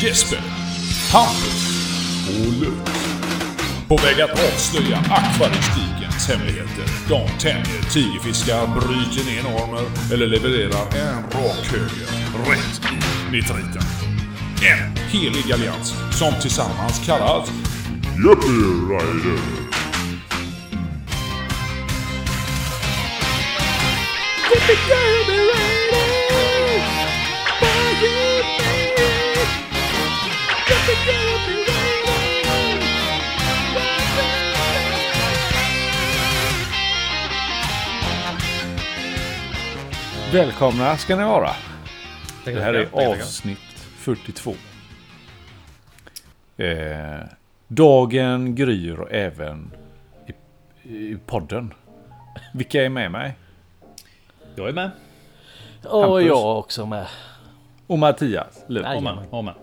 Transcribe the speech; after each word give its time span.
Jesper, 0.00 0.38
Hampus 1.12 1.68
och 2.28 2.52
Luke. 2.60 2.90
På 3.88 3.96
väg 3.96 4.20
att 4.20 4.30
avslöja 4.30 4.98
akvaristikens 4.98 6.28
hemligheter. 6.28 6.84
De 7.08 7.28
tänjer 7.38 7.90
tigerfiskar, 7.92 8.66
bryter 8.66 9.24
ner 9.30 9.42
normer 9.42 9.84
eller 10.12 10.26
levererar 10.26 10.86
en 10.96 11.22
rak 11.22 11.66
höger 11.70 12.50
rätt 12.50 12.80
i 12.92 13.32
nitriten. 13.32 13.82
En 14.62 14.96
helig 14.96 15.52
allians 15.52 15.94
som 16.18 16.32
tillsammans 16.40 17.06
kallas 17.06 17.50
Yuppie 18.16 18.50
Rider. 18.88 19.66
Välkomna 40.36 40.96
ska 40.96 41.16
ni 41.16 41.24
vara. 41.24 41.50
Det 42.44 42.60
här 42.60 42.74
är 42.74 43.12
avsnitt 43.12 43.58
42. 43.96 44.54
Eh, 46.56 47.20
dagen 47.68 48.54
gryr 48.54 49.12
även 49.12 49.70
i, 50.82 50.88
i 50.88 51.18
podden. 51.26 51.74
Vilka 52.54 52.84
är 52.84 52.88
med 52.88 53.10
mig? 53.10 53.34
Jag 54.54 54.68
är 54.68 54.72
med. 54.72 54.90
Och 55.84 56.02
Hampus. 56.02 56.26
jag 56.26 56.58
också 56.58 56.86
med. 56.86 57.06
Och 57.86 57.98
Mattias. 57.98 58.64
Och 59.30 59.44
med. 59.44 59.54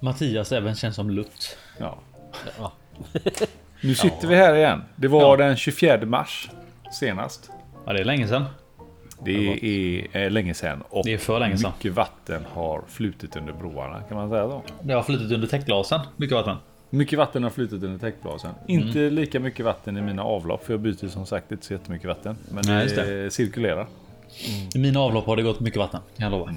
Mattias 0.00 0.52
även 0.52 0.74
känns 0.74 0.96
som 0.96 1.10
Lutt. 1.10 1.58
Ja. 1.78 1.98
Ja. 2.58 2.72
Nu 3.80 3.94
sitter 3.94 4.28
vi 4.28 4.36
här 4.36 4.54
igen. 4.54 4.84
Det 4.96 5.08
var 5.08 5.20
Ja. 5.20 5.36
den 5.36 5.56
24 5.56 6.06
mars 6.06 6.50
senast. 6.92 7.50
Ja, 7.90 7.94
det 7.94 8.00
är 8.00 8.04
länge 8.04 8.28
sedan. 8.28 8.44
Det 9.24 9.32
är, 10.12 10.16
är 10.16 10.30
länge 10.30 10.54
sedan 10.54 10.82
och 10.88 11.04
Det 11.04 11.12
är 11.14 11.18
för 11.18 11.40
länge 11.40 11.56
sedan. 11.58 11.72
mycket 11.76 11.92
vatten 11.92 12.44
har 12.52 12.82
flutit 12.88 13.36
under 13.36 13.52
broarna. 13.52 14.02
Kan 14.02 14.16
man 14.16 14.30
säga 14.30 14.48
så? 14.48 14.62
Det 14.82 14.92
har 14.94 15.02
flutit 15.02 15.32
under 15.32 15.48
täckglasen. 15.48 16.00
Mycket 16.16 16.36
vatten. 16.36 16.56
Mycket 16.90 17.18
vatten 17.18 17.42
har 17.42 17.50
flutit 17.50 17.82
under 17.82 17.98
täckblasen. 17.98 18.50
Mm. 18.68 18.86
Inte 18.86 18.98
lika 19.10 19.40
mycket 19.40 19.64
vatten 19.64 19.96
i 19.96 20.02
mina 20.02 20.22
avlopp 20.24 20.64
för 20.64 20.72
jag 20.72 20.80
byter 20.80 21.08
som 21.08 21.26
sagt 21.26 21.52
inte 21.52 21.66
så 21.66 21.72
jättemycket 21.72 22.08
vatten. 22.08 22.36
Men 22.50 22.64
Nej, 22.66 22.82
just 22.82 22.96
det, 22.96 23.30
cirkulerar. 23.30 23.86
I 24.74 24.78
mina 24.78 25.00
avlopp 25.00 25.26
har 25.26 25.36
det 25.36 25.42
gått 25.42 25.60
mycket 25.60 25.78
vatten. 25.78 26.00
Kan 26.16 26.24
jag 26.24 26.38
lova. 26.38 26.52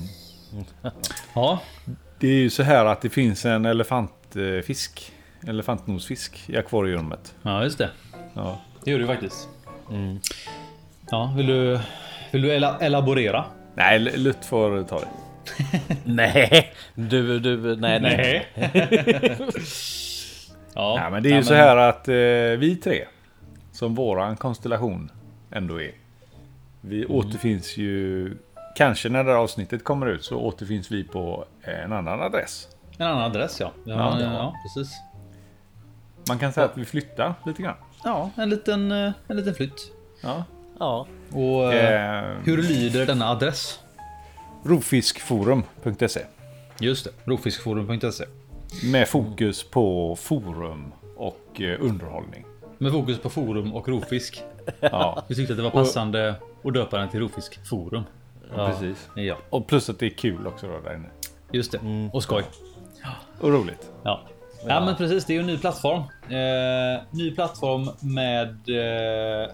Ja, 1.36 1.60
Det 2.20 2.28
är 2.28 2.40
ju 2.40 2.50
så 2.50 2.64
här 2.64 2.86
att 2.86 3.02
det 3.02 3.10
finns 3.10 3.46
en 3.46 3.66
elefantfisk. 3.66 5.12
Elefantnosfisk 5.48 6.50
i 6.50 6.58
akvariummet. 6.58 7.36
ja 7.42 7.64
just 7.64 7.78
det. 7.78 7.90
Ja. 8.34 8.62
Det 8.84 8.92
gör 8.92 9.00
du 9.00 9.08
faktiskt. 9.08 9.50
Ja, 11.12 11.34
vill 11.38 11.46
du, 11.48 11.80
vill 12.32 12.42
du 12.42 12.52
ela- 12.54 12.78
elaborera? 12.80 13.46
Nej, 13.76 14.00
Lutt 14.00 14.46
får 14.46 14.84
ta 14.84 15.00
det. 15.00 15.08
Nej, 16.06 16.74
du, 16.96 17.40
du, 17.40 17.76
nej, 17.76 18.00
nej. 18.02 18.48
ja, 20.76 20.96
Nej, 21.02 21.12
men 21.12 21.24
det 21.24 21.32
är 21.32 21.36
ju 21.36 21.44
så 21.44 21.54
här 21.54 21.78
att 21.78 22.08
eh, 22.08 22.14
vi 22.60 22.80
tre, 22.84 23.06
som 23.72 23.96
våran 23.96 24.38
konstellation 24.38 25.12
ändå 25.52 25.82
är. 25.82 25.92
Vi 26.82 27.06
återfinns 27.06 27.78
ju, 27.78 28.32
kanske 28.76 29.10
när 29.10 29.24
det 29.24 29.30
här 29.32 29.38
avsnittet 29.38 29.84
kommer 29.84 30.06
ut 30.08 30.24
så 30.24 30.38
återfinns 30.38 30.92
vi 30.92 31.04
på 31.04 31.46
en 31.62 31.94
annan 31.94 32.22
adress. 32.22 32.68
En 32.98 33.08
annan 33.08 33.24
adress 33.24 33.60
ja. 33.60 33.72
Ja, 33.86 33.94
Ja. 33.94 34.18
ja, 34.22 34.34
ja 34.34 34.54
precis. 34.64 34.94
Man 36.28 36.40
kan 36.40 36.54
säga 36.54 36.66
att 36.66 36.78
vi 36.78 36.86
flyttar 36.86 37.34
lite 37.46 37.62
grann. 37.62 37.76
Ja, 38.04 38.30
en 38.38 38.50
liten, 38.50 38.92
eh, 38.92 39.12
en 39.28 39.38
liten 39.38 39.54
flytt. 39.56 39.92
Ja. 40.24 40.44
Ja, 40.80 41.08
Och 41.34 41.74
eh, 41.74 42.24
Eh, 42.34 42.38
hur 42.44 42.58
lyder 42.64 43.06
denna 43.06 43.30
adress? 43.30 43.80
Rovfiskforum.se 44.64 46.22
Just 46.80 47.06
det, 47.06 47.12
rovfiskforum.se. 47.26 48.26
Med 48.92 49.08
fokus 49.08 49.64
på 49.64 50.16
forum 50.16 50.94
och 51.18 51.62
eh, 51.62 51.78
underhållning. 51.82 52.46
Med 52.78 52.92
fokus 52.92 53.20
på 53.20 53.30
forum 53.30 53.74
och 53.74 53.88
rovfisk. 53.88 54.44
Ja, 54.80 55.24
Vi 55.28 55.36
tyckte 55.36 55.54
att 55.54 55.58
det 55.58 55.64
var 55.64 55.70
passande 55.72 56.36
att 56.64 56.74
döpa 56.74 56.98
den 56.98 57.10
till 57.10 57.20
rovfiskforum. 57.20 58.04
precis. 58.56 59.10
Ja, 59.16 59.38
Och 59.50 59.68
plus 59.68 59.90
att 59.90 60.00
det 60.00 60.06
är 60.06 60.10
kul 60.10 60.48
också 60.48 60.68
då 60.68 60.80
där 60.80 60.96
inne. 60.96 61.08
just 61.52 61.72
det. 61.72 62.10
Och 62.14 62.24
skoj. 62.24 62.44
Och 63.40 63.50
roligt. 63.52 63.92
Ja. 64.04 64.22
ja, 64.68 64.86
men 64.86 64.96
precis. 64.96 65.26
Det 65.26 65.34
är 65.34 65.36
ju 65.36 65.40
en 65.42 65.48
ny 65.48 65.58
plattform. 65.58 66.02
Eh, 66.30 67.04
ny 67.12 67.32
plattform 67.36 67.90
med, 68.14 68.50
eh, 68.50 69.50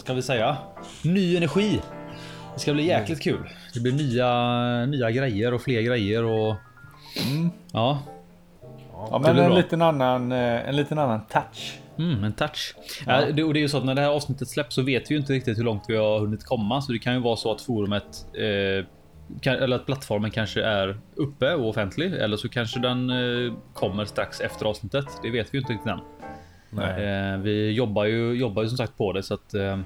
vad 0.00 0.04
ska 0.04 0.14
vi 0.14 0.22
säga? 0.22 0.56
Ny 1.04 1.36
energi. 1.36 1.80
Det 2.54 2.60
ska 2.60 2.72
bli 2.72 2.86
jäkligt 2.86 3.22
kul. 3.22 3.48
Det 3.74 3.80
blir 3.80 3.92
nya, 3.92 4.86
nya 4.86 5.10
grejer 5.10 5.54
och 5.54 5.62
fler 5.62 5.82
grejer 5.82 6.24
och 6.24 6.56
ja, 7.72 8.02
Ja, 8.92 9.18
det 9.18 9.34
men 9.34 9.44
en 9.44 9.54
liten, 9.54 9.82
annan, 9.82 10.32
eh, 10.32 10.68
en 10.68 10.76
liten 10.76 10.98
annan 10.98 11.26
touch. 11.26 11.78
mm, 11.98 12.24
en 12.24 12.32
touch. 12.32 12.74
Ja. 13.06 13.24
det, 13.32 13.44
och 13.44 13.54
det 13.54 13.58
är 13.58 13.62
ju 13.62 13.68
så 13.68 13.78
att 13.78 13.84
när 13.84 13.94
det 13.94 14.00
här 14.00 14.08
avsnittet 14.08 14.48
släpps 14.48 14.74
så 14.74 14.82
vet 14.82 15.10
vi 15.10 15.14
ju 15.14 15.20
inte 15.20 15.32
riktigt 15.32 15.58
hur 15.58 15.64
långt 15.64 15.84
vi 15.88 15.96
har 15.96 16.20
hunnit 16.20 16.44
komma, 16.44 16.80
så 16.82 16.92
det 16.92 16.98
kan 16.98 17.14
ju 17.14 17.20
vara 17.20 17.36
så 17.36 17.52
att 17.52 17.60
forumet 17.60 18.26
eh, 18.34 18.86
kan, 19.40 19.54
eller 19.54 19.76
att 19.76 19.86
plattformen 19.86 20.30
kanske 20.30 20.62
är 20.62 21.00
uppe 21.14 21.54
och 21.54 21.68
offentlig 21.68 22.12
eller 22.14 22.36
så 22.36 22.48
kanske 22.48 22.80
den 22.80 23.10
eh, 23.10 23.54
kommer 23.72 24.04
strax 24.04 24.40
efter 24.40 24.66
avsnittet. 24.66 25.06
Det 25.22 25.30
vet 25.30 25.54
vi 25.54 25.58
ju 25.58 25.60
inte 25.60 25.72
riktigt 25.72 25.92
än. 25.92 26.00
Nej. 26.70 27.04
Eh, 27.04 27.38
vi 27.38 27.70
jobbar 27.70 28.04
ju, 28.04 28.32
jobbar 28.32 28.62
ju 28.62 28.68
som 28.68 28.78
sagt 28.78 28.96
på 28.96 29.12
det 29.12 29.22
så 29.22 29.34
att. 29.34 29.54
Eh, 29.54 29.78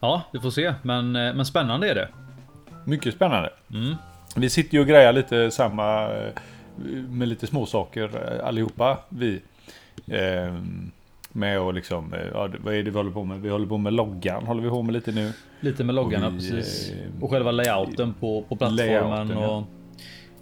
ja, 0.00 0.22
vi 0.32 0.38
får 0.40 0.50
se, 0.50 0.74
men, 0.82 1.16
eh, 1.16 1.34
men 1.34 1.46
spännande 1.46 1.90
är 1.90 1.94
det. 1.94 2.08
Mycket 2.84 3.14
spännande. 3.14 3.50
Mm. 3.70 3.94
Vi 4.36 4.50
sitter 4.50 4.74
ju 4.74 4.80
och 4.80 4.86
grejar 4.86 5.12
lite 5.12 5.50
samma 5.50 6.08
med 7.08 7.28
lite 7.28 7.46
småsaker 7.46 8.40
allihopa. 8.44 8.98
Vi. 9.08 9.40
Med 11.36 11.60
och 11.60 11.74
liksom, 11.74 12.14
ja, 12.32 12.48
vad 12.64 12.74
är 12.74 12.82
det 12.82 12.90
vi 12.90 12.96
håller 12.96 13.10
på 13.10 13.24
med? 13.24 13.40
Vi 13.40 13.48
håller 13.48 13.66
på 13.66 13.78
med 13.78 13.92
loggan, 13.92 14.46
håller 14.46 14.62
vi 14.62 14.68
på 14.68 14.82
med 14.82 14.92
lite 14.92 15.12
nu. 15.12 15.32
Lite 15.60 15.84
med 15.84 15.94
vi, 15.94 16.20
precis 16.20 16.92
och 17.20 17.30
själva 17.30 17.50
layouten 17.50 18.14
på, 18.14 18.42
på 18.42 18.56
plattformen 18.56 18.88
layouten, 18.88 19.38
ja. 19.38 19.56
och 19.56 19.64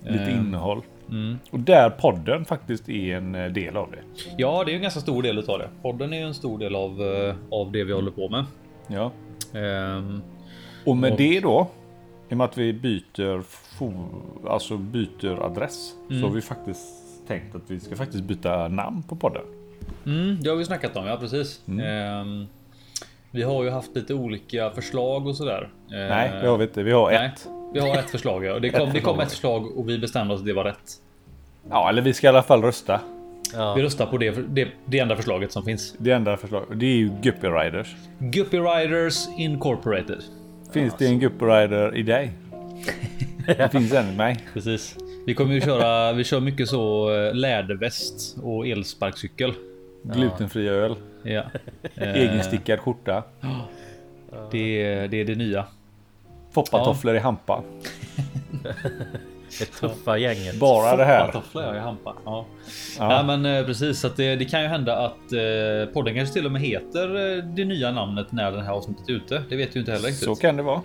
Lite 0.04 0.24
Eh, 0.24 0.38
innehåll. 0.38 0.82
Mm. 1.12 1.38
Och 1.50 1.58
där 1.60 1.90
podden 1.90 2.44
faktiskt 2.44 2.88
är 2.88 3.16
en 3.16 3.34
eh, 3.34 3.46
del 3.52 3.76
av 3.76 3.90
det. 3.90 4.22
Ja, 4.38 4.64
det 4.64 4.72
är 4.72 4.76
en 4.76 4.82
ganska 4.82 5.00
stor 5.00 5.22
del 5.22 5.38
utav 5.38 5.58
det. 5.58 5.68
Podden 5.82 6.12
är 6.12 6.26
en 6.26 6.34
stor 6.34 6.58
del 6.58 6.74
av 6.74 7.02
eh, 7.02 7.34
av 7.50 7.72
det 7.72 7.84
vi 7.84 7.92
håller 7.92 8.10
på 8.10 8.28
med. 8.28 8.44
Ja. 8.86 9.10
Ehm, 9.60 10.22
Och 10.86 10.96
med 10.96 11.12
Och- 11.12 11.18
det 11.18 11.40
då, 11.40 11.66
i 12.28 12.32
och 12.34 12.36
med 12.36 12.44
att 12.44 12.58
vi 12.58 12.72
byter, 12.72 13.42
alltså 14.48 14.76
byter 14.76 15.42
adress, 15.46 15.94
så 16.08 16.12
Mm. 16.14 16.22
har 16.24 16.30
vi 16.30 16.40
faktiskt 16.40 16.88
tänkt 17.28 17.54
att 17.54 17.62
vi 17.66 17.80
ska 17.80 17.96
faktiskt 17.96 18.24
byta 18.24 18.68
namn 18.68 19.02
på 19.02 19.16
podden. 19.16 19.42
Mm, 20.06 20.38
det 20.42 20.50
har 20.50 20.56
vi 20.56 20.64
snackat 20.64 20.96
om, 20.96 21.06
ja 21.06 21.16
precis. 21.16 21.62
Mm. 21.68 21.86
Ehm, 21.86 22.46
vi 23.30 23.42
har 23.42 23.64
ju 23.64 23.70
haft 23.70 23.96
lite 23.96 24.14
olika 24.14 24.70
förslag 24.70 25.26
och 25.26 25.36
sådär. 25.36 25.68
Ehm, 25.92 26.08
Nej, 26.08 26.30
det 26.42 26.48
har 26.48 26.58
vi 26.58 26.64
inte. 26.64 26.82
Vi 26.82 26.92
har 26.92 27.10
nej, 27.10 27.26
ett. 27.34 27.48
Vi 27.72 27.80
har 27.80 27.98
ett 27.98 28.10
förslag, 28.10 28.44
ja. 28.44 28.58
Det 28.58 28.70
kom, 28.70 28.88
Ett 28.88 28.94
det 28.94 29.00
kom 29.00 29.16
förslag. 29.16 29.22
ett 29.26 29.30
förslag 29.32 29.78
och 29.78 29.88
vi 29.88 29.98
bestämde 29.98 30.34
oss 30.34 30.40
att 30.40 30.46
det 30.46 30.52
var 30.52 30.64
rätt. 30.64 30.92
Ja, 31.70 31.88
eller 31.88 32.02
vi 32.02 32.14
ska 32.14 32.26
i 32.26 32.28
alla 32.28 32.42
fall 32.42 32.62
rösta. 32.62 33.00
ja. 33.54 33.74
Vi 33.74 33.82
röstar 33.82 34.06
på 34.06 34.18
det, 34.18 34.30
det, 34.48 34.68
det 34.84 34.98
enda 34.98 35.16
förslaget 35.16 35.52
som 35.52 35.64
finns. 35.64 35.94
Det 35.98 36.10
enda 36.12 36.36
förslaget, 36.36 36.68
det 36.80 36.86
är 36.86 36.96
ju 36.96 37.10
Guppy 37.22 37.46
Riders. 37.48 37.96
Guppy 38.18 38.58
Riders 38.58 39.28
Incorporated. 39.38 40.22
Finns 40.72 40.94
det 40.98 41.06
en 41.06 41.18
Guppy 41.18 41.44
Rider 41.44 41.96
i 41.96 42.02
dig? 42.02 42.32
Det 43.46 43.68
finns 43.72 43.92
en 43.92 44.12
i 44.12 44.16
mig. 44.16 44.36
Precis. 44.52 44.96
Vi 45.26 45.34
kommer 45.34 45.54
ju 45.54 45.60
köra, 45.60 46.12
vi 46.12 46.24
kör 46.24 46.40
mycket 46.40 46.68
så 46.68 47.14
eh, 47.14 47.34
läderväst 47.34 48.36
och 48.42 48.66
elsparkcykel. 48.66 49.54
Glutenfri 50.02 50.68
öl. 50.68 50.94
Ja. 51.22 51.42
Egenstickad 51.96 52.78
skjorta. 52.80 53.22
Det, 54.50 55.06
det 55.06 55.20
är 55.20 55.24
det 55.24 55.34
nya. 55.34 55.64
Foppatofflor 56.52 57.16
i 57.16 57.18
hampa. 57.18 57.62
Det 59.58 59.64
tuffa 59.64 60.18
gänget. 60.18 60.60
Bara 60.60 60.96
det 60.96 61.04
här. 61.04 61.32
Tofflor 61.32 61.64
ja, 61.64 61.76
i 61.76 61.78
hampa. 61.78 62.14
Ja. 62.24 62.46
Ja. 62.98 63.12
Ja. 63.12 63.22
men 63.22 63.46
eh, 63.46 63.66
precis 63.66 64.00
så 64.00 64.06
att 64.06 64.16
det, 64.16 64.36
det 64.36 64.44
kan 64.44 64.62
ju 64.62 64.68
hända 64.68 64.96
att 64.98 65.32
eh, 65.32 65.92
podden 65.94 66.14
kanske 66.14 66.32
till 66.32 66.46
och 66.46 66.52
med 66.52 66.62
heter 66.62 67.36
eh, 67.38 67.44
det 67.44 67.64
nya 67.64 67.90
namnet 67.90 68.32
när 68.32 68.52
det 68.52 68.62
här 68.62 68.72
avsnittet 68.72 69.08
är 69.08 69.12
ute. 69.12 69.42
Det 69.48 69.56
vet 69.56 69.76
ju 69.76 69.80
inte 69.80 69.92
heller 69.92 70.06
riktigt. 70.06 70.24
Så 70.24 70.34
kan 70.34 70.56
det 70.56 70.62
vara. 70.62 70.82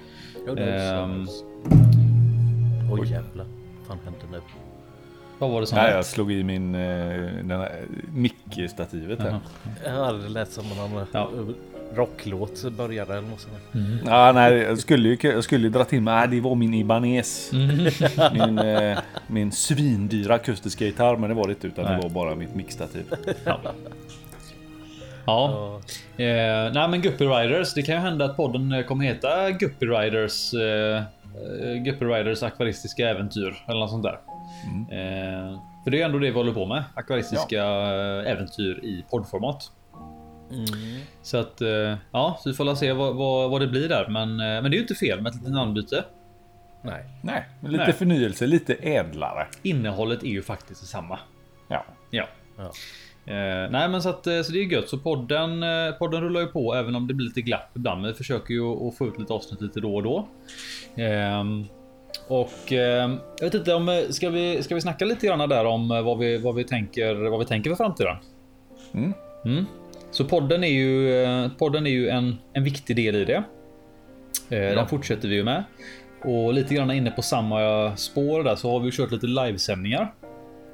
Jo, 0.47 0.55
det. 0.55 0.75
Ehm, 0.75 1.27
Oj 2.91 3.11
jävlar. 3.11 3.45
Vad 3.77 3.87
fan 3.87 3.99
hände 4.03 4.19
nu? 4.31 4.41
vad 5.39 5.51
var 5.51 5.61
det 5.61 5.67
som 5.67 5.77
Nej, 5.77 5.91
jag 5.91 6.05
slog 6.05 6.31
i 6.31 6.43
min 6.43 6.75
eh, 6.75 6.81
den 7.43 7.51
här 7.51 7.81
mickstativet 8.13 9.19
här. 9.19 9.39
Jaha. 9.85 9.95
Ja, 9.95 10.11
det 10.11 10.29
lät 10.29 10.51
som 10.51 10.71
om 10.71 10.77
han 10.77 11.05
Ja. 11.11 11.29
Rocklåt 11.95 12.63
började 12.77 13.17
eller 13.17 13.27
något 13.27 13.39
sånt. 13.39 13.53
Ja, 14.05 14.31
nej, 14.31 14.53
jag 14.53 14.79
skulle 14.79 15.09
ju 15.09 15.17
jag 15.21 15.43
skulle 15.43 15.69
dra 15.69 15.83
till 15.85 16.01
med, 16.01 16.13
nej, 16.13 16.27
det 16.27 16.41
var 16.41 16.55
min 16.55 16.73
Ibanez. 16.73 17.51
Min, 18.33 18.59
eh, 18.59 18.97
min 19.27 19.51
svindyra 19.51 20.33
akustiska 20.33 20.85
gitarr, 20.85 21.17
men 21.17 21.29
det 21.29 21.35
var 21.35 21.47
det 21.47 21.53
inte 21.53 21.67
utan 21.67 21.85
Nej. 21.85 21.95
det 21.95 22.01
var 22.01 22.09
bara 22.09 22.35
mitt 22.35 22.55
mixtativ. 22.55 23.05
Ja, 25.25 25.79
eh, 26.17 26.73
nej 26.73 26.89
men 26.89 27.01
Guppy 27.01 27.25
Riders. 27.25 27.73
Det 27.73 27.81
kan 27.81 27.95
ju 27.95 28.01
hända 28.01 28.25
att 28.25 28.37
podden 28.37 28.71
eh, 28.71 28.85
kommer 28.85 29.05
heta 29.05 29.51
Guppy 29.51 29.85
Riders. 29.85 30.53
Eh, 30.53 30.97
eh, 30.97 31.83
Guppy 31.83 32.05
Riders 32.05 32.43
akvaristiska 32.43 33.09
äventyr 33.09 33.63
eller 33.67 33.79
något 33.79 33.89
sånt 33.89 34.03
där. 34.03 34.19
Eh, 34.91 35.59
för 35.83 35.91
det 35.91 36.01
är 36.01 36.05
ändå 36.05 36.19
det 36.19 36.29
vi 36.29 36.37
håller 36.37 36.53
på 36.53 36.65
med. 36.65 36.83
Akvaristiska 36.93 37.63
eh, 37.63 38.31
äventyr 38.31 38.79
i 38.83 39.05
poddformat. 39.11 39.71
Så 41.21 41.37
att 41.37 41.61
eh, 41.61 41.95
ja, 42.11 42.39
så 42.43 42.49
vi 42.49 42.55
får 42.55 42.75
se 42.75 42.93
vad, 42.93 43.15
vad, 43.15 43.49
vad 43.51 43.61
det 43.61 43.67
blir 43.67 43.89
där. 43.89 44.07
Men, 44.09 44.29
eh, 44.29 44.45
men 44.45 44.63
det 44.63 44.69
är 44.69 44.77
ju 44.77 44.81
inte 44.81 44.95
fel 44.95 45.21
med 45.21 45.29
ett 45.29 45.35
litet 45.35 45.51
namnbyte. 45.53 46.03
Nej. 46.81 47.05
Nej, 47.23 47.45
men 47.61 47.71
lite 47.71 47.83
Nej. 47.83 47.93
förnyelse, 47.93 48.47
lite 48.47 48.73
ädlare. 48.73 49.47
Innehållet 49.61 50.23
är 50.23 50.27
ju 50.27 50.41
faktiskt 50.41 50.81
detsamma. 50.81 51.19
Ja. 51.67 51.85
Ja. 52.11 52.27
Ja. 52.57 52.63
Eh, 53.33 53.69
nej 53.71 53.89
men 53.89 54.01
så 54.01 54.09
att 54.09 54.27
eh, 54.27 54.41
så 54.41 54.51
det 54.51 54.59
är 54.59 54.63
gött. 54.63 54.89
Så 54.89 54.97
podden, 54.97 55.63
eh, 55.63 55.91
podden 55.99 56.21
rullar 56.21 56.41
ju 56.41 56.47
på 56.47 56.73
även 56.75 56.95
om 56.95 57.07
det 57.07 57.13
blir 57.13 57.27
lite 57.27 57.41
glapp 57.41 57.69
ibland. 57.75 58.01
Men 58.01 58.11
vi 58.11 58.17
försöker 58.17 58.53
ju 58.53 58.87
att- 58.87 58.97
få 58.97 59.07
ut 59.07 59.19
lite 59.19 59.33
avsnitt 59.33 59.61
lite 59.61 59.79
då 59.79 59.95
och 59.95 60.03
då. 60.03 60.27
Ehm, 60.95 61.65
och 62.27 62.71
ehm, 62.71 63.17
jag 63.39 63.45
vet 63.45 63.53
inte 63.53 63.73
om 63.73 63.89
eh, 63.89 63.95
ska 64.09 64.29
vi 64.29 64.63
ska 64.63 64.75
vi 64.75 64.81
snacka 64.81 65.05
lite 65.05 65.27
grann 65.27 65.49
där 65.49 65.65
om 65.65 65.91
eh, 65.91 66.01
vad 66.01 66.17
vi 66.17 66.37
vad 66.37 66.55
vi 66.55 66.63
tänker 66.63 67.15
vad 67.29 67.39
vi 67.39 67.45
tänker 67.45 67.69
för 67.69 67.77
framtiden. 67.77 68.15
Mm. 68.93 69.13
Mm. 69.45 69.65
Så 70.17 70.25
podden 70.25 70.63
är 70.63 70.67
ju 70.67 71.23
eh, 71.23 71.49
podden 71.57 71.87
är 71.87 71.91
ju 71.91 72.09
en 72.09 72.37
en 72.53 72.63
viktig 72.63 72.95
del 72.95 73.15
i 73.15 73.25
det. 73.25 73.43
Eh, 74.49 74.75
Den 74.75 74.87
fortsätter 74.87 75.27
vi 75.27 75.35
ju 75.35 75.43
med 75.43 75.63
och 76.23 76.53
lite 76.53 76.75
grann 76.75 76.91
inne 76.91 77.11
på 77.11 77.21
samma 77.21 77.95
spår 77.95 78.43
där 78.43 78.55
så 78.55 78.71
har 78.71 78.79
vi 78.79 78.85
ju 78.85 78.91
kört 78.91 79.11
lite 79.11 79.27
livesändningar. 79.27 80.13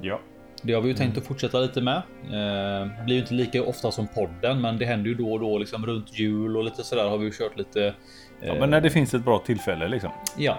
Ja. 0.01 0.22
Det 0.62 0.74
har 0.74 0.81
vi 0.81 0.88
ju 0.88 0.94
tänkt 0.94 1.18
att 1.18 1.25
fortsätta 1.25 1.60
lite 1.60 1.81
med. 1.81 2.01
Eh, 2.24 3.06
blir 3.06 3.16
ju 3.16 3.22
inte 3.22 3.34
lika 3.34 3.63
ofta 3.63 3.92
som 3.92 4.07
podden, 4.07 4.62
men 4.62 4.78
det 4.78 4.86
händer 4.86 5.10
ju 5.10 5.16
då 5.16 5.34
och 5.34 5.40
då 5.40 5.57
liksom 5.57 5.86
runt 5.86 6.19
jul 6.19 6.57
och 6.57 6.63
lite 6.63 6.84
sådär 6.84 7.10
har 7.10 7.18
vi 7.18 7.25
ju 7.25 7.31
kört 7.31 7.57
lite. 7.57 7.94
Ja, 8.45 8.56
men 8.60 8.69
när 8.69 8.81
det 8.81 8.90
finns 8.90 9.13
ett 9.13 9.25
bra 9.25 9.40
tillfälle 9.40 9.88
liksom. 9.88 10.12
ja, 10.38 10.57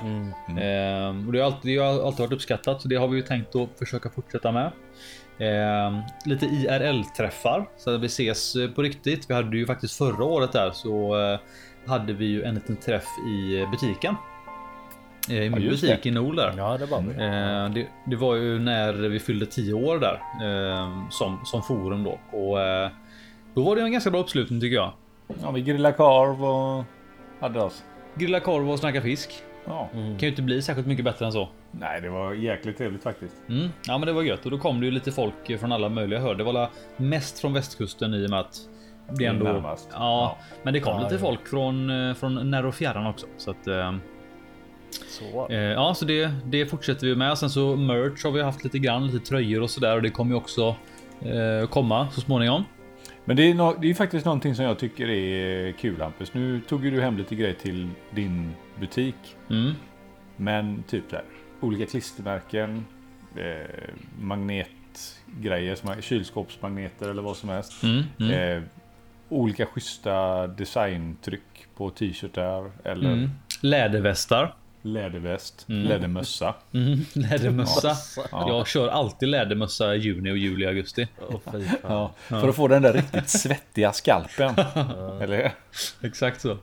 eh, 0.49 1.27
och 1.27 1.33
det 1.33 1.39
har 1.39 1.47
alltid, 1.47 1.79
det 1.79 1.83
har 1.83 2.07
alltid 2.07 2.21
varit 2.21 2.33
uppskattat, 2.33 2.83
så 2.83 2.89
det 2.89 2.97
har 2.97 3.09
vi 3.09 3.17
ju 3.17 3.23
tänkt 3.23 3.57
att 3.57 3.69
försöka 3.79 4.11
fortsätta 4.11 4.53
med. 4.53 4.71
Eh, 5.39 6.01
lite 6.25 6.47
IRL 6.47 7.05
träffar 7.17 7.69
så 7.77 7.95
att 7.95 8.01
vi 8.01 8.07
ses 8.07 8.57
eh, 8.57 8.71
på 8.71 8.83
riktigt. 8.83 9.31
Vi 9.31 9.35
hade 9.35 9.57
ju 9.57 9.67
faktiskt 9.67 9.99
förra 9.99 10.25
året 10.25 10.53
där 10.53 10.71
så 10.71 11.21
eh, 11.21 11.39
hade 11.87 12.13
vi 12.13 12.25
ju 12.25 12.43
en 12.43 12.55
liten 12.55 12.77
träff 12.77 13.07
i 13.29 13.61
eh, 13.61 13.71
butiken. 13.71 14.17
I 15.29 15.51
min 15.51 15.63
just 15.63 15.83
butik 15.83 16.03
det. 16.03 16.09
i 16.09 16.13
Nol 16.13 16.37
där. 16.37 16.55
Ja, 16.57 16.79
det 16.79 16.87
var 16.87 17.01
vi. 17.01 17.09
Eh, 17.09 17.75
det, 17.75 17.87
det 18.11 18.17
var 18.17 18.35
ju 18.35 18.59
när 18.59 18.93
vi 18.93 19.21
fyllde 19.21 19.47
10 19.47 19.75
år 19.75 19.99
där 19.99 20.21
eh, 20.43 21.09
som, 21.11 21.41
som 21.45 21.63
forum 21.63 22.05
då. 22.05 22.39
Och 22.39 22.61
eh, 22.61 22.91
då 23.55 23.63
var 23.63 23.77
det 23.77 23.83
en 23.83 23.93
ganska 23.93 24.11
bra 24.11 24.21
uppslutning 24.21 24.61
tycker 24.61 24.77
jag. 24.77 24.93
Ja, 25.43 25.51
vi 25.51 25.63
grillade 25.63 25.97
korv 25.97 26.45
och 26.45 26.85
oss. 27.53 27.85
Grilla 28.15 28.41
korv 28.41 28.71
och 28.71 28.79
snacka 28.79 29.03
fisk. 29.03 29.31
Ja. 29.67 29.89
Kan 29.93 30.19
ju 30.19 30.29
inte 30.29 30.43
bli 30.43 30.63
särskilt 30.63 30.87
mycket 30.87 31.05
bättre 31.05 31.27
än 31.27 31.33
så. 31.33 31.49
Nej, 31.71 32.01
det 32.01 32.09
var 32.11 32.33
jäkligt 32.35 32.79
trevligt 32.79 33.03
faktiskt. 33.03 33.35
Mm. 33.49 33.69
Ja 33.87 33.99
men 33.99 34.07
det 34.07 34.13
var 34.13 34.23
gött 34.23 34.45
och 34.45 34.51
då 34.51 34.59
kom 34.59 34.81
det 34.81 34.87
ju 34.87 34.93
lite 34.93 35.13
folk 35.13 35.61
från 35.61 35.73
alla 35.73 35.89
möjliga 35.89 36.21
hörn. 36.21 36.39
Det 36.39 36.45
var 36.45 36.69
mest 36.97 37.39
från 37.39 37.53
västkusten 37.53 38.15
i 38.15 38.27
och 38.27 38.31
med 38.31 38.41
att 38.41 38.57
det 39.19 39.25
ändå... 39.25 39.45
Närmast. 39.45 39.89
Ja, 39.93 39.99
Ja. 39.99 40.39
men 40.63 40.73
det 40.75 40.81
kom 40.81 40.97
Ja, 40.97 41.03
lite 41.03 41.15
ja. 41.15 41.21
folk 41.21 41.49
från, 41.49 41.91
eh, 42.09 42.15
från 42.15 42.51
när 42.51 42.67
och 42.67 42.75
fjärran 42.75 43.07
också. 43.07 43.27
Så 43.37 43.51
att, 43.51 43.67
eh, 43.67 43.93
Så. 45.09 45.49
Eh, 45.51 45.59
ja, 45.59 45.95
så 45.95 46.05
det, 46.05 46.31
det 46.45 46.67
fortsätter 46.67 47.07
vi 47.07 47.17
med. 47.17 47.39
Sen 47.39 47.51
så 47.51 47.77
merch 47.77 48.25
har 48.25 48.31
vi 48.31 48.43
haft 48.43 48.65
lite 48.65 48.79
grann, 48.79 49.07
lite 49.07 49.27
tröjor 49.27 49.63
och 49.63 49.71
sådär 49.71 49.97
och 49.97 50.03
det 50.03 50.11
kommer 50.11 50.31
ju 50.31 50.37
också 50.37 50.77
eh, 51.21 51.69
komma 51.69 52.09
så 52.11 52.21
småningom. 52.21 52.65
Men 53.25 53.37
det 53.37 53.43
är, 53.43 53.55
no 53.55 53.77
det 53.81 53.91
är 53.91 53.95
faktiskt 53.95 54.25
någonting 54.25 54.55
som 54.55 54.65
jag 54.65 54.79
tycker 54.79 55.09
är 55.09 55.73
kul 55.73 56.01
Hampus. 56.01 56.35
Nu 56.35 56.61
tog 56.61 56.85
ju 56.85 56.91
du 56.91 57.01
hem 57.01 57.17
lite 57.17 57.35
grejer 57.35 57.55
till 57.55 57.89
din 58.11 58.55
butik. 58.81 59.37
Mm. 59.51 59.73
Men 60.37 60.83
typ 60.83 61.13
här, 61.13 61.25
olika 61.61 61.87
klistermärken, 61.87 62.85
eh, 63.37 63.95
magnetgrejer, 64.21 65.75
som 65.75 66.03
kylskåpsmagneter 66.03 67.09
eller 67.09 67.23
vad 67.23 67.37
som 67.37 67.49
helst. 67.49 67.83
Mm. 67.83 68.03
Mm. 68.21 68.59
Eh, 68.59 68.63
olika 69.29 69.67
schyssta 69.67 70.47
designtryck 70.47 71.67
på 71.77 71.91
t-shirtar 71.91 72.71
eller 72.85 73.13
Mm. 73.13 73.31
Lädervästar. 73.61 74.55
Läderväst, 74.85 75.67
Mm. 75.69 75.89
lädermössa. 75.89 76.55
Mm. 76.73 77.01
Lädermössa. 77.13 77.97
Ja. 78.33 78.49
Jag 78.49 78.67
kör 78.69 78.89
alltid 78.89 79.29
lädermössa 79.29 79.95
i 79.95 79.99
juni 79.99 80.31
och 80.33 80.39
juli, 80.39 80.67
augusti. 80.67 81.09
Åh, 81.29 81.41
fy 81.53 81.65
fan. 81.65 81.79
Ja, 81.83 82.13
för 82.29 82.49
att 82.49 82.57
få 82.57 82.69
den 82.69 82.83
där 82.83 82.93
riktigt 82.93 83.29
svettiga 83.29 83.93
skalpen. 83.93 84.55
Eller? 85.21 85.53
Exakt 86.03 86.41
så. 86.41 86.59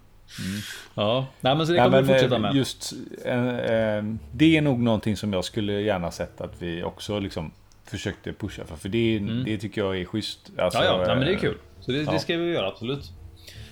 Ja, 0.93 1.27
nej 1.41 1.55
men 1.55 1.67
så 1.67 1.73
det 1.73 1.77
Nej, 1.79 1.85
kommer 1.87 2.01
vi 2.01 2.07
men, 2.07 2.15
fortsätta 2.15 2.35
eh, 2.35 2.41
med. 2.41 2.55
Just, 2.55 2.93
eh, 3.25 3.57
eh, 3.57 4.03
det 4.31 4.57
är 4.57 4.61
nog 4.61 4.79
någonting 4.79 5.17
som 5.17 5.33
jag 5.33 5.45
skulle 5.45 5.81
gärna 5.81 6.11
sett 6.11 6.41
att 6.41 6.53
vi 6.61 6.83
också 6.83 7.19
liksom 7.19 7.51
försökte 7.85 8.33
pusha 8.33 8.65
för. 8.65 8.75
För 8.75 8.89
det, 8.89 9.19
det 9.45 9.57
tycker 9.57 9.81
jag 9.81 9.97
är 10.01 10.05
schysst. 10.05 10.51
Alltså, 10.57 10.79
Mm. 10.79 10.91
Ja, 10.91 10.99
ja, 11.01 11.07
nej, 11.07 11.15
men 11.15 11.25
det 11.25 11.31
är 11.31 11.35
eh, 11.35 11.39
kul. 11.41 11.57
Så 11.79 11.91
det, 11.91 11.97
ja. 12.01 12.11
det 12.11 12.19
ska 12.19 12.37
vi 12.37 12.51
göra 12.51 12.67
absolut. 12.67 13.11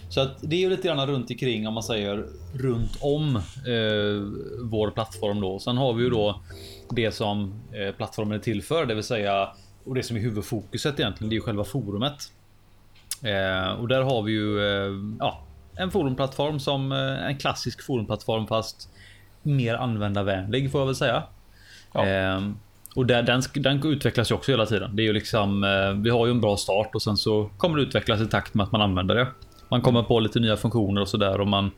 Så 0.09 0.21
att 0.21 0.37
det 0.41 0.55
är 0.55 0.59
ju 0.59 0.69
lite 0.69 0.87
grann 0.87 1.07
runt 1.07 1.31
omkring 1.31 1.67
om 1.67 1.73
man 1.73 1.83
säger 1.83 2.25
runt 2.53 2.97
om 3.01 3.35
eh, 3.35 4.41
vår 4.61 4.91
plattform 4.91 5.41
då. 5.41 5.59
Sen 5.59 5.77
har 5.77 5.93
vi 5.93 6.03
ju 6.03 6.09
då 6.09 6.41
det 6.89 7.11
som 7.11 7.61
eh, 7.71 7.95
plattformen 7.95 8.37
är 8.39 8.43
till 8.43 8.63
för, 8.63 8.85
det 8.85 8.95
vill 8.95 9.03
säga 9.03 9.49
och 9.85 9.95
det 9.95 10.03
som 10.03 10.17
är 10.17 10.21
huvudfokuset 10.21 10.99
egentligen. 10.99 11.29
Det 11.29 11.33
är 11.33 11.37
ju 11.37 11.41
själva 11.41 11.63
forumet. 11.63 12.31
Eh, 13.23 13.71
och 13.71 13.87
där 13.87 14.01
har 14.01 14.21
vi 14.21 14.31
ju 14.31 14.59
eh, 14.59 14.93
ja, 15.19 15.41
en 15.75 15.91
forumplattform 15.91 16.59
som 16.59 16.91
eh, 16.91 17.27
en 17.27 17.37
klassisk 17.37 17.85
forumplattform 17.85 18.47
fast 18.47 18.89
mer 19.43 19.75
användarvänlig 19.75 20.71
får 20.71 20.81
jag 20.81 20.85
väl 20.85 20.95
säga. 20.95 21.23
Ja. 21.93 22.05
Ehm, 22.05 22.57
och 22.95 23.05
där, 23.05 23.23
den, 23.23 23.41
den 23.53 23.87
utvecklas 23.87 24.31
ju 24.31 24.35
också 24.35 24.51
hela 24.51 24.65
tiden. 24.65 24.95
Det 24.95 25.01
är 25.01 25.05
ju 25.05 25.13
liksom, 25.13 25.63
eh, 25.63 25.91
vi 25.91 26.09
har 26.09 26.25
ju 26.25 26.31
en 26.31 26.41
bra 26.41 26.57
start 26.57 26.95
och 26.95 27.01
sen 27.01 27.17
så 27.17 27.49
kommer 27.57 27.77
det 27.77 27.83
utvecklas 27.83 28.21
i 28.21 28.25
takt 28.25 28.53
med 28.53 28.63
att 28.63 28.71
man 28.71 28.81
använder 28.81 29.15
det. 29.15 29.27
Man 29.69 29.81
kommer 29.81 30.03
på 30.03 30.19
lite 30.19 30.39
nya 30.39 30.57
funktioner 30.57 31.01
och 31.01 31.07
sådär 31.07 31.41
och 31.41 31.47
man 31.47 31.71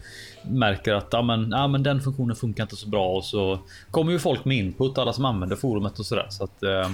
märker 0.43 0.93
att 0.93 1.07
ja, 1.11 1.21
men, 1.21 1.51
ja, 1.51 1.67
men 1.67 1.83
den 1.83 2.01
funktionen 2.01 2.35
funkar 2.35 2.63
inte 2.63 2.75
så 2.75 2.89
bra 2.89 3.07
och 3.09 3.23
så 3.25 3.59
kommer 3.91 4.11
ju 4.11 4.19
folk 4.19 4.45
med 4.45 4.57
input, 4.57 4.97
alla 4.97 5.13
som 5.13 5.25
använder 5.25 5.55
forumet 5.55 5.99
och 5.99 6.05
sådär. 6.05 6.25
Så 6.29 6.43
att, 6.43 6.63
eh, 6.63 6.91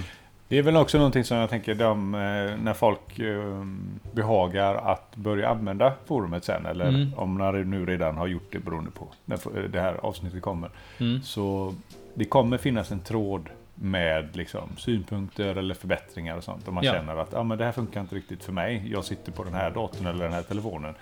Det 0.48 0.58
är 0.58 0.62
väl 0.62 0.76
också 0.76 0.98
någonting 0.98 1.24
som 1.24 1.36
jag 1.36 1.50
tänker 1.50 1.74
de, 1.74 2.14
eh, 2.14 2.20
när 2.62 2.72
folk 2.74 3.18
eh, 3.18 3.64
behagar 4.12 4.74
att 4.74 5.16
börja 5.16 5.48
använda 5.48 5.92
forumet 6.06 6.44
sen. 6.44 6.66
Eller 6.66 6.88
Mm. 6.88 7.14
om 7.16 7.38
det 7.38 7.64
nu 7.64 7.86
redan 7.86 8.16
har 8.16 8.26
gjort 8.26 8.52
det 8.52 8.58
beroende 8.58 8.90
på 8.90 9.08
när 9.24 9.68
det 9.68 9.80
här 9.80 9.94
avsnittet 10.02 10.42
kommer. 10.42 10.70
Mm. 10.98 11.22
Så 11.22 11.74
det 12.14 12.24
kommer 12.24 12.58
finnas 12.58 12.92
en 12.92 13.00
tråd 13.00 13.48
med 13.80 14.36
liksom, 14.36 14.76
synpunkter 14.78 15.56
eller 15.56 15.74
förbättringar 15.74 16.36
och 16.36 16.44
sånt. 16.44 16.68
Om 16.68 16.74
man 16.74 16.84
Ja. 16.84 16.92
känner 16.92 17.16
att 17.16 17.34
ah, 17.34 17.42
men 17.42 17.58
det 17.58 17.64
här 17.64 17.72
funkar 17.72 18.00
inte 18.00 18.14
riktigt 18.14 18.44
för 18.44 18.52
mig. 18.52 18.82
Jag 18.92 19.04
sitter 19.04 19.32
på 19.32 19.44
den 19.44 19.54
här 19.54 19.70
datorn 19.70 20.06
eller 20.06 20.24
den 20.24 20.32
här 20.32 20.42
telefonen. 20.42 20.94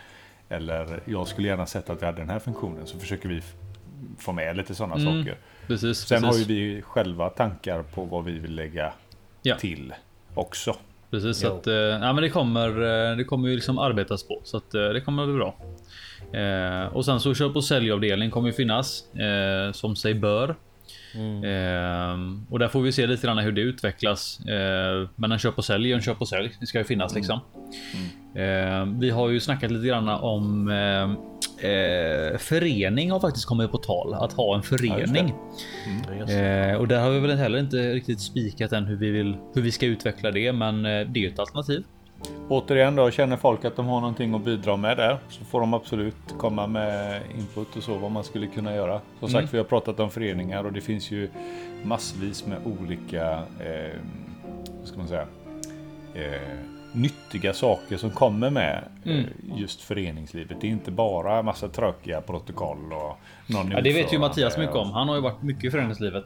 Eller 0.49 1.01
jag 1.05 1.29
skulle 1.29 1.49
gärna 1.49 1.67
sett 1.67 1.91
att 1.91 2.03
vi 2.03 2.07
hade 2.07 2.19
den 2.19 2.31
här 2.31 2.39
funktionen. 2.39 2.87
Så 2.87 2.99
försöker 2.99 3.29
vi 3.29 3.43
få 4.19 4.33
med 4.33 4.57
lite 4.57 4.75
sådana 4.75 4.95
Mm. 4.95 5.25
saker. 5.25 5.39
precis. 5.67 5.99
Sen 5.99 6.23
precis. 6.23 6.47
har 6.47 6.55
ju 6.55 6.75
vi 6.75 6.83
själva 6.83 7.29
tankar 7.31 7.83
på 7.83 8.05
vad 8.05 8.25
vi 8.25 8.39
vill 8.39 8.55
lägga 8.55 8.93
Ja. 9.43 9.57
till 9.57 9.95
också. 10.35 10.77
Precis, 11.11 11.37
så 11.39 11.55
att, 11.55 11.67
eh, 11.67 11.75
ja, 11.75 12.13
men 12.13 12.17
det 12.17 12.31
kommer, 12.31 12.69
eh, 13.11 13.17
det 13.17 13.25
kommer 13.25 13.49
ju 13.49 13.55
liksom 13.55 13.79
arbetas 13.79 14.23
på 14.29 14.41
så 14.45 14.57
att 14.57 14.75
eh, 14.75 14.89
det 14.89 15.01
kommer 15.01 15.23
att 15.23 15.29
bli 15.29 15.37
bra. 15.39 15.55
Eh, 16.41 16.87
och 16.97 17.05
sen 17.05 17.21
så 17.21 17.35
köp 17.35 17.57
och 17.57 17.65
säljavdelning 17.65 18.31
kommer 18.31 18.49
ju 18.49 18.53
finnas 18.55 19.15
eh, 19.15 19.73
som 19.73 19.97
sig 19.97 20.15
bör. 20.15 20.55
Eh, 21.45 22.19
och 22.51 22.59
där 22.59 22.69
får 22.69 22.81
vi 22.81 22.93
se 22.93 23.07
lite 23.07 23.27
grann 23.27 23.39
hur 23.39 23.53
det 23.53 23.61
utvecklas. 23.61 24.41
Eh, 24.47 25.09
men 25.17 25.33
en 25.33 25.39
köp 25.39 25.59
och 25.59 25.65
sälj 25.65 25.93
en 25.93 26.01
köp 26.01 26.21
och 26.21 26.29
sälj. 26.29 26.57
Det 26.61 26.67
ska 26.67 26.79
ju 26.79 26.85
finnas 26.85 27.15
liksom. 27.15 27.41
Eh, 28.35 28.87
vi 29.01 29.11
har 29.11 29.29
ju 29.29 29.41
snackat 29.41 29.71
lite 29.71 29.87
grann 29.87 30.09
om 30.09 30.69
eh, 30.69 31.03
eh, 31.71 32.39
förening 32.39 33.11
har 33.11 33.21
faktiskt 33.21 33.47
kommit 33.47 33.71
på 33.71 33.79
tal 33.79 34.15
att 34.15 34.33
ha 34.33 34.57
en 34.57 34.63
förening. 34.63 35.35
Ja, 36.07 36.15
just 36.15 36.29
det. 36.29 36.71
Eh, 36.71 36.77
och 36.77 36.89
där 36.89 37.01
har 37.01 37.11
vi 37.11 37.21
väl 37.21 37.37
heller 37.37 37.59
inte 37.59 37.77
riktigt 37.77 38.21
spikat 38.21 38.73
än 38.73 38.85
hur 38.85 38.97
vi 38.97 39.11
vill 39.11 39.37
hur 39.55 39.63
vi 39.63 39.73
ska 39.73 39.87
utveckla 39.87 40.31
det, 40.31 40.53
men 40.53 40.87
eh, 40.87 40.91
det 40.91 41.19
är 41.19 41.23
ju 41.23 41.29
ett 41.29 41.39
alternativ. 41.39 41.85
Återigen 42.49 42.97
då, 42.97 43.11
känner 43.11 43.37
folk 43.37 43.65
att 43.65 43.77
de 43.77 43.87
har 43.87 44.01
någonting 44.01 44.35
att 44.35 44.45
bidra 44.45 44.77
med 44.77 44.97
där 44.97 45.19
så 45.29 45.45
får 45.45 45.61
de 45.61 45.75
absolut 45.75 46.17
komma 46.39 46.67
med 46.67 47.23
input 47.39 47.77
och 47.77 47.83
så 47.83 47.99
vad 47.99 48.11
man 48.11 48.25
skulle 48.25 48.47
kunna 48.47 48.75
göra. 48.75 49.01
Som 49.21 49.29
sagt, 49.29 49.55
vi 49.55 49.59
har 49.59 49.65
pratat 49.65 50.01
om 50.01 50.11
föreningar 50.11 50.65
och 50.65 50.73
det 50.73 50.81
finns 50.81 51.11
ju 51.11 51.31
massvis 51.85 52.47
med 52.47 52.59
olika, 52.65 53.33
eh, 53.39 54.01
vad 54.79 54.89
ska 54.89 54.99
man 54.99 55.09
säga, 55.09 55.27
eh, 56.15 56.41
nyttiga 56.93 57.53
saker 57.53 57.97
som 57.97 58.11
kommer 58.11 58.51
med 58.51 58.85
Mm. 59.05 59.19
eh, 59.19 59.25
just 59.61 59.81
föreningslivet. 59.81 60.61
Det 60.61 60.67
är 60.67 60.71
inte 60.71 60.91
bara 60.91 61.43
massa 61.43 61.69
tråkiga 61.69 62.21
protokoll 62.21 62.93
och 62.93 63.19
någon 63.55 63.71
Ja, 63.71 63.81
det 63.81 63.93
vet 63.93 64.13
ju 64.13 64.19
Mattias 64.19 64.59
mycket 64.59 64.77
om. 64.77 64.91
Han 64.91 65.09
har 65.09 65.15
ju 65.15 65.21
varit 65.23 65.43
mycket 65.43 65.65
i 65.65 65.71
föreningslivet. 65.71 66.25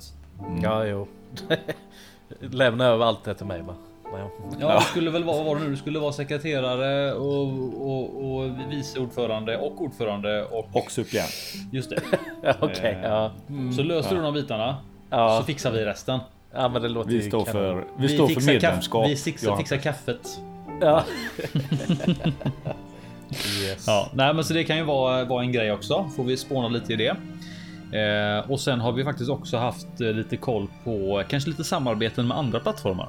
Ja, 0.62 0.85
jo. 0.85 1.06
Lämna 2.40 2.85
över 2.85 3.06
allt 3.06 3.25
det 3.25 3.35
till 3.35 3.47
mig 3.47 3.62
Ja. 4.12 4.30
Ja, 4.60 4.78
du 4.78 4.84
skulle 4.84 5.10
väl 5.10 5.24
vara, 5.24 5.36
vad 5.36 5.46
var 5.46 5.56
det 5.56 5.62
nu? 5.62 5.70
Du 5.70 5.76
skulle 5.76 5.98
vara 5.98 6.12
sekreterare 6.12 7.12
och, 7.12 7.42
och, 7.90 8.34
och 8.34 8.50
vice 8.70 9.00
ordförande 9.00 9.56
och 9.58 9.80
ordförande 9.82 10.44
och 10.44 10.68
Och 10.72 10.90
suppleant. 10.90 11.32
just 11.72 11.90
det. 11.90 12.00
Okej, 12.60 12.98
ja. 13.02 13.32
Så 13.76 13.82
löser 13.82 14.16
du 14.16 14.22
de 14.22 14.34
bitarna 14.34 14.76
Ja. 15.10 15.38
så 15.40 15.46
fixar 15.46 15.70
vi 15.72 15.84
resten. 15.84 16.20
ja, 16.54 16.68
men 16.68 16.82
det 16.82 16.88
låter 16.88 17.10
Vi 17.10 17.22
står 17.28 17.44
för, 17.44 17.84
vi 17.98 18.08
står 18.08 18.28
för 18.28 18.46
medlemskap. 18.46 19.08
Vi 19.08 19.16
fixar, 19.16 19.56
fixar 19.56 19.76
kaffet. 19.76 20.40
Ja. 20.80 21.04
yes. 23.62 23.84
Ja, 23.86 24.08
nej, 24.14 24.34
men 24.34 24.44
så 24.44 24.54
det 24.54 24.64
kan 24.64 24.76
ju 24.76 24.82
vara, 24.84 25.24
vara 25.24 25.42
en 25.42 25.52
grej 25.52 25.72
också. 25.72 26.10
Får 26.16 26.24
vi 26.24 26.36
spåna 26.36 26.68
lite 26.68 26.92
i 26.92 26.96
det. 26.96 27.16
Eh, 27.98 28.50
och 28.50 28.60
sen 28.60 28.80
har 28.80 28.92
vi 28.92 29.04
faktiskt 29.04 29.30
också 29.30 29.56
haft 29.56 30.00
eh, 30.00 30.06
lite 30.12 30.36
koll 30.36 30.66
på 30.84 31.22
kanske 31.28 31.50
lite 31.50 31.64
samarbeten 31.64 32.26
med 32.28 32.38
andra 32.38 32.60
plattformar. 32.60 33.08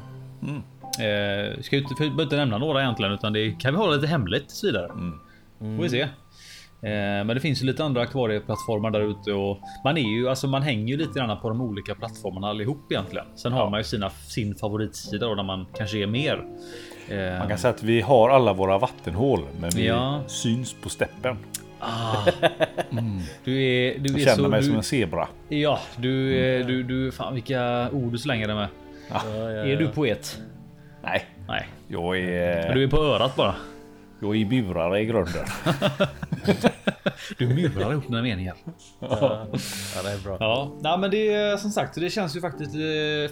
Eh, 0.99 1.61
ska 1.61 1.77
inte, 1.77 1.95
för 1.95 2.21
inte 2.21 2.35
nämna 2.35 2.57
några 2.57 2.81
egentligen, 2.81 3.11
utan 3.13 3.33
det 3.33 3.51
kan 3.51 3.73
vi 3.73 3.77
hålla 3.79 3.95
lite 3.95 4.07
hemligt 4.07 4.47
tills 4.49 4.63
vidare. 4.63 4.87
Får 5.59 5.83
vi 5.83 5.89
se. 5.89 6.01
Eh, 6.01 6.09
men 7.25 7.27
det 7.27 7.39
finns 7.39 7.61
ju 7.61 7.65
lite 7.65 7.83
andra 7.83 8.01
akvarieplattformar 8.01 8.91
där 8.91 9.01
ute 9.01 9.33
och 9.33 9.59
man 9.83 9.97
är 9.97 10.01
ju 10.17 10.29
alltså 10.29 10.47
man 10.47 10.61
hänger 10.61 10.87
ju 10.87 10.97
lite 10.97 11.19
grann 11.19 11.41
på 11.41 11.49
de 11.49 11.61
olika 11.61 11.95
plattformarna 11.95 12.47
allihop 12.47 12.91
egentligen. 12.91 13.25
Sen 13.35 13.51
har 13.53 13.69
man 13.69 13.79
ju 13.79 13.83
sina 13.83 14.09
sin 14.09 14.55
favoritsida 14.55 15.25
då 15.27 15.35
där 15.35 15.43
man 15.43 15.65
kanske 15.77 15.97
är 15.97 16.07
mer. 16.07 16.43
Eh, 17.09 17.39
Man 17.39 17.47
kan 17.47 17.57
säga 17.57 17.73
att 17.73 17.83
vi 17.83 18.01
har 18.01 18.29
alla 18.29 18.53
våra 18.53 18.77
vattenhål, 18.77 19.39
men 19.59 19.69
vi 19.75 19.87
Ja. 19.87 20.21
syns 20.27 20.75
på 20.83 20.89
steppen. 20.89 21.37
du 23.43 23.63
är, 23.63 23.99
du 23.99 24.09
Jag 24.11 24.19
är 24.21 24.25
känner 24.25 24.35
så, 24.43 24.47
mig 24.49 24.59
du, 24.61 24.65
som 24.67 24.75
en 24.75 24.83
zebra. 24.83 25.27
Ja, 25.49 25.79
du, 25.97 26.37
eh, 26.37 26.65
du, 26.67 26.83
du, 26.83 27.11
fan 27.11 27.33
vilka 27.33 27.89
ord 27.91 28.11
du 28.11 28.17
slänger 28.17 28.47
dig 28.47 28.55
med. 28.55 28.67
Ja, 29.11 29.21
ja, 29.25 29.49
Är 29.49 29.75
du 29.77 29.87
poet? 29.87 30.41
Nej, 31.03 31.25
Nej, 31.47 31.67
jag 31.87 32.17
är, 32.19 32.73
du 32.73 32.83
är 32.83 32.87
på 32.87 32.97
örat 32.97 33.35
bara. 33.35 33.55
jag 34.19 34.35
är 34.35 34.45
burare 34.45 34.99
i 34.99 35.05
grunden. 35.05 35.45
Du 37.37 37.47
murar 37.47 37.91
ihop 37.91 38.07
dina 38.07 38.21
meningar. 38.21 38.55
Ja, 38.99 39.45
det 40.03 40.11
är 40.11 40.23
bra. 40.23 40.37
Ja, 40.39 40.71
nej, 40.81 40.97
men 40.97 41.11
det 41.11 41.33
är 41.33 41.57
som 41.57 41.71
sagt, 41.71 41.95
det 41.95 42.09
känns 42.09 42.35
ju 42.35 42.41
faktiskt 42.41 42.71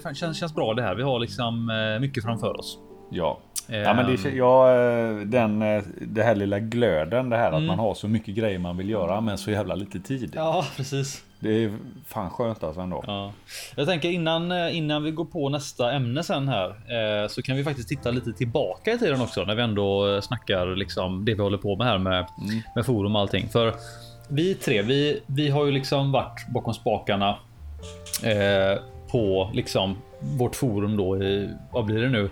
eh, 0.06 0.14
känns, 0.14 0.40
känns 0.40 0.56
bra 0.56 0.74
det 0.74 0.82
här. 0.82 0.96
Vi 0.96 1.04
har 1.04 1.20
liksom 1.20 1.70
eh, 1.70 2.00
mycket 2.02 2.24
framför 2.24 2.60
oss. 2.60 2.78
Ja. 3.12 3.40
Ja, 3.68 3.94
men 3.94 4.06
det, 4.06 4.30
Ehm, 4.30 4.38
ja, 4.38 4.72
eh, 4.72 5.16
den, 5.16 5.62
eh, 5.62 5.84
det 6.02 6.24
här 6.24 6.36
lilla 6.36 6.60
glöden, 6.60 7.30
det 7.30 7.38
här 7.38 7.52
att 7.52 7.64
man 7.64 7.80
har 7.80 7.94
så 7.94 8.08
mycket 8.08 8.36
grejer 8.36 8.60
man 8.60 8.78
vill 8.78 8.90
göra 8.90 9.22
men 9.22 9.38
så 9.38 9.52
jävla 9.52 9.76
lite 9.76 10.00
tid. 10.00 10.32
Ja, 10.36 10.66
precis. 10.78 11.24
Det 11.40 11.64
är 11.64 11.78
fan 12.06 12.30
skönt 12.30 12.64
alltså 12.64 12.82
ändå. 12.82 13.04
Ja. 13.08 13.34
Jag 13.76 13.88
tänker 13.88 14.10
innan, 14.10 14.52
eh, 14.52 14.78
innan 14.78 15.04
vi 15.04 15.12
går 15.12 15.26
på 15.26 15.50
nästa 15.50 15.92
ämne 15.92 16.24
sen 16.24 16.48
här 16.48 16.70
eh, 16.70 17.28
så 17.28 17.42
kan 17.42 17.56
vi 17.58 17.64
faktiskt 17.64 17.90
titta 17.90 18.12
lite 18.12 18.34
tillbaka 18.34 18.92
i 18.92 18.98
tiden 18.98 19.22
också 19.22 19.44
när 19.44 19.56
vi 19.56 19.62
ändå 19.62 20.16
eh, 20.16 20.22
snackar 20.22 20.76
liksom 20.76 21.26
det 21.26 21.34
vi 21.34 21.42
håller 21.42 21.58
på 21.58 21.76
med 21.76 21.88
här 21.88 21.98
med, 21.98 22.26
med 22.76 22.86
forum 22.86 23.16
och 23.16 23.22
allting. 23.22 23.50
För 23.50 23.74
vi 24.30 24.56
tre, 24.56 24.82
vi, 24.82 25.22
vi 25.26 25.50
har 25.50 25.66
ju 25.66 25.72
liksom 25.72 26.12
varit 26.12 26.48
bakom 26.54 26.74
spakarna 26.74 27.38
eh, 28.24 28.82
på 29.12 29.52
liksom 29.54 29.98
vårt 30.20 30.56
forum 30.56 30.98
då 30.98 31.24
i, 31.24 31.50
vad 31.72 31.86
blir 31.86 32.02
det 32.02 32.10
nu? 32.10 32.30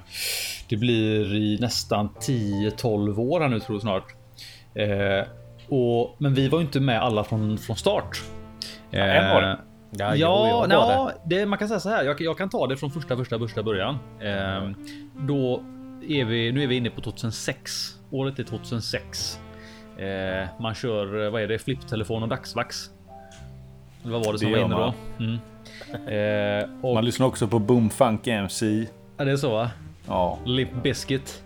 Det 0.69 0.77
blir 0.77 1.35
i 1.35 1.57
nästan 1.61 2.09
10-12 2.09 3.19
år 3.19 3.39
här 3.39 3.47
nu 3.47 3.59
tror 3.59 3.75
jag 3.75 3.81
snart. 3.81 4.15
Eh, 4.73 5.27
och, 5.69 6.15
men 6.17 6.33
vi 6.33 6.47
var 6.47 6.59
ju 6.59 6.65
inte 6.65 6.79
med 6.79 7.01
alla 7.01 7.23
från, 7.23 7.57
från 7.57 7.75
start. 7.75 8.21
Ja, 8.89 8.99
en 8.99 9.33
var 9.33 9.41
det. 9.41 9.47
Eh, 9.47 9.57
Ja, 9.91 10.15
jo, 10.15 10.27
Ja, 10.27 10.67
ja 10.69 11.11
det, 11.25 11.45
man 11.45 11.59
kan 11.59 11.67
säga 11.67 11.79
så 11.79 11.89
här. 11.89 12.03
Jag, 12.03 12.21
jag 12.21 12.37
kan 12.37 12.49
ta 12.49 12.67
det 12.67 12.77
från 12.77 12.91
första, 12.91 13.17
första, 13.17 13.39
första 13.39 13.63
början. 13.63 13.97
Ehm, 14.21 14.75
då 15.27 15.63
är 16.07 16.25
vi, 16.25 16.51
nu 16.51 16.63
är 16.63 16.67
vi 16.67 16.75
inne 16.75 16.89
på 16.89 17.01
2006. 17.01 17.71
Året 18.11 18.39
är 18.39 18.43
2006. 18.43 19.39
Eh, 19.97 20.47
man 20.59 20.73
kör, 20.75 21.25
eh, 21.25 21.31
vad 21.31 21.41
är 21.41 21.47
det, 21.47 21.59
flipptelefon 21.59 22.23
och 22.23 22.29
dagsvax. 22.29 22.89
Eller 24.03 24.13
Vad 24.13 24.25
var 24.25 24.33
det 24.33 24.39
som 24.39 24.51
Det 24.51 24.57
var 24.57 24.65
inne 24.65 24.75
då? 24.75 24.79
man. 24.79 24.93
Mm. 25.27 25.39
Eh, 26.07 26.69
och, 26.81 26.93
Man 26.93 27.05
lyssnar 27.05 27.27
också 27.27 27.47
på 27.47 27.59
Boom 27.59 27.89
Funk 27.89 28.27
MC. 28.27 28.87
ja, 29.17 29.25
det 29.25 29.31
är 29.31 29.37
så 29.37 29.51
va? 29.51 29.71
Ja, 30.07 30.37
Limp 30.45 30.83
Bizkit. 30.83 31.43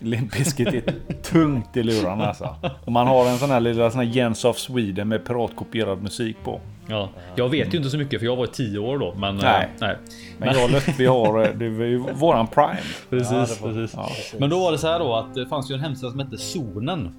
Limp 0.00 0.32
Bizkit 0.32 0.68
är 0.68 0.82
tungt 1.22 1.76
i 1.76 1.82
lurarna 1.82 2.26
alltså. 2.26 2.56
Och 2.84 2.92
man 2.92 3.06
har 3.06 3.26
en 3.26 3.38
sån 3.38 3.50
här 3.50 3.60
lilla 3.60 3.90
sån 3.90 4.00
här 4.00 4.06
Jens 4.16 4.44
of 4.44 4.58
Sweden 4.58 5.08
med 5.08 5.24
piratkopierad 5.26 6.02
musik 6.02 6.36
på. 6.44 6.60
Ja, 6.86 7.08
jag 7.36 7.48
vet 7.48 7.74
ju 7.74 7.78
inte 7.78 7.90
så 7.90 7.98
mycket 7.98 8.18
för 8.20 8.26
jag 8.26 8.36
var 8.36 8.46
10 8.46 8.78
år 8.78 8.98
då, 8.98 9.14
men 9.14 9.36
eh, 9.36 9.42
Nej. 9.42 9.68
nej. 9.80 9.96
Men 10.38 10.54
jag 10.54 10.64
och 10.64 10.70
Lötvi 10.70 11.06
har, 11.06 11.42
eh, 11.44 11.48
det 11.54 11.64
är 11.64 11.70
ju 11.70 11.98
våran 11.98 12.46
prime. 12.46 12.76
Precis, 13.10 13.32
Ja, 13.32 13.66
var- 13.66 13.72
precis. 13.74 13.96
Ja. 13.96 14.10
Men 14.38 14.50
då 14.50 14.60
var 14.60 14.72
det 14.72 14.78
så 14.78 14.86
här 14.86 14.98
då 14.98 15.14
att 15.14 15.34
det 15.34 15.46
fanns 15.46 15.70
ju 15.70 15.74
en 15.74 15.80
hemsida 15.80 16.10
som 16.10 16.20
hette 16.20 16.38
Zonen. 16.38 17.14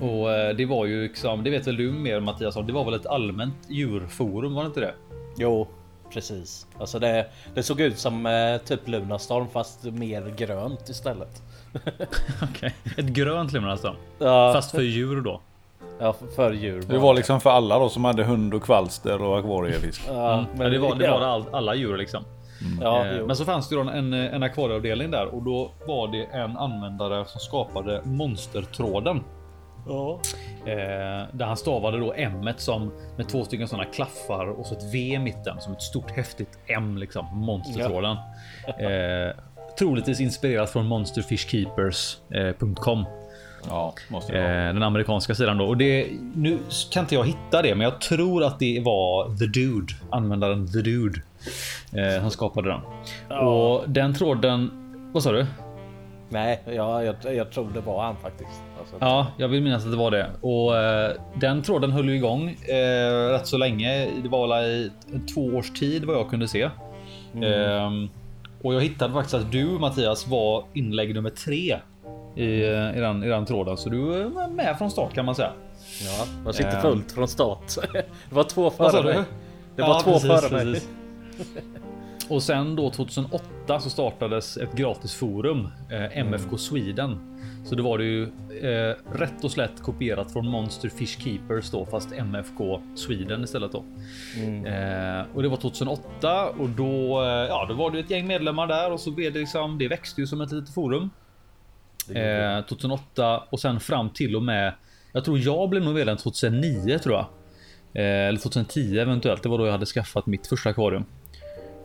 Och 0.00 0.32
eh, 0.32 0.56
det 0.56 0.64
var 0.66 0.86
ju 0.86 1.02
liksom, 1.02 1.44
det 1.44 1.50
vet 1.50 1.66
väl 1.66 1.76
du 1.76 1.92
mer 1.92 2.20
Mattias 2.20 2.56
om, 2.56 2.66
det 2.66 2.72
var 2.72 2.84
väl 2.84 2.94
ett 2.94 3.06
allmänt 3.06 3.54
djurforum, 3.68 4.54
var 4.54 4.62
det 4.62 4.66
inte 4.66 4.80
det? 4.80 4.94
Jo, 5.38 5.68
precis. 6.12 6.66
Alltså 6.78 6.98
det, 6.98 7.26
det 7.54 7.62
såg 7.62 7.80
ut 7.80 7.98
som 7.98 8.26
eh, 8.26 8.56
typ 8.66 8.88
Lunarstorm 8.88 9.46
fast 9.52 9.84
mer 9.84 10.34
grönt 10.36 10.88
istället. 10.88 11.42
Okej. 12.42 12.74
Ett 12.96 13.06
grönt 13.06 13.52
Lunarstorm. 13.52 13.96
Ja, 14.18 14.52
Fast 14.54 14.70
för 14.70 14.82
djur 14.82 15.20
då. 15.20 15.40
ja 15.98 16.14
för, 16.36 16.52
djur. 16.52 16.82
Det 16.88 16.98
var 16.98 17.14
liksom 17.14 17.40
för 17.40 17.50
alla 17.50 17.78
då 17.78 17.88
som 17.88 18.04
hade 18.04 18.24
hund 18.24 18.54
och 18.54 18.62
kvalster 18.62 19.22
och 19.22 19.38
akvariefisk. 19.38 20.02
Ja, 20.08 20.32
Mm. 20.34 20.44
Men 20.54 20.72
det 20.72 20.78
var 20.78 20.94
det, 20.94 21.10
var 21.10 21.20
all, 21.20 21.44
alla 21.52 21.74
djur 21.74 21.96
liksom. 21.96 22.24
Ja, 22.80 23.06
Eh. 23.06 23.26
Men 23.26 23.36
så 23.36 23.44
fanns 23.44 23.68
det 23.68 23.74
ju 23.76 23.84
då 23.84 23.90
en, 23.90 24.12
en 24.12 24.42
akvarieavdelning 24.42 25.10
där 25.10 25.26
och 25.26 25.42
då 25.42 25.70
var 25.86 26.08
det 26.08 26.24
en 26.24 26.56
användare 26.56 27.24
som 27.24 27.40
skapade 27.40 28.00
monstertråden. 28.04 29.24
ja. 29.88 30.20
Eh, 30.66 31.24
där 31.32 31.44
han 31.46 31.56
stavade 31.56 31.98
då 31.98 32.12
M 32.16 32.48
som 32.56 32.92
med 33.16 33.28
två 33.28 33.44
stycken 33.44 33.68
sådana 33.68 33.84
klaffar 33.84 34.46
och 34.46 34.66
så 34.66 34.74
ett 34.74 34.94
V 34.94 34.98
i 34.98 35.18
mitten 35.18 35.60
som 35.60 35.72
ett 35.72 35.82
stort 35.82 36.10
häftigt 36.10 36.58
M 36.66 36.98
liksom. 36.98 37.26
Monstertråden. 37.32 38.16
Eh, 38.66 39.36
troligtvis 39.78 40.20
inspirerat 40.20 40.70
från 40.70 40.86
monsterfishkeepers.com. 40.86 43.04
Ja, 43.68 43.94
måste 44.08 44.32
det 44.32 44.40
vara. 44.42 44.66
Eh, 44.68 44.74
den 44.74 44.82
amerikanska 44.82 45.34
sidan 45.34 45.58
då. 45.58 45.64
Och 45.64 45.76
det, 45.76 46.06
nu 46.34 46.58
kan 46.92 47.02
inte 47.04 47.14
jag 47.14 47.26
hitta 47.26 47.62
det, 47.62 47.74
men 47.74 47.84
jag 47.84 48.00
tror 48.00 48.44
att 48.44 48.58
det 48.58 48.80
var 48.84 49.36
The 49.38 49.46
Dude, 49.46 49.92
användaren 50.10 50.72
The 50.72 50.78
Dude, 50.78 51.20
eh, 51.92 52.20
som 52.20 52.30
skapade 52.30 52.68
den. 52.68 52.80
Och 53.38 53.90
den 53.90 54.14
tråden, 54.14 54.70
vad 55.12 55.22
sa 55.22 55.32
du? 55.32 55.46
Nej, 56.28 56.62
ja, 56.66 57.02
jag, 57.02 57.14
jag 57.34 57.50
tror 57.50 57.68
det 57.74 57.80
var 57.80 58.02
han 58.02 58.16
faktiskt. 58.22 58.62
Alltså, 58.78 58.96
Ja, 59.00 59.26
jag 59.36 59.48
vill 59.48 59.62
minnas 59.62 59.84
att 59.84 59.90
det 59.90 59.96
var 59.96 60.10
det. 60.10 60.30
Och 60.40 60.76
eh, 60.76 61.12
den 61.34 61.62
tråden 61.62 61.92
höll 61.92 62.08
ju 62.08 62.14
igång 62.16 62.48
eh, 62.48 63.30
rätt 63.32 63.46
så 63.46 63.56
länge. 63.56 64.08
Det 64.22 64.28
var 64.28 64.48
väl 64.48 64.64
i 64.64 64.90
två 65.34 65.40
års 65.44 65.70
tid 65.70 66.04
vad 66.04 66.16
jag 66.16 66.30
kunde 66.30 66.48
se. 66.48 66.70
Ehm, 67.42 68.08
och 68.62 68.74
jag 68.74 68.80
hittade 68.80 69.12
faktiskt 69.12 69.34
att 69.34 69.52
du 69.52 69.64
Mattias 69.64 70.26
var 70.26 70.64
inlägg 70.74 71.14
nummer 71.14 71.30
tre 71.30 71.78
i, 72.36 72.62
eh, 72.62 72.96
i, 72.96 73.00
den, 73.00 73.24
i 73.24 73.28
den 73.28 73.46
tråden. 73.46 73.76
Så 73.76 73.88
du 73.88 74.28
var 74.28 74.48
med 74.48 74.78
från 74.78 74.90
start 74.90 75.14
kan 75.14 75.24
man 75.24 75.34
säga. 75.34 75.52
Ja, 76.04 76.26
jag 76.44 76.54
sitter 76.54 76.80
fullt 76.80 77.12
från 77.12 77.28
start. 77.28 77.74
Det 77.92 78.34
var 78.34 78.44
två 78.44 78.70
före 78.70 79.04
mig. 79.04 79.24
Det 79.76 79.82
var 79.82 80.02
två 80.02 80.18
före 80.18 80.64
mig. 80.64 80.82
Och 82.28 82.42
sen 82.42 82.76
då 82.76 82.90
2008 82.90 83.80
så 83.80 83.90
startades 83.90 84.56
ett 84.56 84.72
gratis 84.72 85.14
forum, 85.14 85.68
eh, 85.90 86.18
MFK 86.18 86.58
Sweden. 86.58 87.35
Så 87.66 87.74
då 87.74 87.82
var 87.82 87.98
det 87.98 88.04
ju 88.04 88.22
eh, 88.62 88.96
rätt 89.12 89.44
och 89.44 89.50
slätt 89.50 89.82
kopierat 89.82 90.32
från 90.32 90.48
Monster 90.48 90.88
Fish 90.88 91.20
Keepers 91.20 91.70
då, 91.70 91.86
fast 91.86 92.12
MFK 92.12 92.82
Sweden 92.94 93.44
istället 93.44 93.72
då. 93.72 93.84
Eh, 94.68 95.24
och 95.34 95.42
det 95.42 95.48
var 95.48 95.56
2008 95.56 96.48
och 96.48 96.68
då, 96.68 97.22
eh, 97.22 97.28
ja, 97.28 97.66
då 97.68 97.74
var 97.74 97.90
det 97.90 97.98
ett 97.98 98.10
gäng 98.10 98.26
medlemmar 98.26 98.66
där 98.66 98.92
och 98.92 99.00
så 99.00 99.10
blev 99.10 99.32
det 99.32 99.38
liksom, 99.38 99.78
det 99.78 99.88
växte 99.88 100.20
ju 100.20 100.26
som 100.26 100.40
ett 100.40 100.52
litet 100.52 100.74
forum. 100.74 101.10
Eh, 102.14 102.64
2008 102.64 103.42
och 103.50 103.60
sen 103.60 103.80
fram 103.80 104.10
till 104.10 104.36
och 104.36 104.42
med, 104.42 104.72
jag 105.12 105.24
tror 105.24 105.38
jag 105.38 105.68
blev 105.68 105.82
nog 105.82 105.94
medlem 105.94 106.16
2009 106.16 106.98
tror 106.98 107.14
jag. 107.14 107.26
Eh, 107.94 108.28
eller 108.28 108.38
2010 108.38 108.98
eventuellt. 108.98 109.42
Det 109.42 109.48
var 109.48 109.58
då 109.58 109.66
jag 109.66 109.72
hade 109.72 109.86
skaffat 109.86 110.26
mitt 110.26 110.46
första 110.46 110.70
akvarium. 110.70 111.04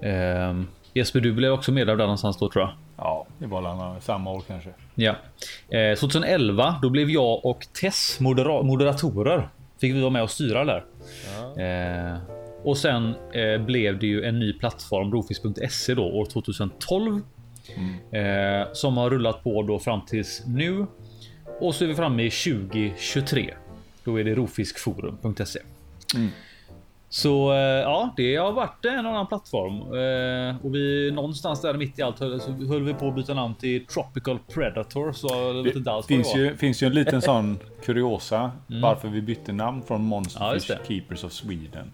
Eh, 0.01 0.61
Jesper, 0.93 1.19
du 1.19 1.33
blev 1.33 1.51
också 1.51 1.71
medlem 1.71 1.97
där 1.97 2.05
någonstans 2.05 2.37
då 2.37 2.49
tror 2.49 2.63
jag. 2.63 2.73
Ja, 3.03 3.25
det 3.37 3.47
var 3.47 3.99
samma 3.99 4.31
år 4.31 4.43
kanske. 4.47 4.69
Ja. 4.95 5.15
Eh, 5.69 5.97
2011 5.97 6.79
då 6.81 6.89
blev 6.89 7.09
jag 7.09 7.45
och 7.45 7.67
Tess 7.81 8.19
modera 8.19 8.61
moderatorer. 8.61 9.49
Fick 9.81 9.93
vi 9.93 9.99
vara 9.99 10.09
med 10.09 10.23
och 10.23 10.29
styra 10.31 10.65
där. 10.65 10.85
Eh, 11.57 12.17
och 12.63 12.77
sen 12.77 13.15
eh, 13.33 13.61
blev 13.61 13.99
det 13.99 14.07
ju 14.07 14.23
en 14.23 14.39
ny 14.39 14.53
plattform, 14.53 15.11
Rofis.se 15.11 15.93
då 15.93 16.03
år 16.03 16.25
2012. 16.25 17.21
Eh, 18.11 18.73
som 18.73 18.97
har 18.97 19.09
rullat 19.09 19.43
på 19.43 19.63
då 19.63 19.79
fram 19.79 20.05
tills 20.05 20.43
nu. 20.47 20.85
Och 21.59 21.75
så 21.75 21.83
är 21.83 21.87
vi 21.87 21.95
framme 21.95 22.23
i 22.23 22.29
2023. 22.29 23.53
Då 24.03 24.19
är 24.19 24.23
det 24.23 24.35
rofiskforum.se. 24.35 25.59
Så 27.13 27.53
eh, 27.53 27.59
ja, 27.59 28.13
det 28.17 28.35
har 28.35 28.51
varit 28.51 28.85
en 28.85 29.05
annan 29.05 29.27
plattform 29.27 29.73
eh, 29.81 30.65
och 30.65 30.75
vi 30.75 31.11
någonstans 31.11 31.61
där 31.61 31.73
mitt 31.73 31.99
i 31.99 32.01
allt 32.01 32.19
höll, 32.19 32.41
så 32.41 32.51
höll 32.51 32.83
vi 32.83 32.93
på 32.93 33.07
att 33.07 33.15
byta 33.15 33.33
namn 33.33 33.55
till 33.55 33.85
Tropical 33.85 34.39
Predator. 34.53 35.11
Så 35.11 35.27
Det 35.63 35.71
finns 36.07 36.33
det 36.33 36.39
var. 36.39 36.45
ju, 36.45 36.55
finns 36.57 36.83
ju 36.83 36.87
en 36.87 36.93
liten 36.93 37.21
sån 37.31 37.59
kuriosa 37.85 38.51
varför 38.67 39.07
vi 39.07 39.21
bytte 39.21 39.51
namn 39.51 39.81
från 39.81 40.01
Monster 40.01 40.41
Mm. 40.51 40.59
Ja. 40.69 40.75
Keepers 40.87 41.23
of 41.23 41.31
Sweden. 41.31 41.91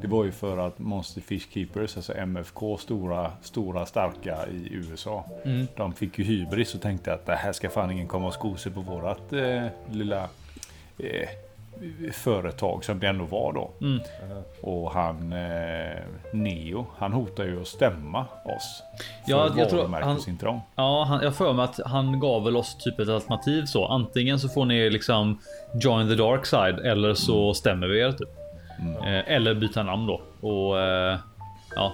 Det 0.00 0.06
var 0.06 0.24
ju 0.24 0.32
för 0.32 0.58
att 0.58 0.78
Monster 0.78 1.20
Fish 1.20 1.48
Keepers, 1.52 1.96
alltså 1.96 2.12
MFK, 2.14 2.76
stora, 2.78 3.32
stora 3.42 3.86
starka 3.86 4.46
i 4.46 4.68
USA. 4.74 5.24
Mm. 5.44 5.66
De 5.76 5.92
fick 5.92 6.18
ju 6.18 6.24
hybris 6.24 6.74
och 6.74 6.80
tänkte 6.80 7.12
att 7.14 7.26
det 7.26 7.34
här 7.34 7.52
ska 7.52 7.70
fan 7.70 7.90
ingen 7.90 8.08
komma 8.08 8.26
och 8.26 8.34
sko 8.34 8.56
sig 8.56 8.72
på 8.72 8.80
vårat 8.80 9.32
eh, 9.32 9.66
lilla 9.90 10.22
eh, 10.98 11.28
företag 12.12 12.84
som 12.84 12.98
det 13.00 13.06
ändå 13.08 13.24
var 13.24 13.52
då. 13.52 13.70
Mm. 13.80 14.00
Och 14.62 14.92
han 14.92 15.32
eh, 15.32 15.98
Neo, 16.32 16.86
han 16.98 17.12
hotar 17.12 17.44
ju 17.44 17.60
att 17.60 17.68
stämma 17.68 18.20
oss. 18.44 18.82
För 19.24 19.30
Ja, 19.32 19.50
jag 19.56 19.68
tror 19.70 19.88
han-. 19.88 20.20
Ja, 20.76 21.04
han, 21.04 21.22
jag 21.22 21.34
får 21.34 21.52
mig 21.52 21.64
att 21.64 21.80
han 21.86 22.20
gav 22.20 22.44
väl 22.44 22.56
oss 22.56 22.76
typ 22.78 23.00
ett 23.00 23.08
alternativ 23.08 23.64
så. 23.64 23.86
Antingen 23.86 24.40
så 24.40 24.48
får 24.48 24.64
ni 24.64 24.90
liksom 24.90 25.38
join 25.82 26.08
the 26.08 26.14
dark 26.14 26.46
side 26.46 26.78
eller 26.78 27.14
så 27.14 27.54
stämmer 27.54 27.86
vi 27.86 28.00
er 28.00 28.12
typ. 28.12 28.28
Eh, 29.00 29.32
eller 29.34 29.54
byta 29.54 29.82
namn 29.82 30.06
då. 30.06 30.20
Och 30.48 30.80
eh, 30.80 31.18
ja, 31.76 31.92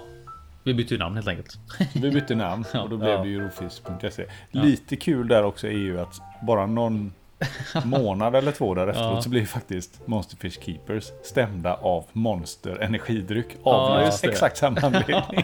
vi 0.63 0.73
bytte 0.73 0.93
ju 0.93 0.99
namn 0.99 1.15
helt 1.15 1.27
enkelt. 1.27 1.53
Vi 1.95 2.11
bytte 2.11 2.35
namn 2.35 2.65
och 2.83 2.89
då 2.89 2.97
blev 2.97 3.09
Ja. 3.09 3.21
det 3.23 3.29
ju 3.29 3.41
rofis.se. 3.45 4.25
Lite 4.51 4.95
kul 4.95 5.27
där 5.27 5.43
också 5.43 5.67
är 5.67 5.71
ju 5.71 5.99
att 5.99 6.21
bara 6.41 6.65
någon 6.65 7.13
månad 7.85 8.35
eller 8.35 8.51
två 8.51 8.73
där 8.73 8.87
efteråt 8.87 9.11
Ja. 9.15 9.21
så 9.21 9.29
blir 9.29 9.45
faktiskt 9.45 9.99
Monsterfish 10.07 10.61
Keepers 10.61 11.11
stämda 11.23 11.73
av 11.73 12.05
Monster 12.13 12.77
energidryck 12.81 13.45
Ja, 13.63 13.71
av 13.71 13.99
det. 14.21 14.27
exakt 14.29 14.57
samma 14.57 14.79
anledning. 14.81 15.43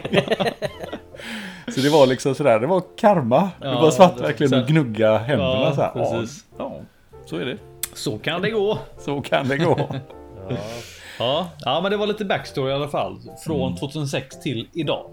så 1.74 1.80
det 1.80 1.88
var 1.90 2.06
liksom 2.06 2.34
sådär, 2.34 2.60
det 2.60 2.66
var 2.66 2.82
karma. 2.96 3.50
det 3.60 3.66
Ja, 3.68 3.80
var 3.80 3.90
svart 3.90 4.16
det- 4.16 4.22
verkligen 4.22 4.54
att 4.54 4.68
gnugga 4.68 5.18
händerna 5.18 5.60
Ja, 5.60 5.74
så 5.74 5.80
här. 5.82 5.92
Ja, 5.94 6.24
ja, 6.58 6.80
så 7.26 7.36
är 7.36 7.44
det. 7.44 7.56
Så 7.94 8.18
kan 8.18 8.42
det 8.42 8.50
gå. 8.50 8.78
Så 8.98 9.20
kan 9.20 9.48
det 9.48 9.56
gå. 9.58 9.78
Ja, 11.18 11.48
ja, 11.60 11.80
men 11.80 11.90
det 11.90 11.96
var 11.96 12.06
lite 12.06 12.24
backstory 12.24 12.70
i 12.70 12.74
alla 12.74 12.88
fall. 12.88 13.18
Från 13.44 13.76
2006 13.76 14.40
till 14.40 14.68
idag. 14.72 15.06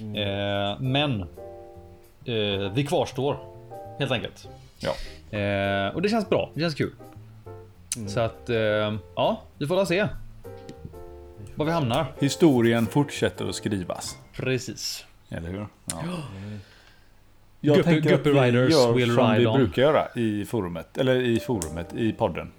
Eh, 0.00 0.80
men 0.80 1.20
eh, 2.24 2.72
vi 2.74 2.86
kvarstår 2.88 3.38
helt 3.98 4.12
enkelt. 4.12 4.48
Ja. 4.78 4.90
Eh, 5.30 5.94
och 5.94 6.02
det 6.02 6.08
känns 6.08 6.28
bra. 6.28 6.50
Det 6.54 6.60
känns 6.60 6.74
kul. 6.74 6.92
Så 8.08 8.20
att 8.20 8.50
eh, 8.50 8.56
ja, 9.16 9.42
vi 9.58 9.66
får 9.66 9.76
väl 9.76 9.86
se. 9.86 10.08
Var 11.54 11.66
vi 11.66 11.72
hamnar. 11.72 12.06
Historien 12.20 12.86
fortsätter 12.86 13.48
att 13.48 13.54
skrivas. 13.54 14.18
Precis. 14.36 15.04
Eller 15.28 15.48
hur? 15.48 15.66
Ja. 15.86 15.96
Guppy- 15.96 16.58
Jag 17.60 17.84
tänker 17.84 18.14
att 18.14 18.24
Guppy 18.24 18.32
vi 18.32 18.40
Riders 18.40 18.72
gör 18.72 18.92
will 18.92 19.14
som 19.14 19.26
ride 19.30 19.38
vi 19.40 19.46
on. 19.46 19.56
brukar 19.56 19.82
göra 19.82 20.08
i 20.14 20.44
forumet. 20.44 20.98
Eller 20.98 21.14
i 21.16 21.40
forumet, 21.40 21.94
i 21.94 22.12
podden. 22.12 22.52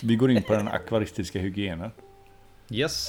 Vi 0.00 0.16
går 0.16 0.30
in 0.30 0.42
på 0.42 0.52
den 0.52 0.68
akvaristiska 0.68 1.38
hygienen. 1.38 1.90
Yes. 2.70 3.08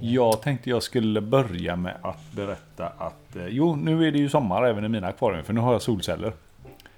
Jag 0.00 0.42
tänkte 0.42 0.70
jag 0.70 0.82
skulle 0.82 1.20
börja 1.20 1.76
med 1.76 1.94
att 2.02 2.32
berätta 2.32 2.86
att 2.86 3.36
eh, 3.36 3.46
jo, 3.48 3.76
nu 3.76 4.06
är 4.06 4.12
det 4.12 4.18
ju 4.18 4.28
sommar 4.28 4.66
även 4.66 4.84
i 4.84 4.88
mina 4.88 5.06
akvarier 5.06 5.42
för 5.42 5.52
nu 5.52 5.60
har 5.60 5.72
jag 5.72 5.82
solceller. 5.82 6.32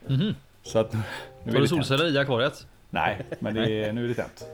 Mhm. 0.07 0.35
Så 0.63 0.79
att 0.79 0.93
nu 0.93 0.99
är 1.45 1.47
Har 1.47 1.53
det 1.53 1.61
du 1.61 1.69
solceller 1.69 2.15
i 2.15 2.19
akvariet? 2.19 2.67
Nej, 2.91 3.19
men 3.39 3.55
det 3.55 3.85
är, 3.85 3.93
nu 3.93 4.05
är 4.05 4.09
det 4.09 4.15
tänt. 4.15 4.45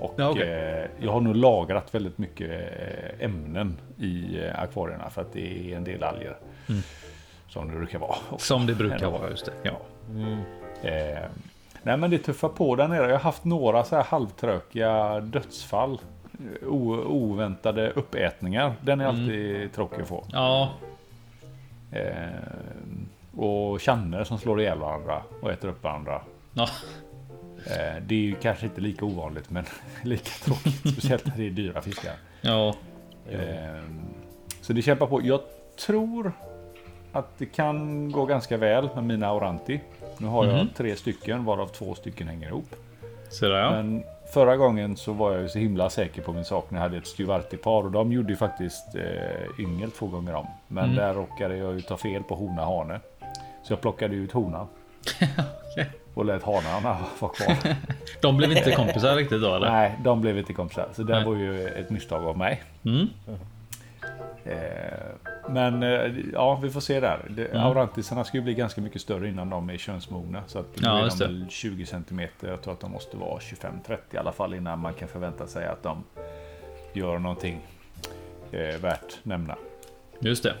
Och 0.00 0.14
Ja, 0.16 0.28
okej. 0.30 0.48
eh, 0.52 0.86
jag 1.04 1.12
har 1.12 1.20
nog 1.20 1.36
lagrat 1.36 1.94
väldigt 1.94 2.18
mycket 2.18 2.50
eh, 2.50 3.24
ämnen 3.24 3.76
i 3.98 4.38
eh, 4.44 4.60
akvarierna 4.62 5.10
för 5.10 5.20
att 5.20 5.32
det 5.32 5.72
är 5.72 5.76
en 5.76 5.84
del 5.84 6.02
alger. 6.02 6.36
Som 7.48 7.68
det 7.68 7.76
brukar 7.76 7.98
vara. 7.98 8.16
Som 8.38 8.66
det 8.66 8.74
brukar 8.74 9.10
vara, 9.10 9.30
just 9.30 9.46
det. 9.46 9.52
Ja. 9.62 9.80
Eh, 10.88 11.22
nej 11.82 11.96
men 11.96 12.10
det 12.10 12.18
tuffar 12.18 12.48
på 12.48 12.76
där 12.76 12.88
nere. 12.88 13.06
Jag 13.06 13.12
har 13.14 13.18
haft 13.18 13.44
några 13.44 13.84
så 13.84 13.96
här 13.96 14.02
halvtrökiga 14.04 15.20
dödsfall. 15.20 15.98
Eh, 16.62 16.68
O, 16.68 16.94
oväntade 17.06 17.90
uppätningar. 17.90 18.72
Den 18.80 19.00
är 19.00 19.06
alltid 19.06 19.72
tråkig 19.72 20.02
att 20.02 20.08
få. 20.08 20.24
Ja, 20.32 20.70
Eh, 21.92 22.02
och 23.36 23.82
channer 23.82 24.24
som 24.24 24.38
slår 24.38 24.60
ihjäl 24.60 24.78
varandra 24.78 25.22
och 25.42 25.52
äter 25.52 25.68
upp 25.68 25.82
varandra. 25.84 26.22
ja. 26.54 26.68
Eh, 27.66 28.02
det 28.02 28.14
är 28.14 28.18
ju 28.20 28.34
kanske 28.34 28.66
inte 28.66 28.80
lika 28.80 29.04
ovanligt 29.04 29.50
men 29.50 29.64
lika 30.02 30.30
tråkigt. 30.44 30.92
Speciellt 30.92 31.26
när 31.26 31.36
det 31.36 31.46
är 31.46 31.50
dyra 31.50 31.80
fiskar. 31.82 32.12
ja. 32.40 32.74
Eh, 33.30 33.82
så 34.60 34.72
det 34.72 34.82
kämpar 34.82 35.06
på. 35.06 35.20
Jag 35.24 35.40
tror 35.86 36.32
att 37.12 37.38
det 37.38 37.46
kan 37.46 38.10
gå 38.12 38.24
ganska 38.26 38.56
väl 38.56 38.88
med 38.94 39.04
mina 39.04 39.26
Auranti. 39.28 39.80
Nu 40.18 40.26
har 40.26 40.44
jag 40.46 40.54
Mhm. 40.56 40.68
tre 40.76 40.96
stycken 40.96 41.44
varav 41.44 41.66
två 41.66 41.94
stycken 41.94 42.28
hänger 42.28 42.48
ihop. 42.48 42.74
Så 43.30 43.48
där 43.48 43.58
ja. 43.58 43.70
Men 43.70 44.02
förra 44.32 44.56
gången 44.56 44.96
så 44.96 45.12
var 45.12 45.32
jag 45.32 45.42
ju 45.42 45.48
så 45.48 45.58
himla 45.58 45.90
säker 45.90 46.22
på 46.22 46.32
min 46.32 46.44
sak 46.44 46.70
när 46.70 46.78
jag 46.78 46.82
hade 46.82 46.96
ett 46.96 47.06
Stuvarti-par 47.06 47.82
och 47.84 47.90
de 47.90 48.12
gjorde 48.12 48.28
ju 48.32 48.36
faktiskt 48.36 48.94
eh, 48.94 49.60
yngel 49.64 49.90
två 49.90 50.06
gånger 50.06 50.34
om. 50.34 50.46
Men 50.68 50.84
Mm. 50.84 50.96
där 50.96 51.14
råkade 51.14 51.56
jag 51.56 51.74
ju 51.74 51.80
ta 51.80 51.96
fel 51.96 52.22
på 52.22 52.34
hona 52.34 52.64
hane. 52.64 53.00
Så 53.66 53.72
jag 53.72 53.80
plockade 53.80 54.14
ut 54.14 54.32
honan. 54.32 54.66
Och 56.14 56.24
lät 56.24 56.42
hanarna 56.42 56.96
vara 57.18 57.32
kvar. 57.32 57.56
De 58.20 58.36
blev 58.36 58.52
inte 58.52 58.72
kompisar 58.72 59.16
riktigt 59.16 59.42
då 59.42 59.54
eller? 59.54 59.70
Nej, 59.70 59.98
de 60.04 60.20
blev 60.20 60.38
inte 60.38 60.52
kompisar. 60.52 60.88
Så 60.92 61.02
det 61.02 61.14
Nej. 61.14 61.24
var 61.24 61.36
ju 61.36 61.68
ett 61.68 61.90
misstag 61.90 62.24
av 62.24 62.38
mig. 62.38 62.62
Mm. 62.84 63.08
Eh, 64.44 64.54
men 65.48 65.82
eh, 65.82 66.12
ja, 66.32 66.58
vi 66.62 66.70
får 66.70 66.80
se 66.80 67.00
där. 67.00 67.20
Mm. 67.28 67.62
Aurantisarna 67.62 68.24
ska 68.24 68.36
ju 68.36 68.42
bli 68.42 68.54
ganska 68.54 68.80
mycket 68.80 69.02
större 69.02 69.28
innan 69.28 69.50
de 69.50 69.70
är 69.70 69.76
könsmogna. 69.76 70.42
Så 70.46 70.58
att 70.58 70.66
Ja, 70.74 70.94
nu 70.94 71.00
är 71.00 71.04
just 71.04 71.18
de 71.18 71.24
väl 71.24 71.46
20 71.48 71.86
cm. 71.86 72.20
Jag 72.40 72.62
tror 72.62 72.72
att 72.72 72.80
de 72.80 72.90
måste 72.90 73.16
vara 73.16 73.38
25-30 73.38 73.98
i 74.10 74.16
alla 74.16 74.32
fall 74.32 74.54
innan 74.54 74.78
man 74.78 74.94
kan 74.94 75.08
förvänta 75.08 75.46
sig 75.46 75.66
att 75.66 75.82
de 75.82 76.04
gör 76.92 77.18
någonting 77.18 77.60
eh, 78.52 78.80
värt 78.80 79.18
nämna. 79.22 79.56
Just 80.20 80.42
det. 80.42 80.54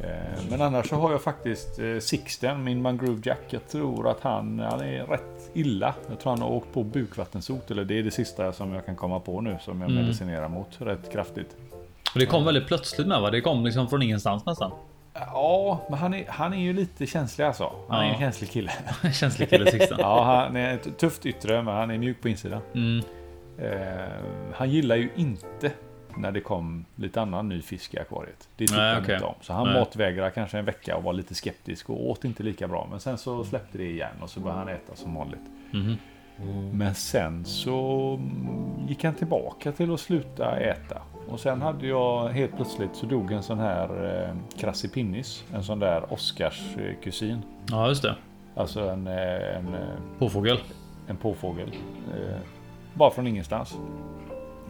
Eh, 0.00 0.42
men 0.50 0.62
annars 0.62 0.88
så 0.88 0.96
har 0.96 1.12
jag 1.12 1.22
faktiskt 1.22 1.78
eh, 1.78 1.98
Sixten, 1.98 2.64
min 2.64 2.82
mangrove 2.82 3.20
jack. 3.24 3.40
Jag 3.50 3.68
tror 3.68 4.10
att 4.10 4.20
han, 4.20 4.58
han 4.58 4.80
är 4.80 5.06
rätt 5.06 5.50
illa. 5.54 5.94
Jag 6.08 6.20
tror 6.20 6.30
han 6.32 6.42
har 6.42 6.48
åkt 6.50 6.72
på 6.72 6.82
bukvattensot. 6.84 7.70
Eller 7.70 7.84
det 7.84 7.98
är 7.98 8.02
det 8.02 8.10
sista 8.10 8.52
som 8.52 8.72
jag 8.72 8.86
kan 8.86 8.96
komma 8.96 9.20
på 9.20 9.40
nu 9.40 9.56
som 9.60 9.80
jag 9.80 9.90
Mm. 9.90 10.02
medicinerar 10.02 10.48
mot 10.48 10.68
rätt 10.78 11.12
kraftigt. 11.12 11.56
Och 12.14 12.20
det 12.20 12.26
kom 12.26 12.44
väldigt 12.44 12.66
plötsligt 12.66 13.06
med 13.08 13.20
va? 13.20 13.30
Det 13.30 13.40
kom 13.40 13.64
liksom 13.64 13.88
från 13.88 14.02
ingenstans 14.02 14.46
nästan. 14.46 14.70
Ja, 15.14 15.80
men 15.90 15.98
han 15.98 16.14
är, 16.14 16.24
han 16.28 16.52
är 16.54 16.58
ju 16.60 16.72
lite 16.72 17.06
känslig 17.06 17.44
alltså. 17.44 17.72
Han 17.88 18.00
är 18.00 18.06
Ja. 18.06 18.12
en 18.12 18.18
känslig 18.20 18.50
kille. 18.50 18.72
Känslig 19.14 19.50
kille 19.50 19.70
Sixten. 19.70 19.98
Ja, 20.00 20.24
han 20.24 20.56
är 20.56 20.76
tufft 20.98 21.26
yttre, 21.26 21.62
men 21.62 21.74
han 21.74 21.90
är 21.90 21.98
mjuk 21.98 22.22
på 22.22 22.28
insidan. 22.28 22.60
Mm. 22.74 23.04
Eh, 23.58 24.08
han 24.54 24.70
gillar 24.70 24.96
ju 24.96 25.10
inte 25.16 25.70
när 26.18 26.32
det 26.32 26.40
kom 26.40 26.84
lite 26.96 27.20
annan 27.20 27.48
ny 27.48 27.62
fisk 27.62 27.94
i 27.94 27.98
akvariet. 27.98 28.48
Det 28.56 28.66
tyckte 28.66 28.76
Nej, 28.76 28.94
han 28.94 29.02
okej. 29.02 29.14
inte 29.14 29.26
om. 29.26 29.34
Så 29.40 29.52
han 29.52 29.66
Nej. 29.66 29.78
matvägrade 29.80 30.30
kanske 30.30 30.58
en 30.58 30.64
vecka 30.64 30.96
och 30.96 31.02
var 31.02 31.12
lite 31.12 31.34
skeptisk 31.34 31.90
och 31.90 32.10
åt 32.10 32.24
inte 32.24 32.42
lika 32.42 32.68
bra. 32.68 32.86
Men 32.90 33.00
sen 33.00 33.18
så 33.18 33.44
släppte 33.44 33.78
det 33.78 33.90
igen 33.90 34.16
och 34.20 34.30
så 34.30 34.40
började 34.40 34.58
han 34.58 34.68
äta 34.68 34.94
som 34.96 35.14
vanligt. 35.14 35.40
Mhm. 35.70 35.96
Men 36.72 36.94
sen 36.94 37.44
så 37.44 38.14
mm, 38.20 38.88
gick 38.88 39.04
han 39.04 39.14
tillbaka 39.14 39.72
till 39.72 39.94
att 39.94 40.00
sluta 40.00 40.60
äta. 40.60 41.02
Och 41.28 41.40
sen 41.40 41.62
hade 41.62 41.86
jag 41.86 42.28
helt 42.28 42.56
plötsligt 42.56 42.96
så 42.96 43.06
dog 43.06 43.32
en 43.32 43.42
sån 43.42 43.58
här 43.58 44.04
eh. 44.62 45.54
En 45.54 45.62
sån 45.62 45.78
där 45.78 46.12
Oscars 46.12 46.76
eh, 46.78 46.94
kusin. 47.02 47.42
Ja 47.70 47.88
just 47.88 48.02
det. 48.02 48.16
Alltså 48.54 48.88
en, 48.88 49.06
eh, 49.06 49.56
en, 49.56 49.74
eh, 49.74 49.96
Påfågel. 50.18 50.58
en 51.06 51.16
påfågel. 51.16 51.68
Eh, 52.14 52.38
bara 52.94 53.10
från 53.10 53.26
ingenstans. 53.26 53.76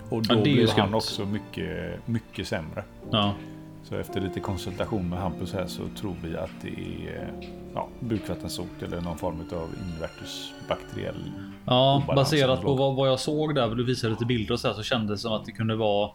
Och 0.08 0.22
då 0.22 0.34
Ja, 0.34 0.42
blev 0.42 0.68
han 0.68 0.94
också 0.94 1.24
mycket, 1.24 2.06
mycket 2.06 2.48
sämre. 2.48 2.84
Ja. 3.10 3.34
Så 3.82 3.96
efter 3.96 4.20
lite 4.20 4.40
konsultation 4.40 5.08
med 5.08 5.18
Hampus 5.18 5.52
här 5.52 5.66
så 5.66 5.82
tror 6.00 6.14
vi 6.24 6.36
att 6.36 6.50
det 6.62 6.68
är 7.08 7.32
ja, 7.74 7.88
bukvattensot 8.00 8.82
eller 8.82 9.00
någon 9.00 9.18
form 9.18 9.40
av 9.52 9.68
invärtes 9.86 10.52
bakteriell. 10.68 11.32
Ja, 11.66 12.02
baserat 12.16 12.62
på 12.62 12.74
vad, 12.74 12.96
vad 12.96 13.08
jag 13.08 13.20
såg 13.20 13.54
där, 13.54 13.74
du 13.74 13.84
visade 13.84 14.10
lite 14.10 14.24
bilder 14.24 14.52
och 14.52 14.60
så, 14.60 14.68
här, 14.68 14.74
så 14.74 14.82
kändes 14.82 15.20
det 15.20 15.22
som 15.22 15.32
att 15.32 15.44
det 15.44 15.52
kunde 15.52 15.76
vara 15.76 16.10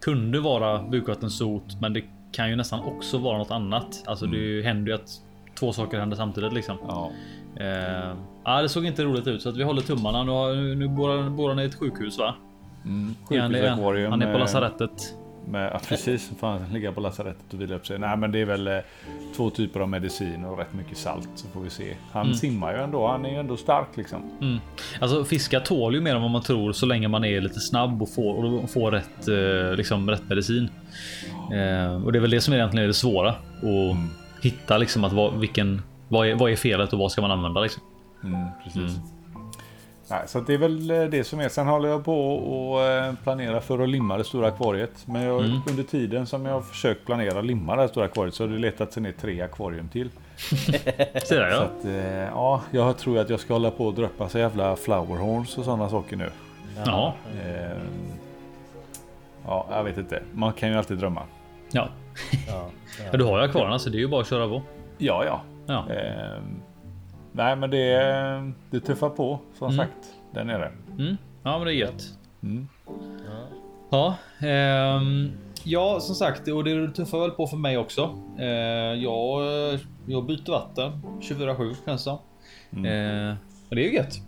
kunde 0.00 0.40
vara 0.40 0.82
bukvattensot, 0.82 1.80
men 1.80 1.92
det 1.92 2.04
kan 2.32 2.50
ju 2.50 2.56
nästan 2.56 2.80
också 2.80 3.18
vara 3.18 3.38
något 3.38 3.50
annat. 3.50 4.02
Alltså 4.06 4.26
det 4.26 4.62
händer 4.62 4.92
ju 4.92 4.94
att 4.94 5.10
två 5.58 5.72
saker 5.72 5.98
händer 6.00 6.16
samtidigt 6.16 6.52
liksom. 6.52 6.76
Ja, 6.88 7.10
Eh, 7.56 8.62
det 8.62 8.68
såg 8.68 8.86
inte 8.86 9.04
roligt 9.04 9.26
ut 9.26 9.42
så 9.42 9.48
att 9.48 9.56
vi 9.56 9.62
håller 9.62 9.82
tummarna. 9.82 10.24
Nu, 10.24 10.74
nu, 10.74 11.48
han 11.48 11.60
i 11.60 11.64
ett 11.64 11.74
sjukhus 11.74 12.18
va? 12.18 12.34
Mm, 12.84 13.14
Är 13.30 13.38
han, 13.40 13.50
sjukhusakvarium. 13.52 14.10
han 14.10 14.22
är 14.22 14.32
på 14.32 14.38
lasarettet. 14.38 15.14
med 15.48 15.72
att 15.72 15.88
precis 15.88 16.30
fan, 16.40 16.64
ligga 16.72 16.92
på 16.92 17.00
lasarettet 17.00 17.54
och 17.54 17.60
vila 17.60 17.74
upp 17.74 17.86
sig. 17.86 17.98
Nej 17.98 18.16
men 18.16 18.32
det 18.32 18.40
är 18.40 18.44
väl 18.44 18.66
eh, 18.66 18.78
två 19.36 19.50
typer 19.50 19.80
av 19.80 19.88
medicin 19.88 20.44
och 20.44 20.58
rätt 20.58 20.72
mycket 20.74 20.98
salt 20.98 21.28
så 21.34 21.48
får 21.48 21.60
vi 21.60 21.70
se. 21.70 21.96
Han 22.12 22.22
Mm. 22.26 22.34
simmar 22.34 22.72
ju 22.76 22.82
ändå. 22.82 23.06
Han 23.08 23.24
är 23.24 23.30
ju 23.30 23.36
ändå 23.36 23.56
stark 23.56 23.96
liksom. 23.96 24.20
Alltså 25.00 25.24
fiskar 25.24 25.60
tål 25.60 25.94
ju 25.94 26.00
mer 26.00 26.14
än 26.14 26.22
vad 26.22 26.30
man 26.30 26.42
tror 26.42 26.72
så 26.72 26.86
länge 26.86 27.08
man 27.08 27.24
är 27.24 27.40
lite 27.40 27.60
snabb 27.60 28.02
och 28.02 28.14
får, 28.14 28.44
och 28.62 28.70
får 28.70 28.90
rätt, 28.90 29.28
eh, 29.28 29.76
liksom, 29.76 30.10
rätt 30.10 30.28
medicin. 30.28 30.68
Eh, 31.52 32.04
och 32.04 32.12
det 32.12 32.18
är 32.18 32.20
väl 32.20 32.30
det 32.30 32.40
som 32.40 32.54
egentligen 32.54 32.84
är 32.84 32.88
det 32.88 32.94
svåra. 32.94 33.28
Att 33.30 34.44
hitta 34.44 34.78
liksom 34.78 35.04
att 35.04 35.12
vad, 35.12 35.38
vilken, 35.38 35.82
vad, 36.08 36.28
är, 36.28 36.34
vad 36.34 36.50
är 36.52 36.56
felet 36.56 36.92
och 36.92 36.98
vad 36.98 37.12
ska 37.12 37.20
man 37.22 37.30
använda 37.30 37.60
liksom. 37.60 37.82
Mm, 38.24 38.48
precis. 38.64 38.98
Nej, 40.18 40.28
så 40.28 40.40
det 40.40 40.54
är 40.54 40.58
väl 40.58 40.90
eh, 40.90 41.02
det 41.02 41.24
som 41.24 41.40
är. 41.40 41.48
Sen 41.48 41.66
håller 41.66 41.88
jag 41.88 42.04
på 42.04 42.36
och 42.36 42.82
eh, 42.82 43.14
planera 43.22 43.60
för 43.60 43.78
att 43.78 43.88
limma 43.88 44.18
det 44.18 44.24
stora 44.24 44.48
akvariet. 44.48 45.06
Men 45.06 45.22
jag, 45.22 45.40
under 45.70 45.82
tiden 45.82 46.26
som 46.26 46.46
jag 46.46 46.52
har 46.52 46.60
försökt 46.60 47.06
planera 47.06 47.40
limma 47.40 47.74
det 47.74 47.80
här 47.80 47.88
stora 47.88 48.04
akvariet 48.04 48.34
så 48.34 48.42
har 48.42 48.48
det 48.48 48.58
letat 48.58 48.92
sig 48.92 49.02
ner 49.02 49.12
tre 49.12 49.40
akvarium 49.40 49.88
till. 49.88 50.10
Så 50.38 50.70
där, 50.72 51.20
Så 51.24 51.34
ja. 51.34 51.62
att, 51.62 51.84
eh, 51.84 52.14
ja, 52.14 52.62
jag 52.70 52.98
tror 52.98 53.18
att 53.18 53.30
jag 53.30 53.40
ska 53.40 53.52
hålla 53.52 53.70
på 53.70 53.86
och 53.86 53.94
droppa 53.94 54.28
så 54.28 54.38
jävla 54.38 54.76
flowerhorns 54.76 55.58
och 55.58 55.64
sådana 55.64 55.88
saker 55.88 56.16
nu. 56.16 56.30
Ja. 56.86 57.14
Eh, 57.44 57.78
ja, 59.46 59.66
jag 59.70 59.84
vet 59.84 59.98
inte. 59.98 60.22
Man 60.32 60.52
kan 60.52 60.68
ju 60.68 60.74
alltid 60.74 60.98
drömma. 60.98 61.22
Ja. 61.72 61.88
Ja, 62.48 62.70
ja, 63.12 63.18
du 63.18 63.24
har 63.24 63.38
ju 63.38 63.44
akvarierna 63.44 63.78
så 63.78 63.90
det 63.90 63.96
är 63.96 64.00
ju 64.00 64.08
bara 64.08 64.20
att 64.20 64.28
köra 64.28 64.48
på. 64.48 64.62
Ja, 64.98 65.24
ja. 65.24 65.40
Ja. 65.66 65.84
Eh, 65.94 66.42
nej, 67.36 67.56
men 67.56 67.70
det, 67.70 68.52
det 68.70 68.80
tuffar 68.80 69.08
på 69.08 69.38
som 69.58 69.72
sagt. 69.72 70.14
Där 70.32 70.44
nere. 70.44 70.72
Mm. 70.98 71.16
Ja, 71.42 71.58
men 71.58 71.66
det 71.66 71.74
är 71.74 71.76
gött. 71.76 72.04
Mm. 72.42 72.68
Ja, 73.90 74.16
ehm, 74.38 75.32
ja, 75.64 76.00
som 76.00 76.14
sagt, 76.14 76.48
och 76.48 76.64
det 76.64 76.88
tuffar 76.88 77.18
väl 77.18 77.30
på 77.30 77.46
för 77.46 77.56
mig 77.56 77.78
också. 77.78 78.18
Eh, 78.38 78.46
jag, 79.02 79.42
jag 80.06 80.26
byter 80.26 80.50
vatten 80.50 80.92
24-7 81.20 81.74
känns 81.84 82.04
det 82.04 82.10
som. 82.10 82.18
Eh, 82.86 83.34
och 83.68 83.76
det 83.76 83.82
är 83.82 83.88
ju 83.88 83.94
gött. 83.94 84.20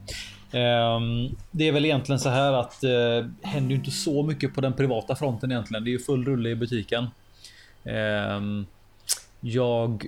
Ehm, 0.52 1.36
det 1.50 1.68
är 1.68 1.72
väl 1.72 1.84
egentligen 1.84 2.18
så 2.18 2.28
här 2.28 2.52
att 2.52 2.84
eh, 2.84 3.26
händer 3.42 3.70
ju 3.70 3.76
inte 3.76 3.90
så 3.90 4.22
mycket 4.22 4.54
på 4.54 4.60
den 4.60 4.72
privata 4.72 5.16
fronten 5.16 5.52
egentligen. 5.52 5.84
Det 5.84 5.90
är 5.90 5.92
ju 5.92 5.98
full 5.98 6.24
rulle 6.24 6.48
i 6.48 6.54
butiken. 6.54 7.06
Ehm, 7.84 8.66
jag 9.40 10.06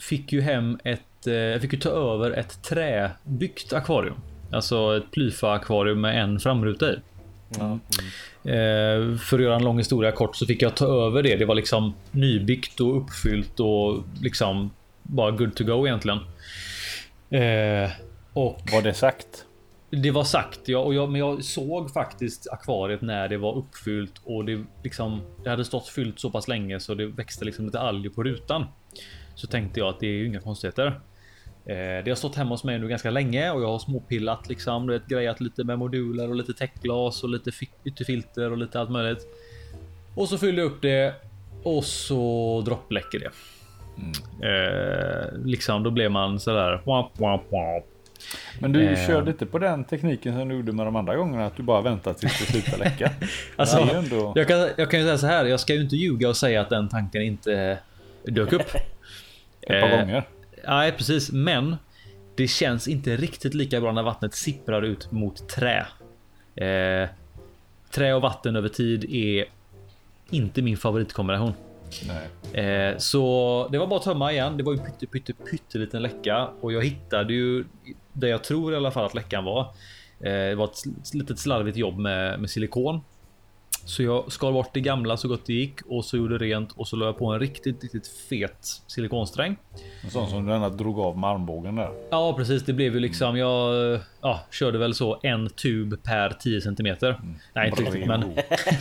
fick 0.00 0.32
ju 0.32 0.40
hem 0.40 0.78
ett. 0.84 1.26
Eh, 1.26 1.32
jag 1.34 1.60
fick 1.60 1.72
ju 1.72 1.78
ta 1.78 1.88
över 1.88 2.30
ett 2.30 2.62
träbyggt 2.62 3.72
akvarium, 3.72 4.16
alltså 4.52 4.96
ett 4.96 5.10
plyfa 5.10 5.52
akvarium 5.52 6.00
med 6.00 6.22
en 6.22 6.40
framruta 6.40 6.86
i. 6.92 6.98
Eh, 8.44 9.16
för 9.18 9.38
att 9.38 9.42
göra 9.44 9.56
en 9.56 9.64
lång 9.64 9.78
historia 9.78 10.12
kort 10.12 10.36
så 10.36 10.46
fick 10.46 10.62
jag 10.62 10.74
ta 10.74 11.06
över 11.06 11.22
det. 11.22 11.36
Det 11.36 11.44
var 11.44 11.54
liksom 11.54 11.94
nybyggt 12.10 12.80
och 12.80 12.96
uppfyllt 13.02 13.60
och 13.60 14.02
liksom 14.22 14.70
bara 15.02 15.30
good 15.30 15.54
to 15.54 15.64
go 15.64 15.86
egentligen. 15.86 16.18
Eh, 17.30 17.90
och 18.32 18.60
Var 18.72 18.82
det 18.82 18.94
sagt? 18.94 19.44
det 19.90 20.10
var 20.10 20.24
sagt, 20.24 20.60
ja, 20.68 20.78
och 20.78 20.94
jag, 20.94 21.10
men 21.10 21.18
jag 21.18 21.44
såg 21.44 21.92
faktiskt 21.92 22.48
akvariet 22.50 23.02
när 23.02 23.28
det 23.28 23.36
var 23.36 23.56
uppfyllt 23.56 24.20
och 24.24 24.44
det 24.44 24.64
liksom. 24.82 25.20
Det 25.44 25.50
hade 25.50 25.64
stått 25.64 25.88
fyllt 25.88 26.20
så 26.20 26.30
pass 26.30 26.48
länge 26.48 26.80
så 26.80 26.94
det 26.94 27.06
växte 27.06 27.44
liksom 27.44 27.64
lite 27.66 27.80
alger 27.80 28.10
på 28.10 28.22
rutan. 28.22 28.64
Så 29.36 29.46
tänkte 29.46 29.80
jag 29.80 29.88
att 29.88 30.00
det 30.00 30.06
är 30.06 30.10
ju 30.12 30.26
inga 30.26 30.40
konstigheter. 30.40 30.86
Eh, 31.66 32.04
det 32.04 32.08
har 32.08 32.14
stått 32.14 32.34
hemma 32.36 32.50
hos 32.50 32.64
mig 32.64 32.78
nu 32.78 32.88
ganska 32.88 33.10
länge 33.10 33.50
och 33.50 33.62
jag 33.62 33.68
har 33.68 33.78
småpillat 33.78 34.48
liksom. 34.48 34.86
Vet 34.86 35.06
grejat 35.06 35.40
lite 35.40 35.64
med 35.64 35.78
moduler 35.78 36.28
och 36.28 36.34
lite 36.36 36.52
täckglas 36.52 37.22
och 37.22 37.28
lite 37.30 37.52
fi- 37.52 37.70
ytterfilter 37.84 38.50
och 38.50 38.58
lite 38.58 38.80
allt 38.80 38.90
möjligt. 38.90 39.26
Och 40.14 40.28
så 40.28 40.38
fyllde 40.38 40.60
jag 40.62 40.70
upp 40.70 40.82
det 40.82 41.14
och 41.62 41.84
så 41.84 42.62
droppläcker 42.66 43.18
det. 43.18 43.30
Eh, 44.46 45.38
liksom 45.44 45.82
då 45.82 45.90
blev 45.90 46.10
man 46.10 46.38
wamp, 46.84 47.10
wamp. 47.18 47.44
Men 48.60 48.72
du 48.72 48.88
Eh. 48.88 49.06
körde 49.06 49.30
inte 49.30 49.46
på 49.46 49.58
den 49.58 49.84
tekniken 49.84 50.38
som 50.38 50.48
du 50.48 50.54
gjorde 50.54 50.72
med 50.72 50.86
de 50.86 50.96
andra 50.96 51.16
gångerna. 51.16 51.46
Att 51.46 51.56
du 51.56 51.62
bara 51.62 51.80
väntat 51.80 52.18
tills 52.18 52.38
det 52.38 52.52
slutar 52.52 52.78
läcka. 52.78 53.10
Alltså, 53.56 53.78
ändå... 53.78 54.32
jag, 54.36 54.48
kan, 54.48 54.68
jag 54.76 54.90
kan 54.90 55.00
ju 55.00 55.06
säga 55.06 55.18
så 55.18 55.26
här. 55.26 55.44
Jag 55.44 55.60
ska 55.60 55.74
ju 55.74 55.80
inte 55.80 55.96
ljuga 55.96 56.28
och 56.28 56.36
säga 56.36 56.60
att 56.60 56.70
den 56.70 56.88
tanken 56.88 57.22
inte 57.22 57.78
dök 58.24 58.52
upp. 58.52 58.62
Ett 59.66 59.82
par 59.82 59.90
Eh, 59.90 60.00
gånger. 60.00 60.28
Nej, 60.68 60.92
precis. 60.92 61.32
Men 61.32 61.76
det 62.36 62.48
känns 62.48 62.88
inte 62.88 63.16
riktigt 63.16 63.54
lika 63.54 63.80
bra 63.80 63.92
när 63.92 64.02
vattnet 64.02 64.34
sipprar 64.34 64.82
ut 64.82 65.10
mot 65.12 65.48
trä. 65.48 65.86
Eh, 66.56 67.08
trä 67.90 68.14
och 68.14 68.22
vatten 68.22 68.56
över 68.56 68.68
tid 68.68 69.04
är 69.04 69.44
inte 70.30 70.62
min 70.62 70.76
favoritkombination. 70.76 71.52
Nej. 72.52 72.64
Eh, 72.64 72.98
så 72.98 73.68
det 73.72 73.78
var 73.78 73.86
bara 73.86 73.96
att 73.98 74.04
tömma 74.04 74.32
igen. 74.32 74.56
Det 74.56 74.62
var 74.62 74.72
ju 74.72 74.78
pytte, 74.78 75.06
pytte, 75.06 75.32
pytteliten 75.32 76.02
läcka 76.02 76.48
och 76.60 76.72
jag 76.72 76.84
hittade 76.84 77.32
ju 77.34 77.64
det 78.12 78.28
jag 78.28 78.44
tror 78.44 78.72
i 78.72 78.76
alla 78.76 78.90
fall 78.90 79.04
att 79.04 79.14
läckan 79.14 79.44
var. 79.44 79.60
Eh, 80.20 80.32
det 80.32 80.54
var 80.54 80.64
ett 80.64 81.14
litet 81.14 81.38
slarvigt 81.38 81.76
jobb 81.76 81.98
med, 81.98 82.40
med 82.40 82.50
silikon. 82.50 83.00
Så 83.86 84.02
jag 84.02 84.32
skar 84.32 84.52
bort 84.52 84.70
det 84.72 84.80
gamla 84.80 85.16
så 85.16 85.28
gott 85.28 85.46
det 85.46 85.52
gick 85.52 85.82
och 85.88 86.04
så 86.04 86.16
gjorde 86.16 86.38
rent 86.38 86.72
och 86.72 86.88
så 86.88 86.96
la 86.96 87.06
jag 87.06 87.18
på 87.18 87.26
en 87.32 87.40
riktigt, 87.40 87.82
riktigt 87.82 88.08
fet 88.28 88.82
silikonsträng. 88.86 89.56
En 90.04 90.10
sån 90.10 90.30
som 90.30 90.46
du 90.46 90.54
ändå 90.54 90.68
drog 90.68 90.98
av 90.98 91.18
med 91.18 91.30
armbågen 91.30 91.76
där. 91.76 91.90
Ja, 92.10 92.34
precis. 92.36 92.64
Det 92.64 92.72
blev 92.72 92.94
ju 92.94 93.00
liksom. 93.00 93.36
Jag 93.36 94.00
ja, 94.22 94.40
körde 94.50 94.78
väl 94.78 94.94
så 94.94 95.20
en 95.22 95.50
tub 95.50 96.02
per 96.02 96.30
10 96.30 96.60
centimeter. 96.60 97.20
Nej, 97.52 97.68
inte 97.68 97.82
riktigt, 97.82 98.06
men 98.06 98.20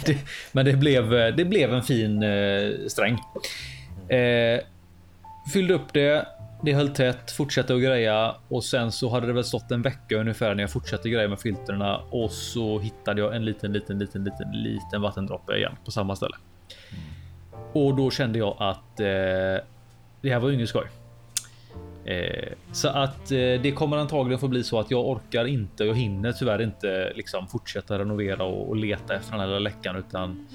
det, 0.06 0.18
men 0.52 0.66
det 0.66 0.74
blev. 0.74 1.10
Det 1.36 1.46
blev 1.46 1.74
en 1.74 1.84
fin 1.84 2.24
eh, 2.24 2.72
sträng. 2.88 3.14
Eh, 4.10 4.60
fyllde 5.54 5.74
upp 5.74 5.94
det. 5.94 6.28
Det 6.62 6.74
höll 6.74 6.90
tätt, 6.90 7.32
fortsatte 7.32 7.76
att 7.76 7.82
greja 7.82 8.36
och 8.48 8.64
sen 8.64 8.92
så 8.92 9.10
hade 9.10 9.28
det 9.28 9.34
väl 9.34 9.44
stått 9.44 9.72
en 9.72 9.82
vecka 9.82 10.18
ungefär 10.18 10.56
när 10.56 10.64
jag 10.64 10.72
fortsatte 10.72 11.10
greja 11.10 11.28
med 11.28 11.40
filtrerna 11.40 11.98
och 11.98 12.32
så 12.32 12.80
hittade 12.80 13.22
jag 13.22 13.36
en 13.36 13.46
liten, 13.46 13.74
liten, 13.74 14.00
liten, 14.00 14.24
liten, 14.24 14.52
liten 14.52 15.02
vattendroppe 15.02 15.58
igen 15.58 15.76
på 15.86 15.92
samma 15.92 16.16
ställe. 16.16 16.36
Och 17.74 17.96
då 17.96 18.12
kände 18.12 18.40
jag 18.40 18.56
att 18.60 19.00
eh, 19.00 19.66
det 20.22 20.30
här 20.30 20.40
var 20.40 20.50
ju 20.50 20.56
ingen 20.56 20.68
skoj. 20.68 20.86
Eh, 22.06 22.54
så 22.72 22.88
att 22.88 23.32
eh, 23.32 23.38
det 23.38 23.76
kommer 23.76 23.98
antagligen 23.98 24.40
få 24.40 24.48
bli 24.48 24.64
så 24.64 24.80
att 24.80 24.92
jag 24.92 25.08
orkar 25.08 25.46
inte. 25.46 25.84
Jag 25.84 25.96
hinner 25.96 26.32
tyvärr 26.32 26.62
inte 26.62 27.14
liksom 27.16 27.48
fortsätta 27.48 28.00
renovera 28.00 28.44
och, 28.44 28.70
och 28.70 28.76
leta 28.76 29.16
efter 29.16 29.32
den 29.32 29.40
här 29.40 29.48
lilla 29.48 29.60
läckan 29.60 29.96
utan 29.96 30.48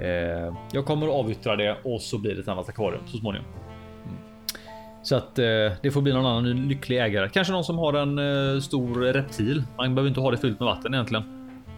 eh, 0.00 0.54
jag 0.72 0.84
kommer 0.86 1.06
att 1.06 1.14
avyttra 1.14 1.56
det 1.56 1.76
och 1.82 2.00
så 2.00 2.18
blir 2.18 2.34
det 2.34 2.40
ett 2.40 2.48
annat 2.48 2.68
akvarium 2.68 3.06
så 3.06 3.16
småningom. 3.16 3.46
Så 5.04 5.16
att 5.16 5.38
eh, 5.38 5.44
det 5.82 5.90
får 5.92 6.02
bli 6.02 6.12
någon 6.12 6.26
annan 6.26 6.68
lycklig 6.68 6.98
ägare. 7.02 7.28
Kanske 7.28 7.52
någon 7.52 7.64
som 7.64 7.78
har 7.78 7.92
en 7.92 8.18
eh, 8.54 8.60
stor 8.60 9.12
reptil. 9.12 9.62
Man 9.76 9.94
behöver 9.94 10.08
inte 10.08 10.20
ha 10.20 10.30
det 10.30 10.36
fyllt 10.36 10.60
med 10.60 10.66
vatten 10.66 10.94
egentligen. 10.94 11.24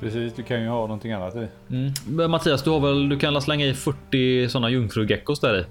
Precis, 0.00 0.34
du 0.34 0.42
kan 0.42 0.62
ju 0.62 0.68
ha 0.68 0.80
någonting 0.80 1.12
annat 1.12 1.36
i. 1.36 1.48
Mm. 1.70 1.92
Men 2.06 2.30
Mattias, 2.30 2.62
du 2.62 2.70
har 2.70 2.80
väl? 2.80 3.08
Du 3.08 3.18
kan 3.18 3.42
slänga 3.42 3.66
i 3.66 3.74
40 3.74 4.48
sådana 4.48 4.70
jungfrugeckos 4.70 5.40
där 5.40 5.60
i. 5.60 5.64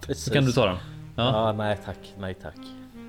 precis. 0.00 0.24
Så 0.24 0.32
kan 0.32 0.44
du 0.44 0.52
ta 0.52 0.66
den. 0.66 0.76
Ja. 1.16 1.24
Ja, 1.24 1.52
nej 1.52 1.78
tack, 1.84 2.14
nej 2.18 2.34
tack. 2.34 2.56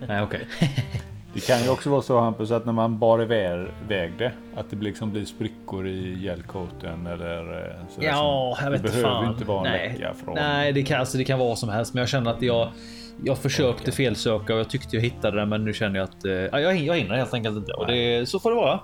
Nej, 0.07 0.21
okej. 0.21 0.47
Det 1.37 1.47
kan 1.47 1.63
ju 1.63 1.69
också 1.69 1.89
vara 1.89 2.01
så 2.01 2.19
Hampus 2.19 2.51
att 2.51 2.65
när 2.65 2.73
man 2.73 2.99
bar 2.99 3.21
iväg 3.21 3.67
väg 3.87 4.13
det. 4.17 4.31
Att 4.55 4.69
det 4.69 4.75
liksom 4.75 5.11
blir 5.11 5.25
sprickor 5.25 5.87
i 5.87 6.23
gällcoaten 6.23 7.07
eller 7.07 7.39
eh, 7.39 7.87
sådär 7.89 8.07
Ja, 8.07 8.57
jag 8.63 8.71
vet 8.71 8.83
Det 8.83 8.87
behöver 8.89 9.09
fan. 9.09 9.31
inte 9.31 9.45
vara 9.45 9.67
en 9.67 9.73
Nej. 9.73 9.93
läcka 9.93 10.13
från. 10.13 10.35
Nej, 10.35 10.73
det 10.73 10.83
kan, 10.83 10.99
alltså, 10.99 11.17
det 11.17 11.23
kan 11.23 11.39
vara 11.39 11.55
som 11.55 11.69
helst, 11.69 11.93
men 11.93 12.01
jag 12.01 12.09
känner 12.09 12.31
att 12.31 12.41
jag 12.41 12.69
jag 13.23 13.37
försökte 13.37 13.91
felsöka 13.91 14.53
och 14.53 14.59
jag 14.59 14.69
tyckte 14.69 14.95
jag 14.95 15.03
hittade 15.03 15.39
den, 15.39 15.49
men 15.49 15.65
nu 15.65 15.73
känner 15.73 15.99
jag 15.99 16.03
att 16.03 16.25
eh, 16.25 16.31
ja, 16.31 16.59
jag, 16.59 16.75
jag 16.77 16.95
hinner 16.97 17.15
helt 17.15 17.33
enkelt 17.33 17.57
inte 17.57 17.71
och 17.73 17.87
det, 17.87 18.29
så 18.29 18.39
får 18.39 18.49
det 18.51 18.55
vara. 18.55 18.79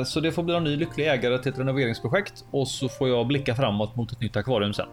Eh, 0.00 0.04
så 0.04 0.20
det 0.20 0.32
får 0.32 0.42
bli 0.42 0.54
en 0.54 0.64
ny 0.64 0.76
lycklig 0.76 1.08
ägare 1.08 1.38
till 1.38 1.52
ett 1.52 1.58
renoveringsprojekt 1.58 2.44
och 2.50 2.68
så 2.68 2.88
får 2.88 3.08
jag 3.08 3.26
blicka 3.26 3.54
framåt 3.54 3.96
mot 3.96 4.12
ett 4.12 4.20
nytt 4.20 4.36
akvarium 4.36 4.72
sen. 4.72 4.86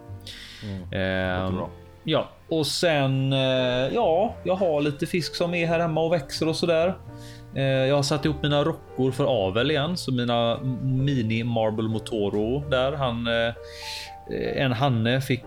Eh, 0.92 1.50
bra. 1.52 1.70
Ja, 2.04 2.28
och 2.48 2.66
sen. 2.66 3.32
Eh, 3.32 3.94
ja, 3.94 4.34
jag 4.44 4.54
har 4.54 4.80
lite 4.80 5.06
fisk 5.06 5.34
som 5.34 5.54
är 5.54 5.66
här 5.66 5.80
hemma 5.80 6.00
och 6.00 6.12
växer 6.12 6.48
och 6.48 6.56
så 6.56 6.66
där. 6.66 6.94
Eh, 7.54 7.62
jag 7.62 7.96
har 7.96 8.02
satt 8.02 8.24
ihop 8.24 8.42
mina 8.42 8.64
rockor 8.64 9.12
för 9.12 9.24
avel 9.24 9.70
igen, 9.70 9.96
så 9.96 10.12
mina 10.12 10.58
mini 10.82 11.44
marble 11.44 11.88
motoro 11.88 12.70
där 12.70 12.92
han. 12.92 13.26
Eh, 13.26 13.54
en 14.56 14.72
hanne 14.72 15.20
fick. 15.20 15.44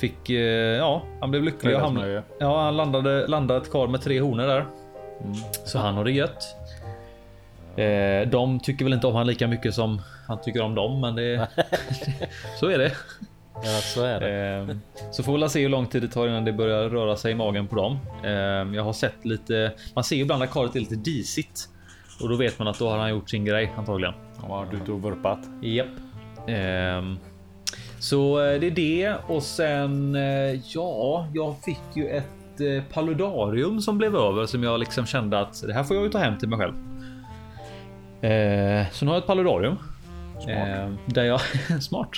Fick. 0.00 0.30
Ja, 0.78 1.02
han 1.20 1.30
blev 1.30 1.42
lycklig. 1.42 1.74
och 1.74 1.80
Han, 1.80 1.94
Fredagsnöje. 1.94 2.22
ja, 2.38 2.62
han 2.62 2.76
landade 2.76 3.26
landade 3.26 3.60
ett 3.60 3.72
kar 3.72 3.86
med 3.88 4.02
tre 4.02 4.20
honor 4.20 4.46
där. 4.46 4.66
Så 5.64 5.78
han 5.78 5.94
har 5.94 6.04
det 6.04 6.10
gött. 6.10 6.56
De 8.30 8.60
tycker 8.60 8.84
väl 8.84 8.94
inte 8.94 9.06
om 9.06 9.14
han 9.14 9.26
lika 9.26 9.48
mycket 9.48 9.74
som 9.74 10.02
han 10.28 10.40
tycker 10.40 10.62
om 10.62 10.74
dem, 10.74 11.00
men 11.00 11.16
det. 11.16 11.48
så 12.60 12.66
är 12.66 12.78
det. 12.78 12.92
Ja, 13.62 13.80
så 13.80 14.04
är 14.04 14.20
det. 14.20 14.30
Ehm, 14.70 14.80
Så 15.12 15.22
får 15.22 15.38
vi 15.38 15.48
se 15.48 15.62
hur 15.62 15.68
lång 15.68 15.86
tid 15.86 16.02
det 16.02 16.08
tar 16.08 16.28
innan 16.28 16.44
det 16.44 16.52
börjar 16.52 16.88
röra 16.88 17.16
sig 17.16 17.32
i 17.32 17.34
magen 17.34 17.66
på 17.68 17.76
dem. 17.76 17.98
Ehm, 18.24 18.74
Jag 18.74 18.82
har 18.84 18.92
sett 18.92 19.24
lite. 19.24 19.72
Man 19.94 20.04
ser 20.04 20.16
ju 20.16 20.22
ibland 20.22 20.42
att 20.42 20.50
karet 20.50 20.76
är 20.76 20.80
lite 20.80 20.94
disigt 20.96 21.68
och 22.22 22.28
då 22.28 22.36
vet 22.36 22.58
man 22.58 22.68
att 22.68 22.78
då 22.78 22.88
har 22.90 22.98
han 22.98 23.10
gjort 23.10 23.30
sin 23.30 23.44
grej 23.44 23.72
antagligen. 23.76 24.14
Han 24.40 24.50
var 24.50 24.66
ute 24.82 24.92
och 24.92 25.02
vurpat. 25.02 25.38
Japp. 25.62 25.86
Ehm, 26.48 27.18
så 27.98 28.40
eh, 28.44 28.60
det 28.60 28.66
är 28.66 28.70
det 28.70 29.14
och 29.26 29.42
sen 29.42 30.14
eh, 30.14 30.60
ja, 30.74 31.28
jag 31.34 31.56
fick 31.64 31.80
ju 31.96 32.08
ett 32.08 32.60
eh, 32.60 32.82
paludarium 32.94 33.80
som 33.80 33.98
blev 33.98 34.16
över 34.16 34.46
som 34.46 34.62
jag 34.62 34.80
liksom 34.80 35.06
kände 35.06 35.40
att 35.40 35.62
det 35.66 35.72
här 35.74 35.84
får 35.84 35.96
jag 35.96 36.04
ju 36.04 36.10
ta 36.10 36.18
hem 36.18 36.38
till 36.38 36.48
mig 36.48 36.58
själv. 36.58 36.74
Så 38.92 39.04
nu 39.04 39.08
har 39.10 39.14
jag 39.16 39.20
ett 39.20 39.26
paludarium. 39.26 39.76
Eh, 40.48 40.90
där 41.06 41.24
jag 41.24 41.40
smart. 41.82 42.10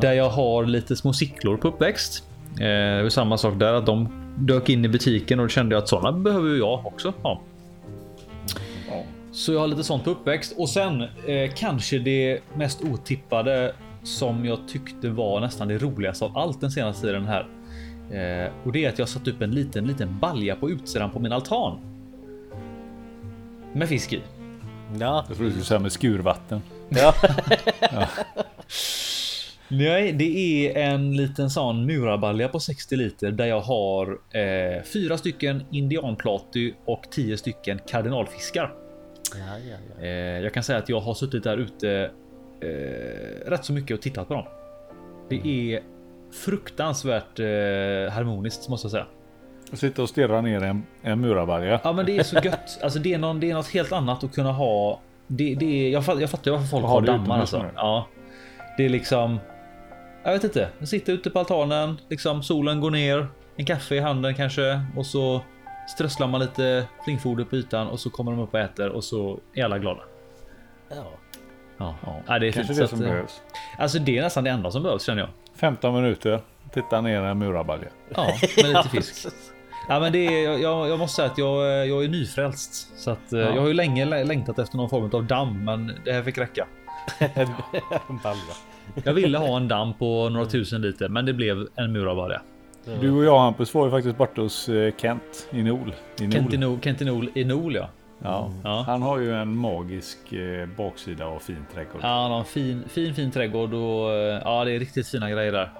Där 0.00 0.12
jag 0.12 0.30
har 0.30 0.64
lite 0.66 0.96
små 0.96 1.12
sicklor 1.12 1.56
på 1.56 1.68
uppväxt. 1.68 2.24
Eh, 2.60 3.08
samma 3.08 3.38
sak 3.38 3.58
där 3.58 3.72
att 3.72 3.86
de 3.86 4.08
dök 4.38 4.68
in 4.68 4.84
i 4.84 4.88
butiken 4.88 5.40
och 5.40 5.44
då 5.44 5.48
kände 5.48 5.74
jag 5.74 5.82
att 5.82 5.88
sådana 5.88 6.12
behöver 6.18 6.56
jag 6.56 6.86
också 6.86 7.12
ha. 7.22 7.40
Så 9.32 9.52
jag 9.52 9.60
har 9.60 9.66
lite 9.66 9.84
sånt 9.84 10.04
på 10.04 10.10
uppväxt 10.10 10.54
och 10.58 10.68
sen 10.68 11.02
eh, 11.02 11.50
kanske 11.56 11.98
det 11.98 12.40
mest 12.54 12.82
otippade 12.82 13.74
som 14.02 14.44
jag 14.44 14.58
tyckte 14.68 15.08
var 15.08 15.40
nästan 15.40 15.68
det 15.68 15.78
roligaste 15.78 16.24
av 16.24 16.38
allt 16.38 16.60
den 16.60 16.70
senaste 16.70 17.06
tiden 17.06 17.24
här. 17.26 17.46
Eh, 18.10 18.50
och 18.64 18.72
det 18.72 18.84
är 18.84 18.88
att 18.88 18.98
jag 18.98 19.08
satt 19.08 19.28
upp 19.28 19.42
en 19.42 19.50
liten, 19.50 19.86
liten 19.86 20.18
balja 20.18 20.56
på 20.56 20.70
utsidan 20.70 21.10
på 21.10 21.18
min 21.18 21.32
altan. 21.32 21.78
Med 23.72 23.88
fisk 23.88 24.12
i. 24.12 24.20
Ja, 25.00 25.24
Jag 25.28 25.36
tror 25.36 25.46
du 25.46 25.50
skulle 25.50 25.64
säga 25.64 25.80
med 25.80 25.92
skurvatten. 25.92 26.62
ja. 26.88 27.14
Nej, 29.68 30.12
det 30.12 30.24
är 30.24 30.92
en 30.92 31.16
liten 31.16 31.50
sån 31.50 31.86
murarbalja 31.86 32.48
på 32.48 32.60
60 32.60 32.96
liter 32.96 33.30
där 33.30 33.46
jag 33.46 33.60
har 33.60 34.18
eh, 34.30 34.82
fyra 34.82 35.18
stycken 35.18 35.62
indianplaty 35.70 36.72
och 36.84 37.02
10 37.10 37.36
stycken 37.36 37.80
kardinalfiskar. 37.86 38.74
ja, 39.34 39.58
ja, 39.70 39.76
ja. 39.98 40.04
Eh, 40.04 40.10
jag 40.40 40.54
kan 40.54 40.62
säga 40.62 40.78
att 40.78 40.88
jag 40.88 41.00
har 41.00 41.14
suttit 41.14 41.44
där 41.44 41.56
ute 41.56 42.10
eh, 42.60 43.50
rätt 43.50 43.64
så 43.64 43.72
mycket 43.72 43.96
och 43.96 44.02
tittat 44.02 44.28
på 44.28 44.34
dem. 44.34 44.44
Det 45.28 45.46
är 45.46 45.82
fruktansvärt 46.32 47.38
eh, 47.38 47.44
harmoniskt 48.12 48.68
måste 48.68 48.84
jag 48.84 48.92
säga. 48.92 49.06
Sitta 49.72 50.02
och 50.02 50.08
stirra 50.08 50.40
ner 50.40 50.62
en, 50.62 50.82
en 51.02 51.20
murarbalja. 51.20 51.80
Ja, 51.84 51.92
men 51.92 52.06
det 52.06 52.18
är 52.18 52.22
så 52.22 52.36
gött. 52.44 52.78
Alltså, 52.82 52.98
det 52.98 53.14
är, 53.14 53.18
någon, 53.18 53.40
det 53.40 53.50
är 53.50 53.54
något 53.54 53.68
helt 53.68 53.92
annat 53.92 54.24
att 54.24 54.34
kunna 54.34 54.52
ha. 54.52 55.00
Det, 55.26 55.54
det 55.54 55.86
är, 55.86 55.90
jag, 55.90 56.04
fatt, 56.04 56.20
jag 56.20 56.30
fattar 56.30 56.50
varför 56.50 56.66
folk 56.66 56.82
har 56.82 56.90
ha 56.90 57.00
det 57.00 57.06
dammar. 57.06 57.40
Alltså. 57.40 57.64
Ja, 57.76 58.06
det 58.76 58.84
är 58.84 58.88
liksom. 58.88 59.38
Jag 60.24 60.32
vet 60.32 60.44
inte. 60.44 60.68
Jag 60.78 60.88
sitter 60.88 61.12
ute 61.12 61.30
på 61.30 61.38
altanen, 61.38 62.00
liksom 62.08 62.42
solen 62.42 62.80
går 62.80 62.90
ner, 62.90 63.26
en 63.56 63.64
kaffe 63.66 63.94
i 63.94 64.00
handen 64.00 64.34
kanske 64.34 64.80
och 64.96 65.06
så 65.06 65.40
strösslar 65.88 66.26
man 66.26 66.40
lite 66.40 66.84
flingfoder 67.04 67.44
på 67.44 67.56
ytan 67.56 67.88
och 67.88 68.00
så 68.00 68.10
kommer 68.10 68.32
de 68.32 68.40
upp 68.40 68.54
och 68.54 68.60
äter 68.60 68.88
och 68.88 69.04
så 69.04 69.40
är 69.54 69.64
alla 69.64 69.78
glada. 69.78 70.00
ja. 70.88 70.96
Ja, 71.78 71.94
Ja, 72.06 72.16
ja 72.26 72.38
det 72.38 72.46
är 72.48 72.52
Kanske 72.52 72.74
fint, 72.74 72.80
det 72.80 72.88
som 72.88 72.98
att, 72.98 73.04
eh, 73.04 73.10
behövs. 73.10 73.42
Alltså, 73.78 73.98
det 73.98 74.18
är 74.18 74.22
nästan 74.22 74.44
det 74.44 74.50
enda 74.50 74.70
som 74.70 74.82
behövs 74.82 75.02
känner 75.06 75.20
jag. 75.22 75.30
15 75.56 75.94
minuter. 75.94 76.40
Titta 76.72 77.00
ner 77.00 77.22
en 77.22 77.38
murarbalja. 77.38 77.88
Ja, 78.14 78.26
med 78.56 78.66
lite 78.66 78.88
fisk. 78.92 79.26
Ja, 79.88 80.00
men 80.00 80.12
det 80.12 80.18
är, 80.44 80.58
jag, 80.58 80.88
jag 80.88 80.98
måste 80.98 81.16
säga 81.16 81.30
att 81.32 81.38
jag, 81.38 81.86
jag 81.88 82.04
är 82.04 82.08
nyfrälst 82.08 82.98
så 82.98 83.10
att 83.10 83.32
eh, 83.32 83.40
jag 83.40 83.60
har 83.60 83.68
ju 83.68 83.74
länge 83.74 84.04
lä- 84.04 84.24
längtat 84.24 84.58
efter 84.58 84.76
någon 84.76 84.90
form 84.90 85.10
av 85.12 85.24
damm, 85.24 85.64
men 85.64 85.92
det 86.04 86.12
här 86.12 86.22
fick 86.22 86.38
räcka. 86.38 86.66
En 88.08 88.18
balja. 88.22 88.54
Jag 89.04 89.14
ville 89.14 89.38
ha 89.38 89.56
en 89.56 89.68
damm 89.68 89.94
på 89.94 90.28
några 90.28 90.46
tusen 90.46 90.82
liter, 90.82 91.08
men 91.08 91.26
det 91.26 91.32
blev 91.32 91.66
en 91.76 91.92
murarbalja. 91.92 92.40
Du 93.00 93.10
och 93.10 93.24
jag 93.24 93.38
Hampus 93.38 93.74
var 93.74 93.84
ju 93.84 93.90
faktiskt 93.90 94.18
borta 94.18 94.40
hos 94.40 94.68
eh, 94.68 94.92
Kent 94.96 95.48
i 95.50 95.62
Nol. 95.62 95.94
I 96.20 96.22
Nol. 96.26 96.32
Kent 96.32 96.54
i 96.54 96.56
Nol, 96.56 96.78
Kent 96.80 97.02
i 97.02 97.04
Nol, 97.04 97.28
i 97.34 97.44
Nol 97.44 97.74
ja. 97.74 97.88
Ja. 98.22 98.50
Ja. 98.64 98.84
Han 98.86 99.02
har 99.02 99.18
ju 99.18 99.34
en 99.34 99.56
magisk 99.56 100.32
eh, 100.32 100.68
baksida 100.76 101.26
och 101.26 101.42
fin 101.42 101.66
trädgård. 101.74 102.00
Ja, 102.02 102.22
han 102.22 102.30
har 102.30 102.38
en 102.38 102.44
fin, 102.44 102.82
fin, 102.88 103.14
fin 103.14 103.30
trädgård 103.30 103.74
och 103.74 104.12
eh, 104.12 104.40
ja, 104.44 104.64
det 104.64 104.72
är 104.72 104.78
riktigt 104.78 105.06
fina 105.08 105.30
grejer 105.30 105.52
där. 105.52 105.70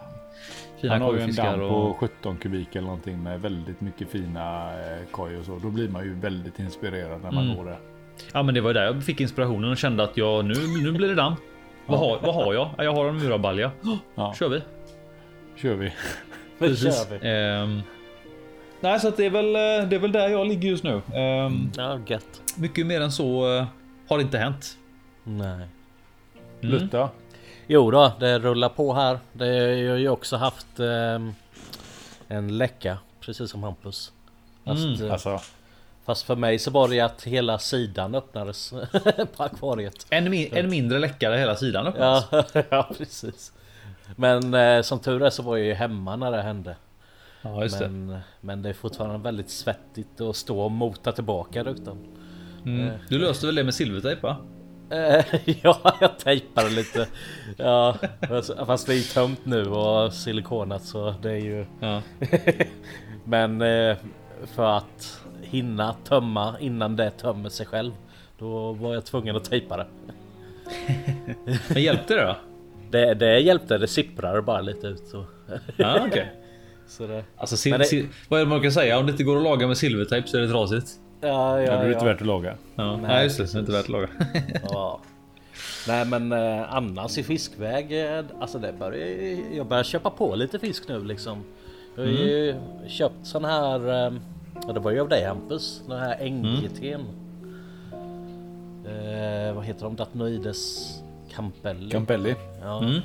Fina 0.80 0.92
Han 0.92 1.02
har 1.02 1.14
ju 1.14 1.20
en 1.20 1.34
damm 1.34 1.60
och... 1.60 1.68
på 1.70 1.96
17 2.06 2.36
kubik 2.36 2.68
eller 2.76 2.86
någonting 2.86 3.22
med 3.22 3.40
väldigt 3.40 3.80
mycket 3.80 4.08
fina 4.08 4.70
eh, 4.72 5.06
koj 5.10 5.38
och 5.38 5.44
så. 5.44 5.58
Då 5.62 5.70
blir 5.70 5.88
man 5.88 6.04
ju 6.04 6.14
väldigt 6.14 6.58
inspirerad 6.58 7.22
när 7.22 7.30
man 7.32 7.44
Mm. 7.44 7.56
går 7.56 7.64
där. 7.64 7.78
Ja, 8.32 8.42
men 8.42 8.54
det 8.54 8.60
var 8.60 8.70
ju 8.70 8.74
där 8.74 8.84
jag 8.84 9.02
fick 9.04 9.20
inspirationen 9.20 9.70
och 9.70 9.76
kände 9.76 10.04
att 10.04 10.16
jag 10.16 10.44
nu, 10.44 10.54
nu 10.82 10.92
blir 10.92 11.08
det 11.08 11.14
damm. 11.14 11.34
Vad 11.86 11.98
har, 11.98 12.18
vad 12.22 12.34
har 12.34 12.54
jag? 12.54 12.70
Ja, 12.78 12.84
Jag 12.84 12.92
har 12.94 13.06
en 13.08 13.16
murarbalja. 13.16 13.70
Ja, 14.14 14.34
Kör 14.38 14.48
vi. 14.48 14.62
kör 15.56 15.74
vi. 15.74 15.92
Precis. 16.58 17.08
kör 17.08 17.18
vi. 17.18 17.28
Ehm, 17.28 17.82
nej, 18.80 19.00
så 19.00 19.08
att 19.08 19.16
det 19.16 19.26
är 19.26 19.30
väl. 19.30 19.46
eh, 19.56 19.88
Det 19.88 19.96
är 19.96 20.00
väl 20.00 20.12
där 20.12 20.28
jag 20.28 20.46
ligger 20.46 20.68
just 20.68 20.84
nu. 20.84 21.00
Ehm, 21.14 21.70
Ja, 21.76 21.98
gött. 22.06 22.42
Mycket 22.56 22.86
mer 22.86 23.00
än 23.00 23.12
så 23.12 23.56
eh, 23.58 23.66
har 24.08 24.18
inte 24.18 24.38
hänt. 24.38 24.76
Nej. 25.24 25.46
Mm. 25.52 25.68
Lutta. 26.60 27.08
Jo 27.66 27.90
då, 27.90 28.12
det 28.20 28.38
rullar 28.38 28.68
på 28.68 28.92
här. 28.94 29.18
Det 29.32 29.46
jag 29.82 29.90
har 29.90 29.98
ju 29.98 30.08
också 30.08 30.36
haft 30.36 30.80
ehm, 30.80 31.32
en 32.28 32.58
läcka, 32.58 32.98
precis 33.20 33.50
som 33.50 33.62
Hampus. 33.62 34.12
Fast, 34.64 34.84
Mm. 34.84 35.06
eh, 35.06 35.12
Alltså, 35.12 35.40
fast 36.06 36.22
för 36.26 36.36
mig 36.36 36.58
så 36.58 36.70
var 36.70 36.88
det 36.88 37.00
att 37.00 37.22
hela 37.22 37.58
sidan 37.58 38.14
öppnades 38.14 38.70
på 39.36 39.42
akvariet. 39.42 40.06
En, 40.10 40.28
mi- 40.34 40.48
en 40.58 40.70
mindre 40.70 40.98
läckare 40.98 41.36
hela 41.36 41.56
sidan 41.56 41.86
öppnas. 41.86 42.24
Ja, 42.30 42.44
ja 42.70 42.90
precis. 42.98 43.52
Men 44.16 44.54
eh, 44.54 44.82
som 44.82 44.98
tur 44.98 45.22
är 45.22 45.30
så 45.30 45.42
var 45.42 45.56
jag 45.56 45.66
ju 45.66 45.74
hemma 45.74 46.16
när 46.16 46.30
det 46.30 46.42
hände. 46.42 46.76
Ja, 47.42 47.62
just 47.62 47.78
det. 47.78 47.88
Men, 47.88 48.18
men 48.40 48.62
det 48.62 48.68
är 48.68 48.72
fortfarande 48.72 49.18
väldigt 49.18 49.50
svettigt 49.50 50.20
att 50.20 50.36
stå 50.36 50.60
och 50.60 50.70
mota 50.70 51.12
tillbaka 51.12 51.64
rutan. 51.64 51.98
Mm. 52.66 52.90
Du 53.08 53.18
löste 53.18 53.46
väl 53.46 53.54
det 53.54 53.64
med 53.64 53.74
silvertejp 53.74 54.22
va? 54.22 54.36
Eh, 54.90 55.24
ja, 55.62 55.96
jag 56.00 56.18
tejpade 56.18 56.70
lite. 56.70 57.06
Ja, 57.56 57.96
fast- 58.28 58.56
fast 58.66 58.86
det 58.86 58.92
är 58.92 58.96
ju 58.96 59.02
tömt 59.02 59.46
nu 59.46 59.66
och 59.66 60.12
silikonat 60.12 60.82
så 60.84 61.14
det 61.22 61.30
är 61.30 61.36
ju... 61.36 61.66
Ja. 61.80 62.02
Men 63.24 63.62
eh, 63.62 63.96
för 64.54 64.76
att 64.76 65.20
hinna 65.44 65.94
tömma 66.04 66.56
innan 66.60 66.96
det 66.96 67.10
tömmer 67.10 67.48
sig 67.48 67.66
själv. 67.66 67.92
Då 68.38 68.72
var 68.72 68.94
jag 68.94 69.04
tvungen 69.04 69.36
att 69.36 69.44
tejpa 69.44 69.76
det. 69.76 69.86
Men 71.74 71.82
hjälpte 71.82 72.14
det 72.14 72.22
då? 72.22 72.36
Det, 72.90 73.14
det 73.14 73.38
hjälpte, 73.40 73.78
det 73.78 73.86
sipprar 73.88 74.40
bara 74.40 74.60
lite 74.60 74.86
ut. 74.86 75.06
Så, 75.08 75.24
Ja, 75.76 76.06
okej. 76.08 76.32
så 76.86 77.06
det, 77.06 77.24
Alltså, 77.36 77.56
sil- 77.62 77.78
det- 77.78 77.84
sil- 77.92 78.08
vad 78.28 78.40
är 78.40 78.44
det 78.44 78.50
man 78.50 78.60
kan 78.62 78.72
säga? 78.72 78.98
Om 78.98 79.06
det 79.06 79.12
inte 79.12 79.24
går 79.24 79.36
att 79.36 79.42
laga 79.42 79.66
med 79.66 79.76
silvertejp 79.76 80.28
så 80.28 80.36
är 80.36 80.40
det 80.40 80.48
trasigt. 80.48 80.86
ja, 81.20 81.28
ja, 81.60 81.64
ja, 81.66 81.72
det 81.76 81.86
är 81.86 81.92
inte 81.92 82.04
värt 82.04 82.20
att 82.20 82.26
laga. 82.26 82.54
Ja, 82.74 82.96
Nej, 82.96 83.00
Nej, 83.02 83.24
just 83.24 83.38
det. 83.38 83.44
Det 83.52 83.54
är 83.54 83.60
inte 83.60 83.72
värt 83.72 83.82
att 83.84 83.88
laga. 83.88 84.08
Ja. 84.70 85.00
Nej 85.88 86.04
men 86.04 86.32
eh, 86.32 86.74
annars 86.74 87.18
i 87.18 87.22
fiskväg, 87.22 88.04
eh, 88.18 88.24
alltså 88.40 88.58
det 88.58 88.72
börjar, 88.78 89.06
jag 89.56 89.66
börjar 89.66 89.84
köpa 89.84 90.10
på 90.10 90.34
lite 90.34 90.58
fisk 90.58 90.88
nu 90.88 91.04
liksom. 91.04 91.44
Jag 91.96 92.02
har 92.04 92.10
ju 92.10 92.54
köpt 92.88 93.14
sån 93.26 93.44
här, 93.44 94.06
eh, 94.06 94.12
ja 94.66 94.72
det 94.72 94.80
var 94.80 94.90
ju 94.90 95.00
av 95.00 95.08
dig 95.08 95.24
Hampus, 95.24 95.82
den 95.88 95.98
här 95.98 96.18
NGT'n. 96.18 97.04
Eh, 98.86 99.54
vad 99.54 99.64
heter 99.64 99.84
de? 99.84 99.96
Datnoides 99.96 100.92
Campelli. 101.34 101.90
Campelli. 101.90 102.34
ja. 102.62 102.82
Mm. 102.84 103.00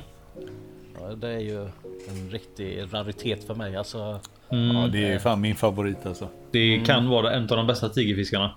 ja, 1.00 1.14
det 1.14 1.28
är 1.28 1.38
ju 1.40 1.62
en 2.08 2.30
riktig 2.30 2.84
raritet 2.92 3.44
för 3.44 3.54
mig 3.54 3.76
alltså. 3.76 4.20
Mm. 4.48 4.76
Ja, 4.76 4.88
det 4.92 5.12
är 5.12 5.18
fan 5.18 5.40
min 5.40 5.54
favorit 5.54 6.06
alltså. 6.06 6.28
Det 6.50 6.82
kan 6.86 7.08
vara 7.08 7.32
en 7.32 7.42
av 7.42 7.56
de 7.56 7.66
bästa 7.66 7.88
tigerfiskarna. 7.88 8.50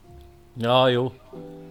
Ja, 0.53 0.89
jo. 0.89 1.11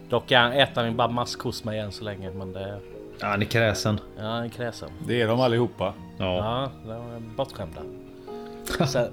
Dock 0.09 0.31
äter 0.33 0.83
han 0.85 0.97
bara 0.97 1.09
mask 1.09 1.41
hos 1.43 1.65
mig 1.65 1.79
än 1.79 1.93
så 1.93 2.05
länge, 2.05 2.31
men 2.31 2.53
det 2.53 2.79
Ja, 3.21 3.27
han 3.27 3.43
är 3.43 3.47
kräsen. 3.47 4.01
ja, 4.19 4.23
han 4.23 4.45
är 4.45 4.49
kräsen. 4.49 4.91
Det 5.07 5.21
är 5.21 5.29
de 5.29 5.41
allihopa. 5.41 5.95
Ja. 6.19 6.37
Ja, 6.37 6.71
de 6.87 6.93
är 6.93 7.37
bortskämda. 7.37 7.81
Sen, 8.87 9.13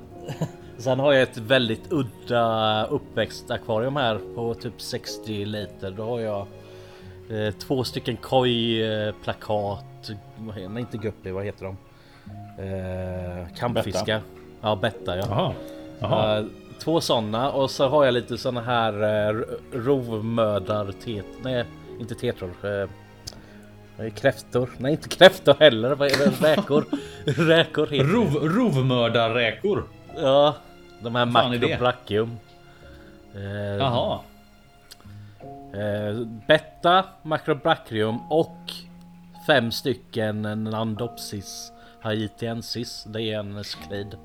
sen 0.80 1.00
har 1.00 1.14
jag 1.14 1.24
ett 1.24 1.38
väldigt 1.38 1.92
udda 1.92 2.86
uppväxtakvarium 2.86 3.96
här 3.96 4.20
på 4.36 4.54
typ 4.54 4.82
60 4.82 5.46
liter. 5.46 5.92
Då 5.92 6.04
har 6.04 6.20
jag 6.20 6.48
eh, 7.30 7.54
två 7.54 7.84
stycken 7.84 8.18
koi-plakat. 8.18 10.12
Nej, 10.56 10.80
inte 10.80 10.98
guppy, 10.98 11.32
vad 11.32 11.46
heter 11.46 11.66
de? 11.66 11.78
Eh, 12.64 13.48
kampfiskar. 13.58 14.22
Ja, 14.62 14.76
betta 14.76 15.18
ja. 15.18 15.26
Jaha. 15.30 15.54
Jaha. 16.00 16.40
Eh, 16.40 16.46
två 16.80 17.02
sådana 17.02 17.52
och 17.52 17.72
så 17.72 17.88
har 17.88 18.06
jag 18.06 18.14
lite 18.14 18.38
såna 18.38 18.62
här 18.62 19.04
uh, 19.34 19.44
rovmördar 19.74 20.94
nej 21.42 21.66
inte 22.00 22.16
tetror. 22.16 22.52
Uh, 22.66 24.10
kräftor, 24.10 24.70
nej 24.78 24.92
inte 24.92 25.10
kräftor 25.10 25.56
heller. 25.60 25.96
Vad 25.96 26.12
är 26.12 26.18
det? 26.18 26.48
Räkor. 26.48 26.86
Räkor 27.26 27.88
heter. 27.88 28.06
Rov, 28.06 28.36
rovmördarräkor. 28.36 29.84
Ja, 30.16 30.56
de 31.02 31.16
här 31.16 31.26
det? 31.26 31.32
macrobrachium. 31.32 32.40
Uh, 33.36 33.44
Jaha. 33.78 34.20
uh, 35.76 36.28
betta, 36.48 37.04
macrobrachium 37.24 38.32
och 38.32 38.58
fem 39.48 39.72
stycken 39.72 40.64
Nandopsis 40.64 41.72
haitiensis. 42.02 43.04
Det 43.08 43.22
är 43.22 43.40
en 43.40 43.64
sklid. 43.64 44.18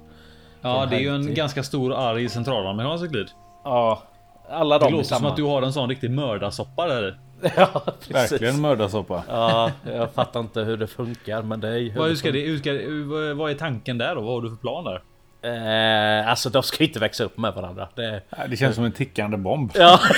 Ja, 0.61 0.87
det 0.87 0.97
är 0.97 1.01
ju 1.01 1.15
en 1.15 1.35
ganska 1.35 1.63
stor 1.63 1.95
arg 1.95 2.29
centralamerikansk 2.29 3.13
glid. 3.13 3.29
Ja, 3.65 4.03
alla 4.49 4.79
Det 4.79 4.85
de 4.85 4.89
är 4.89 4.97
låter 4.97 5.15
som 5.15 5.27
att 5.27 5.37
du 5.37 5.43
har 5.43 5.63
en 5.63 5.73
sån 5.73 5.89
riktig 5.89 6.11
mördarsoppa 6.11 6.87
där. 6.87 7.19
Ja, 7.57 7.83
precis. 8.01 8.33
Verkligen 8.33 8.61
mördarsoppa. 8.61 9.25
Ja, 9.29 9.71
jag 9.87 10.13
fattar 10.13 10.41
inte 10.41 10.61
hur 10.61 10.77
det 10.77 10.87
funkar 10.87 11.43
men 11.43 11.61
det 11.61 11.69
är 11.69 11.77
ju 11.77 11.95
Vad, 11.95 12.09
hur 12.09 12.17
ska 12.17 12.33
det, 12.33 12.41
hur 12.41 12.59
ska, 12.59 12.71
hur- 12.73 13.35
vad 13.35 13.51
är 13.51 13.55
tanken 13.55 13.99
där 13.99 14.15
då? 14.15 14.21
Vad 14.21 14.35
har 14.35 14.43
du 14.43 14.51
för 14.51 14.57
plan 14.57 14.85
där? 14.85 15.03
Eh, 15.45 16.29
alltså 16.29 16.51
de 16.51 16.63
ska 16.63 16.85
inte 16.85 16.99
växa 16.99 17.25
upp 17.25 17.39
med 17.39 17.55
varandra. 17.55 17.89
Det, 17.95 18.23
Det 18.49 18.57
känns 18.57 18.75
som 18.75 18.85
en 18.85 18.93
tickande 18.93 19.37
bomb. 19.37 19.71
ja. 19.75 20.01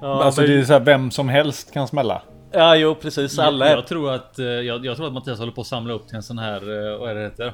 ja, 0.00 0.24
alltså 0.24 0.40
men, 0.40 0.50
det 0.50 0.56
är 0.58 0.64
så 0.64 0.72
här, 0.72 0.80
vem 0.80 1.10
som 1.10 1.28
helst 1.28 1.72
kan 1.72 1.88
smälla. 1.88 2.22
ja, 2.52 2.76
jo 2.76 2.94
precis. 2.94 3.38
Alla 3.38 3.64
jag, 3.64 3.72
är... 3.72 3.76
jag, 3.76 3.86
tror 3.86 4.12
att, 4.14 4.38
eh, 4.38 4.44
jag, 4.46 4.86
jag 4.86 4.96
tror 4.96 5.06
att 5.06 5.12
Mattias 5.12 5.38
håller 5.38 5.52
på 5.52 5.60
att 5.60 5.66
samla 5.66 5.92
upp 5.94 6.06
till 6.06 6.16
en 6.16 6.22
sån 6.22 6.38
här, 6.38 6.92
eh, 6.92 6.98
vad 6.98 7.10
är 7.10 7.14
det 7.14 7.22
heter? 7.22 7.46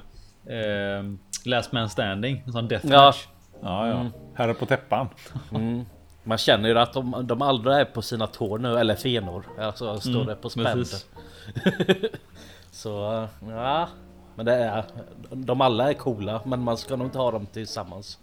Eh, 0.46 1.04
last 1.44 1.72
man 1.72 1.90
standing. 1.90 2.42
En 2.46 2.52
sån 2.52 2.64
Ja. 2.64 2.68
deathmatch. 2.68 3.26
Ja, 3.62 3.88
ja. 3.88 4.07
Herre 4.35 4.54
på 4.54 4.66
täppan. 4.66 5.09
Mm. 5.54 5.85
Man 6.24 6.38
känner 6.38 6.68
ju 6.68 6.78
att 6.78 6.92
de, 6.92 7.16
de 7.26 7.42
aldrig 7.42 7.76
är 7.76 7.85
på 7.85 8.02
sina 8.02 8.26
tår 8.26 8.59
nu, 8.59 8.78
eller 8.78 8.94
fenor. 8.94 9.44
Alltså 9.61 10.00
står 10.00 10.11
Mm, 10.11 10.26
det 10.26 10.35
på 10.35 10.50
spänn. 10.50 10.85
Så 12.70 13.28
ja, 13.48 13.88
men 14.35 14.47
det 14.47 14.55
är... 14.55 14.85
De 15.31 15.61
alla 15.61 15.90
är 15.90 15.94
coola, 15.94 16.40
men 16.44 16.61
man 16.61 16.77
ska 16.77 16.97
nog 16.97 17.07
inte 17.07 17.18
ha 17.18 17.31
dem 17.31 17.47
tillsammans. 17.47 18.18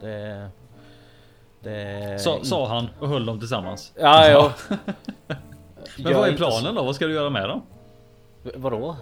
Det... 0.00 0.48
Det... 1.62 2.20
Sa, 2.20 2.38
sa 2.42 2.68
han 2.68 2.88
och 3.00 3.08
höll 3.08 3.26
dem 3.26 3.38
tillsammans. 3.38 3.92
Ja, 4.00 4.28
ja. 4.28 4.52
Men 5.98 6.14
vad 6.14 6.28
är 6.28 6.36
planen 6.36 6.74
då? 6.74 6.82
Vad 6.82 6.94
ska 6.94 7.06
du 7.06 7.14
göra 7.14 7.30
med 7.30 7.48
dem? 7.48 7.62
Vadå? 8.54 8.96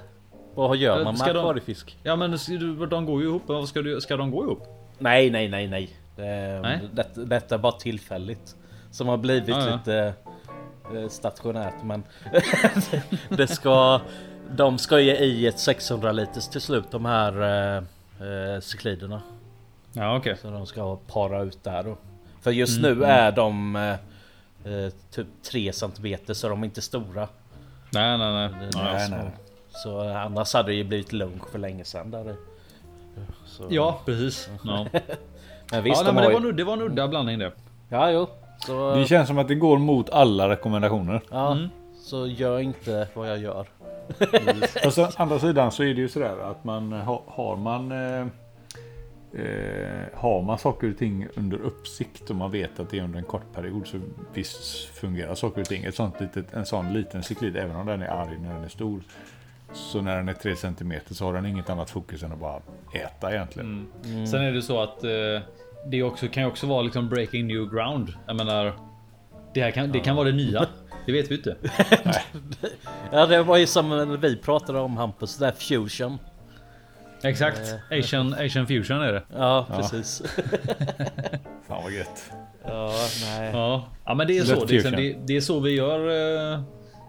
Vad 0.55 0.77
gör 0.77 1.05
man 1.05 1.15
med 1.19 1.35
de- 1.35 1.39
akvariefisk? 1.39 1.99
Ja 2.03 2.17
men 2.17 2.39
de 2.91 3.07
går 3.07 3.23
ju 3.23 3.29
ihop. 3.29 3.43
Vad 3.47 3.69
ska, 3.69 3.83
du, 3.83 4.01
ska 4.01 4.17
de 4.17 4.31
gå 4.31 4.45
ihop? 4.45 4.63
Nej, 4.99 5.31
nej, 5.31 5.49
nej, 5.49 5.67
nej. 5.67 5.91
Det, 6.17 6.61
Nej? 6.63 6.81
Det, 6.93 7.25
detta 7.25 7.55
är 7.55 7.59
bara 7.59 7.73
tillfälligt. 7.73 8.57
Som 8.91 9.09
har 9.09 9.17
blivit 9.17 9.49
ja. 9.49 9.77
lite 9.77 10.15
eh, 10.95 11.09
stationärt, 11.09 11.83
men 11.83 12.03
det 13.29 13.47
ska. 13.47 14.01
De 14.51 14.79
ska 14.79 15.01
ju 15.01 15.11
i 15.17 15.47
ett 15.47 15.59
600 15.59 16.13
liters 16.13 16.49
till 16.49 16.61
slut 16.61 16.85
de 16.91 17.05
här 17.05 17.43
eh, 17.43 17.77
eh, 18.29 18.61
cykliderna. 18.61 19.23
Ja 19.93 20.17
okej. 20.17 20.37
Så 20.43 20.51
de 20.51 20.67
ska 20.67 20.97
para 21.13 21.43
ut 21.43 21.65
där 21.65 21.83
då. 21.83 21.97
För 22.41 22.51
just 22.51 22.79
Mm, 22.79 22.99
nu 22.99 23.05
är 23.05 23.33
de 23.33 23.77
eh, 23.77 23.91
eh, 24.73 24.93
typ 25.11 25.27
3 25.43 25.73
centimeter 25.73 26.35
så 26.35 26.49
de 26.49 26.63
är 26.63 26.65
inte 26.65 26.83
stora. 26.83 27.29
Nej 27.91 28.19
nej 28.19 28.33
nej. 28.33 28.71
Nej, 28.75 29.11
nej. 29.11 29.31
Så 29.71 30.05
eh, 30.09 30.25
annars 30.25 30.55
hade 30.55 30.69
det 30.69 30.75
ju 30.75 30.85
blivit 30.85 31.13
lugnt 31.13 31.43
för 31.53 31.59
länge 31.59 31.85
sedan 31.85 32.11
där. 32.11 32.35
Så, 33.47 33.67
Ja 33.71 34.01
precis. 34.05 34.49
Ja. 34.65 34.87
men 35.73 35.83
visst, 35.85 36.03
ja, 36.05 36.13
nej, 36.13 36.13
de 36.13 36.15
men 36.15 36.23
det 36.25 36.29
ju- 36.29 36.35
var, 36.35 36.41
nu, 36.41 36.53
det 36.53 36.65
var 36.65 36.73
en 36.73 36.83
udda 36.83 37.09
blandning 37.09 37.39
det. 37.39 37.53
Ja, 37.89 38.11
jo. 38.11 38.29
Så, 38.67 38.95
Det 38.95 39.05
känns 39.07 39.29
som 39.29 39.39
att 39.39 39.49
det 39.49 39.55
går 39.55 39.79
mot 39.79 40.11
alla 40.11 40.49
rekommendationer. 40.49 41.21
ja, 41.31 41.53
Mm. 41.53 41.69
så 42.01 42.27
gör 42.27 42.59
inte 42.59 43.09
vad 43.15 43.31
jag 43.31 43.39
gör. 43.39 43.67
Fast 44.83 44.99
å 44.99 45.09
andra 45.17 45.39
sidan 45.39 45.73
så 45.73 45.83
är 45.83 45.95
det 45.95 46.01
ju 46.01 46.09
sådär 46.09 46.51
att 46.51 46.65
man 46.65 46.93
har, 46.93 47.57
man 47.57 47.93
eh, 47.93 48.27
eh, 49.33 50.03
har 50.15 50.43
man 50.43 50.59
saker 50.59 50.91
och 50.91 50.99
ting 50.99 51.27
under 51.35 51.59
uppsikt 51.59 52.31
och 52.31 52.37
man 52.37 52.51
vet 52.51 52.81
att 52.81 52.91
det 52.91 52.99
är 52.99 53.03
under 53.03 53.19
en 53.19 53.25
kort 53.25 53.55
period 53.55 53.87
så 53.87 54.01
visst 54.35 54.85
fungerar 54.85 55.35
saker 55.35 55.61
och 55.61 55.67
ting. 55.67 55.85
Ett 55.85 55.95
sånt 55.95 56.21
litet, 56.21 56.53
en 56.53 56.67
sån 56.67 56.93
liten 56.93 57.23
cyklid, 57.23 57.57
även 57.57 57.77
om 57.77 57.87
den 57.87 58.03
är 58.03 58.09
arg 58.09 58.39
när 58.39 58.55
den 58.55 58.65
är 58.65 58.69
stor. 58.69 59.03
Så 59.73 60.03
när 60.03 60.17
den 60.17 60.29
är 60.29 60.33
3 60.33 60.57
cm 60.57 60.93
så 61.11 61.25
har 61.25 61.33
den 61.33 61.47
inget 61.47 61.71
annat 61.71 61.91
fokus 61.91 62.23
än 62.23 62.33
att 62.33 62.39
bara 62.39 62.61
äta 62.95 63.33
egentligen. 63.33 63.87
Sen 64.31 64.43
är 64.43 64.53
det 64.53 64.63
så 64.63 64.83
att 64.83 65.05
eh, 65.05 65.11
det 65.87 66.03
också, 66.03 66.29
kan 66.29 66.43
ju 66.43 66.49
också 66.49 66.67
vara 66.67 66.83
liksom 66.83 67.09
breaking 67.09 67.47
new 67.47 67.71
ground. 67.71 68.13
Jag 68.27 68.37
menar. 68.37 68.73
Det 69.55 69.63
här 69.63 69.71
kan, 69.71 69.93
det 69.93 70.01
kan 70.01 70.17
vara 70.17 70.27
det 70.31 70.37
nya. 70.37 70.67
Det 71.09 71.13
vet 71.13 71.31
vi 71.31 71.35
inte. 71.35 71.57
Ja, 73.13 73.27
det 73.27 73.43
var 73.43 73.57
ju 73.57 73.67
som 73.67 73.89
när 73.89 74.17
vi 74.17 74.37
pratade 74.37 74.79
om 74.79 74.97
Hampus, 74.97 75.37
det 75.37 75.45
där 75.45 75.53
fusion. 75.53 76.19
Exakt. 77.23 77.75
Asian, 77.91 78.35
Asian 78.35 78.67
fusion 78.67 79.01
är 79.01 79.13
det. 79.13 79.23
Ja, 79.37 79.67
precis. 79.77 80.23
Fan 81.69 81.83
vad 81.83 81.93
gött. 81.93 82.31
Ja, 82.65 82.93
nej. 83.25 83.51
Ja, 83.53 83.89
ja 84.05 84.15
men 84.15 84.27
det 84.27 84.39
är 84.39 84.45
så. 84.45 84.65
Det 84.65 84.73
liksom, 84.73 84.93
det, 84.93 85.17
det 85.27 85.37
är 85.37 85.41
så 85.41 85.61
vi 85.61 85.71
gör. 85.71 86.53
eh, 86.55 86.61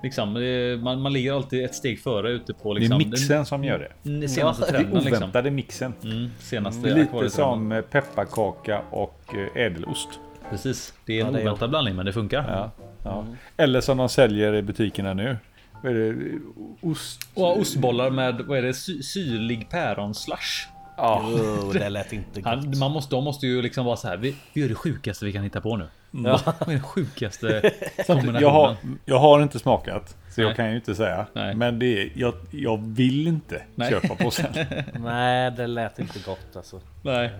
Liksom, 0.03 0.33
det, 0.33 0.77
man, 0.83 1.01
man 1.01 1.13
ligger 1.13 1.33
alltid 1.33 1.65
ett 1.65 1.75
steg 1.75 1.99
före 1.99 2.31
ute 2.31 2.53
på 2.53 2.73
Det 2.73 2.79
liksom, 2.79 3.01
är 3.01 3.05
mixen 3.05 3.45
som 3.45 3.63
gör 3.63 3.79
det. 3.79 3.91
den, 4.03 4.19
den 4.19 4.29
senaste 4.29 4.63
Ja, 4.65 4.71
Det 4.71 4.77
är 4.77 4.81
trenden. 4.81 5.03
Liksom. 5.03 5.23
oväntade 5.23 5.51
mixen. 5.51 5.93
Mm, 6.03 6.29
senaste 6.39 6.81
Det 6.81 6.91
är 6.91 6.95
lite 6.95 7.29
som 7.29 7.71
eh, 7.71 7.81
pepparkaka 7.81 8.81
och 8.91 9.21
eh, 9.55 9.61
ädelost. 9.65 10.09
Precis. 10.49 10.93
Det 11.05 11.19
är 11.19 11.25
en 11.25 11.33
Ja, 11.33 11.39
det 11.39 11.43
oväntad 11.43 11.69
blandning 11.69 11.95
men 11.95 12.05
det 12.05 12.13
funkar. 12.13 12.45
Ja, 12.47 12.71
ja. 13.03 13.25
Eller 13.57 13.81
som 13.81 13.97
de 13.97 14.09
säljer 14.09 14.55
i 14.55 14.61
butikerna 14.61 15.13
nu. 15.13 15.37
Vad 15.83 15.91
är 15.91 15.95
det? 15.95 16.39
Ost? 16.81 17.21
Och 17.33 17.59
ostbollar 17.59 18.09
med 18.09 18.41
vad 18.41 18.57
är 18.57 18.61
det? 18.61 18.73
Sy 18.73 19.03
syrlig 19.03 19.69
päronslash. 19.69 20.67
Ja. 20.97 21.19
Oh, 21.19 21.73
det 21.73 21.89
lät 21.89 22.13
inte 22.13 22.41
gott. 22.41 22.53
Han, 22.53 22.79
man 22.79 22.91
måste, 22.91 23.15
de 23.15 23.23
måste 23.23 23.47
ju 23.47 23.61
liksom 23.61 23.85
vara 23.85 23.95
så 23.95 24.07
här. 24.07 24.17
Vi, 24.17 24.35
vi 24.53 24.61
gör 24.61 24.69
det 24.69 24.75
sjukaste 24.75 25.25
vi 25.25 25.33
kan 25.33 25.43
hitta 25.43 25.61
på 25.61 25.77
nu. 25.77 25.87
Ja. 26.11 26.39
Vad 26.59 26.69
är 26.69 26.71
den 26.71 26.83
sjukaste 26.83 27.71
kombinationen? 28.07 28.41
Jag 28.41 28.49
har, 28.49 28.75
jag 29.05 29.19
har 29.19 29.41
inte 29.41 29.59
smakat. 29.59 30.09
Så 30.09 30.41
Nej. 30.41 30.47
jag 30.47 30.55
kan 30.55 30.69
ju 30.69 30.75
inte 30.75 30.95
säga. 30.95 31.25
Nej. 31.33 31.55
Men 31.55 31.79
det 31.79 31.85
är, 31.85 32.11
jag, 32.15 32.33
jag 32.51 32.77
vill 32.87 33.27
inte 33.27 33.61
Nej. 33.75 33.89
köpa 33.89 34.15
på 34.15 34.31
sen. 34.31 34.53
Nej, 34.99 35.51
det 35.51 35.67
lät 35.67 35.99
inte 35.99 36.19
gott 36.25 36.55
alltså. 36.55 36.81
Nej. 37.01 37.31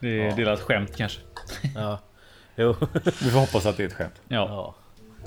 Det 0.00 0.28
är, 0.28 0.40
är 0.40 0.52
ett 0.52 0.60
skämt 0.60 0.96
kanske. 0.96 1.20
Ja. 1.74 1.98
Jo. 2.56 2.74
Vi 3.04 3.30
får 3.30 3.40
hoppas 3.40 3.66
att 3.66 3.76
det 3.76 3.82
är 3.82 3.86
ett 3.86 3.92
skämt. 3.94 4.14
Ja, 4.28 4.46
Ja. 4.48 4.74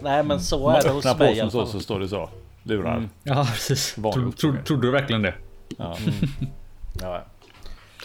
Nej, 0.02 0.24
men 0.24 0.40
så 0.40 0.70
är 0.70 0.74
man 0.74 0.82
det 0.84 0.90
hos 0.90 1.06
öppnar 1.06 1.26
mig 1.26 1.28
i 1.38 1.42
påsen 1.42 1.60
alla 1.60 1.66
så, 1.66 1.72
så 1.72 1.80
står 1.80 2.00
det 2.00 2.08
så. 2.08 2.30
Lurar. 2.64 3.10
ja 3.24 3.46
precis. 3.54 3.94
Tro, 3.96 4.32
tro, 4.32 4.54
trodde 4.66 4.88
du 4.88 4.92
verkligen 4.92 5.22
det? 5.22 5.34
Ja. 5.78 5.98
Ja, 7.02 7.22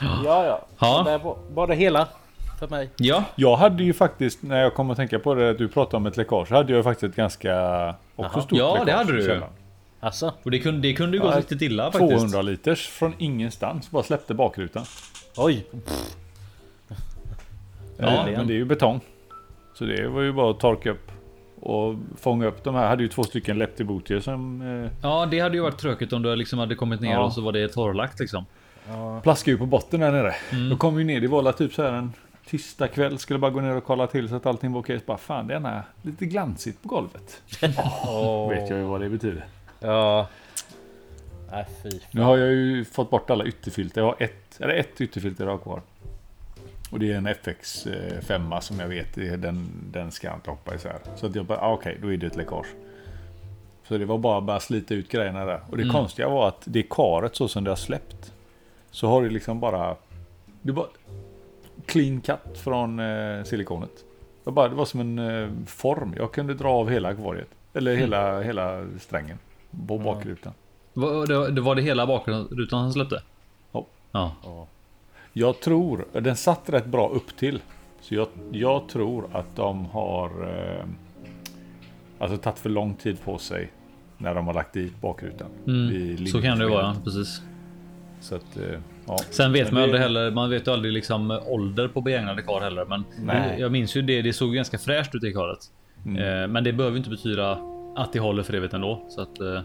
ja. 0.00 0.16
ja, 0.24 0.44
ja. 0.46 0.66
Ja. 0.78 1.02
Det 1.06 1.18
var, 1.54 1.66
det 1.66 1.74
hela 1.74 2.08
för 2.58 2.68
mig. 2.68 2.90
Ja. 2.96 3.24
Jag 3.34 3.56
hade 3.56 3.84
ju 3.84 3.92
faktiskt, 3.92 4.42
när 4.42 4.60
jag 4.60 4.74
kom 4.74 4.90
att 4.90 4.96
tänka 4.96 5.18
på 5.18 5.34
det, 5.34 5.50
att 5.50 5.58
du 5.58 5.68
pratade 5.68 5.96
om 5.96 6.06
ett 6.06 6.16
läckage. 6.16 6.50
hade 6.50 6.72
jag 6.72 6.84
faktiskt 6.84 7.10
ett 7.10 7.16
ganska 7.16 7.88
också 8.16 8.36
Jaha. 8.36 8.42
stort 8.42 8.58
Ja, 8.58 8.72
det 8.74 8.84
läckage 8.84 8.96
hade 8.98 9.12
du 9.12 9.18
i 9.18 9.22
ju. 9.22 9.28
källaren. 9.28 9.52
Alltså, 10.00 10.32
Och 10.42 10.50
det 10.50 10.58
kunde, 10.58 10.80
det 10.80 10.92
kunde 10.94 11.16
ju 11.16 11.22
gå 11.22 11.30
Ja, 11.30 11.38
riktigt 11.38 11.62
illa 11.62 11.84
faktiskt. 11.92 12.10
200 12.12 12.42
liters 12.42 12.88
från 12.88 13.14
ingenstans. 13.18 13.90
Bara 13.90 14.02
släppte 14.02 14.34
bakrutan. 14.34 14.84
oj. 15.36 15.66
Ja, 17.96 18.06
Verkligen. 18.06 18.38
men 18.38 18.46
det 18.46 18.52
är 18.52 18.56
ju 18.56 18.64
betong. 18.64 19.00
Så 19.74 19.84
det 19.84 20.08
var 20.08 20.22
ju 20.22 20.32
bara 20.32 20.50
att 20.50 20.60
torka 20.60 20.90
upp 20.90 21.10
och 21.60 21.94
fånga 22.20 22.46
upp 22.46 22.64
de 22.64 22.74
här. 22.74 22.88
Hade 22.88 23.02
ju 23.02 23.08
två 23.08 23.24
stycken 23.24 23.58
leptibutier 23.58 24.20
som 24.20 24.62
eh, 24.84 24.90
Ja, 25.02 25.26
det 25.30 25.40
hade 25.40 25.56
ju 25.56 25.62
varit 25.62 25.78
tråkigt 25.78 26.12
om 26.12 26.22
du 26.22 26.36
liksom 26.36 26.58
hade 26.58 26.74
kommit 26.74 27.00
ner 27.00 27.12
Ja. 27.12 27.24
och 27.24 27.32
så 27.32 27.40
var 27.40 27.52
det 27.52 27.68
torrlagt 27.68 28.20
liksom. 28.20 28.44
plaskade 29.22 29.50
ju 29.50 29.58
på 29.58 29.66
botten 29.66 30.00
där 30.00 30.12
nere. 30.12 30.34
Mm. 30.52 30.70
Då 30.70 30.76
kom 30.76 30.96
vi 30.96 31.04
ner, 31.04 31.20
det 31.20 31.28
var 31.28 31.52
typ 31.52 31.72
så 31.74 31.82
här 31.82 31.92
en 31.92 32.12
tisdag 32.46 32.88
kväll. 32.88 33.18
Skulle 33.18 33.38
bara 33.38 33.50
gå 33.50 33.60
ner 33.60 33.76
och 33.76 33.84
kolla 33.84 34.06
till 34.06 34.28
så 34.28 34.34
att 34.36 34.46
allting 34.46 34.72
var 34.72 34.80
okej. 34.80 34.98
Så 34.98 35.04
bara 35.06 35.18
fan 35.18 35.46
det 35.46 35.54
är 35.54 35.56
ena 35.56 35.82
lite 36.02 36.26
glansigt 36.26 36.82
på 36.82 36.88
golvet. 36.88 37.42
Åh. 38.08 38.48
Vet 38.48 38.70
jag 38.70 38.78
ju 38.78 38.84
vad 38.84 39.00
det 39.00 39.08
betyder. 39.08 39.44
Ja. 39.80 40.28
Fy. 41.82 42.00
Nu 42.10 42.20
har 42.22 42.36
jag 42.36 42.48
ju 42.48 42.84
fått 42.84 43.10
bort 43.10 43.30
alla 43.30 43.44
ytterfilter. 43.44 44.00
Jag 44.00 44.08
har 44.08 44.16
ett, 44.18 44.60
eller 44.60 44.74
ett 44.74 45.00
ytterfilter 45.00 45.44
jag 45.44 45.50
har 45.50 45.58
kvar. 45.58 45.80
Och 46.94 47.00
det 47.00 47.12
är 47.12 47.16
en 47.16 47.26
FX 47.26 47.86
5 48.20 48.52
som 48.60 48.80
jag 48.80 48.88
vet, 48.88 49.14
den, 49.42 49.68
den 49.92 50.10
ska 50.10 50.26
jag 50.26 50.36
inte 50.36 50.50
hoppa 50.50 50.74
isär. 50.74 50.98
Så 51.16 51.26
att 51.26 51.34
jag 51.34 51.44
bara, 51.46 51.58
ah, 51.60 51.72
okej, 51.72 51.98
då 52.02 52.12
är 52.12 52.16
det 52.16 52.26
ett 52.26 52.36
läckage. 52.36 52.66
Så 53.88 53.98
det 53.98 54.04
var 54.04 54.18
bara 54.18 54.38
att 54.38 54.44
bara 54.44 54.60
slita 54.60 54.94
ut 54.94 55.08
grejerna 55.08 55.44
där. 55.44 55.60
Och 55.70 55.76
det 55.76 55.82
Mm. 55.82 55.94
konstiga 55.94 56.28
var 56.28 56.48
att 56.48 56.62
det 56.64 56.82
karet 56.82 57.36
så 57.36 57.48
som 57.48 57.64
det 57.64 57.70
har 57.70 57.76
släppt. 57.76 58.32
Så 58.90 59.08
har 59.08 59.22
det 59.22 59.28
liksom 59.30 59.60
bara... 59.60 59.96
Det 60.62 60.72
var 60.72 60.86
clean 61.86 62.20
cut 62.20 62.58
från 62.58 62.98
eh, 63.00 63.44
silikonet. 63.44 63.90
Det 63.96 64.50
var, 64.50 64.52
bara, 64.52 64.68
det 64.68 64.74
var 64.74 64.84
som 64.84 65.00
en 65.00 65.18
eh, 65.18 65.48
form. 65.66 66.14
Jag 66.16 66.32
kunde 66.32 66.54
dra 66.54 66.68
av 66.68 66.90
hela 66.90 67.08
akvariet. 67.08 67.48
Eller 67.72 67.94
hela, 67.96 68.40
hela 68.40 68.86
strängen. 69.00 69.38
På 69.88 69.98
bakrutan. 69.98 70.52
Var 70.92 71.50
det, 71.50 71.60
var 71.60 71.74
det 71.74 71.82
hela 71.82 72.06
bakrutan 72.06 72.82
som 72.82 72.92
släppte? 72.92 73.22
Ja. 73.72 73.86
Ja. 74.12 74.66
Jag 75.36 75.60
tror, 75.60 76.04
den 76.12 76.36
satt 76.36 76.70
rätt 76.70 76.86
bra 76.86 77.08
upp 77.08 77.36
till. 77.36 77.60
Så 78.00 78.14
jag, 78.14 78.28
jag 78.52 78.88
tror 78.88 79.28
att 79.32 79.56
de 79.56 79.86
har 79.86 80.26
eh, 80.28 80.84
alltså 82.18 82.36
tagit 82.38 82.58
för 82.58 82.70
lång 82.70 82.94
tid 82.94 83.20
på 83.24 83.38
sig 83.38 83.72
när 84.18 84.34
de 84.34 84.46
har 84.46 84.54
lagt 84.54 84.72
dit 84.72 85.00
bakrutan. 85.00 85.46
Mm, 85.66 86.26
Så 86.26 86.42
kan 86.42 86.58
det 86.58 86.64
ju 86.64 86.70
vara, 86.70 86.96
precis. 87.04 87.42
Så 88.20 88.34
att, 88.34 88.56
eh, 88.56 88.78
ja. 89.06 89.18
Sen 89.30 89.52
vet 89.52 89.66
Men 89.66 89.74
man 89.74 89.82
ju 89.82 89.86
det- 89.86 89.92
aldrig 89.98 90.02
heller. 90.02 90.30
Man 90.30 90.50
vet 90.50 90.66
ju 90.66 90.72
aldrig 90.72 90.92
liksom 90.92 91.40
ålder 91.46 91.88
på 91.88 92.00
begagnade 92.00 92.42
kar 92.42 92.60
heller. 92.60 92.84
Men 92.84 93.04
Nej. 93.22 93.56
jag 93.60 93.72
minns 93.72 93.96
ju 93.96 94.02
det. 94.02 94.22
Det 94.22 94.32
såg 94.32 94.54
ganska 94.54 94.78
fräscht 94.78 95.14
ut 95.14 95.24
i 95.24 95.32
karet. 95.32 95.58
Mm. 96.06 96.42
Eh, 96.42 96.48
men 96.48 96.64
det 96.64 96.72
behöver 96.72 96.96
inte 96.96 97.10
betyda 97.10 97.58
att 97.96 98.12
det 98.12 98.18
håller 98.20 98.42
för 98.42 98.54
evigt 98.54 98.74
ändå. 98.74 99.06
Så 99.08 99.20
att 99.20 99.40
eh, 99.40 99.60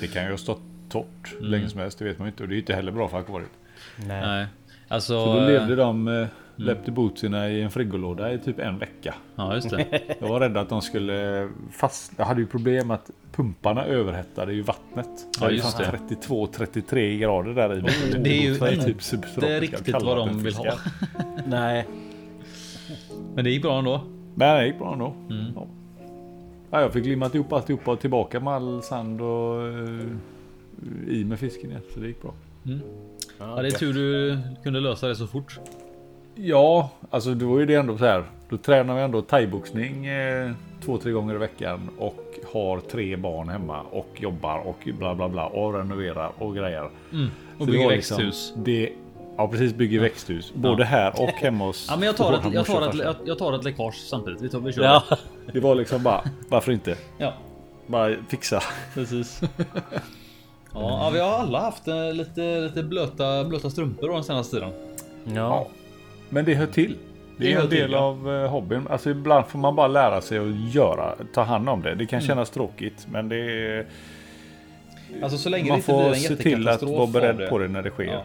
Det 0.00 0.06
kan 0.06 0.24
ju 0.24 0.30
ha 0.30 0.36
stått 0.38 0.60
torrt 0.90 1.32
Mm. 1.38 1.44
länge 1.50 1.68
som 1.68 1.80
helst, 1.80 1.98
det 1.98 2.04
vet 2.04 2.18
man 2.18 2.26
ju 2.26 2.30
inte. 2.30 2.42
Och 2.42 2.48
det 2.48 2.52
är 2.52 2.56
ju 2.56 2.60
inte 2.60 2.74
heller 2.74 2.92
bra 2.92 3.08
för 3.08 3.18
akvariet. 3.18 3.50
Nej. 3.96 4.20
nej, 4.26 4.46
alltså. 4.88 5.24
Så 5.24 5.32
då 5.32 5.40
eh, 5.40 5.46
levde 5.46 5.76
de, 5.76 6.08
eh, 6.08 6.26
Läppte 6.60 6.90
bootsarna 6.90 7.48
i 7.48 7.62
en 7.62 7.70
frigolåda 7.70 8.32
i 8.32 8.38
typ 8.38 8.58
en 8.58 8.78
vecka. 8.78 9.14
Ja, 9.36 9.54
just 9.54 9.70
det. 9.70 9.86
Jag 10.20 10.28
var 10.28 10.40
rädd 10.40 10.56
att 10.56 10.68
de 10.68 10.82
skulle 10.82 11.48
fast. 11.72 12.12
Jag 12.16 12.24
hade 12.24 12.40
ju 12.40 12.46
problem 12.46 12.90
att 12.90 13.10
pumparna 13.32 13.84
överhettade 13.84 14.52
ju 14.52 14.62
vattnet. 14.62 15.08
Ja, 15.40 15.50
just 15.50 15.78
det. 15.78 15.98
32-33 16.08 17.18
grader 17.18 17.54
där 17.54 17.78
i. 17.78 17.80
Det 18.18 18.30
är 18.30 18.42
ju 18.42 18.54
Så 18.54 18.68
inte 18.68 18.84
typ 18.84 19.02
subtropiska 19.02 19.60
riktigt 19.60 20.02
vad 20.02 20.16
de 20.16 20.42
vill 20.42 20.54
ha. 20.54 20.72
Nej. 21.46 21.86
Men 23.34 23.44
det 23.44 23.50
gick 23.50 23.62
bra 23.62 23.78
ändå. 23.78 24.00
Men 24.34 24.56
det 24.56 24.66
gick 24.66 24.78
bra 24.78 24.92
ändå. 24.92 25.14
Mm. 25.30 25.52
Ja. 25.54 25.66
Ja, 26.70 26.80
jag 26.80 26.92
fick 26.92 27.06
limmat 27.06 27.34
ihop 27.34 27.52
alltihopa 27.52 27.90
och 27.90 28.00
tillbaka 28.00 28.40
med 28.40 28.52
all 28.52 28.82
sand 28.82 29.20
och 29.20 29.62
uh, 29.62 30.06
i 31.08 31.24
med 31.24 31.38
fisken 31.38 31.70
igen. 31.70 31.82
Så 31.94 32.00
det 32.00 32.06
gick 32.06 32.22
bra. 32.22 32.32
Ja, 33.38 33.62
det 33.62 33.68
är 33.68 33.70
tur 33.70 33.92
du 33.94 34.38
kunde 34.62 34.80
lösa 34.80 35.08
det 35.08 35.16
så 35.16 35.26
fort. 35.26 35.58
Ja, 36.34 36.90
alltså 37.10 37.34
då 37.34 37.56
är 37.56 37.66
det 37.66 37.74
ändå 37.74 37.98
så 37.98 38.04
här. 38.04 38.24
Då 38.48 38.56
tränar 38.56 38.94
vi 38.94 39.02
ändå 39.02 39.22
thaiboxning 39.22 40.06
eh, 40.06 40.50
två, 40.84 40.98
tre 40.98 41.12
gånger 41.12 41.34
i 41.34 41.38
veckan 41.38 41.90
och 41.98 42.24
har 42.52 42.80
tre 42.80 43.16
barn 43.16 43.48
hemma 43.48 43.80
och 43.82 44.08
jobbar 44.16 44.58
och 44.58 44.88
bla 44.98 45.14
bla 45.14 45.28
bla 45.28 45.46
och 45.46 45.74
renoverar 45.74 46.32
och 46.38 46.56
grejer. 46.56 46.90
Mm. 47.12 47.28
Så 47.56 47.60
Och 47.60 47.66
det 47.66 47.72
bygger 47.72 47.84
var 47.84 47.92
växthus. 47.92 48.18
Liksom, 48.20 48.64
det, 48.64 48.92
ja, 49.36 49.48
precis. 49.48 49.74
Bygger 49.74 50.00
växthus. 50.00 50.52
Både 50.54 50.84
här 50.84 51.22
och 51.22 51.28
hemma 51.28 51.64
hos 51.64 51.86
Ja, 51.90 51.96
men 51.96 52.06
jag 52.06 52.16
tar, 52.16 52.32
ett, 52.32 52.54
jag, 52.54 52.66
tar 52.66 53.10
ett, 53.10 53.16
jag 53.24 53.38
tar 53.38 53.52
ett 53.52 53.64
läckage 53.64 53.94
samtidigt. 53.94 54.42
Vi, 54.42 54.48
tar, 54.48 54.60
vi 54.60 54.72
kör. 54.72 54.82
Ja. 54.82 55.04
Det 55.52 55.60
var 55.60 55.74
liksom 55.74 56.02
bara, 56.02 56.24
varför 56.48 56.72
inte? 56.72 56.96
ja, 57.18 57.34
Bara 57.86 58.16
fixa. 58.28 58.62
precis. 58.94 59.40
Ja, 60.74 60.80
ja, 61.04 61.10
vi 61.12 61.20
har 61.20 61.30
alla 61.30 61.60
haft 61.60 61.88
eh, 61.88 62.12
lite, 62.12 62.60
lite 62.60 62.82
blöta, 62.82 63.44
blöta 63.44 63.70
strumpor 63.70 64.08
den 64.12 64.24
senaste 64.24 64.56
tiden. 64.56 64.72
Ja. 65.34 65.66
Men 66.28 66.44
det 66.44 66.54
hör 66.54 66.66
till. 66.66 66.96
Det 67.36 67.44
Det 67.44 67.52
är 67.52 67.60
en 67.60 67.68
del 67.70 67.82
till, 67.84 67.92
ja. 67.92 67.98
av 67.98 68.34
eh, 68.34 68.50
hobbyn. 68.50 68.86
Alltså 68.90 69.10
ibland 69.10 69.46
får 69.46 69.58
man 69.58 69.76
bara 69.76 69.88
lära 69.88 70.20
sig 70.20 70.38
att 70.38 70.74
göra, 70.74 71.14
ta 71.34 71.42
hand 71.42 71.68
om 71.68 71.82
det. 71.82 71.88
Det 71.88 71.94
Mm. 71.94 72.06
kan 72.06 72.20
kännas 72.20 72.50
tråkigt, 72.50 73.06
men 73.10 73.28
det 73.28 73.36
är... 73.36 73.86
Alltså 75.22 75.38
så 75.38 75.48
länge 75.48 75.64
det 75.64 75.68
Man 75.70 75.78
inte 75.78 75.92
blir 75.92 76.02
får 76.02 76.08
en 76.08 76.14
se 76.14 76.28
till 76.36 76.36
att 76.36 76.44
jättekatastrof 76.74 76.98
vara 76.98 77.06
beredd 77.06 77.36
det. 77.38 77.46
på 77.46 77.58
det 77.58 77.68
när 77.68 77.82
det 77.82 77.90
sker. 77.90 78.04
Ja. 78.04 78.22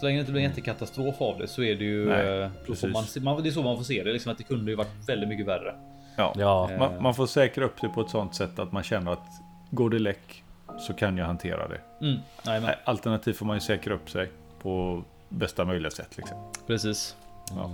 Så 0.00 0.04
länge 0.06 0.16
det 0.16 0.20
inte 0.20 0.32
blir 0.32 0.42
en 0.42 0.48
jättekatastrof 0.50 1.20
av 1.22 1.38
det 1.38 1.48
så 1.48 1.62
är 1.62 1.74
det 1.74 1.84
ju... 1.84 2.08
Nej, 2.08 2.42
eh, 2.42 2.48
får 2.66 2.66
precis. 2.74 2.92
man, 2.92 3.34
man, 3.34 3.42
det 3.42 3.48
är 3.48 3.50
så 3.50 3.62
man 3.62 3.76
får 3.76 3.84
se 3.84 4.02
det. 4.04 4.12
Liksom 4.12 4.32
att 4.32 4.38
det 4.38 4.44
kunde 4.44 4.70
ju 4.70 4.76
varit 4.76 5.08
väldigt 5.08 5.28
mycket 5.28 5.46
värre. 5.46 5.74
Ja. 6.16 6.32
Ja. 6.36 6.70
Man, 6.78 7.02
man 7.02 7.14
får 7.14 7.26
säkra 7.26 7.64
upp 7.64 7.80
det 7.80 7.88
på 7.88 8.00
ett 8.00 8.10
sånt 8.10 8.34
sätt 8.34 8.58
att 8.58 8.72
man 8.72 8.82
känner 8.82 9.12
att 9.12 9.26
går 9.70 9.90
det 9.90 9.98
läck 9.98 10.42
så 10.78 10.94
kan 10.94 11.16
jag 11.18 11.26
hantera 11.26 11.68
det. 11.68 11.80
Mm. 12.06 12.18
Nej, 12.46 12.76
Alternativt 12.84 13.36
får 13.36 13.46
man 13.46 13.56
ju 13.56 13.60
säkra 13.60 13.94
upp 13.94 14.10
sig 14.10 14.30
på 14.62 15.02
bästa 15.28 15.64
möjliga 15.64 15.90
sätt. 15.90 16.16
Liksom. 16.16 16.36
precis. 16.66 17.16
Ja. 17.50 17.70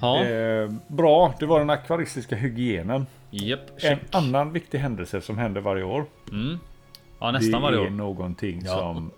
Ja, 0.00 0.24
Eh, 0.24 0.70
bra, 0.86 1.34
det 1.38 1.46
var 1.46 1.58
den 1.58 1.70
akvaristiska 1.70 2.36
hygienen. 2.36 3.06
japp. 3.30 3.60
En 3.82 3.98
annan 4.10 4.52
viktig 4.52 4.78
händelse 4.78 5.20
som 5.20 5.38
händer 5.38 5.60
varje 5.60 5.82
år. 5.84 6.04
Mm. 6.32 6.58
Ja, 7.20 7.30
nästan 7.30 7.52
det 7.60 7.66
varje 7.66 7.78
är 7.78 7.86
år. 7.86 7.90
någonting 7.90 8.60
Ja. 8.64 8.78
som 8.78 9.10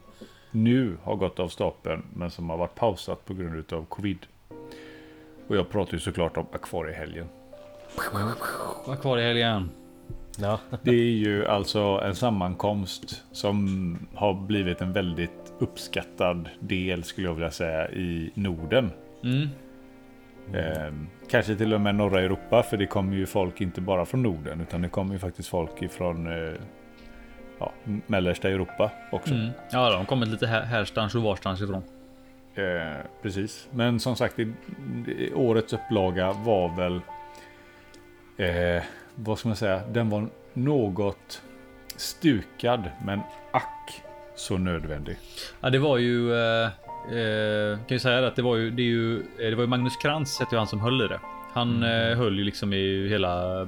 nu 0.51 0.97
har 1.03 1.17
gått 1.17 1.39
av 1.41 1.49
stapeln 1.49 2.03
men 2.15 2.31
som 2.31 2.51
har 2.51 2.57
varit 2.57 2.75
pausat 2.75 3.25
på 3.25 3.35
grund 3.35 3.73
av 3.73 3.85
covid. 3.85 4.19
Och 5.49 5.57
jag 5.57 5.71
pratar 5.71 5.93
ju 5.93 5.99
såklart 5.99 6.37
om 6.37 6.47
akvariehelgen. 6.53 7.29
Var 8.87 8.97
kvar 8.97 9.19
i 9.19 9.23
helgen. 9.23 9.71
Ja. 10.39 10.61
Det 10.83 10.91
är 10.91 11.15
ju 11.15 11.47
alltså 11.47 11.81
en 11.81 12.15
sammankomst 12.15 13.25
som 13.33 13.99
har 14.15 14.35
blivit 14.35 14.81
en 14.81 14.93
väldigt 14.93 15.53
uppskattad 15.59 16.49
del 16.61 17.05
skulle 17.05 17.27
jag 17.27 17.35
vilja 17.35 17.51
säga 17.51 17.91
i 17.91 18.31
Norden. 18.35 18.91
Mm. 19.25 19.49
Eh, 20.53 20.93
kanske 21.31 21.57
till 21.57 21.75
och 21.75 21.81
med 21.81 21.95
norra 21.95 22.21
Europa 22.21 22.63
för 22.63 22.77
det 22.77 22.87
kommer 22.87 23.17
ju 23.17 23.27
folk 23.27 23.61
inte 23.61 23.81
bara 23.81 24.07
från 24.07 24.23
Norden 24.23 24.61
utan 24.61 24.83
det 24.83 24.89
kommer 24.89 25.13
ju 25.13 25.19
faktiskt 25.19 25.49
folk 25.49 25.83
ifrån 25.83 26.27
eh, 26.27 26.55
ja, 27.59 27.73
mellersta 28.07 28.49
Europa 28.49 28.91
också. 29.13 29.35
Mm. 29.35 29.51
Ja, 29.71 29.91
de 29.91 30.07
kommit 30.07 30.29
lite 30.29 30.47
här, 30.47 30.63
härstans 30.63 31.15
och 31.15 31.23
varstans 31.23 31.63
ifrån. 31.63 31.83
Eh, 32.55 32.97
precis, 33.23 33.69
men 33.71 34.01
som 34.01 34.17
sagt, 34.17 34.37
det, 34.37 34.53
det, 35.07 35.35
årets 35.35 35.73
upplaga 35.73 36.33
var 36.33 36.77
väl... 36.77 37.01
Eh, 38.37 38.83
vad 39.17 39.39
ska 39.39 39.49
man 39.49 39.57
säga? 39.57 39.81
Den 39.93 40.11
var 40.11 40.29
något 40.53 41.43
stukad, 41.97 42.83
men 43.05 43.21
ack 43.51 44.03
så 44.37 44.59
nödvändig. 44.59 45.17
Ja, 45.61 45.71
det 45.71 45.79
var 45.79 45.99
ju... 45.99 46.35
Eh, 46.35 46.65
eh, 46.67 47.79
kan 47.79 47.95
ju 47.95 47.99
säga 47.99 48.27
att 48.27 48.37
det 48.37 48.43
var 48.43 48.57
ju, 48.57 48.71
det 48.71 48.83
ju, 48.83 49.19
eh, 49.19 49.23
det 49.39 49.55
var 49.55 49.63
ju 49.63 49.69
Magnus 49.69 49.97
Krantz 49.97 50.41
hette 50.41 50.55
ju 50.55 50.59
han 50.59 50.67
som 50.67 50.81
höll 50.81 51.03
i 51.03 51.07
det. 51.09 51.21
Han 51.53 51.83
eh, 51.83 52.17
höll 52.17 52.39
ju 52.39 52.45
liksom 52.45 52.73
i 52.73 53.09
hela 53.09 53.67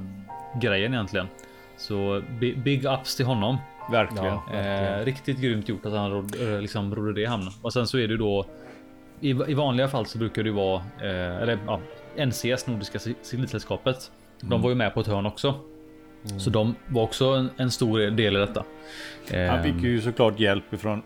grejen 0.61 0.93
egentligen. 0.93 1.27
Så 1.77 2.21
bi- 2.39 2.55
big 2.55 2.85
ups 2.85 3.15
till 3.15 3.25
honom. 3.25 3.57
Verkligen. 3.91 4.25
Ja. 4.25 4.53
Eh, 4.53 5.05
riktigt 5.05 5.37
grymt 5.39 5.69
gjort 5.69 5.85
att 5.85 5.93
han 5.93 6.11
rod, 6.11 6.41
eh, 6.41 6.61
liksom 6.61 6.95
rodde 6.95 7.13
det 7.13 7.21
i 7.21 7.25
hamn. 7.25 7.49
Och 7.61 7.73
sen 7.73 7.87
så 7.87 7.97
är 7.97 8.07
det 8.07 8.11
ju 8.11 8.17
då 8.17 8.45
i, 9.19 9.29
i 9.29 9.53
vanliga 9.53 9.87
fall 9.87 10.05
så 10.05 10.17
brukar 10.17 10.43
det 10.43 10.51
vara 10.51 10.81
eller 11.01 11.57
ja, 11.67 11.79
NCS 12.25 12.67
Nordiska 12.67 12.99
De 14.41 14.61
var 14.61 14.69
ju 14.69 14.75
med 14.75 14.93
på 14.93 14.99
ett 14.99 15.07
hörn 15.07 15.25
också. 15.25 15.55
Så 16.37 16.49
de 16.49 16.75
var 16.87 17.03
också 17.03 17.25
en, 17.25 17.49
en 17.57 17.71
stor 17.71 17.99
del 17.99 18.35
i 18.35 18.39
detta. 18.39 18.63
Han 19.31 19.39
Eh, 19.39 19.61
fick 19.61 19.83
ju 19.83 20.01
såklart 20.01 20.39
hjälp 20.39 20.73
ifrån 20.73 21.01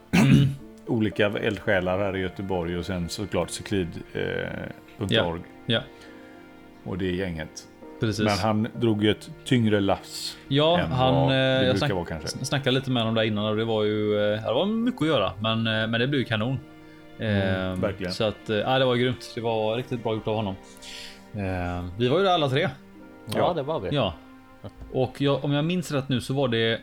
olika 0.88 1.26
eldsjälar 1.26 1.98
här 2.00 2.18
i 2.18 2.20
Göteborg 2.20 2.78
och 2.78 2.86
sen 2.86 3.10
såklart 3.10 3.50
cyklid.org 3.50 5.10
Ja. 5.10 5.40
Ja, 5.66 5.82
och 6.84 6.98
det 6.98 7.12
gänget. 7.12 7.50
precis. 8.00 8.26
Men 8.26 8.38
han 8.38 8.68
drog 8.80 9.04
ju 9.04 9.12
ett 9.12 9.30
tyngre 9.46 9.80
lass. 9.80 10.38
ja, 10.48 10.80
han. 10.92 11.30
Eh, 11.30 11.36
jag 11.38 11.78
snack, 11.78 11.92
vara 11.92 12.20
snackade 12.28 12.72
lite 12.72 12.92
med 12.92 13.02
honom 13.04 13.16
där 13.16 13.24
innan 13.24 13.46
och 13.46 13.58
det 13.58 13.66
var 13.66 13.84
ju. 13.84 14.34
Eh, 14.34 14.48
det 14.48 14.54
var 14.54 14.66
mycket 14.66 15.02
att 15.02 15.08
göra, 15.08 15.32
men, 15.40 15.68
eh, 15.68 15.88
men 15.88 15.92
det 15.92 16.08
blev 16.08 16.20
ju 16.20 16.26
kanon. 16.26 16.60
Eh, 17.20 17.76
verkligen. 17.76 18.14
Så 18.14 18.24
att 18.24 18.50
eh, 18.50 18.56
ja, 18.58 18.80
det 18.80 18.86
var 18.86 18.96
grymt. 18.96 19.32
Det 19.36 19.42
var 19.42 19.76
riktigt 19.78 20.04
bra 20.04 20.14
gjort 20.14 20.28
av 20.28 20.36
honom. 20.36 20.56
Eh, 21.34 21.86
vi 21.98 22.08
var 22.08 22.18
ju 22.18 22.24
där 22.24 22.32
alla 22.32 22.50
tre. 22.50 22.70
Ja, 23.34 23.54
det 23.54 23.64
var 23.64 23.80
vi. 23.80 23.96
Ja, 23.96 24.14
och 24.92 25.22
jag, 25.22 25.46
om 25.46 25.52
jag 25.52 25.66
minns 25.66 25.92
rätt 25.92 26.10
nu 26.10 26.22
så 26.22 26.34
var 26.34 26.48
det. 26.48 26.82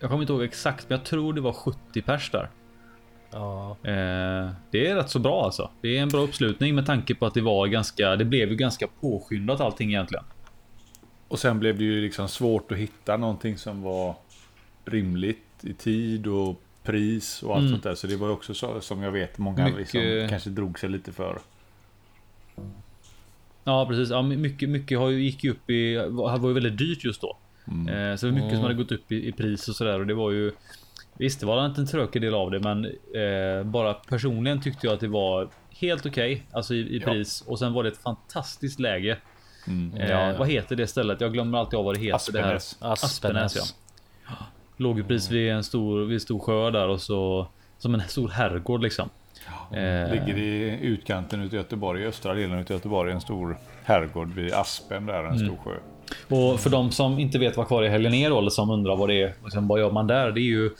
Jag 0.00 0.10
kommer 0.10 0.22
inte 0.22 0.32
ihåg 0.32 0.42
exakt, 0.42 0.88
men 0.88 0.98
jag 0.98 1.06
tror 1.06 1.32
det 1.32 1.40
var 1.40 1.52
70 1.52 2.02
pers 2.02 2.30
där. 2.30 2.50
Ja. 3.30 3.70
Eh, 3.82 4.50
det 4.70 4.86
är 4.86 4.94
rätt 4.94 5.10
så 5.10 5.18
bra 5.18 5.44
alltså. 5.44 5.70
Det 5.80 5.98
är 5.98 6.02
en 6.02 6.08
bra 6.08 6.20
uppslutning 6.20 6.74
med 6.74 6.86
tanke 6.86 7.14
på 7.14 7.26
att 7.26 7.34
det 7.34 7.40
var 7.40 7.66
ganska. 7.66 8.16
Det 8.16 8.24
blev 8.24 8.48
ju 8.50 8.56
ganska 8.56 8.86
påskyndat 9.00 9.60
allting 9.60 9.88
egentligen. 9.90 10.24
Och 11.28 11.38
sen 11.38 11.58
blev 11.60 11.78
det 11.78 11.84
ju 11.84 12.00
liksom 12.00 12.28
svårt 12.28 12.72
att 12.72 12.78
hitta 12.78 13.16
någonting 13.16 13.58
som 13.58 13.82
var 13.82 14.14
rimligt 14.84 15.38
i 15.60 15.72
tid 15.74 16.26
och 16.26 16.60
pris 16.82 17.42
och 17.42 17.50
allt 17.54 17.60
Mm. 17.60 17.70
sånt 17.72 17.82
där. 17.82 17.94
Så 17.94 18.06
det 18.06 18.16
var 18.16 18.26
ju 18.26 18.32
också 18.32 18.54
så, 18.54 18.80
som 18.80 19.02
jag 19.02 19.10
vet 19.10 19.38
många 19.38 19.64
Mycket- 19.64 19.78
liksom 19.78 20.26
kanske 20.30 20.50
drog 20.50 20.78
sig 20.78 20.88
lite 20.90 21.12
för. 21.12 21.38
Ja, 23.64 23.86
precis. 23.86 24.10
Ja, 24.10 24.22
mycket, 24.22 24.68
mycket 24.68 24.98
har 24.98 25.08
ju 25.08 25.22
gick 25.22 25.44
ju 25.44 25.50
upp 25.50 25.70
i. 25.70 25.96
var 26.08 26.48
ju 26.48 26.54
väldigt 26.54 26.78
dyrt 26.78 27.04
just 27.04 27.20
då. 27.20 27.36
Mm. 27.68 27.88
Eh, 28.10 28.16
så 28.16 28.26
det 28.26 28.32
var 28.32 28.40
mycket 28.40 28.54
som 28.54 28.62
hade 28.62 28.74
gått 28.74 28.92
upp 28.92 29.12
i, 29.12 29.28
i 29.28 29.32
pris 29.32 29.68
och 29.68 29.74
sådär 29.76 30.00
och 30.00 30.06
det 30.06 30.14
var 30.14 30.30
ju. 30.30 30.52
Visst, 31.18 31.40
det 31.40 31.46
var 31.46 31.66
inte 31.66 31.80
en 31.80 31.86
tråkig 31.86 32.22
del 32.22 32.34
av 32.34 32.50
det, 32.50 32.60
men 32.60 32.84
eh, 32.84 33.64
bara 33.64 33.94
personligen 33.94 34.60
tyckte 34.60 34.86
jag 34.86 34.94
att 34.94 35.00
det 35.00 35.08
var 35.08 35.48
helt 35.70 36.06
okej, 36.06 36.46
alltså 36.52 36.74
i, 36.74 36.78
i 36.78 36.98
Ja. 36.98 37.12
pris 37.12 37.44
och 37.46 37.58
sen 37.58 37.72
var 37.72 37.82
det 37.82 37.88
ett 37.88 38.02
fantastiskt 38.02 38.80
läge. 38.80 39.18
Mm. 39.66 39.94
Eh, 39.96 40.10
Ja, 40.10 40.30
ja. 40.32 40.38
Vad 40.38 40.48
heter 40.48 40.76
det 40.76 40.86
stället? 40.86 41.20
Jag 41.20 41.32
glömmer 41.32 41.58
alltid 41.58 41.78
av 41.78 41.84
vad 41.84 41.94
det 41.94 42.00
heter. 42.00 42.32
Det 42.32 42.42
här. 42.42 42.54
Aspenäs. 42.54 43.04
Aspenäs, 43.04 43.74
ja. 44.26 44.34
Låg 44.76 44.98
ju 44.98 45.04
precis 45.04 45.30
vid 45.30 45.50
en 45.50 45.64
stor, 45.64 46.04
vid 46.04 46.14
en 46.14 46.20
stor 46.20 46.38
sjö 46.38 46.70
där 46.70 46.88
och 46.88 47.00
så 47.00 47.48
som 47.78 47.94
en 47.94 48.00
stor 48.00 48.28
herrgård 48.28 48.82
liksom. 48.82 49.08
Eh, 49.72 50.12
Ligger 50.12 50.38
i 50.38 50.78
utkanten 50.82 51.40
utav 51.40 51.54
Göteborg, 51.56 52.02
i 52.02 52.06
östra 52.06 52.34
delen 52.34 52.58
utav 52.58 52.76
Göteborg, 52.76 53.12
en 53.12 53.20
stor 53.20 53.56
herrgård 53.84 54.34
vid 54.34 54.52
Aspen 54.52 55.06
där, 55.06 55.18
en 55.24 55.26
Mm. 55.26 55.38
stor 55.38 55.56
sjö. 55.64 55.76
Och 56.36 56.60
för 56.60 56.70
de 56.70 56.90
som 56.90 57.18
inte 57.18 57.38
vet 57.38 57.56
vad 57.56 57.66
kvar 57.66 57.82
i 57.82 57.88
helgen 57.88 58.14
är 58.14 58.38
eller 58.38 58.50
som 58.50 58.70
undrar 58.70 58.96
vad 58.96 59.08
det 59.08 59.22
är, 59.22 59.34
liksom, 59.44 59.68
vad 59.68 59.80
gör 59.80 59.90
man 59.90 60.06
där? 60.06 60.30
Det 60.32 60.40
är 60.40 60.42
ju 60.42 60.70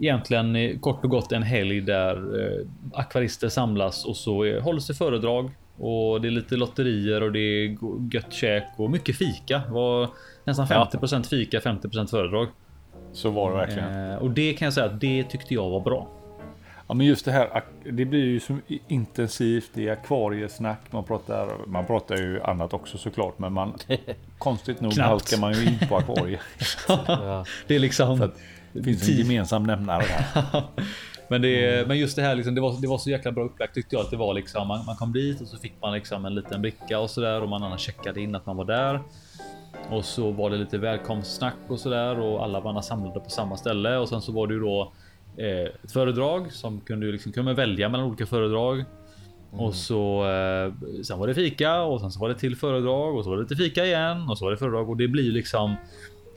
egentligen 0.00 0.56
eh, 0.56 0.78
kort 0.78 1.04
och 1.04 1.10
gott 1.10 1.32
en 1.32 1.42
helg 1.42 1.80
där 1.80 2.16
eh, 2.40 2.66
akvarister 2.92 3.48
samlas 3.48 4.04
och 4.04 4.16
så 4.16 4.44
eh, 4.44 4.62
hålls 4.62 4.86
det 4.86 4.94
föredrag 4.94 5.50
och 5.78 6.20
det 6.20 6.28
är 6.28 6.30
lite 6.30 6.56
lotterier 6.56 7.22
och 7.22 7.32
det 7.32 7.38
är 7.38 7.76
gött 8.14 8.32
käk 8.32 8.64
och 8.76 8.90
mycket 8.90 9.16
fika. 9.16 9.58
Det 9.66 9.72
var 9.72 10.08
nästan 10.44 10.66
50% 10.66 11.28
fika, 11.28 11.58
50% 11.60 12.06
föredrag. 12.10 12.46
Så 13.12 13.30
var 13.30 13.50
det 13.50 13.56
verkligen. 13.56 14.10
Eh, 14.10 14.16
och 14.16 14.30
det 14.30 14.52
kan 14.52 14.66
jag 14.66 14.72
säga 14.72 14.86
att 14.86 15.00
det 15.00 15.22
tyckte 15.24 15.54
jag 15.54 15.70
var 15.70 15.80
bra. 15.80 16.08
Ja 16.88 16.94
men 16.94 17.06
just 17.06 17.24
det 17.24 17.32
här, 17.32 17.64
det 17.84 18.04
blir 18.04 18.24
ju 18.24 18.40
så 18.40 18.58
intensivt, 18.88 19.70
det 19.74 19.88
är 19.88 19.92
akvariesnack, 19.92 20.80
man 20.90 21.04
pratar, 21.04 21.48
man 21.66 21.86
pratar 21.86 22.16
ju 22.16 22.42
annat 22.42 22.72
också 22.72 22.98
såklart, 22.98 23.38
men 23.38 23.52
man 23.52 23.78
konstigt 24.38 24.80
nog 24.80 24.98
halkar 24.98 25.38
man 25.38 25.52
ju 25.52 25.66
in 25.66 25.78
på 25.88 25.96
akvarier. 25.96 26.40
Ja. 26.88 27.44
Det 27.66 27.74
är 27.74 27.78
liksom. 27.78 28.18
Så 28.18 28.24
att 28.24 28.38
Det 28.72 28.82
finns 28.82 29.08
en 29.08 29.16
gemensam 29.16 29.62
nämnare 29.62 30.02
där. 30.02 30.62
Men, 31.28 31.42
det, 31.42 31.88
men 31.88 31.98
just 31.98 32.16
det 32.16 32.22
här 32.22 32.34
liksom, 32.34 32.54
det, 32.54 32.60
var, 32.60 32.80
det 32.80 32.88
var 32.88 32.98
så 32.98 33.10
jäkla 33.10 33.32
bra 33.32 33.44
upplagt 33.44 33.74
tyckte 33.74 33.96
jag 33.96 34.04
att 34.04 34.10
det 34.10 34.16
var 34.16 34.34
liksom. 34.34 34.68
Man, 34.68 34.84
man 34.86 34.96
kom 34.96 35.12
dit 35.12 35.40
och 35.40 35.48
så 35.48 35.58
fick 35.58 35.72
man 35.82 35.92
liksom 35.92 36.24
en 36.24 36.34
liten 36.34 36.62
bricka 36.62 36.98
och 36.98 37.10
så 37.10 37.20
där 37.20 37.42
och 37.42 37.48
man 37.48 37.78
checkade 37.78 38.20
in 38.20 38.34
att 38.34 38.46
man 38.46 38.56
var 38.56 38.64
där. 38.64 39.00
Och 39.90 40.04
så 40.04 40.30
var 40.30 40.50
det 40.50 40.56
lite 40.56 40.78
välkomstsnack 40.78 41.54
och 41.68 41.80
så 41.80 41.88
där 41.88 42.18
och 42.18 42.44
alla 42.44 42.60
var 42.60 42.82
samlade 42.82 43.20
på 43.20 43.30
samma 43.30 43.56
ställe 43.56 43.96
och 43.96 44.08
sen 44.08 44.22
så 44.22 44.32
var 44.32 44.46
det 44.46 44.54
ju 44.54 44.60
då 44.60 44.92
eh, 45.36 45.70
ett 45.84 45.92
föredrag 45.92 46.52
som 46.52 46.80
kunde 46.80 47.06
liksom 47.06 47.32
kunde 47.32 47.54
välja 47.54 47.88
mellan 47.88 48.06
olika 48.06 48.26
föredrag. 48.26 48.84
Och 49.50 49.74
så 49.74 50.24
eh, 50.30 50.72
sen 51.04 51.18
var 51.18 51.26
det 51.26 51.34
fika 51.34 51.82
och 51.82 52.00
sen 52.00 52.10
så 52.10 52.20
var 52.20 52.28
det 52.28 52.34
till 52.34 52.56
föredrag 52.56 53.16
och 53.16 53.24
så 53.24 53.30
var 53.30 53.36
det 53.36 53.42
lite 53.42 53.56
fika 53.56 53.84
igen 53.84 54.28
och 54.30 54.38
så 54.38 54.44
var 54.44 54.50
det 54.50 54.56
föredrag 54.56 54.90
och 54.90 54.96
det 54.96 55.08
blir 55.08 55.32
liksom 55.32 55.74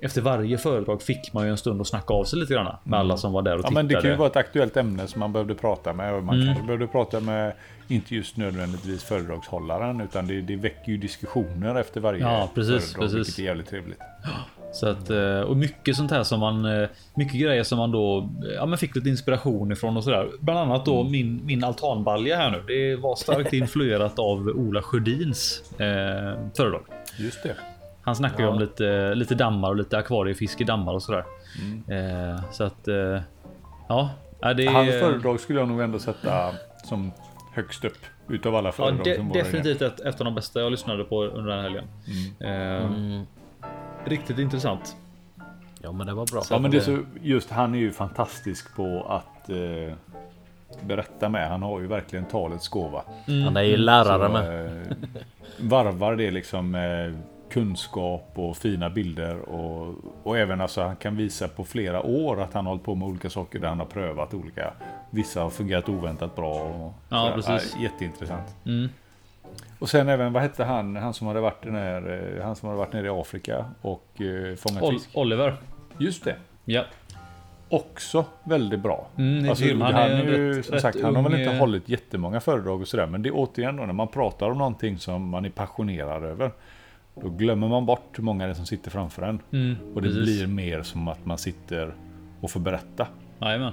efter 0.02 0.22
varje 0.22 0.58
föredrag 0.58 1.02
fick 1.02 1.34
man 1.34 1.45
ju 1.45 1.52
en 1.52 1.58
stund 1.58 1.82
att 1.82 1.88
snacka 1.88 2.14
av 2.14 2.24
sig 2.24 2.39
lite 2.39 2.54
grann 2.54 2.76
med 2.84 3.00
alla 3.00 3.18
som 3.18 3.32
var 3.34 3.41
där 3.41 3.52
och 3.54 3.58
Ja, 3.60 3.62
tittade. 3.62 3.76
men 3.76 3.88
det 3.88 4.02
kan 4.02 4.10
ju 4.12 4.16
vara 4.16 4.28
ett 4.30 4.36
aktuellt 4.36 4.78
ämne 4.78 5.08
som 5.08 5.20
man 5.20 5.34
behövde 5.34 5.56
prata 5.56 5.93
med. 5.93 6.24
Man 6.24 6.36
Mm. 6.36 6.47
kanske 6.47 6.64
behövde 6.66 6.88
prata 6.88 7.20
med, 7.20 7.54
inte 7.88 8.16
just 8.16 8.38
nödvändigtvis 8.38 9.04
föredragshållaren, 9.04 10.02
utan 10.02 10.28
det, 10.28 10.41
det 10.41 10.56
väcker 10.56 10.91
ju 10.91 10.97
diskussioner 10.97 11.76
efter 11.76 12.02
varje 12.02 12.20
Ja, 12.22 12.50
precis, 12.56 12.93
föredrag, 12.93 13.02
precis. 13.12 13.18
vilket 13.28 13.39
är 13.39 13.43
jävligt 13.43 13.70
trevligt. 13.70 14.00
Så 14.72 14.88
att, 14.89 15.09
eh, 15.09 15.39
och 15.39 15.57
mycket 15.57 15.95
sånt 15.95 16.11
här 16.11 16.24
som 16.24 16.39
man, 16.39 16.65
eh, 16.65 16.89
mycket 17.15 17.41
grejer 17.41 17.63
som 17.63 17.78
man 17.78 17.91
då 17.91 18.17
eh, 18.20 18.53
ja, 18.55 18.65
men 18.65 18.78
fick 18.78 18.95
lite 18.95 19.09
inspiration 19.09 19.72
ifrån 19.72 19.97
och 19.97 20.03
sådär. 20.03 20.28
Bland 20.39 20.59
annat 20.59 20.86
då 20.86 20.99
Mm. 20.99 21.11
min, 21.11 21.41
min 21.45 21.63
altanbalja 21.63 22.38
här 22.38 22.51
nu. 22.51 22.63
Det 22.67 22.95
var 22.95 23.15
starkt 23.15 23.53
influerat 23.63 24.20
av 24.20 24.47
Ola 24.47 24.82
Sjödins 24.82 25.63
eh, 25.72 26.39
föredrag. 26.57 26.84
Just 27.17 27.43
det. 27.43 27.55
Han 28.01 28.15
snackar 28.15 28.39
ju 28.43 28.49
om 28.49 28.59
lite, 28.59 29.15
lite 29.15 29.36
dammar 29.36 29.70
och 29.70 29.76
lite 29.76 29.97
akvariefisk 29.97 30.61
i 30.61 30.63
dammar 30.63 30.93
och 30.93 31.03
sådär. 31.03 31.24
Mm. 31.61 32.30
Eh, 32.34 32.41
så 32.51 32.63
att 32.63 32.88
eh, 32.88 33.20
ja, 33.88 34.09
ja, 34.39 34.53
det 34.53 34.65
Hans 34.65 34.89
föredrag 34.89 35.39
skulle 35.39 35.59
jag 35.59 35.67
nog 35.67 35.82
ändå 35.82 35.99
sätta 35.99 36.51
som 36.84 37.11
högst 37.53 37.86
upp 37.86 37.97
utav 38.30 38.55
alla 38.55 38.67
Ja, 38.67 38.72
föredrag 38.72 39.03
de, 39.05 39.15
som 39.15 39.28
var 39.28 39.34
där 39.34 39.39
inne. 39.39 39.49
definitivt 39.51 39.82
ett, 39.82 39.99
ett 39.99 40.20
av 40.22 40.26
de 40.26 40.36
bästa 40.36 40.59
jag 40.59 40.72
lyssnade 40.72 41.03
på 41.03 41.24
under 41.24 41.49
den 41.55 41.63
här 41.63 41.63
helgen. 41.70 41.86
Eh, 42.39 42.86
Mm. 42.86 43.26
Riktigt 44.06 44.39
intressant. 44.39 44.95
Ja 45.82 45.91
men 45.91 46.08
det 46.08 46.14
var 46.14 46.26
bra. 46.26 46.41
Ja, 46.50 46.60
men 46.60 46.72
det 46.72 46.78
är 46.78 46.82
så, 46.82 47.00
just 47.22 47.50
han 47.50 47.76
är 47.76 47.80
ju 47.80 47.91
fantastisk 47.91 48.76
på 48.76 49.04
att 49.10 49.50
eh, 49.50 49.93
berätta 50.82 51.30
med. 51.30 51.50
Han 51.50 51.64
har 51.64 51.80
ju 51.80 51.88
verkligen 51.88 52.26
talets 52.26 52.68
gåva. 52.68 53.02
Han 53.45 53.58
är 53.58 53.62
ju 53.62 53.78
lärare 53.78 54.28
Så, 54.28 54.34
med. 54.34 54.66
eh, 54.88 54.97
varvar 55.60 56.16
det 56.16 56.32
liksom 56.32 56.72
med 56.72 57.18
kunskap 57.50 58.32
och 58.36 58.58
fina 58.58 58.89
bilder 58.89 59.39
och, 59.39 59.95
och 60.24 60.38
även 60.38 60.62
alltså 60.62 60.82
han 60.82 60.95
kan 60.95 61.16
visa 61.18 61.47
på 61.47 61.64
flera 61.64 62.02
år 62.04 62.41
att 62.41 62.54
han 62.54 62.66
har 62.66 62.72
hållit 62.72 62.86
på 62.86 62.95
med 62.95 63.08
olika 63.08 63.30
saker 63.30 63.60
där 63.60 63.68
han 63.68 63.80
har 63.80 63.86
prövat 63.86 64.34
olika. 64.34 64.74
Vissa 65.10 65.41
har 65.41 65.50
fungerat 65.50 65.89
oväntat 65.89 66.36
bra. 66.36 66.54
Och 66.64 66.93
Ja, 67.10 67.32
precis. 67.36 67.76
Ja, 67.78 67.84
jätteintressant. 67.84 68.56
Mm. 68.66 68.89
Och 69.80 69.89
sen 69.89 70.09
även, 70.09 70.34
vad 70.34 70.41
hette 70.43 70.63
han, 70.63 70.95
han 70.95 71.13
som 71.13 71.27
hade 71.27 71.39
varit, 71.41 71.63
den 71.63 71.75
här, 71.75 72.34
eh, 72.38 72.45
han 72.45 72.55
som 72.55 72.67
hade 72.69 72.80
varit 72.80 72.93
nere 72.93 73.05
i 73.05 73.09
Afrika 73.09 73.65
och 73.82 74.21
eh, 74.21 74.55
fångat 74.55 74.84
Ol- 74.84 74.93
fisk. 74.93 75.09
Oliver. 75.13 75.55
Just 75.97 76.23
det. 76.23 76.36
Ja. 76.65 76.84
Också 77.69 78.25
väldigt 78.43 78.80
bra. 78.80 79.07
Mm, 79.17 79.49
Alltså, 79.49 79.65
han, 79.65 79.82
Han 79.82 79.95
är 80.11 80.23
ju, 80.23 80.53
rätt- 80.53 80.65
som 80.65 80.73
rätt 80.73 80.82
sagt, 80.82 81.01
han 81.01 81.15
har 81.15 81.23
väl 81.23 81.39
inte 81.39 81.51
eh, 81.53 81.59
hållit 81.59 81.89
jättemånga 81.89 82.39
föredrag 82.39 82.82
och 82.82 82.88
sådär. 82.88 83.05
Men 83.07 83.21
det 83.21 83.30
är 83.30 83.34
återigen 83.36 83.75
då, 83.75 83.86
när 83.86 83.93
man 83.93 84.07
pratar 84.07 84.49
om 84.49 84.57
någonting 84.57 84.97
som 84.97 85.30
man 85.30 85.45
är 85.45 85.49
passionerad 85.49 86.23
över. 86.23 86.51
Då 87.15 87.30
glömmer 87.30 87.67
man 87.67 87.86
bort 87.86 88.09
hur 88.19 88.23
många 88.23 88.45
det 88.45 88.49
är 88.51 88.53
som 88.55 88.65
sitter 88.65 88.91
framför 88.91 89.21
en. 89.21 89.39
Mm, 89.51 89.75
Och 89.95 90.01
det 90.01 90.07
precis. 90.07 90.23
blir 90.23 90.47
mer 90.47 90.82
som 90.84 91.07
att 91.07 91.25
man 91.25 91.38
sitter 91.38 91.93
och 92.41 92.51
får 92.51 92.59
berätta. 92.59 93.07
Jajamän. 93.41 93.71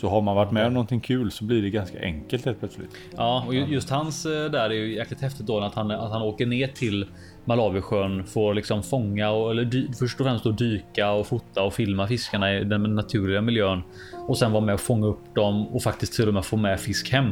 Så 0.00 0.08
har 0.08 0.20
man 0.20 0.36
varit 0.36 0.50
med 0.52 0.66
om 0.66 0.72
någonting 0.74 1.00
kul 1.00 1.30
så 1.30 1.44
blir 1.44 1.62
det 1.62 1.70
ganska 1.70 2.00
enkelt 2.02 2.44
helt 2.44 2.58
plötsligt. 2.60 2.90
Ja, 3.16 3.44
och 3.46 3.54
ju- 3.54 3.66
just 3.66 3.90
hans 3.90 4.26
eh, 4.26 4.50
där 4.50 4.70
är 4.70 4.74
ju 4.74 4.94
jäkligt 4.94 5.20
häftigt 5.20 5.46
då 5.46 5.60
att 5.60 5.74
han, 5.74 5.90
att 5.90 6.12
han 6.12 6.22
åker 6.22 6.46
ner 6.46 6.66
till 6.66 7.06
Malawisjön, 7.44 8.24
får 8.26 8.54
liksom 8.54 8.82
fånga 8.82 9.30
och 9.30 9.50
eller 9.50 9.64
dy, 9.64 9.86
först 9.98 10.20
och 10.20 10.26
främst 10.26 10.44
då 10.44 10.50
dyka 10.50 11.10
och 11.10 11.26
fota 11.26 11.62
och 11.62 11.72
filma 11.74 12.06
fiskarna 12.06 12.52
i 12.58 12.64
den 12.64 12.82
naturliga 12.94 13.40
miljön 13.40 13.82
och 14.28 14.38
sen 14.38 14.52
vara 14.52 14.64
med 14.64 14.74
och 14.74 14.80
fånga 14.80 15.06
upp 15.06 15.34
dem 15.34 15.66
och 15.68 15.82
faktiskt 15.82 16.12
till 16.14 16.28
och 16.28 16.34
med 16.34 16.44
få 16.44 16.56
med 16.56 16.80
fisk 16.80 17.12
hem. 17.12 17.30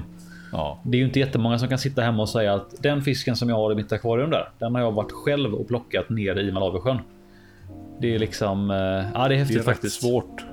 Ja, 0.53 0.81
Det 0.85 0.97
är 0.97 0.99
ju 0.99 1.07
inte 1.07 1.19
jättemånga 1.21 1.59
som 1.59 1.69
kan 1.69 1.79
sitta 1.79 2.03
hemma 2.03 2.23
och 2.23 2.29
säga 2.29 2.55
att 2.55 2.83
den 2.83 3.03
fisken 3.03 3.37
som 3.37 3.49
jag 3.49 3.57
har 3.57 3.73
i 3.73 3.75
mitt 3.75 3.93
akvarium 3.93 4.31
där, 4.31 4.49
den 4.59 4.75
har 4.75 4.83
jag 4.83 4.93
varit 4.93 5.13
själv 5.13 5.55
och 5.55 5.69
plockat 5.69 6.11
ner 6.11 6.39
i 6.39 6.53
Malawisjön. 6.53 6.99
Det 8.01 8.15
är 8.15 8.19
liksom, 8.19 8.71
eh, 8.71 8.77
ja 9.15 9.29
det 9.29 9.35
är 9.35 9.39
häftigt 9.39 9.57
det 9.57 9.61
är 9.63 9.65
faktiskt. 9.65 10.01
svårt. 10.03 10.45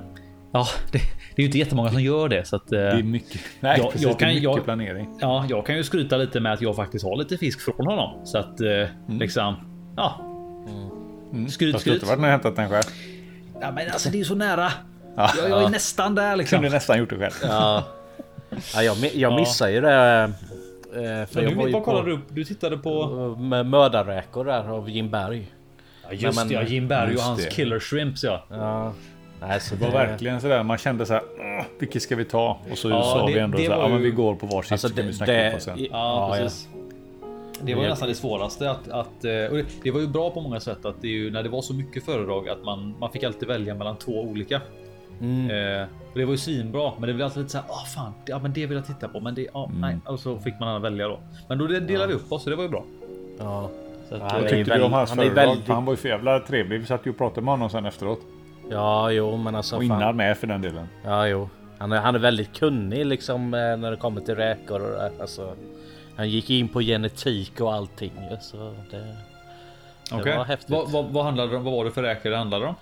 Ja, 0.56 0.66
det, 0.92 0.98
det 0.98 1.42
är 1.42 1.42
ju 1.42 1.44
inte 1.46 1.58
jättemånga 1.58 1.90
som 1.90 2.02
gör 2.02 2.28
det 2.28 2.44
så 2.44 2.56
att. 2.56 2.72
eh, 2.72 2.78
Det 2.78 2.88
är 2.90 3.02
mycket, 3.02 3.40
nej, 3.60 3.78
jag- 3.78 3.86
precis, 3.92 4.02
jag 4.02 4.10
det 4.12 4.14
är 4.16 4.18
kan- 4.18 4.28
mycket 4.28 4.42
jag- 4.42 4.64
planering. 4.64 5.08
Ja, 5.20 5.46
jag 5.48 5.66
kan 5.66 5.76
ju 5.76 5.84
skryta 5.84 6.16
lite 6.16 6.40
med 6.40 6.52
att 6.52 6.60
jag 6.62 6.76
faktiskt 6.76 7.04
har 7.04 7.16
lite 7.16 7.36
fisk 7.38 7.60
från 7.60 7.86
honom 7.86 8.26
så 8.26 8.38
att 8.38 8.60
eh, 8.60 8.86
liksom. 9.08 9.54
Ja, 9.96 10.20
Mm. 11.32 11.48
Skryt, 11.48 11.72
Fast 11.72 11.84
du 11.84 11.90
har 11.90 11.94
inte 11.94 12.06
skryt. 12.06 12.08
varit 12.08 12.20
med 12.20 12.26
och 12.28 12.32
hämtat 12.32 12.56
den 12.56 12.68
själv. 12.70 12.84
ja, 13.60 13.72
men 13.72 13.90
alltså 13.90 14.08
det 14.10 14.16
är 14.16 14.18
ju 14.18 14.24
så 14.24 14.34
nära. 14.34 14.72
Ja, 15.16 15.30
Jag, 15.38 15.50
jag 15.50 15.62
är 15.62 15.68
nästan 15.68 16.14
där 16.14 16.36
liksom. 16.36 16.56
kunde 16.56 16.70
nästan 16.70 16.98
gjort 16.98 17.10
det 17.10 17.16
själv. 17.18 17.32
Ja. 17.42 17.84
Ja, 18.74 18.82
jag, 18.82 18.96
jag 18.96 19.12
Ja. 19.32 19.36
missade 19.36 19.72
ju 19.72 19.80
det. 19.80 20.22
eh, 20.24 20.30
För 21.26 21.34
Men 21.34 21.44
jag 21.44 21.52
du, 21.52 21.54
var 21.56 21.66
ju 21.66 21.72
på, 21.72 22.02
du 22.02 22.12
upp? 22.12 22.20
Du 22.28 22.44
tittade 22.44 22.76
på? 22.78 23.06
med 23.38 23.66
mördarräkor 23.66 24.44
där 24.44 24.68
av 24.70 24.90
Jim 24.90 25.10
Berg. 25.10 25.52
Ja, 26.02 26.12
just 26.12 26.38
men- 26.38 26.48
det, 26.48 26.54
ja, 26.54 26.62
Jim 26.62 26.88
Berg 26.88 27.14
och 27.16 27.22
hans 27.22 27.44
det. 27.44 27.50
killer 27.50 27.80
shrimps 27.80 28.24
ja. 28.24 28.44
Ja. 28.50 28.92
Nej, 29.40 29.60
så 29.60 29.74
Det 29.74 29.84
var 29.84 29.92
verkligen 29.92 30.40
sådär, 30.40 30.62
man 30.62 30.78
kände 30.78 31.06
såhär, 31.06 31.22
"Åh, 31.38 31.64
vilket 31.78 32.02
ska 32.02 32.16
vi 32.16 32.24
ta? 32.24 32.58
Och 32.70 32.78
så 32.78 32.90
Ja, 32.90 33.02
sa 33.02 33.26
det- 33.26 33.32
vi 33.32 33.38
ändå 33.38 33.58
det 33.58 33.64
såhär, 33.66 33.76
var 33.78 33.84
ja 33.84 33.88
men 33.88 33.98
ju- 33.98 34.04
vi 34.04 34.10
går 34.10 34.34
på 34.34 34.46
varsitt 34.46 34.72
Alltså 34.72 34.88
så 34.88 34.94
kan 34.94 35.06
vi 35.06 35.12
snacka 35.12 35.32
det, 35.32 35.50
på 35.54 35.60
sen. 35.60 35.78
Ja, 35.78 35.86
ja, 35.92 36.28
precis. 36.36 36.68
Det 37.62 37.74
var 37.74 37.82
ju 37.82 37.88
nästan 37.88 38.08
det 38.08 38.14
svåraste 38.14 38.70
att, 38.70 38.88
att 38.88 39.24
eh, 39.24 39.32
och 39.50 39.56
det, 39.56 39.64
det 39.82 39.90
var 39.90 40.00
ju 40.00 40.06
bra 40.06 40.30
på 40.30 40.40
många 40.40 40.60
sätt 40.60 40.84
att 40.84 41.02
det 41.02 41.08
ju 41.08 41.30
när 41.30 41.42
det 41.42 41.48
var 41.48 41.62
så 41.62 41.74
mycket 41.74 42.04
föredrag 42.04 42.48
att 42.48 42.64
man, 42.64 42.94
man 43.00 43.12
fick 43.12 43.24
alltid 43.24 43.48
välja 43.48 43.74
mellan 43.74 43.96
två 43.96 44.12
olika. 44.22 44.60
Mm. 45.20 45.50
Eh, 45.50 45.86
och 46.12 46.18
det 46.18 46.24
var 46.24 46.32
ju 46.32 46.38
svinbra, 46.38 46.92
men 46.98 47.08
det 47.08 47.14
blev 47.14 47.24
alltid 47.24 47.38
lite 47.42 47.52
så 47.52 47.58
här, 47.58 47.66
ah 47.68 47.84
fan, 47.94 48.12
det- 48.26 48.32
ja 48.32 48.38
men 48.38 48.52
det 48.52 48.66
vill 48.66 48.76
jag 48.76 48.86
titta 48.86 49.08
på, 49.08 49.20
men 49.20 49.34
det, 49.34 49.46
ja 49.54 49.64
Mm. 49.66 49.80
nej, 49.80 49.96
och 50.06 50.20
så 50.20 50.38
fick 50.38 50.54
man 50.60 50.82
välja 50.82 51.08
då. 51.08 51.18
Men 51.48 51.58
då 51.58 51.66
delade 51.66 52.06
vi 52.06 52.14
upp 52.14 52.32
oss, 52.32 52.42
så 52.44 52.50
det 52.50 52.56
var 52.56 52.62
ju 52.62 52.68
bra. 52.68 52.84
Ja. 53.38 53.70
Så 54.08 54.14
att, 54.14 54.20
Ja, 54.20 54.28
Vad 54.32 54.42
tyckte 54.42 54.56
du 54.56 54.64
väldigt- 54.64 54.86
om 54.86 54.92
hans 54.92 55.10
han 55.10 55.18
är 55.18 55.22
föredrag? 55.22 55.46
väldigt- 55.46 55.66
För 55.66 55.72
Han 55.74 55.84
var 55.84 55.92
ju 55.92 55.96
för 55.96 56.08
jävla 56.08 56.40
trevlig. 56.40 56.80
Vi 56.80 56.86
satt 56.86 57.06
ju 57.06 57.10
och 57.10 57.18
pratade 57.18 57.40
med 57.40 57.52
honom 57.52 57.70
sen 57.70 57.86
efteråt. 57.86 58.20
Ja, 58.70 59.10
jo, 59.10 59.36
men 59.36 59.54
alltså. 59.54 59.76
Och 59.76 59.82
fan. 59.82 59.98
innan 59.98 60.16
med 60.16 60.38
för 60.38 60.46
den 60.46 60.62
delen. 60.62 60.88
Ja, 61.04 61.28
jo. 61.28 61.48
Han 61.78 61.92
är, 61.92 62.00
han 62.00 62.14
är 62.14 62.18
väldigt 62.18 62.58
kunnig 62.58 63.06
liksom 63.06 63.54
eh, 63.54 63.76
när 63.76 63.90
det 63.90 63.96
kommer 63.96 64.20
till 64.20 64.34
räkor 64.34 64.80
och 64.80 64.90
det. 64.90 65.12
Alltså, 65.20 65.54
han 66.16 66.30
gick 66.30 66.50
in 66.50 66.68
på 66.68 66.80
genetik 66.80 67.60
och 67.60 67.74
allting. 67.74 68.12
Så 68.40 68.56
det, 68.90 68.96
det 70.10 70.16
Okej. 70.20 70.36
var 70.36 70.44
häftigt. 70.44 70.70
Vad, 70.70 70.90
vad, 70.90 71.04
vad 71.04 71.24
handlade 71.24 71.50
det 71.50 71.56
om? 71.56 71.64
Vad 71.64 71.72
var 71.72 71.84
det 71.84 71.90
för 71.90 72.02
räkor 72.02 72.30
det 72.30 72.36
handlade 72.36 72.66
om? 72.66 72.74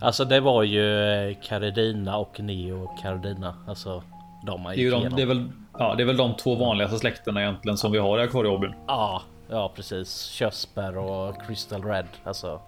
Alltså 0.00 0.24
det 0.24 0.40
var 0.40 0.62
ju 0.62 1.02
eh, 1.02 1.36
Caridina 1.42 2.16
och 2.16 2.40
Neo 2.40 2.90
Caridina. 3.02 3.54
Alltså 3.68 4.02
de 4.46 4.62
man 4.62 4.72
Det 4.72 4.80
är, 4.80 4.82
gick 4.82 4.92
de, 4.92 5.16
det, 5.16 5.22
är 5.22 5.26
väl, 5.26 5.50
ja, 5.78 5.94
det 5.94 6.02
är 6.02 6.06
väl 6.06 6.16
de 6.16 6.34
två 6.34 6.54
vanligaste 6.54 6.98
släkterna 6.98 7.42
egentligen 7.42 7.76
som 7.78 7.92
vi 7.92 7.98
har 7.98 8.18
i 8.18 8.22
akvariehobbyn. 8.22 8.74
Ja, 8.86 9.22
ja 9.50 9.72
precis. 9.76 10.22
Körsbär 10.22 10.98
och 10.98 11.46
Crystal 11.46 11.84
Red. 11.84 12.06
Alltså 12.24 12.60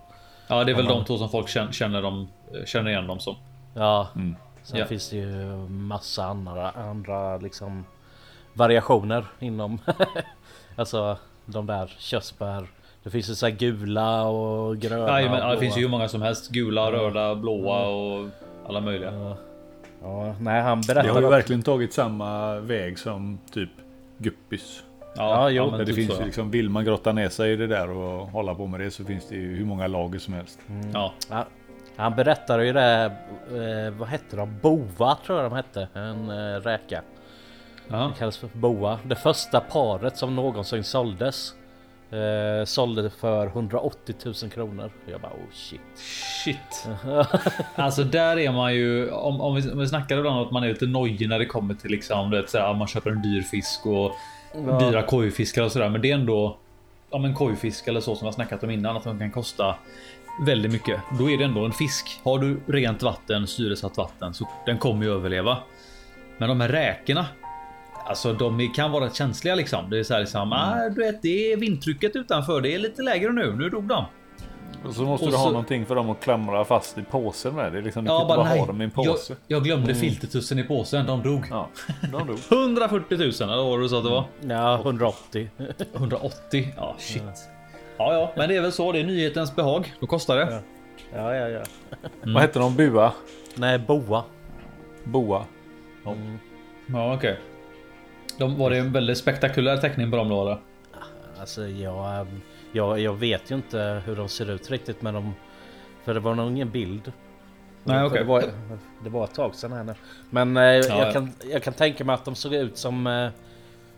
Ja, 0.48 0.64
det 0.64 0.72
är 0.72 0.76
väl 0.76 0.86
de 0.86 1.04
två 1.04 1.18
som 1.18 1.28
folk 1.28 1.48
känner, 1.48 1.72
känner, 1.72 2.02
dem, 2.02 2.28
känner 2.66 2.90
igen 2.90 3.07
dem 3.07 3.20
som. 3.20 3.36
ja. 3.74 4.09
Mm. 4.16 4.36
Sen 4.62 4.78
Ja. 4.78 4.86
finns 4.86 5.11
det 5.11 5.16
ju 5.16 5.46
massa 5.68 6.24
andra, 6.24 6.70
andra 6.70 7.36
liksom 7.36 7.84
variationer 8.55 9.24
inom 9.38 9.78
alltså 10.76 11.18
de 11.46 11.66
där 11.66 11.94
körsbär. 11.99 12.66
Det 13.03 13.11
finns 13.11 13.30
ju 13.30 13.34
så 13.34 13.46
här 13.46 13.53
gula 13.53 14.22
och 14.24 14.76
gröna. 14.78 15.20
Ja, 15.22 15.30
men, 15.30 15.42
och 15.42 15.49
ja, 15.49 15.53
det 15.55 15.59
finns 15.61 15.76
ju 15.76 15.80
hur 15.82 15.88
många 15.88 16.09
som 16.09 16.22
helst. 16.22 16.51
Gula, 16.51 16.92
röda, 16.92 17.34
blåa 17.34 17.86
och 17.86 18.28
alla 18.68 18.80
möjliga. 18.80 19.12
Ja. 19.14 19.36
Ja, 20.03 20.34
nej 20.40 20.62
han 20.62 20.80
Det 20.80 20.92
har 20.94 21.03
ju 21.03 21.09
berättade. 21.09 21.28
verkligen 21.30 21.62
tagit 21.62 21.92
samma 21.92 22.55
väg 22.61 22.99
som 22.99 23.38
typ 23.53 23.70
guppys. 24.18 24.82
Ja, 25.16 25.51
jo, 25.51 25.70
men 25.70 25.78
det 25.78 25.86
typ 25.86 25.94
finns 25.94 26.14
så. 26.14 26.20
ju 26.20 26.24
liksom, 26.26 26.51
vill 26.51 26.70
man 26.70 26.84
grotta 26.84 27.12
ner 27.12 27.28
sig 27.28 27.53
i 27.53 27.57
det 27.57 27.66
där 27.66 27.90
och 27.90 28.28
hålla 28.28 28.55
på 28.55 28.66
med 28.66 28.80
det 28.80 28.90
så 28.90 29.05
finns 29.05 29.28
det 29.28 29.34
ju 29.34 29.57
hur 29.57 29.64
många 29.64 29.86
lager 29.86 30.18
som 30.18 30.34
helst. 30.34 30.59
Ja, 30.92 31.12
Ja, 31.30 31.44
han 31.99 32.14
berättade 32.16 32.66
ju 32.66 32.72
det. 32.72 33.12
Eh, 33.51 33.90
vad 33.99 34.09
hette 34.09 34.36
de? 34.36 34.59
Bova 34.62 35.18
tror 35.26 35.42
jag 35.42 35.51
de 35.51 35.57
hette. 35.57 35.88
En 35.94 36.30
eh, 36.30 36.61
räka. 36.61 37.03
ja. 37.88 37.96
Det 37.96 38.18
kallas 38.18 38.36
för 38.36 38.49
boa. 38.53 38.99
Det 39.05 39.16
första 39.16 39.61
paret 39.61 40.16
som 40.16 40.36
någonsin 40.36 40.84
såldes. 40.84 41.55
Eh, 42.11 42.64
sålde 42.64 43.11
för 43.11 43.46
180 43.46 44.14
000 44.24 44.34
kronor. 44.34 44.90
Jag 45.07 45.20
bara 45.20 45.32
oh 45.32 45.53
shit. 45.53 45.80
Shit. 46.44 46.88
Alltså 47.74 48.05
där 48.05 48.38
är 48.38 48.53
man 48.53 48.74
ju 48.74 49.11
om, 49.11 49.40
om, 49.40 49.55
vi, 49.55 49.70
om 49.72 49.78
vi 49.78 49.88
snackar 49.88 50.18
ibland 50.18 50.38
om 50.38 50.46
att 50.46 50.53
man 50.53 50.64
är 50.64 50.68
lite 50.68 50.86
nojig 50.86 51.28
när 51.28 51.38
det 51.38 51.46
kommer 51.46 51.74
till 51.74 51.90
liksom 51.90 52.30
vet, 52.30 52.51
så 52.51 52.59
här, 52.59 52.74
man 52.74 52.86
köper 52.88 53.11
en 53.11 53.22
dyr 53.22 53.42
fisk 53.42 53.86
och 53.86 54.12
Ja. 54.66 54.78
dyra 54.78 55.03
kojfiskar 55.03 55.62
och 55.62 55.72
sådär. 55.72 55.88
Men 55.88 56.01
det 56.03 56.11
är 56.11 56.14
ändå 56.14 56.57
ja, 57.11 57.18
men 57.18 57.34
kojfisk 57.34 57.88
eller 57.88 58.01
så 58.01 58.14
som 58.16 58.24
jag 58.24 58.34
snackat 58.34 58.62
om 58.62 58.70
innan 58.70 58.96
att 58.96 59.05
de 59.05 59.18
kan 59.18 59.30
kosta 59.30 59.74
väldigt 60.47 60.72
mycket, 60.72 61.01
då 61.18 61.30
är 61.30 61.39
det 61.39 61.45
ändå 61.45 61.64
en 61.64 61.72
fisk. 61.72 62.20
Har 62.24 62.39
du 62.39 62.61
rent 62.66 63.03
vatten, 63.03 63.47
syresatt 63.47 63.97
vatten, 63.97 64.34
så 64.34 64.49
den 64.66 64.78
kommer 64.78 65.05
ju 65.07 65.12
överleva. 65.12 65.59
Men 66.39 66.49
de 66.49 66.61
här 66.61 66.68
räkorna, 66.68 67.26
alltså 68.07 68.32
de 68.32 68.72
kan 68.74 68.91
vara 68.93 69.11
känsliga 69.11 69.55
liksom. 69.55 69.91
Det 69.91 69.99
är 69.99 70.03
så 70.05 70.14
här 70.14 70.20
liksom, 70.20 70.53
ah, 70.53 70.89
du 70.89 71.03
vet, 71.05 71.22
det 71.22 71.53
är 71.53 71.57
vindtrycket 71.57 72.16
utanför. 72.16 72.61
Det 72.61 72.74
är 72.74 72.78
lite 72.78 73.03
lägre 73.03 73.32
nu. 73.32 73.53
Nu 73.57 73.68
dog 73.68 73.84
de. 73.84 74.05
Och 74.84 74.95
så 74.95 75.03
måste 75.03 75.24
Och 75.26 75.30
du 75.32 75.36
ha 75.36 75.45
så- 75.45 75.51
någonting 75.51 75.86
för 75.86 75.95
dem 75.95 76.11
att 76.11 76.20
klamra 76.20 76.64
fast 76.64 76.99
i 76.99 77.03
påsen 77.03 77.55
med. 77.55 77.72
Det 77.72 77.78
är 77.78 77.82
liksom, 77.82 78.05
du 78.05 78.11
Ja, 78.11 78.18
kan 78.18 78.22
inte 78.22 78.28
bara 78.28 78.36
bara 78.45 78.49
nej. 78.49 78.59
ha 78.61 78.66
dem 78.66 78.80
i 78.80 78.84
en 78.84 78.91
Jag, 78.97 79.07
påse. 79.07 79.36
jag 79.47 79.64
glömde 79.64 79.95
filtertussen 79.95 80.59
i 80.59 80.62
påsen. 80.62 81.07
De 81.07 81.22
dog. 81.22 81.45
Ja, 81.51 81.68
de 82.12 82.26
dog. 82.26 82.39
140 82.51 83.16
000 83.18 83.20
eller 83.20 83.57
vad 83.57 83.66
var 83.66 83.78
det 83.78 83.84
du 83.84 83.89
sa 83.89 83.99
att 83.99 84.05
det 84.05 84.11
var? 84.11 84.24
Ja, 84.41 84.74
180. 84.74 85.51
180? 85.95 86.72
Ja, 86.76 86.95
shit. 86.99 87.22
Ja, 87.26 87.32
ja, 87.99 88.32
men 88.36 88.49
det 88.49 88.57
är 88.57 88.61
väl 88.61 88.72
så. 88.72 88.92
Det 88.92 89.01
är 89.01 89.05
nyhetens 89.05 89.57
behag. 89.57 89.94
Då 90.01 90.07
kostar 90.07 90.36
det. 90.36 90.62
Ja, 91.14 91.34
ja, 91.34 91.49
ja. 91.49 91.62
Vad 92.22 92.42
hette 92.42 92.59
de? 92.59 92.76
Bua? 92.76 93.12
Nej, 93.55 93.78
boa. 93.78 94.24
Boa? 95.05 95.44
Ja, 96.86 97.14
okej. 97.14 97.38
De, 98.38 98.59
var 98.59 98.70
det 98.70 98.78
en 98.78 98.92
väldigt 98.92 99.18
spektakulär 99.18 99.76
teckning 99.76 100.11
på 100.11 100.16
dem 100.16 100.28
då 100.28 100.42
eller? 100.42 100.59
Alltså 101.40 101.68
jag, 101.68 102.20
ehm, 102.20 102.40
jag, 102.72 103.01
jag 103.01 103.14
vet 103.14 103.51
ju 103.51 103.55
inte 103.55 104.03
hur 104.07 104.16
de 104.16 104.28
ser 104.28 104.51
ut 104.51 104.70
riktigt 104.70 105.03
men 105.03 105.14
de... 105.14 105.34
För 106.05 106.14
det 106.14 106.20
var 106.20 106.34
nog 106.34 106.51
ingen 106.51 106.70
bild. 106.70 107.12
Nej, 107.84 108.05
okej. 108.05 108.18
Det 108.18 108.24
var, 108.24 108.44
det 109.05 109.11
var 109.11 109.24
ett 109.24 109.34
tag 109.34 109.55
sedan 109.55 109.72
här 109.72 109.84
nu. 109.84 109.94
Men 110.30 110.57
eh, 110.57 110.62
jag, 110.62 111.09
ja. 111.09 111.12
Kan, 111.12 111.32
jag 111.53 111.62
kan 111.62 111.74
tänka 111.74 112.05
mig 112.05 112.14
att 112.14 112.24
de 112.24 112.34
såg 112.34 112.55
ut 112.55 112.78
som... 112.78 113.07
Eh, 113.07 113.28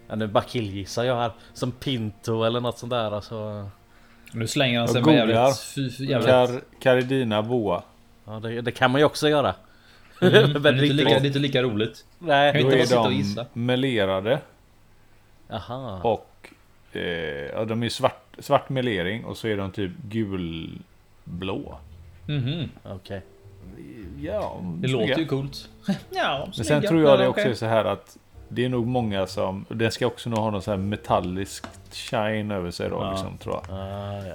ja, 0.09 0.17
nu 0.17 0.27
bara 0.27 0.45
killgissar 0.45 1.05
jag 1.05 1.17
här. 1.17 1.33
Som 1.53 1.73
Pinto 1.73 2.43
eller 2.43 2.61
något 2.61 2.79
sånt 2.79 2.91
där. 2.91 3.11
Alltså, 3.11 3.71
Nu 4.33 4.47
slänger 4.47 4.79
han 4.79 4.89
sig 4.89 5.03
med 5.03 5.15
jävligt... 5.15 6.01
Jävligt. 6.01 6.29
Car 6.31 6.61
Caridina 6.81 7.43
boa. 7.43 7.83
ja, 8.25 8.41
det, 8.41 8.61
det 8.61 8.73
kan 8.73 8.91
man 8.91 9.01
ju 9.01 9.05
också 9.05 9.29
göra. 9.29 9.55
Mm, 10.23 10.53
Men 10.53 10.63
det, 10.63 10.69
är 10.69 10.83
inte 10.83 10.95
lika, 10.95 11.09
det 11.09 11.15
är 11.15 11.27
inte 11.27 11.39
lika 11.39 11.63
roligt. 11.63 12.05
Nej. 12.19 12.53
Kan 12.53 12.63
Då 12.71 12.77
inte 12.77 12.95
bara 12.95 13.13
är 13.13 13.35
de 13.35 13.47
melerade 13.53 14.41
Aha. 15.51 16.01
och 16.03 16.49
eh, 16.93 17.03
ja, 17.55 17.65
de 17.65 17.83
är 17.83 17.89
svart, 17.89 18.37
svart 18.39 18.69
melering 18.69 19.25
och 19.25 19.37
så 19.37 19.49
är 19.49 19.57
de 19.57 19.71
typ 19.71 19.93
gulblå. 20.11 21.79
Mhm. 22.27 22.69
Okej. 22.83 23.23
Ja, 24.21 24.61
Det 24.63 24.89
låter 24.89 25.19
ju 25.19 25.27
coolt. 25.27 25.69
ja, 26.11 26.49
Men 26.57 26.65
sen 26.65 26.83
tror 26.83 27.03
jag 27.03 27.19
det 27.19 27.29
också 27.29 27.49
är 27.49 27.55
så 27.55 27.67
här 27.67 27.85
att 27.85 28.17
det 28.53 28.65
är 28.65 28.69
nog 28.69 28.87
många 28.87 29.27
som, 29.27 29.65
den 29.69 29.93
ska 29.93 30.07
också 30.07 30.31
nog 30.31 30.39
ha 30.39 30.51
någon 30.51 30.63
så 30.63 30.71
här 30.71 30.79
metallisk 30.79 31.65
shine 31.93 32.51
över 32.51 32.71
sig 32.71 32.91
då 32.91 32.97
Ja. 32.97 33.11
liksom, 33.11 33.39
tror 33.39 33.55
jag. 33.55 33.77
Ah, 33.79 34.17
ja, 34.17 34.27
ja. 34.27 34.35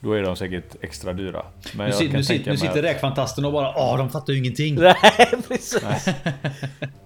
Då 0.00 0.12
är 0.12 0.22
de 0.22 0.36
säkert 0.36 0.76
extra 0.80 1.12
dyra. 1.12 1.42
Men 1.74 1.84
Nu, 1.86 1.92
jag 1.92 1.94
sit, 1.94 2.10
kan 2.10 2.16
nu, 2.16 2.24
sit, 2.24 2.46
nu 2.46 2.56
sitter 2.56 2.78
att 2.78 2.84
räkfantasten 2.84 3.44
och 3.44 3.52
bara 3.52 3.74
Åh, 3.76 3.98
de 3.98 4.10
fattar 4.10 4.32
ju 4.32 4.38
ingenting. 4.38 4.74
Nej, 4.74 4.94
precis. 5.48 5.84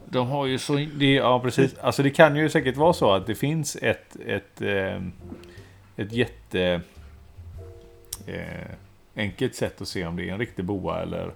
de 0.04 0.26
har 0.26 0.46
ju 0.46 0.58
så, 0.58 0.86
det, 0.94 1.12
ja 1.12 1.40
precis. 1.40 1.74
Alltså 1.78 2.02
det 2.02 2.10
kan 2.10 2.36
ju 2.36 2.48
säkert 2.48 2.76
vara 2.76 2.92
så 2.92 3.12
att 3.12 3.26
det 3.26 3.34
finns 3.34 3.76
ett, 3.82 4.16
ett, 4.26 4.60
eh, 4.62 5.00
ett 5.96 6.12
jätte 6.12 6.80
eh, 8.26 8.66
enkelt 9.16 9.54
sätt 9.54 9.80
att 9.80 9.88
se 9.88 10.06
om 10.06 10.16
det 10.16 10.28
är 10.28 10.32
en 10.32 10.38
riktig 10.38 10.64
boa 10.64 11.02
eller 11.02 11.32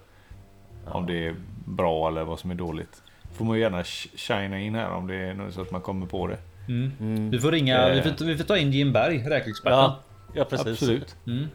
om 0.85 1.05
det 1.05 1.27
är 1.27 1.35
bra 1.65 2.07
eller 2.07 2.23
vad 2.23 2.39
som 2.39 2.51
är 2.51 2.55
dåligt. 2.55 3.01
Får 3.33 3.45
man 3.45 3.55
ju 3.55 3.61
gärna 3.61 3.81
sh- 3.83 4.09
shina 4.17 4.59
in 4.59 4.75
här 4.75 4.89
om 4.89 5.07
det 5.07 5.15
är 5.15 5.33
något 5.33 5.53
så 5.53 5.61
att 5.61 5.71
man 5.71 5.81
kommer 5.81 6.05
på 6.07 6.27
det. 6.27 6.37
Mm. 6.67 6.91
Mm. 6.99 7.29
Vi 7.29 7.39
får 7.39 7.51
ringa, 7.51 7.87
Eh. 7.89 7.95
vi, 7.95 8.01
får, 8.11 8.25
vi 8.25 8.37
får 8.37 8.43
ta 8.43 8.57
in 8.57 8.71
Jim 8.71 8.93
Berg, 8.93 9.17
räkexperten. 9.29 9.77
Ja, 9.79 9.99
ja, 10.33 10.43
precis. 10.45 10.67
Absolut. 10.67 11.15
Mm. 11.27 11.47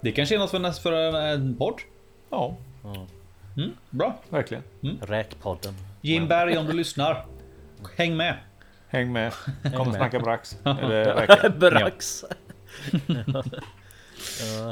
Det 0.00 0.12
kanske 0.12 0.34
är 0.34 0.38
något 0.38 0.50
för, 0.50 0.58
nästa- 0.58 0.82
för 0.82 0.92
en, 0.92 1.14
en 1.14 1.56
podd. 1.56 1.80
Ja, 2.30 2.56
Mm. 3.56 3.70
Bra. 3.90 4.18
verkligen. 4.28 4.62
Räkpodden. 5.00 5.74
Jim 6.00 6.28
Berg 6.28 6.58
om 6.58 6.66
du 6.66 6.72
lyssnar. 6.72 7.24
Häng 7.96 8.16
med. 8.16 8.34
Häng 8.88 9.12
med. 9.12 9.32
Kom 9.62 9.72
och 9.80 9.86
med. 9.86 9.94
snacka 9.96 10.18
brax. 10.20 10.56
Eller 10.64 11.14
räka. 11.14 11.48
Brax. 11.58 12.24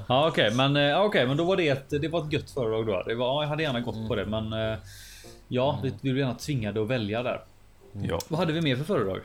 Ja 0.09 0.29
okej 0.29 0.51
men, 0.55 0.77
eh, 0.77 1.01
okej, 1.01 1.27
men 1.27 1.37
då 1.37 1.45
var 1.45 1.57
det 1.57 1.69
ett, 1.69 1.91
det 1.91 2.09
var 2.09 2.27
ett 2.27 2.33
gött 2.33 2.51
föredrag 2.51 2.87
då. 2.87 3.03
Det 3.07 3.15
var, 3.15 3.27
ja, 3.27 3.43
jag 3.43 3.49
hade 3.49 3.63
gärna 3.63 3.81
gått 3.81 4.09
på 4.09 4.15
det 4.15 4.27
men 4.27 4.53
eh, 4.53 4.77
Ja, 5.49 5.81
vi 5.83 5.89
vi 5.91 5.97
blev 6.13 6.19
gärna 6.19 6.35
tvingade 6.35 6.83
att 6.83 6.89
välja 6.89 7.23
där. 7.23 7.41
Ja. 7.93 8.19
Vad 8.29 8.41
hade 8.41 8.53
vi 8.53 8.61
mer 8.61 8.77
för 8.77 8.85
föredrag? 8.85 9.21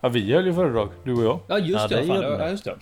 ja, 0.00 0.08
vi 0.08 0.32
höll 0.32 0.46
ju 0.46 0.54
föredrag, 0.54 0.88
du 1.04 1.14
och 1.14 1.24
jag. 1.24 1.40
Ja 1.46 1.58
just 1.58 1.90
Ja, 1.90 1.96
det, 1.96 2.06
fan, 2.06 2.16
gjorde 2.16 2.28
ja, 2.28 2.48
just 2.48 2.64
det. 2.64 2.76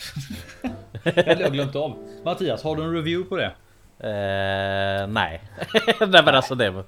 det 1.15 1.29
hade 1.29 1.43
jag 1.43 1.53
glömt 1.53 1.77
av. 1.77 2.09
Mattias, 2.25 2.63
har 2.63 2.77
du 2.77 2.83
en 2.83 2.93
review 2.95 3.29
på 3.29 3.37
det? 3.37 3.53
Eh, 4.09 5.07
nej. 5.07 5.43
nej 6.01 6.23
men 6.25 6.35
alltså 6.35 6.55
det 6.55 6.71
var... 6.71 6.85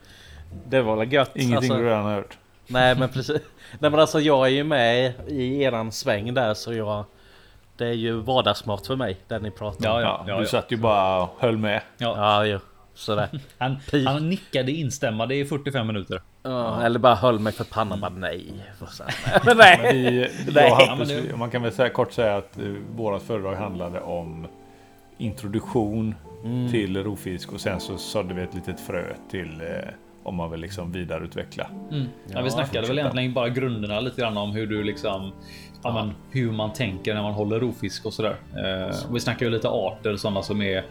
Det 0.67 0.83
var 0.83 0.97
väl 0.97 1.13
gött. 1.13 1.31
Ingenting 1.35 1.57
alltså, 1.57 1.75
du 1.75 1.85
redan 1.85 2.05
har 2.05 2.15
hört. 2.15 2.39
Nej 2.67 2.95
men 2.95 3.09
precis. 3.13 3.41
Nej 3.79 3.91
men 3.91 4.01
alltså 4.01 4.21
jag 4.21 4.47
är 4.47 4.51
ju 4.51 4.65
med 4.65 5.13
i 5.27 5.63
eran 5.63 5.93
sväng 5.93 6.35
där 6.35 6.55
så 6.55 6.73
jag... 6.73 7.05
Det 7.77 7.87
är 7.87 7.93
ju 7.93 8.21
vardagsmat 8.21 8.87
för 8.87 8.97
mig, 8.97 9.17
det 9.29 9.39
ni 9.39 9.51
pratar 9.51 9.91
om. 9.91 10.01
Ja, 10.01 10.25
Ja, 10.27 10.41
du 10.41 10.47
satt 10.47 10.73
ju 10.73 10.77
bara 10.77 11.23
och 11.23 11.37
höll 11.39 11.57
med. 11.59 11.81
Ja, 11.99 12.47
Ja. 12.47 12.59
Sådär. 12.95 13.29
han, 13.59 13.77
han 14.07 14.29
nickade 14.29 14.73
instämmande 14.73 15.35
i 15.35 15.45
45 15.45 15.87
minuter. 15.87 16.23
Ja, 16.43 16.83
eller 16.83 16.99
bara 16.99 17.15
höll 17.15 17.39
mig 17.39 17.53
för 17.53 17.65
pannan 17.65 18.01
bara 18.01 18.11
nej. 18.11 18.53
Sen, 18.91 19.07
vi, 19.93 20.29
Ja, 20.55 21.37
man 21.37 21.51
kan 21.51 21.63
väl 21.63 21.73
säga, 21.73 21.89
kort 21.89 22.13
säga 22.13 22.37
att 22.37 22.59
uh, 22.63 22.79
vårat 22.97 23.23
föredrag 23.23 23.55
handlade 23.55 24.01
om 24.01 24.47
introduktion 25.19 26.15
till 26.71 27.05
rovfisk 27.05 27.53
och 27.53 27.61
sen 27.61 27.81
så 27.81 27.99
sådde 27.99 28.35
vi 28.35 28.43
ett 28.43 28.55
litet 28.55 28.81
frö 28.81 29.15
till 29.31 29.61
eh, 29.61 29.67
om 30.23 30.35
man 30.35 30.51
vill 30.51 30.61
liksom 30.61 30.93
vidareutveckla. 30.93 31.67
Mm. 31.91 32.07
Ja, 32.27 32.43
vi 32.43 32.51
snackade 32.51 32.87
väl 32.87 32.99
egentligen 32.99 33.33
bara 33.33 33.49
grunderna 33.49 34.01
lite 34.01 34.21
grann 34.21 34.37
om 34.37 34.51
hur 34.51 34.67
du 34.67 34.83
liksom 34.83 35.33
ja, 35.83 35.93
men, 35.93 36.15
hur 36.31 36.53
man 36.53 36.73
tänker 36.73 37.15
när 37.15 37.23
man 37.23 37.33
håller 37.33 37.61
rovfisk 37.61 38.07
och 38.07 38.13
sådär. 38.13 38.37
Eh, 38.57 39.09
och 39.09 39.17
vi 39.17 39.21
snackar 39.21 39.47
ju 39.47 39.53
lite 39.53 39.69
arter, 39.69 40.17
sådana 40.17 40.43
som 40.43 40.63
är 40.63 40.85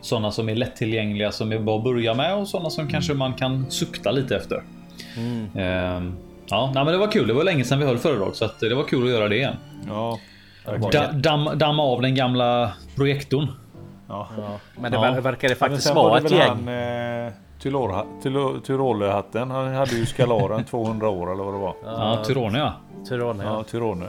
sådana 0.00 0.30
som 0.30 0.48
är 0.48 0.54
lättillgängliga 0.54 1.32
som 1.32 1.52
är 1.52 1.58
bra 1.58 1.76
att 1.78 1.84
börja 1.84 2.14
med 2.14 2.34
och 2.34 2.48
sådana 2.48 2.70
som 2.70 2.88
kanske 2.88 3.14
man 3.14 3.32
kan 3.34 3.70
sukta 3.70 4.10
lite 4.10 4.36
efter. 4.36 4.62
Eh, 5.56 6.02
ja, 6.48 6.70
nej, 6.74 6.84
men 6.84 6.86
det 6.86 6.98
var 6.98 7.10
kul. 7.12 7.26
Det 7.28 7.34
var 7.34 7.44
länge 7.44 7.64
sedan 7.64 7.78
vi 7.78 7.84
höll 7.84 7.98
föredrag 7.98 8.36
så 8.36 8.44
att 8.44 8.60
det 8.60 8.74
var 8.74 8.84
kul 8.84 9.04
att 9.04 9.10
göra 9.10 9.28
det 9.28 9.36
igen. 9.36 9.54
Ja, 9.88 10.18
Da, 10.92 11.12
damm, 11.12 11.48
damma 11.58 11.82
av 11.82 12.02
den 12.02 12.14
gamla 12.14 12.72
projektorn. 12.96 13.46
ja. 14.08 14.28
Ja, 14.36 14.58
men 14.80 14.92
det 14.92 14.98
Ja. 14.98 15.02
ver- 15.02 15.20
verkar 15.20 15.48
det 15.48 15.54
faktiskt 15.54 15.94
vara 15.94 16.18
ett 16.18 16.30
gäng. 16.30 16.48
han 16.48 16.68
eh, 17.26 17.32
Tyrolhatten. 18.66 19.50
Han 19.50 19.74
hade 19.74 19.90
ju 19.96 20.06
skalaren 20.06 20.64
200 20.64 21.08
år 21.18 21.32
eller 21.32 21.44
vad 21.44 21.54
det 21.54 21.58
var. 21.58 21.74
Ja, 21.84 22.24
Tyrone 22.26 22.58
ja. 22.58 22.72
Tyrone, 23.08 23.44
ja. 23.44 23.64
Tyrone. 23.70 24.06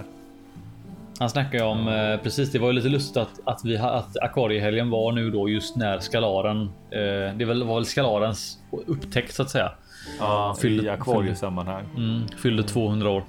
Han 1.20 1.30
snackar 1.30 1.58
ju 1.60 1.64
om 1.64 1.88
eh, 1.88 2.18
precis. 2.24 2.52
Det 2.52 2.60
var 2.60 2.68
ju 2.68 2.74
lite 2.74 2.90
lustigt 2.90 3.18
att, 3.18 3.40
att 3.44 3.66
vi 3.66 3.78
att 3.78 4.18
akvariehelgen 4.22 4.90
var 4.90 5.12
nu 5.12 5.32
då 5.32 5.50
just 5.50 5.76
när 5.76 6.00
skalaren. 6.00 6.62
Eh, 6.92 7.36
det 7.38 7.46
var 7.46 7.76
väl 7.76 7.86
skalarens 7.86 8.58
upptäckt 8.88 9.34
så 9.36 9.42
att 9.42 9.50
säga. 9.50 9.72
Ja, 10.20 10.56
fyllde- 10.62 10.84
I 10.84 10.90
akvariesammanhang. 10.90 11.84
Mm, 11.98 12.28
fyllde 12.38 12.64
200 12.64 13.10
år. 13.10 13.24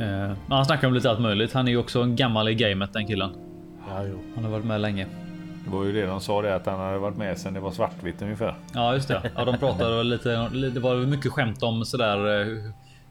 Eh, 0.00 0.32
han 0.48 0.64
snackar 0.64 0.88
om 0.88 0.94
lite 0.94 1.10
allt 1.10 1.20
möjligt. 1.20 1.52
Han 1.52 1.68
är 1.68 1.72
ju 1.72 1.78
också 1.78 2.00
en 2.02 2.16
gammal 2.16 2.48
i 2.48 2.54
gamet 2.54 2.92
den 2.92 3.06
killen. 3.06 3.30
ja, 3.88 4.04
jo. 4.04 4.18
Han 4.34 4.44
har 4.44 4.50
varit 4.50 4.64
med 4.64 4.80
länge. 4.80 5.06
Det 5.64 5.70
var 5.76 5.84
ju 5.84 5.92
det 5.92 6.06
de 6.06 6.20
sa 6.20 6.42
det 6.42 6.54
att 6.54 6.66
han 6.66 6.80
hade 6.80 6.98
varit 6.98 7.16
med 7.16 7.38
sen 7.38 7.54
det 7.54 7.60
var 7.60 7.70
svartvitt 7.70 8.22
ungefär. 8.22 8.54
Ja, 8.74 8.94
just 8.94 9.08
det. 9.08 9.30
Ja, 9.36 9.44
de 9.44 9.58
pratade 9.58 10.02
lite. 10.04 10.28
Det 10.74 10.80
var 10.80 10.96
mycket 10.96 11.32
skämt 11.32 11.62
om 11.62 11.84
sådär. 11.84 12.18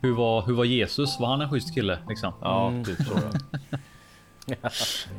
Hur- 0.01 0.13
var, 0.15 0.41
hur 0.41 0.53
var 0.53 0.65
Jesus? 0.65 1.19
Var 1.19 1.27
han 1.27 1.41
en 1.41 1.49
schysst 1.49 1.73
kille? 1.75 1.97
Liksom? 2.09 2.33
Ja, 2.41 2.73
typ 2.85 2.97
så. 3.07 3.13
Ja, 4.45 4.55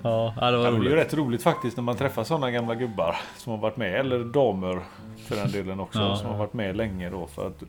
ja, 0.02 0.50
det 0.50 0.50
Ja, 0.50 0.50
var 0.50 0.50
men 0.52 0.62
det 0.62 0.68
är 0.68 0.72
roligt. 0.72 0.92
rätt 0.92 1.14
roligt 1.14 1.42
faktiskt 1.42 1.76
när 1.76 1.84
man 1.84 1.96
träffar 1.96 2.24
sådana 2.24 2.50
gamla 2.50 2.74
gubbar 2.74 3.16
som 3.36 3.50
har 3.52 3.58
varit 3.58 3.76
med. 3.76 3.94
Eller 4.00 4.24
damer 4.24 4.82
för 5.26 5.36
den 5.36 5.50
delen 5.52 5.80
också. 5.80 5.98
Ja. 5.98 6.16
Som 6.16 6.30
har 6.30 6.36
varit 6.38 6.52
med 6.54 6.76
länge 6.76 7.10
då. 7.10 7.26
För 7.26 7.46
att 7.46 7.62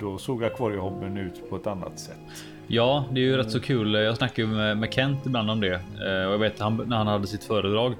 då 0.00 0.18
såg 0.18 0.44
akvariehobbyn 0.44 1.16
ut 1.16 1.50
på 1.50 1.56
ett 1.56 1.66
annat 1.66 1.98
sätt. 1.98 2.18
Ja, 2.66 3.04
det 3.10 3.20
är 3.20 3.24
ju 3.24 3.36
rätt 3.36 3.50
så 3.50 3.60
kul. 3.60 3.94
Jag 3.94 4.16
snackar 4.16 4.42
ju 4.42 4.48
med, 4.48 4.76
med 4.78 4.92
Kent 4.94 5.26
ibland 5.26 5.50
om 5.50 5.60
det. 5.60 5.74
Eh, 5.74 6.26
Och 6.26 6.32
jag 6.32 6.38
vet 6.38 6.60
han, 6.60 6.76
när 6.86 6.96
han 6.96 7.06
hade 7.06 7.26
sitt 7.26 7.44
föredrag. 7.44 7.94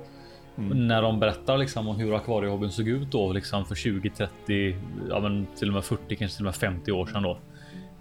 När 0.56 1.02
de 1.02 1.20
berättar 1.20 1.58
liksom 1.58 1.88
om 1.88 1.96
hur 1.96 2.14
akvariehobbyn 2.14 2.70
såg 2.70 2.88
ut 2.88 3.10
då 3.12 3.32
liksom 3.32 3.64
för 3.64 3.74
20, 3.74 4.10
30, 4.10 4.76
ja 5.10 5.20
men 5.20 5.46
till 5.58 5.68
och 5.68 5.74
med 5.74 5.84
40, 5.84 6.16
kanske 6.16 6.36
till 6.36 6.44
och 6.44 6.48
med 6.48 6.54
50 6.54 6.92
år 6.92 7.06
sedan 7.06 7.22
då. 7.22 7.38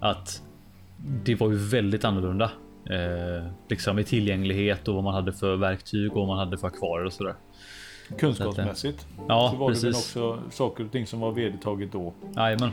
Att 0.02 0.42
det 1.24 1.36
var 1.36 1.50
ju 1.50 1.56
väldigt 1.56 2.04
annorlunda. 2.06 2.52
Eh, 2.90 3.46
liksom 3.70 4.00
i 4.00 4.04
tillgänglighet 4.04 4.88
och 4.88 4.96
vad 4.96 5.04
man 5.04 5.14
hade 5.14 5.34
för 5.34 5.56
verktyg 5.56 6.12
och 6.12 6.18
vad 6.18 6.28
man 6.28 6.38
hade 6.38 6.58
för 6.58 6.68
akvarier 6.68 7.06
och 7.06 7.14
sådär. 7.14 7.36
Kunskapsmässigt. 8.20 9.08
Ja, 9.28 9.50
så 9.52 9.58
var 9.58 9.70
det 9.70 9.76
väl 9.82 9.94
precis. 9.94 10.16
också 10.16 10.40
saker 10.52 10.86
och 10.86 10.92
ting 10.92 11.08
som 11.08 11.20
var 11.20 11.32
vedertaget 11.32 11.92
då. 11.92 12.14
Jajamän. 12.36 12.72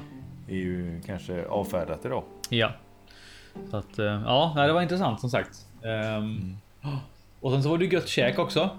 Är 0.49 0.55
ju 0.55 1.01
kanske 1.07 1.47
avfärdat 1.47 2.05
idag. 2.05 2.25
Ja. 2.49 2.73
Så 3.71 3.77
att, 3.77 3.99
eh, 3.99 4.05
ja, 4.05 4.53
det 4.57 4.73
var 4.73 4.83
intressant 4.83 5.21
som 5.21 5.31
sagt. 5.31 5.67
Ehm, 5.85 6.57
Och 7.41 7.53
sen 7.53 7.63
så 7.63 7.69
var 7.69 7.79
det 7.79 7.85
ju 7.85 7.91
gött 7.93 8.09
käk 8.09 8.39
också. 8.39 8.71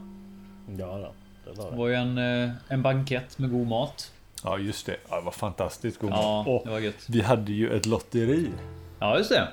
Ja, 0.77 0.85
då, 0.97 1.11
det 1.45 1.57
var 1.57 1.65
Det 1.65 1.71
det. 1.71 1.77
var 1.77 1.87
ju 1.87 1.93
en, 1.93 2.17
eh, 2.17 2.51
en 2.67 2.81
bankett 2.81 3.39
med 3.39 3.51
god 3.51 3.67
mat. 3.67 4.11
Ja, 4.43 4.57
just 4.57 4.85
det. 4.85 4.95
Ja, 5.09 5.15
det 5.15 5.21
var 5.21 5.31
fantastiskt 5.31 5.99
god 5.99 6.11
Ja, 6.11 6.43
mat. 6.47 6.63
Det 6.63 6.69
var 6.69 6.79
gött. 6.79 7.05
vi 7.07 7.21
hade 7.21 7.51
ju 7.51 7.77
ett 7.77 7.85
lotteri. 7.85 8.49
Ja, 8.99 9.17
just 9.17 9.29
det. 9.29 9.47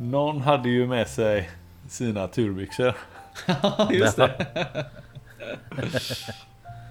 Någon 0.00 0.40
hade 0.40 0.68
ju 0.68 0.86
med 0.86 1.08
sig 1.08 1.50
sina 1.88 2.28
turbyxor. 2.28 2.94
just 3.92 4.16
det. 4.16 4.46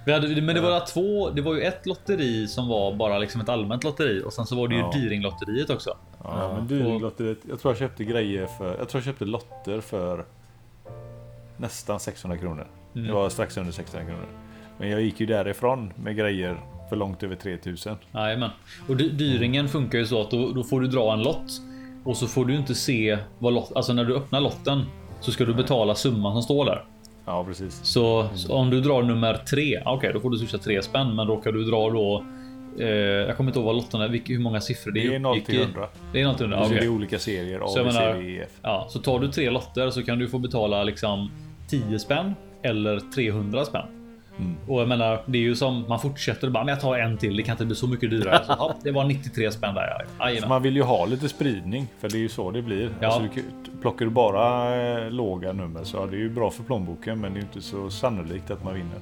Vi 0.06 0.14
hade, 0.14 0.42
men 0.42 0.56
det 0.56 0.62
var 0.62 0.86
två. 0.86 1.30
Det 1.30 1.42
var 1.42 1.54
ju 1.54 1.62
ett 1.62 1.86
lotteri 1.86 2.48
som 2.48 2.68
var 2.68 2.94
bara 2.94 3.20
liksom 3.20 3.42
ett 3.42 3.50
allmänt 3.50 3.84
lotteri 3.84 4.24
och 4.26 4.34
sen 4.34 4.46
så 4.46 4.56
var 4.56 4.68
det 4.68 4.76
ju 4.76 4.82
Ja. 4.82 4.92
Dyringlotteriet 4.94 5.70
också. 5.70 5.98
Ja, 6.24 6.54
men 6.56 6.68
Dyringlotteriet. 6.68 7.38
Jag 7.50 7.60
tror 7.60 7.74
jag 7.74 7.80
köpte 7.80 8.04
grejer 8.04 8.46
för... 8.46 8.78
Jag 8.78 8.90
tror 8.90 9.00
jag 9.00 9.04
köpte 9.04 9.26
lotter 9.26 9.82
för 9.82 10.26
nästan 11.58 12.00
600 12.00 12.38
kronor. 12.38 12.68
Mm. 12.96 13.08
Det 13.08 13.14
var 13.14 13.30
strax 13.30 13.58
under 13.58 13.72
600 13.72 14.08
kronor. 14.10 14.26
Men 14.78 14.90
jag 14.90 15.02
gick 15.02 15.20
ju 15.20 15.26
därifrån 15.26 15.94
med 15.96 16.16
grejer 16.16 16.60
för 16.90 16.96
långt 16.96 17.24
över 17.24 17.36
3000. 17.36 17.96
Jajamän. 18.14 18.50
Och 18.88 18.96
dy- 18.98 19.10
dyringen 19.10 19.68
funkar 19.68 19.98
ju 20.00 20.06
så 20.06 20.22
att 20.22 20.32
då, 20.32 20.52
då 20.52 20.64
får 20.64 20.82
du 20.82 20.88
dra 20.88 21.14
en 21.14 21.24
lott 21.24 21.62
och 22.04 22.18
så 22.18 22.28
får 22.28 22.46
du 22.46 22.56
inte 22.56 22.76
se 22.76 23.18
vad 23.40 23.54
lott, 23.54 23.72
alltså 23.76 23.94
när 23.94 24.06
du 24.06 24.16
öppnar 24.16 24.42
lotten 24.42 24.82
så 25.22 25.32
ska 25.32 25.46
du 25.46 25.54
betala 25.54 25.96
summan 25.96 26.34
som 26.34 26.42
står 26.42 26.66
där. 26.66 26.84
Ja, 27.26 27.44
precis. 27.46 27.80
Så, 27.84 28.28
så 28.36 28.54
om 28.56 28.70
du 28.70 28.82
drar 28.82 29.04
nummer 29.04 29.34
tre, 29.34 29.82
okej, 29.86 30.12
då 30.14 30.20
får 30.20 30.30
du 30.30 30.38
swisha 30.38 30.58
tre 30.58 30.82
spänn, 30.82 31.16
men 31.16 31.28
råkar 31.28 31.52
du 31.52 31.64
dra 31.64 31.90
då 31.90 32.24
eh, 32.80 32.88
jag 32.90 33.38
kommer 33.38 33.50
inte 33.50 33.60
ihåg 33.60 33.66
vad 33.66 33.76
lotterna 33.76 34.08
hur 34.08 34.40
många 34.40 34.62
siffror 34.62 34.92
det 34.92 35.06
är. 35.06 35.10
Det 35.10 35.16
är 35.16 35.20
0 35.20 35.42
till 35.42 35.58
Vilka- 35.58 35.64
100. 35.72 35.88
Det 36.14 36.22
är 36.22 36.26
0 36.26 36.36
till 36.36 36.44
100, 36.46 36.60
Så 36.60 36.66
okej. 36.66 36.78
det 36.80 36.86
är 36.86 36.90
olika 36.90 37.20
serier. 37.20 37.60
A, 37.60 37.68
Så 37.68 37.84
B, 37.84 37.92
C, 37.92 38.00
D, 38.14 38.20
E, 38.36 38.42
F. 38.44 38.50
Ja, 38.62 38.88
så 38.90 39.00
tar 39.00 39.20
du 39.20 39.28
tre 39.32 39.50
lotter 39.50 39.90
så 39.90 40.04
kan 40.04 40.20
du 40.20 40.28
få 40.28 40.38
betala 40.40 40.84
liksom 40.84 41.32
10 41.68 42.00
spänn 42.00 42.34
eller 42.64 43.00
300 43.16 43.66
spänn. 43.66 43.86
Mm. 44.40 44.56
Och 44.68 44.82
jag 44.82 44.88
menar, 44.88 45.22
det 45.26 45.38
är 45.38 45.42
ju 45.42 45.56
som 45.56 45.86
man 45.90 46.00
fortsätter 46.00 46.50
bara, 46.50 46.64
men 46.64 46.72
jag 46.74 46.82
tar 46.82 46.98
en 46.98 47.18
till. 47.18 47.38
Det 47.38 47.44
kan 47.44 47.54
inte 47.54 47.66
bli 47.66 47.76
så 47.76 47.88
mycket 47.88 48.10
dyrare. 48.10 48.44
Så, 48.46 48.56
ja, 48.58 48.76
det 48.84 48.92
var 48.92 49.04
93 49.04 49.52
spänn 49.52 49.76
där. 49.76 49.88
Ja. 50.00 50.06
Så 50.18 50.24
Jajamän. 50.24 50.50
man 50.50 50.62
vill 50.64 50.76
ju 50.76 50.82
ha 50.84 51.06
lite 51.06 51.30
spridning. 51.30 51.88
För 52.00 52.10
det 52.10 52.18
är 52.18 52.20
ju 52.20 52.30
så 52.30 52.52
det 52.52 52.62
blir. 52.62 52.90
Ja. 53.00 53.08
Alltså, 53.08 53.30
du, 53.36 53.82
plockar 53.82 54.06
du 54.06 54.12
bara 54.12 54.76
eh, 55.06 55.12
låga 55.12 55.54
nummer 55.54 55.84
så 55.84 56.04
är 56.04 56.08
det 56.08 56.18
ju 56.18 56.30
bra 56.30 56.52
för 56.52 56.64
plånboken. 56.64 57.22
Men 57.22 57.34
det 57.34 57.38
är 57.38 57.42
ju 57.42 57.48
inte 57.48 57.62
så 57.62 57.90
sannolikt 57.90 58.52
att 58.52 58.64
man 58.64 58.74
vinner. 58.74 59.00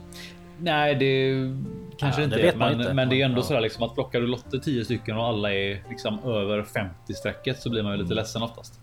Nej, 0.59 0.95
det 0.95 1.33
kanske 1.97 2.21
Ja, 2.21 2.25
inte 2.25 2.37
det 2.37 2.47
är, 2.49 2.55
men, 2.55 2.79
inte. 2.81 2.93
men 2.93 3.09
det 3.09 3.21
är 3.21 3.25
ändå 3.25 3.37
Ja. 3.39 3.43
sådär 3.43 3.61
liksom 3.61 3.83
att 3.83 3.93
plockar 3.93 4.21
du 4.21 4.27
lotter 4.27 4.57
10 4.57 4.85
stycken 4.85 5.17
och 5.17 5.25
alla 5.25 5.53
är 5.53 5.83
liksom 5.89 6.19
över 6.25 6.63
50 6.63 7.13
strecket 7.13 7.59
så 7.61 7.69
blir 7.69 7.83
man 7.83 7.91
ju 7.91 8.03
lite 8.03 8.13
ledsen 8.13 8.43
oftast. 8.43 8.79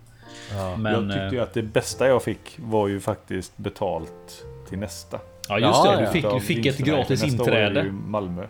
Ja. 0.52 0.76
Men 0.76 0.92
jag 0.92 1.02
tyckte 1.12 1.34
ju 1.34 1.36
eh, 1.38 1.42
att 1.42 1.54
det 1.54 1.62
bästa 1.62 2.08
jag 2.08 2.22
fick 2.22 2.56
var 2.56 2.88
ju 2.88 3.00
faktiskt 3.00 3.56
betalt 3.56 4.44
till 4.68 4.78
nästa. 4.78 5.18
Ja, 5.48 5.58
just 5.58 5.84
Ja, 5.84 5.90
det. 5.90 5.96
Du 5.98 6.04
ja. 6.04 6.10
fick, 6.10 6.24
Utav 6.24 6.34
du 6.34 6.46
fick 6.46 6.66
ett 6.66 6.78
gratis 6.78 7.22
år 7.22 7.28
inträde. 7.28 7.80
ju 7.82 7.92
Malmö. 7.92 8.46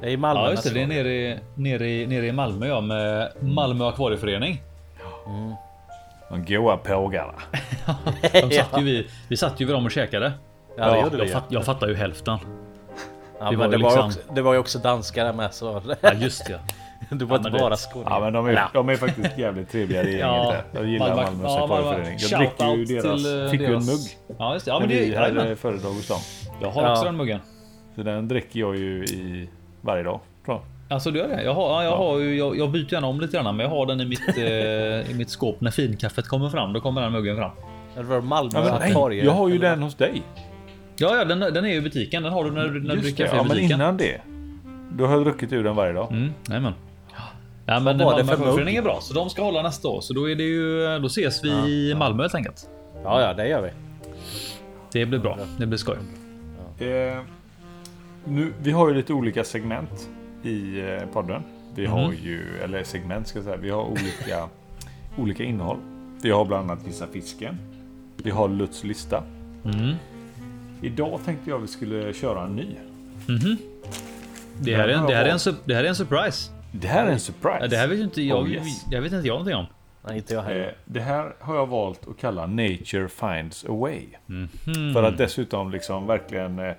Det 0.00 0.06
är 0.06 0.10
i 0.10 0.16
Malmö 0.16 0.42
Ja, 0.44 0.50
just 0.50 0.64
det. 0.64 0.70
Det 0.70 0.82
är 0.82 0.86
nere 0.86 1.12
i, 1.14 1.38
nere 1.54 1.88
i, 1.88 2.06
nere 2.06 2.26
i 2.26 2.32
Malmö, 2.32 2.66
ja, 2.68 2.80
med 2.80 3.32
Malmö 3.40 3.88
akvarieförening. 3.88 4.62
De 6.30 6.44
goa 6.44 6.76
pågarna. 6.76 7.32
De 8.32 8.50
satt 8.50 8.80
ju 8.80 8.84
vi, 8.84 9.08
vi 9.28 9.36
satt 9.36 9.60
ju 9.60 9.64
vid 9.64 9.74
dem 9.74 9.84
och 9.84 9.90
käkade. 9.90 10.32
Ja, 10.76 10.84
det 10.90 10.96
Ja, 10.96 11.02
gjorde 11.02 11.16
vi 11.16 11.18
Jag, 11.18 11.26
ju. 11.26 11.32
fatt, 11.32 11.44
jag 11.48 11.64
fattar 11.64 11.88
ju 11.88 11.94
hälften. 11.94 12.38
Ja, 13.40 13.50
det 13.50 13.56
var 13.56 13.68
det, 13.68 13.76
var 13.76 13.90
liksom- 13.90 14.06
också, 14.06 14.18
det 14.34 14.42
var 14.42 14.52
ju 14.52 14.58
också 14.58 14.78
danskar 14.78 15.24
där 15.24 15.32
med 15.32 15.54
så 15.54 15.82
Ja, 16.00 16.12
just 16.12 16.46
det. 16.46 16.60
Det 17.10 17.24
var 17.24 17.36
inte 17.36 17.50
men 17.50 17.60
bara 17.60 17.70
Ja 17.72 17.76
skåningar. 17.76 18.20
men 18.20 18.32
de 18.32 18.46
är, 18.46 18.52
Ja. 18.52 18.68
de 18.72 18.88
är 18.88 18.96
faktiskt 18.96 19.38
jävligt 19.38 19.70
trevliga 19.70 20.02
det 20.02 20.10
gänget 20.10 20.22
Ja. 20.26 20.54
Jag 20.72 20.86
gillar 20.86 21.08
Malmö- 21.16 21.24
Malmös 21.24 21.42
ja. 21.44 21.94
Jag 22.30 22.40
dricker 22.40 22.74
ju 22.76 22.84
deras... 22.84 23.22
till, 23.22 23.42
eh, 23.44 23.50
fick 23.50 23.60
ju 23.60 23.66
en 23.66 23.72
deras- 23.72 23.86
mugg. 24.28 24.36
Ja, 24.38 24.52
just 24.54 24.64
det. 24.64 24.70
Ja, 24.70 24.78
men 24.80 24.88
det, 24.88 24.94
vi 25.00 25.16
hade 25.16 25.56
föredrag 25.56 25.90
hos 25.90 26.08
dem. 26.08 26.18
jag 26.62 26.70
har 26.70 26.82
Ja. 26.82 26.92
också 26.92 27.04
den 27.04 27.16
muggen. 27.16 27.40
Så 27.94 28.02
den 28.02 28.28
dricker 28.28 28.60
jag 28.60 28.76
ju 28.76 29.04
i 29.04 29.48
varje 29.80 30.02
dag. 30.02 30.20
Tror 30.44 30.56
jag. 30.56 30.64
Alltså 30.94 31.10
du 31.10 31.18
gör 31.18 31.28
det? 31.28 31.42
Jag, 31.42 31.54
har, 31.54 31.68
ja, 31.70 31.82
jag, 31.84 31.92
Ja. 31.92 31.96
har 31.96 32.18
ju, 32.18 32.36
jag, 32.38 32.58
jag 32.58 32.70
byter 32.70 32.92
gärna 32.94 33.06
om 33.06 33.20
lite 33.20 33.36
grann, 33.36 33.56
men 33.56 33.64
jag 33.66 33.70
har 33.70 33.86
den 33.86 34.00
i 34.00 34.04
mitt, 34.04 34.28
eh, 34.38 35.10
i 35.10 35.14
mitt 35.14 35.30
skåp. 35.30 35.60
När 35.60 35.70
finkaffet 35.70 36.28
kommer 36.28 36.48
fram, 36.50 36.72
då 36.72 36.80
kommer 36.80 37.02
den 37.02 37.12
muggen 37.12 37.36
fram. 37.36 37.50
Det 37.96 38.02
var 38.02 38.20
Malmö 38.20 38.50
Ja, 38.54 38.60
men, 38.64 38.80
nej, 38.80 39.24
jag 39.24 39.32
har 39.32 39.48
ju 39.48 39.54
eller? 39.56 39.70
den 39.70 39.82
hos 39.82 39.94
dig. 39.94 40.22
Ja, 40.98 41.16
ja 41.16 41.24
den, 41.24 41.40
den 41.40 41.64
är 41.64 41.68
ju 41.68 41.74
i 41.74 41.80
butiken. 41.80 42.22
Den 42.22 42.32
har 42.32 42.44
du 42.44 42.50
när, 42.50 42.64
du- 42.68 42.80
när 42.82 42.94
du 42.96 43.00
dricker 43.02 43.24
kaffe 43.24 43.36
ja, 43.36 43.42
i 43.42 43.46
men 43.48 43.56
butiken. 43.56 43.80
innan 43.80 43.96
det. 43.96 44.20
Då 44.92 45.06
har 45.06 45.20
druckit 45.20 45.52
ur 45.52 45.64
den 45.64 45.76
varje 45.76 45.92
dag. 45.92 46.12
Mm, 46.12 46.32
jajamän. 46.48 46.72
Ja, 47.66 47.80
men 47.80 47.84
Vad 47.98 48.06
var 48.06 48.16
det 48.18 48.24
Malmö 48.24 48.24
för 48.24 48.24
mugg? 48.24 48.32
akvarieförening 48.32 48.76
är 48.76 48.82
bra, 48.82 48.98
så 49.00 49.14
de 49.14 49.30
ska 49.30 49.42
hålla 49.42 49.62
nästa 49.62 49.88
år. 49.88 50.00
Så 50.00 50.12
då 50.14 50.30
är 50.30 50.34
det 50.34 50.42
ju, 50.42 50.98
då 50.98 51.06
ses 51.06 51.44
vi 51.44 51.48
i 51.50 51.94
Malmö 51.94 52.22
helt 52.22 52.34
enkelt. 52.34 52.68
Ja, 53.04 53.20
ja, 53.20 53.34
det 53.34 53.48
gör 53.48 53.62
vi. 53.62 53.70
Det 54.92 55.06
blir 55.06 55.18
bra. 55.18 55.38
Det 55.58 55.66
blir 55.66 55.78
skoj. 55.78 55.96
Eh, 56.78 57.20
nu, 58.24 58.52
vi 58.62 58.70
har 58.70 58.88
ju 58.88 58.94
lite 58.94 59.12
olika 59.12 59.44
segment 59.44 60.08
i 60.42 60.80
eh, 60.80 61.06
podden. 61.12 61.42
Vi 61.74 61.86
har 61.86 62.06
Mhm. 62.08 62.16
ju, 62.22 62.58
eller 62.64 62.84
segment 62.84 63.28
ska 63.28 63.38
jag 63.38 63.44
säga, 63.44 63.56
vi 63.56 63.70
har 63.70 63.82
olika, 63.84 64.48
olika 65.18 65.44
innehåll. 65.44 65.78
Vi 66.22 66.30
har 66.30 66.44
bland 66.44 66.70
annat 66.70 66.86
Gissa 66.86 67.06
Fisken. 67.06 67.58
Vi 68.16 68.30
har 68.30 68.48
Lutz 68.48 68.84
lista. 68.84 69.22
Mm. 69.64 69.94
Idag 70.82 71.20
tänkte 71.24 71.50
jag 71.50 71.58
vi 71.58 71.66
skulle 71.68 72.12
köra 72.12 72.44
en 72.44 72.56
ny. 72.56 72.66
Mhm. 73.26 73.56
Det 74.60 74.76
här, 74.76 74.88
är 74.88 74.94
en, 74.94 75.06
det, 75.06 75.14
här 75.14 75.24
är 75.24 75.48
en, 75.48 75.54
det 75.64 75.74
här 75.74 75.84
är 75.84 75.88
en 75.88 75.94
surprise. 75.96 76.50
Det 76.80 76.88
här 76.88 77.06
är 77.06 77.10
en 77.10 77.20
surprise. 77.20 77.58
Ja, 77.60 77.66
det 77.66 77.76
här 77.76 77.88
vet 77.88 77.98
inte 77.98 78.22
jag. 78.22 78.42
Oh, 78.42 78.50
yes. 78.52 78.84
Jag 78.90 79.02
vet 79.02 79.12
inte 79.12 79.26
jag 79.26 79.34
någonting 79.34 79.54
om. 79.54 79.66
Nej, 80.04 80.16
inte 80.16 80.34
jag 80.34 80.42
heller. 80.42 80.66
Eh, 80.66 80.72
det 80.84 81.00
här 81.00 81.34
har 81.40 81.56
jag 81.56 81.66
valt 81.66 82.08
att 82.08 82.18
kalla 82.18 82.46
Nature 82.46 83.08
finds 83.08 83.64
a 83.64 83.72
way. 83.72 84.02
Mhm. 84.26 84.92
För 84.94 85.02
att 85.02 85.18
dessutom 85.18 85.70
liksom 85.70 86.06
verkligen 86.06 86.58
eh, 86.58 86.74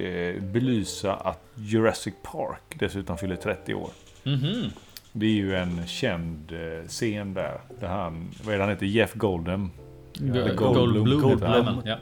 eh, 0.00 0.42
belysa 0.42 1.14
att 1.14 1.40
Jurassic 1.54 2.14
Park 2.22 2.62
dessutom 2.78 3.18
fyller 3.18 3.36
30 3.36 3.74
år. 3.74 3.90
Mhm. 4.24 4.70
Det 5.12 5.26
är 5.26 5.30
ju 5.30 5.56
en 5.56 5.86
känd 5.86 6.52
eh, 6.52 6.86
scen 6.88 7.34
där. 7.34 7.60
Där 7.80 7.88
han, 7.88 8.28
vad 8.44 8.54
är 8.54 8.58
det 8.58 8.64
han 8.64 8.72
heter? 8.72 8.86
Jeff 8.86 9.14
Golden. 9.14 9.70
Goldblum. 10.18 10.56
Goldblum 10.56 11.20
Goldblum. 11.20 11.64
han. 11.64 11.82
Ja. 11.84 11.96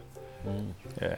Eh, 0.96 1.10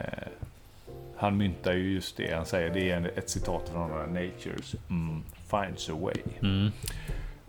han 1.17 1.37
myntar 1.37 1.73
ju 1.73 1.93
just 1.93 2.17
det. 2.17 2.35
Han 2.35 2.45
säger 2.45 2.69
det 2.69 2.89
är 2.91 3.11
ett 3.15 3.29
citat 3.29 3.69
från 3.69 3.89
Natures 4.13 4.75
mm, 4.89 5.23
finds 5.51 5.89
a 5.89 5.93
way. 5.93 6.21
Mm. 6.41 6.71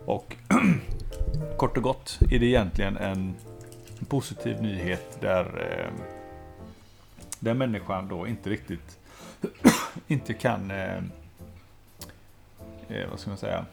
Och 0.05 0.35
kort 1.57 1.77
och 1.77 1.83
gott 1.83 2.19
är 2.31 2.39
det 2.39 2.45
egentligen 2.45 2.97
en 2.97 3.35
positiv 4.07 4.61
nyhet 4.61 5.17
där, 5.21 5.45
eh, 5.45 5.93
där 7.39 7.53
människan 7.53 8.07
då 8.07 8.27
inte 8.27 8.49
riktigt 8.49 8.97
inte 10.07 10.33
kan 10.33 10.71
eh, 10.71 10.97
eh, 12.87 13.09
vad 13.09 13.19
ska 13.19 13.29
man 13.29 13.37
säga 13.37 13.65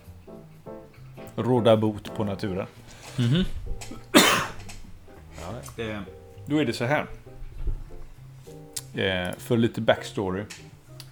råda 1.36 1.76
bot 1.76 2.14
på 2.14 2.24
naturen. 2.24 2.66
Mhm. 3.16 3.44
Eh, 5.76 6.00
då 6.46 6.58
är 6.58 6.64
det 6.64 6.72
så 6.72 6.84
här. 6.84 7.06
Eh, 8.94 9.32
för 9.38 9.56
lite 9.56 9.80
backstory 9.80 10.44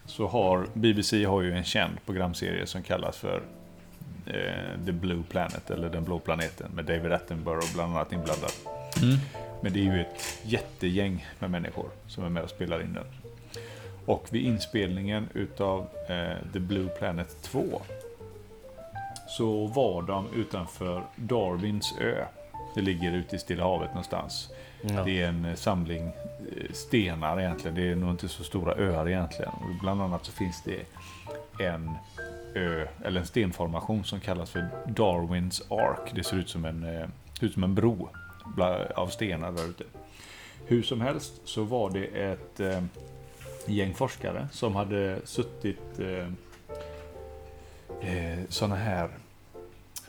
så 0.08 0.26
har 0.26 0.66
BBC 0.74 1.24
har 1.24 1.42
ju 1.42 1.52
en 1.52 1.64
känd 1.64 1.92
programserie 2.06 2.66
som 2.66 2.82
kallas 2.82 3.16
för 3.16 3.42
eh, 4.26 4.84
The 4.86 4.92
Blue 4.92 5.22
Planet 5.28 5.70
eller 5.70 5.88
Den 5.88 6.04
blå 6.04 6.18
planeten 6.18 6.70
med 6.74 6.84
David 6.84 7.12
Attenborough 7.12 7.74
bland 7.74 7.92
annat 7.92 8.12
inblandad. 8.12 8.52
Mm. 9.02 9.16
Men 9.62 9.72
det 9.72 9.78
är 9.78 9.84
ju 9.84 10.00
ett 10.00 10.38
jättegäng 10.42 11.26
med 11.38 11.50
människor 11.50 11.90
som 12.06 12.24
är 12.24 12.28
med 12.28 12.42
och 12.42 12.50
spelar 12.50 12.80
in 12.80 12.92
den. 12.92 13.04
Och 14.06 14.26
vid 14.30 14.42
inspelningen 14.42 15.28
utav 15.34 15.88
eh, 16.08 16.52
The 16.52 16.60
Blue 16.60 16.88
Planet 16.88 17.42
2 17.42 17.82
så 19.28 19.66
var 19.66 20.02
de 20.02 20.26
utanför 20.34 21.02
Darwins 21.16 21.94
ö. 22.00 22.24
Det 22.74 22.80
ligger 22.80 23.12
ute 23.12 23.36
i 23.36 23.38
Stilla 23.38 23.64
havet 23.64 23.88
någonstans. 23.88 24.50
Ja. 24.82 25.04
Det 25.04 25.22
är 25.22 25.28
en 25.28 25.44
eh, 25.44 25.54
samling 25.54 26.06
eh, 26.06 26.72
stenar 26.72 27.40
egentligen. 27.40 27.74
Det 27.74 27.90
är 27.90 27.96
nog 27.96 28.10
inte 28.10 28.28
så 28.28 28.44
stora 28.44 28.74
öar 28.74 29.08
egentligen. 29.08 29.52
Och 29.52 29.80
Bland 29.80 30.02
annat 30.02 30.24
så 30.24 30.32
finns 30.32 30.62
det 30.64 30.82
en 31.64 31.90
ö, 32.54 32.86
eller 33.04 33.20
en 33.20 33.26
stenformation 33.26 34.04
som 34.04 34.20
kallas 34.20 34.50
för 34.50 34.68
Darwins 34.86 35.62
Ark. 35.70 36.12
Det 36.14 36.24
ser 36.24 36.36
ut 36.36 36.48
som 36.48 36.64
en, 36.64 36.82
eh, 36.82 37.08
ut 37.40 37.52
som 37.52 37.64
en 37.64 37.74
bro 37.74 38.08
av 38.94 39.08
stenar 39.08 39.52
där 39.52 39.70
ute. 39.70 39.84
Hur 40.66 40.82
som 40.82 41.00
helst 41.00 41.40
så 41.44 41.64
var 41.64 41.90
det 41.90 42.04
ett 42.04 42.60
eh, 42.60 42.82
gäng 43.66 43.94
forskare 43.94 44.48
som 44.52 44.76
hade 44.76 45.18
suttit 45.24 45.98
eh, 45.98 46.28
eh, 48.10 48.38
sådana 48.48 48.76
här 48.76 49.08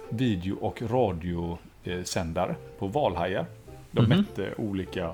video 0.10 0.58
och 0.62 0.82
radiosändare 0.82 2.56
på 2.80 2.88
valhajar. 2.88 3.46
De 3.92 4.02
Mhm. 4.06 4.10
mätte 4.10 4.54
olika 4.58 5.14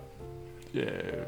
eh, 0.73 1.23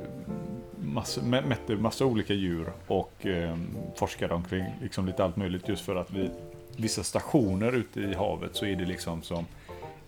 massa, 0.79 1.21
mä- 1.21 1.45
mätte 1.47 1.75
massa 1.75 2.05
olika 2.05 2.33
djur 2.33 2.71
och 2.87 3.25
eh, 3.25 3.57
forskade 3.95 4.33
omkring 4.33 4.65
liksom 4.81 5.05
lite 5.05 5.23
allt 5.23 5.35
möjligt 5.35 5.67
just 5.69 5.85
för 5.85 5.95
att 5.95 6.11
vid 6.11 6.31
vissa 6.77 7.03
stationer 7.03 7.75
ute 7.75 8.01
i 8.01 8.13
havet 8.13 8.55
så 8.55 8.65
är 8.65 8.75
det 8.75 8.85
liksom 8.85 9.21
som 9.21 9.45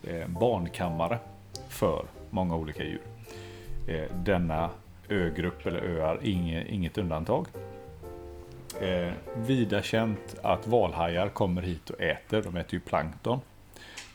eh, 0.03 0.27
barnkammare 0.27 1.17
för 1.69 2.05
många 2.29 2.55
olika 2.55 2.83
djur. 2.83 3.01
Eh, 3.87 4.15
denna 4.23 4.69
ögrupp 5.09 5.65
eller 5.65 5.81
öar, 5.81 6.19
inget, 6.23 6.67
inget 6.67 6.97
undantag. 6.97 7.45
Eh, 8.81 9.11
vida 9.47 9.81
känt 9.81 10.35
att 10.43 10.67
valhajar 10.67 11.27
kommer 11.29 11.61
hit 11.61 11.89
och 11.89 12.01
äter. 12.01 12.41
De 12.41 12.55
äter 12.57 12.73
ju 12.73 12.79
plankton. 12.79 13.39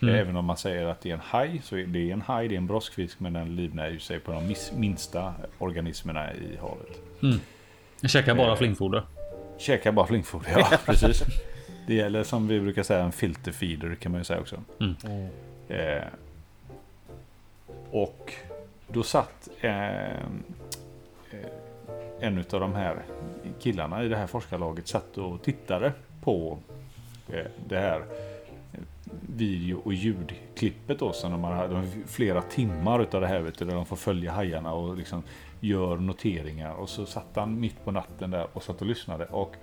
Mm. 0.03 0.15
Även 0.15 0.37
om 0.37 0.45
man 0.45 0.57
säger 0.57 0.87
att 0.87 1.01
det 1.01 1.11
är 1.11 1.15
en 1.15 1.21
haj, 1.21 1.61
så 1.65 1.77
är 1.77 1.87
det 1.87 2.11
en 2.11 2.21
haj, 2.23 2.49
det 2.49 2.55
är 2.55 2.57
en 2.57 2.67
broskfisk, 2.67 3.21
men 3.21 3.33
den 3.33 3.57
livnär 3.57 3.91
ju 3.91 3.99
sig 3.99 4.21
på 4.21 4.33
de 4.33 4.55
minsta 4.77 5.35
organismerna 5.59 6.35
i 6.35 6.57
havet. 6.61 7.01
Jag 8.01 8.11
käkar 8.11 8.35
bara 8.35 8.53
Eh. 8.53 8.57
flingfoder. 8.57 9.03
Käkar 9.59 9.93
bara 9.93 10.07
flingfoder, 10.07 10.51
ja 10.59 10.79
precis. 10.87 11.23
Det 11.87 11.95
gäller 11.95 12.25
som 12.25 12.49
vi 12.49 12.61
brukar 12.61 12.83
säga 12.83 13.05
en 13.05 13.13
filterfeeder 13.13 13.95
kan 13.95 14.13
man 14.13 14.21
ju 14.21 14.25
säga 14.25 14.41
också. 14.41 14.57
Mm. 14.81 14.95
Eh, 15.69 16.03
och 17.91 18.33
då 18.89 19.03
satt 19.03 19.49
eh, 19.61 20.13
eh, 20.13 20.17
en 22.21 22.39
av 22.39 22.61
de 22.61 22.75
här 22.75 22.97
killarna 23.61 24.05
i 24.05 24.09
det 24.09 24.17
här 24.17 24.27
forskarlaget 24.27 24.89
satt 24.89 25.19
och 25.19 25.43
tittade 25.43 25.93
på 26.21 26.59
eh, 27.33 27.45
det 27.69 27.79
här 27.79 28.03
video 29.21 29.81
och 29.85 29.95
ljudklippet 29.95 30.99
då 30.99 31.12
som 31.12 31.33
de 31.33 31.45
har, 31.45 31.69
de 31.69 31.75
har 31.75 31.87
flera 32.07 32.43
timmar 32.43 33.03
utav 33.03 33.21
det 33.21 33.27
här 33.27 33.41
vet 33.41 33.59
du, 33.59 33.65
där 33.65 33.75
de 33.75 33.87
får 33.87 33.97
följa 33.97 34.33
hajarna 34.33 34.73
och 34.73 34.97
liksom 34.97 35.23
gör 35.61 35.97
noteringar 35.97 36.75
och 36.75 36.89
så 36.89 37.07
satt 37.07 37.37
han 37.37 37.61
mitt 37.61 37.85
på 37.85 37.91
natten 37.91 38.31
där 38.31 38.47
och 38.53 38.62
satt 38.62 38.81
och 38.81 38.87
lyssnade 38.87 39.25
och 39.25 39.57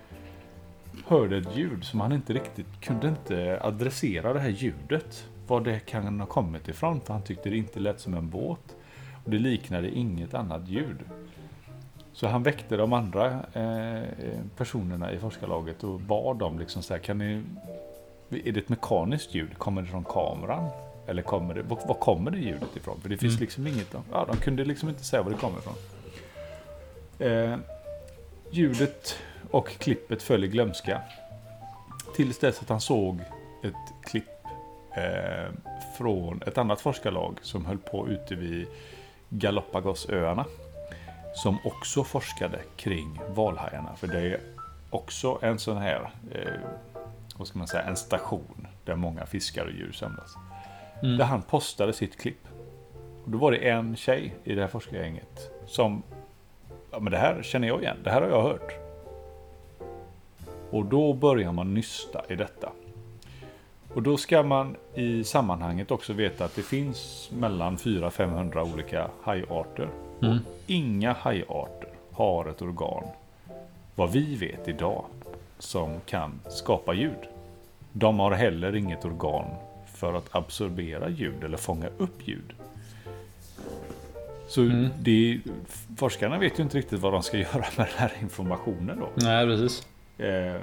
hörde 1.07 1.37
ett 1.37 1.57
ljud 1.57 1.83
som 1.83 1.99
han 1.99 2.11
inte 2.11 2.33
riktigt 2.33 2.81
kunde 2.81 3.07
inte 3.07 3.59
adressera 3.61 4.33
det 4.33 4.39
här 4.39 4.49
ljudet. 4.49 5.27
Var 5.47 5.61
det 5.61 5.79
kan 5.79 6.19
ha 6.19 6.27
kommit 6.27 6.67
ifrån 6.67 7.01
för 7.01 7.13
han 7.13 7.23
tyckte 7.23 7.49
det 7.49 7.57
inte 7.57 7.79
lät 7.79 7.99
som 7.99 8.13
en 8.13 8.29
båt. 8.29 8.75
Och 9.25 9.31
det 9.31 9.37
liknade 9.39 9.89
inget 9.89 10.33
annat 10.33 10.67
ljud. 10.67 10.97
Så 12.13 12.27
han 12.27 12.43
väckte 12.43 12.77
de 12.77 12.93
andra 12.93 13.45
eh, 13.53 14.01
eh 14.01 14.39
personerna 14.57 15.11
i 15.11 15.17
forskarlaget 15.17 15.83
och 15.83 15.99
bad 15.99 16.37
dem 16.37 16.59
liksom 16.59 16.83
så 16.83 16.93
här, 16.93 17.01
kan 17.01 17.17
ni... 17.17 17.43
Är 18.31 18.51
det 18.51 18.59
ett 18.59 18.69
mekaniskt 18.69 19.35
ljud? 19.35 19.57
Kommer 19.57 19.81
det 19.81 19.87
från 19.87 20.03
kameran? 20.03 20.69
Eller 21.07 21.21
kommer 21.21 21.53
det, 21.53 21.61
var, 21.63 21.93
kommer 21.93 22.31
det 22.31 22.37
ljudet 22.37 22.75
ifrån? 22.75 23.01
För 23.01 23.09
det 23.09 23.17
finns 23.17 23.39
liksom 23.39 23.67
inget... 23.67 23.95
Ja, 24.11 24.25
de 24.31 24.37
kunde 24.37 24.65
liksom 24.65 24.89
inte 24.89 25.03
säga 25.03 25.23
var 25.23 25.31
det 25.31 25.37
kommer 25.37 25.59
ifrån. 25.59 25.73
Eh, 27.19 27.57
ljudet 28.51 29.15
och 29.51 29.67
klippet 29.69 30.23
föll 30.23 30.43
i 30.43 30.47
glömska. 30.47 31.01
Tills 32.15 32.39
dess 32.39 32.61
att 32.61 32.69
han 32.69 32.81
såg 32.81 33.19
ett 33.63 34.09
klipp 34.09 34.29
eh, 34.95 35.53
från 35.97 36.41
ett 36.47 36.57
annat 36.57 36.81
forskarlag 36.81 37.37
som 37.41 37.65
höll 37.65 37.77
på 37.77 38.07
ute 38.09 38.35
vid 38.35 38.67
Galapagosöarna. 39.29 40.45
Som 41.35 41.57
också 41.63 42.03
forskade 42.03 42.59
kring 42.75 43.21
valhajarna. 43.29 43.95
För 43.95 44.07
det 44.07 44.19
är 44.19 44.39
också 44.89 45.39
en 45.41 45.59
sån 45.59 45.77
här, 45.77 46.09
eh, 46.31 46.53
vad 47.41 47.47
ska 47.47 47.57
man 47.57 47.67
säga, 47.67 47.83
en 47.83 47.95
station 47.95 48.67
där 48.85 48.95
många 48.95 49.25
fiskar 49.25 49.65
och 49.65 49.71
djur 49.71 49.91
samlas. 49.91 50.35
Mm. 51.03 51.17
Där 51.17 51.25
han 51.25 51.41
postade 51.41 51.93
sitt 51.93 52.17
klipp. 52.19 52.47
Och 53.23 53.29
då 53.31 53.37
var 53.37 53.51
det 53.51 53.57
en 53.57 53.95
tjej 53.95 54.35
i 54.43 54.55
det 54.55 54.61
här 54.61 54.67
forskargänget 54.67 55.51
som, 55.67 56.03
ja 56.91 56.99
men 56.99 57.11
det 57.11 57.17
här 57.17 57.43
känner 57.43 57.67
jag 57.67 57.81
igen, 57.81 57.97
det 58.03 58.09
här 58.09 58.21
har 58.21 58.29
jag 58.29 58.41
hört. 58.41 58.73
Och 60.71 60.85
då 60.85 61.13
börjar 61.13 61.51
man 61.51 61.73
nysta 61.73 62.21
i 62.29 62.35
detta. 62.35 62.71
Och 63.93 64.03
då 64.03 64.17
ska 64.17 64.43
man 64.43 64.75
i 64.95 65.23
sammanhanget 65.23 65.91
också 65.91 66.13
veta 66.13 66.45
att 66.45 66.55
det 66.55 66.61
finns 66.61 67.31
mellan 67.33 67.77
400-500 67.77 68.73
olika 68.73 69.09
hajarter. 69.23 69.89
Mm. 70.21 70.33
Och 70.33 70.41
inga 70.67 71.13
hajarter 71.13 71.89
har 72.11 72.45
ett 72.45 72.61
organ, 72.61 73.03
vad 73.95 74.11
vi 74.11 74.35
vet 74.35 74.67
idag, 74.67 75.05
som 75.59 75.99
kan 76.05 76.39
skapa 76.49 76.93
ljud. 76.93 77.30
De 77.93 78.19
har 78.19 78.31
heller 78.31 78.75
inget 78.75 79.05
organ 79.05 79.45
för 79.95 80.13
att 80.13 80.35
absorbera 80.35 81.09
ljud 81.09 81.43
eller 81.43 81.57
fånga 81.57 81.87
upp 81.97 82.27
ljud. 82.27 82.53
Så 84.47 84.61
Mm. 84.61 84.89
det, 84.99 85.39
forskarna 85.97 86.37
vet 86.37 86.59
ju 86.59 86.63
inte 86.63 86.77
riktigt 86.77 86.99
vad 86.99 87.13
de 87.13 87.23
ska 87.23 87.37
göra 87.37 87.65
med 87.77 87.87
den 87.87 87.97
här 87.97 88.11
informationen 88.21 88.99
då. 88.99 89.09
Nej, 89.15 89.45
precis. 89.45 89.87
Eh, 90.17 90.61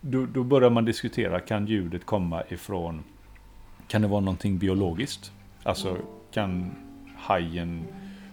då, 0.00 0.26
då 0.26 0.42
börjar 0.44 0.70
man 0.70 0.84
diskutera, 0.84 1.40
kan 1.40 1.66
ljudet 1.66 2.04
komma 2.06 2.42
ifrån, 2.48 3.04
kan 3.88 4.02
det 4.02 4.08
vara 4.08 4.20
någonting 4.20 4.58
biologiskt? 4.58 5.32
Alltså, 5.62 5.96
kan 6.32 6.70
hajen 7.16 7.84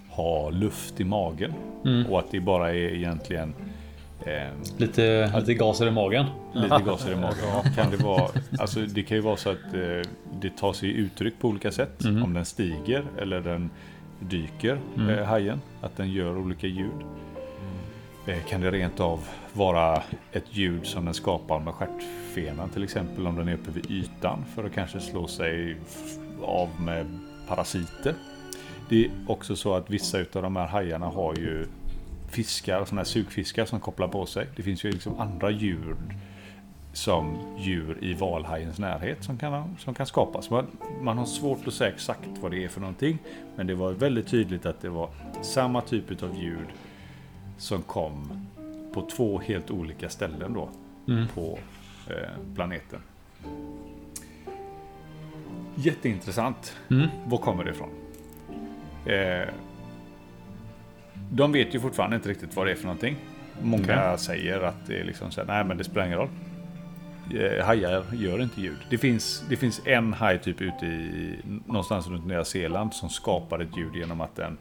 ha 0.09 0.49
luft 0.49 0.99
i 0.99 1.03
magen? 1.03 1.53
Mm. 1.85 2.05
Och 2.11 2.19
att 2.19 2.31
det 2.31 2.39
bara 2.39 2.69
är 2.69 2.75
egentligen 2.95 3.53
Lite, 4.77 5.33
lite 5.39 5.53
gaser 5.53 5.87
i 5.87 5.91
magen. 5.91 6.25
lite 6.53 6.81
gaser 6.85 7.11
i 7.11 7.15
magen. 7.15 7.73
Kan 7.75 7.91
det 7.91 7.97
vara, 7.97 8.29
alltså 8.59 8.79
det 8.79 9.03
kan 9.03 9.17
ju 9.17 9.23
vara 9.23 9.37
så 9.37 9.49
att 9.49 9.73
eh, 9.73 10.09
det 10.41 10.57
tar 10.57 10.73
sig 10.73 10.89
uttryck 10.89 11.39
på 11.39 11.47
olika 11.47 11.71
sätt. 11.71 12.03
Mm. 12.03 12.23
Om 12.23 12.33
den 12.33 12.45
stiger 12.45 13.03
eller 13.21 13.39
den 13.41 13.69
dyker, 14.19 14.79
Mm. 14.95 15.09
eh, 15.09 15.25
hajen. 15.25 15.61
Att 15.81 15.97
den 15.97 16.11
gör 16.11 16.37
olika 16.37 16.67
ljud. 16.67 16.91
Eh, 18.27 18.43
kan 18.49 18.61
det 18.61 18.71
rent 18.71 18.99
av 18.99 19.19
vara 19.53 20.01
ett 20.31 20.45
ljud 20.49 20.85
som 20.85 21.05
den 21.05 21.13
skapar 21.13 21.59
med 21.59 21.73
stjärtfenan 21.73 22.69
till 22.69 22.83
exempel 22.83 23.27
om 23.27 23.35
den 23.35 23.47
är 23.47 23.53
uppe 23.53 23.71
vid 23.71 23.91
ytan 23.91 24.45
för 24.55 24.63
att 24.63 24.73
kanske 24.73 24.99
slå 24.99 25.27
sig 25.27 25.75
av 26.41 26.69
med 26.81 27.19
parasiter. 27.47 28.13
Det 28.89 29.05
är 29.05 29.11
också 29.27 29.55
så 29.55 29.73
att 29.73 29.89
vissa 29.89 30.17
av 30.19 30.41
de 30.41 30.55
här 30.55 30.67
hajarna 30.67 31.05
har 31.05 31.35
ju 31.35 31.67
fiskar, 32.33 32.85
sådana 32.85 32.99
här 32.99 33.05
sugfiskar 33.05 33.65
som 33.65 33.79
kopplar 33.79 34.07
på 34.07 34.25
sig. 34.25 34.47
Det 34.55 34.63
finns 34.63 34.83
ju 34.83 34.91
liksom 34.91 35.19
andra 35.19 35.51
djur 35.51 35.95
som 36.93 37.37
djur 37.57 37.97
i 38.01 38.13
valhajens 38.13 38.79
närhet 38.79 39.23
som 39.23 39.37
kan, 39.37 39.75
som 39.79 39.93
kan 39.93 40.05
skapas. 40.05 40.49
Man, 40.49 40.67
man 41.01 41.17
har 41.17 41.25
svårt 41.25 41.67
att 41.67 41.73
säga 41.73 41.91
exakt 41.93 42.29
vad 42.41 42.51
det 42.51 42.63
är 42.63 42.67
för 42.67 42.81
någonting. 42.81 43.17
Men 43.55 43.67
det 43.67 43.75
var 43.75 43.91
väldigt 43.91 44.27
tydligt 44.27 44.65
att 44.65 44.81
det 44.81 44.89
var 44.89 45.09
samma 45.41 45.81
typ 45.81 46.23
av 46.23 46.37
ljud 46.37 46.67
som 47.57 47.81
kom 47.81 48.47
på 48.93 49.01
två 49.09 49.39
helt 49.39 49.71
olika 49.71 50.09
ställen 50.09 50.53
då 50.53 50.69
Mm. 51.07 51.27
på 51.27 51.59
eh, 52.09 52.55
planeten. 52.55 52.99
Jätteintressant. 55.75 56.75
Mm. 56.91 57.07
Var 57.25 57.37
kommer 57.37 57.63
det 57.63 57.71
ifrån? 57.71 57.89
Eh, 59.05 59.49
de 61.35 61.51
vet 61.51 61.75
ju 61.75 61.79
fortfarande 61.79 62.15
inte 62.15 62.29
riktigt 62.29 62.55
vad 62.55 62.65
det 62.67 62.71
är 62.71 62.75
för 62.75 62.83
någonting. 62.83 63.15
Många 63.61 63.83
Okej. 63.83 64.17
säger 64.19 64.61
att 64.61 64.85
det 64.87 64.99
är 64.99 65.03
liksom 65.03 65.31
så 65.31 65.41
här, 65.41 65.47
nej 65.47 65.63
men 65.63 65.77
det 65.77 65.83
spelar 65.83 66.05
ingen 66.05 66.17
roll. 66.17 66.29
Eh, 67.35 67.65
hajar 67.65 68.03
gör 68.13 68.41
inte 68.41 68.61
ljud. 68.61 68.77
Det 68.89 68.97
finns, 68.97 69.43
det 69.49 69.55
finns 69.55 69.81
en 69.85 70.13
haj 70.13 70.39
typ 70.39 70.61
ute 70.61 70.85
i 70.85 71.35
någonstans 71.65 72.07
runt 72.07 72.25
Nya 72.25 72.45
Zeeland 72.45 72.93
som 72.93 73.09
skapar 73.09 73.59
ett 73.59 73.77
ljud 73.77 73.95
genom 73.95 74.21
att 74.21 74.35
den 74.35 74.57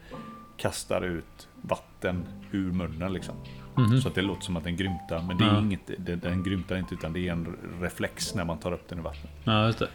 kastar 0.57 1.03
ut 1.03 1.49
vatten 1.63 2.25
ur 2.53 2.73
munnen 2.73 3.13
liksom. 3.13 3.35
Mhm. 3.77 4.01
Så 4.01 4.09
att 4.09 4.15
det 4.15 4.23
låter 4.23 4.43
som 4.43 4.57
att 4.57 4.65
den 4.65 4.77
grymtar. 4.77 5.23
Men 5.29 5.39
det 5.39 5.45
är 5.45 5.49
Ja. 5.49 5.59
inget, 5.59 5.81
den, 5.99 6.19
den 6.21 6.43
grymtar 6.43 6.77
inte 6.77 6.95
utan 6.95 7.13
det 7.13 7.29
är 7.29 7.33
en 7.33 7.57
reflex 7.81 8.35
när 8.35 8.45
man 8.45 8.59
tar 8.59 8.73
upp 8.73 8.89
den 8.89 8.99
i 8.99 9.03
vattnet. 9.03 9.33
Ja, 9.45 9.67
just 9.67 9.79
det. 9.79 9.89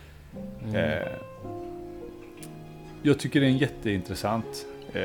Eh, 0.80 1.08
jag 3.04 3.20
tycker 3.20 3.40
det 3.40 3.46
är 3.46 3.50
en 3.50 3.58
jätteintressant 3.58 4.66
eh, 4.94 5.02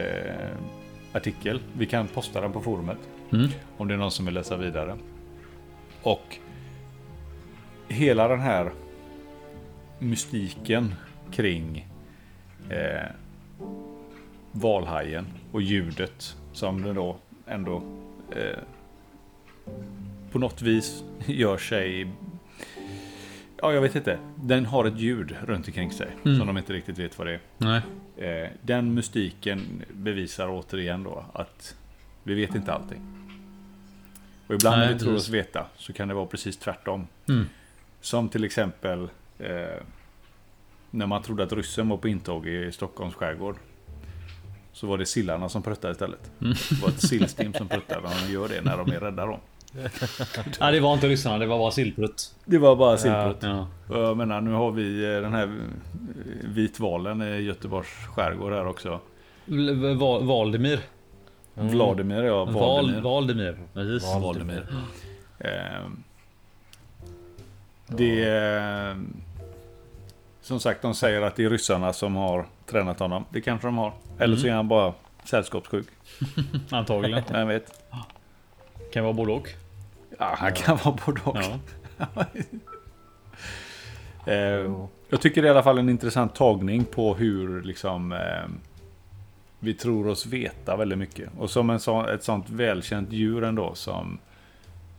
artikel. 1.13 1.61
Vi 1.73 1.87
kan 1.87 2.09
posta 2.09 2.41
den 2.41 2.53
på 2.53 2.61
forumet. 2.61 2.99
Mm. 3.33 3.49
Om 3.77 3.89
det 3.89 3.95
är 3.95 3.99
någon 3.99 4.11
som 4.11 4.25
vill 4.25 4.35
läsa 4.35 4.57
vidare. 4.57 4.97
Och 6.03 6.39
hela 7.89 8.29
den 8.29 8.41
här 8.41 8.73
mystiken 9.99 10.95
kring 11.31 11.89
eh, 12.71 13.11
valhajen 14.53 15.27
och 15.53 15.63
ljudet 15.63 16.37
som 16.53 16.83
det 16.83 16.93
då 16.93 17.17
ändå 17.47 17.83
eh, 18.37 18.59
på 20.33 20.39
något 20.39 20.63
vis 20.63 21.05
gör 21.27 21.57
sig 21.57 22.09
Ja, 23.63 23.73
jag 23.73 23.81
vet 23.81 23.95
inte. 23.97 24.19
Den 24.37 24.67
har 24.67 24.85
ett 24.85 24.99
ljud 24.99 25.37
runt 25.47 25.67
omkring 25.67 25.93
sig 25.93 26.17
Mm. 26.25 26.39
som 26.39 26.47
de 26.47 26.59
inte 26.59 26.73
riktigt 26.73 26.99
vet 26.99 27.19
vad 27.19 27.27
det 27.27 27.33
är. 27.33 27.41
Nej. 27.59 27.81
Eh, 28.17 28.49
den 28.63 28.95
mystiken 28.95 29.85
bevisar 29.93 30.49
återigen 30.49 31.03
då 31.03 31.25
att 31.33 31.77
vi 32.23 32.35
vet 32.35 32.55
inte 32.55 32.73
allting. 32.73 33.01
Och 34.47 34.55
ibland 34.55 34.77
Nej, 34.79 34.87
när 34.87 34.95
vi 34.95 35.01
tror 35.01 35.15
oss 35.15 35.29
veta 35.29 35.67
så 35.77 35.93
kan 35.93 36.09
det 36.09 36.15
vara 36.15 36.27
precis 36.27 36.57
tvärtom. 36.57 37.07
Mm. 37.29 37.45
Som 38.01 38.29
till 38.29 38.45
exempel 38.45 39.09
eh, 39.39 39.83
när 40.91 41.07
man 41.07 41.23
trodde 41.23 41.43
att 41.43 41.53
ryssen 41.53 41.89
var 41.89 41.97
på 41.97 42.09
intåg 42.09 42.47
i 42.47 42.73
Stockholms 42.73 43.15
skärgård. 43.15 43.57
Så 44.73 44.87
var 44.87 44.99
det 44.99 45.07
sillarna 45.07 45.49
som 45.49 45.63
pruttade 45.63 45.93
istället. 45.93 46.31
Mm. 46.41 46.55
Det 46.71 46.83
var 46.83 46.89
ett 46.89 47.01
sillstim 47.09 47.53
som 47.55 47.69
pruttade. 47.69 48.01
och 48.09 48.15
De 48.27 48.33
gör 48.33 48.49
det 48.49 48.61
när 48.61 48.77
de 48.77 48.91
är 48.93 49.01
rädda 49.01 49.27
då. 49.27 49.41
Ja, 50.61 50.71
det 50.71 50.81
var 50.81 50.95
inte 50.95 51.09
ryssarna, 51.09 51.39
det 51.39 51.47
var 51.47 51.59
bara 51.59 51.71
sillprutt. 51.71 52.35
Det 52.45 52.59
var 52.59 52.77
bara 52.77 52.97
sillprutt. 52.99 53.37
Ja. 53.41 53.67
Och 53.89 53.97
Jag 53.97 54.17
menar, 54.17 54.41
nu 54.41 54.51
har 54.53 54.71
vi 54.71 55.15
eh, 55.15 55.21
den 55.21 55.33
här 55.35 55.43
eh, 55.45 55.51
vitvalen 56.45 57.23
i 57.23 57.41
Göteborgs 57.41 57.89
skärgård 57.89 58.53
här 58.53 58.67
också. 58.67 59.01
L- 59.49 59.97
Val- 59.97 60.25
Valdemir. 60.27 60.81
Vladimir, 61.55 62.23
ja. 62.23 62.45
Val, 62.45 62.55
Valdemir. 62.55 63.01
Valdemir. 63.01 63.59
Precis. 63.75 64.15
Valdemir. 64.23 64.67
Ehm, 65.39 66.03
det 67.87 68.25
är... 68.25 68.97
Som 70.41 70.61
sagt, 70.61 70.83
de 70.83 70.95
säger 70.95 71.23
att 71.23 71.37
det 71.37 71.45
är 71.45 71.51
ryssarna 71.51 71.93
som 71.93 72.15
har 72.17 72.47
tränat 72.67 72.99
honom. 72.99 73.25
Det 73.31 73.41
kanske 73.41 73.67
de 73.69 73.79
har. 73.79 73.93
Eller 74.19 74.37
så 74.37 74.47
är 74.47 74.53
han 74.53 74.69
bara 74.69 74.95
sällskapssjuk. 75.25 75.87
Antagligen. 76.71 77.23
Vem 77.33 77.49
vet? 77.49 77.83
Kan 78.93 79.05
vara 79.05 79.13
både 79.13 79.33
och. 79.33 79.49
Ja, 80.19 80.35
han 80.39 80.53
kan 80.53 80.77
vara 80.85 80.99
både 81.07 81.21
och. 81.25 81.39
Ja. 81.97 82.25
Ehm, 84.27 84.75
jag 85.09 85.21
tycker 85.21 85.43
det 85.43 85.49
är 85.49 85.51
i 85.51 85.55
alla 85.55 85.63
fall 85.63 85.79
en 85.79 85.89
intressant 85.89 86.35
tagning 86.35 86.85
på 86.85 87.15
hur 87.15 87.63
liksom 87.63 88.13
ehm, 88.13 88.61
vi 89.59 89.75
tror 89.75 90.09
oss 90.09 90.27
veta 90.27 90.77
väldigt 90.77 90.99
mycket. 90.99 91.31
Och 91.39 91.51
som 91.51 91.71
en 91.71 91.81
så, 91.81 92.07
ett 92.07 92.23
sånt 92.23 92.51
välkänt 92.51 93.13
djur 93.13 93.45
ändå 93.45 93.75
som 93.75 94.19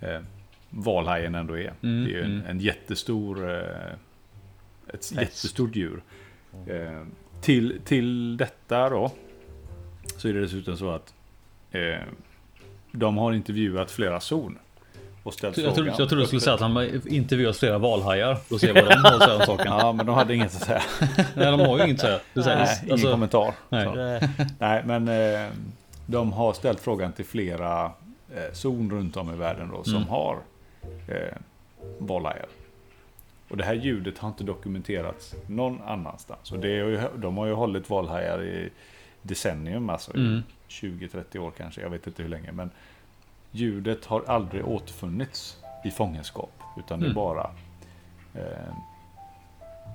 eh, 0.02 0.20
valhajen 0.70 1.36
ändå 1.36 1.58
är. 1.58 1.74
Mm, 1.84 2.04
det 2.04 2.10
är 2.10 2.14
ju 2.14 2.24
en, 2.24 2.32
mm. 2.32 2.46
en 2.46 2.60
jättestor 2.60 3.52
eh, 3.52 3.94
ett 4.88 5.12
jättestort 5.12 5.76
djur. 5.76 6.04
Eh, 6.68 7.04
till, 7.42 7.80
till 7.86 8.38
detta 8.38 8.90
då 8.90 9.12
så 10.18 10.28
är 10.28 10.34
det 10.34 10.42
dessutom 10.42 10.78
så 10.78 10.90
att 10.90 11.14
eh, 11.72 12.02
de 12.96 13.18
har 13.18 13.34
intervjuat 13.34 13.92
flera 13.92 14.20
zon 14.20 14.58
och 15.24 15.34
ställt 15.34 15.58
Jag 15.58 15.76
frågan. 15.76 15.96
jag 15.98 16.10
trodde 16.10 16.24
du 16.24 16.28
skulle 16.28 16.42
säga 16.42 16.54
att 16.54 16.60
han 16.62 16.90
intervjuat 17.08 17.58
flera 17.58 17.78
valhajar 17.78 18.38
och 18.52 18.60
se 18.60 18.72
vad 18.72 18.84
de 18.90 18.94
har 18.96 19.14
att 19.14 19.24
säga 19.24 19.36
om 19.36 19.42
saken. 19.46 19.66
Ja, 19.68 19.92
men 19.92 20.06
de 20.06 20.16
hade 20.16 20.36
inget 20.36 20.56
att 20.56 20.64
säga. 20.64 20.82
Nej, 21.36 21.46
de 21.52 21.60
har 21.60 21.78
ju 21.78 21.84
inget 21.84 22.04
att 22.04 22.22
säga. 22.44 22.58
Nej, 22.58 22.80
ingen 22.82 22.92
alltså, 22.92 23.12
kommentar. 23.12 23.54
nej. 23.70 23.86
Så. 23.86 24.28
Nej, 24.60 24.84
men 24.86 25.08
eh, 25.08 25.50
de 26.06 26.34
har 26.34 26.54
ställt 26.54 26.80
frågan 26.80 27.12
till 27.14 27.26
flera 27.26 27.86
eh, 28.36 28.54
zon 28.54 28.92
runt 28.92 29.18
om 29.18 29.34
i 29.34 29.36
världen 29.38 29.70
då, 29.72 29.84
som 29.84 29.96
Mm. 29.96 30.08
har 30.10 30.38
eh, 31.08 31.38
valhajar. 32.00 32.46
Och 33.50 33.58
det 33.58 33.64
här 33.64 33.74
ljudet 33.74 34.18
har 34.18 34.28
inte 34.30 34.44
dokumenterats 34.44 35.36
någon 35.48 35.82
annanstans. 35.82 36.52
Och 36.52 36.60
det 36.60 36.68
är 36.68 36.74
ju, 36.86 37.02
de 37.16 37.38
har 37.38 37.46
ju 37.46 37.54
hållit 37.54 37.90
valhajar 37.90 38.44
i 38.44 38.70
decennium, 39.22 39.90
alltså 39.90 40.16
Mm. 40.16 40.44
I 40.82 40.86
20-30 40.86 41.38
år 41.38 41.52
kanske. 41.58 41.82
Jag 41.82 41.90
vet 41.90 42.08
inte 42.08 42.22
hur 42.24 42.30
länge. 42.30 42.52
Men 42.52 42.70
ljudet 43.52 44.06
har 44.06 44.24
aldrig 44.28 44.68
återfunnits 44.68 45.58
i 45.86 45.92
fångenskap. 45.92 46.52
Utan 46.78 47.00
det 47.00 47.06
är 47.06 47.08
Mm. 47.08 47.16
bara 47.16 47.50
eh, 48.36 48.74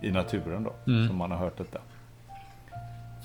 i 0.03 0.11
naturen 0.11 0.63
då, 0.65 0.73
Mm. 0.93 1.09
som 1.09 1.17
man 1.17 1.31
har 1.31 1.39
hört 1.39 1.59
detta. 1.59 1.79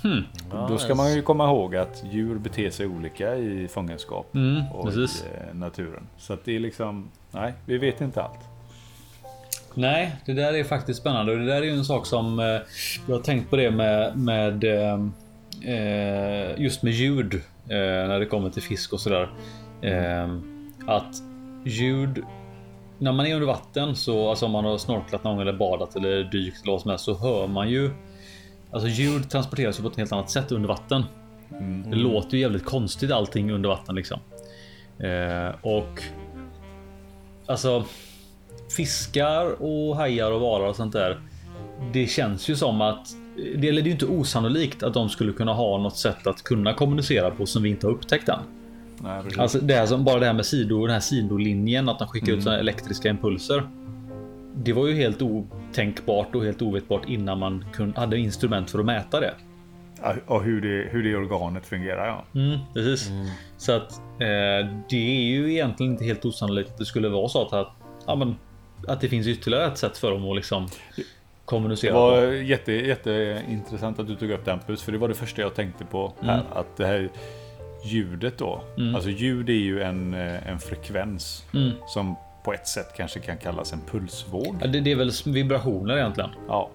Hmm. 0.04 0.24
Då 0.68 0.78
ska 0.78 0.96
man 0.96 1.14
ju 1.14 1.22
komma 1.22 1.46
ihåg 1.46 1.76
att 1.76 2.04
djur 2.12 2.38
beter 2.38 2.70
sig 2.70 2.88
olika 2.88 3.36
i 3.36 3.68
fångenskap 3.68 4.36
Mm, 4.36 4.72
och 4.72 4.86
precis. 4.86 5.24
i 5.24 5.28
eh, 5.50 5.56
naturen. 5.56 6.08
Så 6.18 6.34
att 6.34 6.46
det 6.46 6.56
är 6.56 6.60
liksom, 6.60 7.10
nej, 7.32 7.54
vi 7.66 7.78
vet 7.78 8.02
inte 8.02 8.22
allt. 8.24 8.40
Nej, 9.74 10.16
det 10.26 10.34
där 10.34 10.54
är 10.54 10.64
faktiskt 10.64 11.00
spännande 11.00 11.32
och 11.32 11.38
det 11.40 11.46
där 11.46 11.56
är 11.56 11.62
ju 11.66 11.72
en 11.78 11.86
sak 11.86 12.06
som 12.06 12.40
eh, 12.40 12.46
jag 13.08 13.16
har 13.16 13.20
tänkt 13.24 13.50
på 13.50 13.56
det 13.56 13.72
med, 13.72 14.18
med 14.18 14.64
eh, 14.64 15.08
just 16.58 16.84
med 16.84 16.94
ljud 16.94 17.34
eh, 17.34 17.38
när 18.08 18.20
det 18.20 18.26
kommer 18.26 18.50
till 18.50 18.62
fisk 18.62 18.94
och 18.94 19.00
sådär. 19.00 19.30
Eh, 19.82 20.38
att 20.88 21.16
ljud 21.66 22.24
när 23.00 23.12
man 23.12 23.26
är 23.26 23.34
under 23.34 23.48
vatten 23.48 23.96
så 23.96 24.30
alltså 24.30 24.46
om 24.46 24.52
man 24.52 24.66
har 24.66 24.78
snorklat 24.78 25.24
någon 25.24 25.34
gång 25.34 25.42
eller 25.42 25.54
badat 25.54 25.96
eller 25.96 26.24
dykt 26.24 26.64
eller 26.64 26.72
vad 26.72 26.82
som 26.82 26.90
helst 26.90 27.06
så 27.06 27.18
hör 27.18 27.48
man 27.48 27.70
ju 27.70 27.92
Alltså 28.74 28.88
ljud 28.88 29.30
transporteras 29.30 29.80
ju 29.80 29.84
på 29.84 29.90
ett 29.90 29.98
helt 29.98 30.12
annat 30.12 30.30
sätt 30.30 30.52
under 30.52 30.70
vatten. 30.70 31.04
Det 31.86 31.96
låter 31.96 32.38
ju 32.38 32.40
jävligt 32.40 32.66
konstigt 32.66 33.12
allting 33.12 33.52
under 33.52 33.70
vatten 33.70 33.96
liksom. 33.96 34.20
Eh, 35.00 35.56
och 35.62 36.04
alltså 37.46 37.86
fiskar 38.78 39.62
och 39.64 39.96
hajar 39.96 40.32
och 40.32 40.42
valar 40.42 40.68
och 40.68 40.76
sånt 40.76 40.94
där. 40.94 41.22
Det 41.94 42.08
känns 42.08 42.50
ju 42.50 42.56
som 42.56 42.82
att 42.82 43.08
det, 43.36 43.68
är 43.70 43.74
ju 43.74 43.92
inte 43.92 44.06
osannolikt 44.06 44.84
att 44.84 44.94
de 44.94 45.10
skulle 45.10 45.34
kunna 45.34 45.54
ha 45.54 45.78
något 45.78 45.98
sätt 45.98 46.28
att 46.28 46.44
kunna 46.44 46.74
kommunicera 46.74 47.32
på 47.32 47.46
som 47.46 47.64
vi 47.64 47.70
inte 47.70 47.88
har 47.88 47.94
upptäckt 47.94 48.30
än. 48.30 48.40
Nej. 49.02 49.22
Alltså 49.38 49.60
det 49.60 49.74
här 49.74 49.86
som 49.86 50.04
bara 50.04 50.20
det 50.20 50.26
här 50.26 50.34
med 50.34 50.46
sido, 50.46 50.86
den 50.86 50.94
här 50.94 51.00
sidolinjen 51.00 51.90
att 51.90 52.00
de 52.00 52.08
skickar 52.08 52.34
ut 52.34 52.44
såna 52.44 52.56
här 52.56 52.60
elektriska 52.60 53.10
impulser. 53.10 53.64
Det 54.56 54.74
var 54.74 54.88
ju 54.88 54.94
helt 54.96 55.22
otänkbart 55.22 56.36
och 56.36 56.44
helt 56.44 56.62
ovetbart 56.62 57.02
innan 57.08 57.40
man 57.40 57.66
kun, 57.74 57.94
hade 57.96 58.18
instrument 58.18 58.72
för 58.72 58.80
att 58.80 58.86
mäta 58.86 59.20
det. 59.20 59.34
Och 60.26 60.44
hur 60.44 60.62
det, 60.62 60.90
hur 60.90 61.04
det 61.04 61.16
organet 61.16 61.66
fungerar, 61.66 62.08
ja. 62.08 62.40
Mm, 62.40 62.60
precis. 62.74 63.12
Så 63.58 63.72
att 63.72 63.92
eh, 64.00 64.70
det 64.90 65.18
är 65.18 65.22
ju 65.22 65.52
egentligen 65.52 65.92
inte 65.92 66.06
helt 66.06 66.26
osannolikt 66.26 66.72
att 66.72 66.78
det 66.78 66.86
skulle 66.86 67.10
vara 67.10 67.30
så 67.30 67.42
att, 67.42 67.54
att, 67.54 67.74
ja, 68.08 68.16
men, 68.16 68.36
att 68.88 69.02
det 69.02 69.10
finns 69.10 69.28
ytterligare 69.28 69.66
ett 69.66 69.78
sätt 69.78 69.98
för 69.98 70.12
dem 70.12 70.30
att 70.30 70.36
liksom 70.36 70.68
Det 71.44 71.48
kommunicera. 71.48 71.94
var 71.94 72.28
på. 72.28 72.34
jätte, 72.34 72.72
jätteintressant 72.72 74.00
att 74.00 74.08
du 74.08 74.16
tog 74.16 74.32
upp 74.32 74.46
den 74.46 74.52
Hampus, 74.60 74.84
för 74.84 74.92
det 74.92 74.98
var 74.98 75.08
det 75.08 75.14
första 75.14 75.42
jag 75.42 75.56
tänkte 75.56 75.86
på. 75.86 76.14
Här, 76.22 76.34
Mm. 76.40 76.46
att 76.54 76.78
det 76.78 76.86
här 76.86 77.10
ljudet 77.86 78.38
då. 78.38 78.62
Mm. 78.78 78.96
Alltså 78.96 79.10
ljud 79.10 79.50
är 79.50 79.54
ju 79.54 79.82
en, 79.82 80.14
eh, 80.14 80.48
en 80.50 80.60
frekvens 80.60 81.46
Mm. 81.54 81.72
som 81.88 82.16
på 82.44 82.54
ett 82.54 82.68
sätt 82.68 82.94
kanske 82.98 83.20
kan 83.20 83.38
kallas 83.38 83.74
en 83.74 83.82
pulsvåg. 83.92 84.56
Ja, 84.62 84.68
det, 84.68 84.80
det 84.80 84.92
är 84.92 84.96
väl 84.96 85.12
vibrationer 85.26 85.98
egentligen. 85.98 86.30
Ja. 86.48 86.70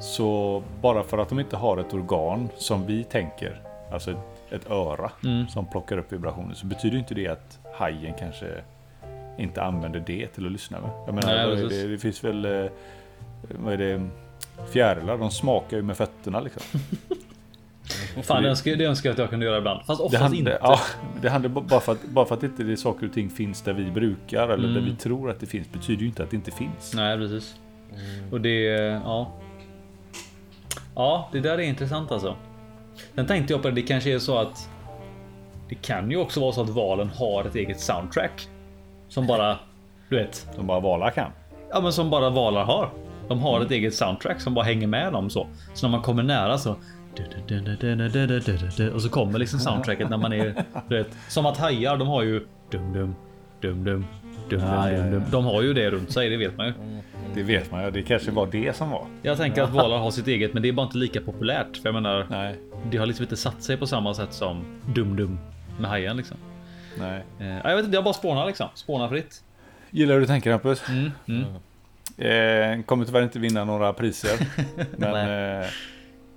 Så 0.00 0.62
bara 0.82 1.02
för 1.02 1.18
att 1.18 1.28
de 1.28 1.40
inte 1.40 1.56
har 1.56 1.78
ett 1.78 1.94
organ 1.94 2.48
som 2.56 2.86
vi 2.86 3.04
tänker, 3.04 3.60
alltså 3.92 4.10
ett, 4.10 4.16
ett 4.50 4.70
öra 4.70 5.10
Mm. 5.24 5.48
som 5.48 5.66
plockar 5.66 5.98
upp 5.98 6.12
vibrationer, 6.12 6.54
så 6.54 6.66
betyder 6.66 6.98
inte 6.98 7.14
det 7.14 7.28
att 7.28 7.58
hajen 7.74 8.14
kanske 8.18 8.46
inte 9.38 9.62
använder 9.62 10.00
det 10.06 10.26
till 10.26 10.46
att 10.46 10.52
lyssna 10.52 10.80
med. 10.80 10.90
Jag 11.06 11.14
menar, 11.14 11.46
Nej, 11.46 11.56
precis. 11.62 11.82
det, 11.82 11.88
det 11.88 11.98
finns 11.98 12.24
väl, 12.24 12.44
eh, 12.44 12.70
vad 13.48 13.72
är 13.72 13.78
det, 13.78 14.08
fjärilar, 14.72 15.18
de 15.18 15.30
smakar 15.30 15.76
ju 15.76 15.82
med 15.82 15.96
fötterna 15.96 16.40
liksom. 16.40 16.62
Fan, 18.22 18.42
det 18.42 18.48
önskar, 18.48 18.76
det 18.76 18.84
önskar 18.84 19.08
jag 19.10 19.12
att 19.14 19.18
jag 19.18 19.30
kunde 19.30 19.46
göra 19.46 19.58
ibland. 19.58 19.80
Fast 19.86 20.00
Det 20.00 20.04
oftast 20.04 20.22
handlar, 20.22 20.38
inte. 20.38 20.58
ja, 20.62 20.80
det 21.22 21.28
handlar 21.30 21.48
ba- 21.50 21.60
bara 21.60 21.80
för 21.80 21.92
att, 21.92 22.04
bara 22.04 22.24
för 22.26 22.34
att 22.34 22.42
inte 22.42 22.62
det 22.62 22.76
saker 22.76 23.06
och 23.06 23.12
ting 23.12 23.30
finns 23.30 23.62
där 23.62 23.72
vi 23.72 23.90
brukar 23.90 24.48
eller 24.48 24.68
där 24.68 24.76
Mm. 24.78 24.84
vi 24.84 24.96
tror 24.96 25.30
att 25.30 25.40
det 25.40 25.46
finns, 25.46 25.72
betyder 25.72 26.00
ju 26.02 26.06
inte 26.08 26.22
att 26.22 26.30
det 26.30 26.36
inte 26.36 26.50
finns. 26.50 26.94
Nej, 26.94 27.16
precis. 27.18 27.56
Och 28.32 28.40
det, 28.40 28.62
ja. 29.04 29.32
Ja, 30.94 31.28
det 31.32 31.40
där 31.40 31.58
är 31.58 31.62
intressant 31.62 32.12
alltså. 32.12 32.36
Sen 33.14 33.26
tänkte 33.26 33.52
jag 33.52 33.62
på 33.62 33.68
det, 33.68 33.74
det 33.74 33.82
kanske 33.82 34.14
är 34.14 34.18
så 34.18 34.38
att 34.38 34.68
det 35.68 35.74
kan 35.74 36.10
ju 36.10 36.16
också 36.16 36.40
vara 36.40 36.52
så 36.52 36.62
att 36.62 36.68
valen 36.68 37.08
har 37.08 37.44
ett 37.44 37.54
eget 37.54 37.80
soundtrack. 37.80 38.48
Som 39.08 39.26
bara, 39.26 39.58
du 40.08 40.16
vet, 40.16 40.34
Som 40.54 40.66
bara 40.66 40.80
valar 40.80 41.10
kan. 41.10 41.30
ja 41.70 41.80
men 41.80 41.92
som 41.92 42.10
bara 42.10 42.30
valar 42.30 42.64
har. 42.64 42.90
De 43.28 43.40
har 43.40 43.60
ett 43.60 43.70
eget 43.70 43.94
soundtrack 43.94 44.40
som 44.40 44.54
bara 44.54 44.64
hänger 44.64 44.86
med 44.86 45.12
dem 45.12 45.30
så. 45.30 45.46
Så 45.74 45.86
när 45.86 45.90
man 45.90 46.02
kommer 46.02 46.22
nära 46.22 46.58
så 46.58 46.76
och 48.94 49.02
så 49.02 49.08
kommer 49.08 49.38
liksom 49.38 49.58
soundtracket 49.60 50.10
när 50.10 50.16
man 50.16 50.32
är, 50.32 50.64
vet, 50.88 51.08
som 51.28 51.46
att 51.46 51.58
hajar, 51.58 51.96
de 51.96 52.08
har 52.08 52.22
ju 52.22 52.46
dum 52.70 52.92
dum 52.92 53.14
dum 53.60 53.84
dum 53.84 54.06
dum 54.48 54.60
dum 54.60 55.10
dum. 55.10 55.22
De 55.30 55.44
har 55.44 55.62
ju 55.62 55.74
det 55.74 55.90
runt 55.90 56.12
sig, 56.12 56.30
det 56.30 56.36
vet 56.36 56.56
man 56.56 56.66
ju. 56.66 56.72
Det 57.34 57.42
vet 57.42 57.70
man 57.70 57.84
ju, 57.84 57.90
det 57.90 58.02
kanske 58.02 58.30
var 58.30 58.46
det 58.46 58.76
som 58.76 58.90
var. 58.90 59.06
Jag 59.22 59.36
tänker 59.36 59.62
att 59.62 59.70
valar 59.70 59.98
har 59.98 60.10
sitt 60.10 60.26
eget, 60.26 60.54
men 60.54 60.62
det 60.62 60.68
är 60.68 60.72
bara 60.72 60.86
inte 60.86 60.98
lika 60.98 61.20
populärt. 61.20 61.76
För 61.76 61.88
jag 61.88 61.94
menar, 61.94 62.26
Nej, 62.30 62.56
det 62.90 62.96
har 62.96 63.06
liksom 63.06 63.22
inte 63.22 63.36
satt 63.36 63.62
sig 63.62 63.76
på 63.76 63.86
samma 63.86 64.14
sätt 64.14 64.32
som 64.32 64.64
dum 64.94 65.16
dum 65.16 65.38
med 65.78 65.90
hajen 65.90 66.16
liksom. 66.16 66.36
nej. 66.98 67.24
Eh, 67.40 67.46
jag 67.46 67.76
vet 67.76 67.84
inte, 67.84 67.96
jag 67.96 68.04
bara 68.04 68.14
spånar 68.14 68.46
liksom. 68.46 68.68
Spånar 68.74 69.08
fritt. 69.08 69.42
Gillar 69.90 70.20
du 70.20 70.26
tänker 70.26 70.50
Hampus? 70.50 70.88
Mm, 70.88 71.10
mm. 71.28 71.44
Eh, 72.18 72.82
kommer 72.82 73.04
tyvärr 73.04 73.22
inte 73.22 73.38
vinna 73.38 73.64
några 73.64 73.92
priser. 73.92 74.46
men 74.96 75.14
eh, 75.60 75.66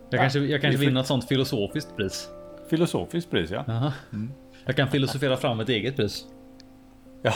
Jag 0.10 0.20
kanske, 0.22 0.40
jag 0.40 0.62
kanske 0.62 0.80
vinner 0.80 1.02
ett 1.02 1.08
sånt 1.08 1.28
filosofiskt 1.28 1.96
pris. 1.96 2.30
filosofiskt 2.70 3.32
pris 3.32 3.52
ja. 3.52 3.64
Aha. 3.68 3.92
Jag 4.66 4.76
kan 4.76 4.88
filosofera 4.88 5.38
fram 5.38 5.60
ett 5.60 5.70
eget 5.70 5.96
pris. 5.96 6.26
Ja. 7.22 7.34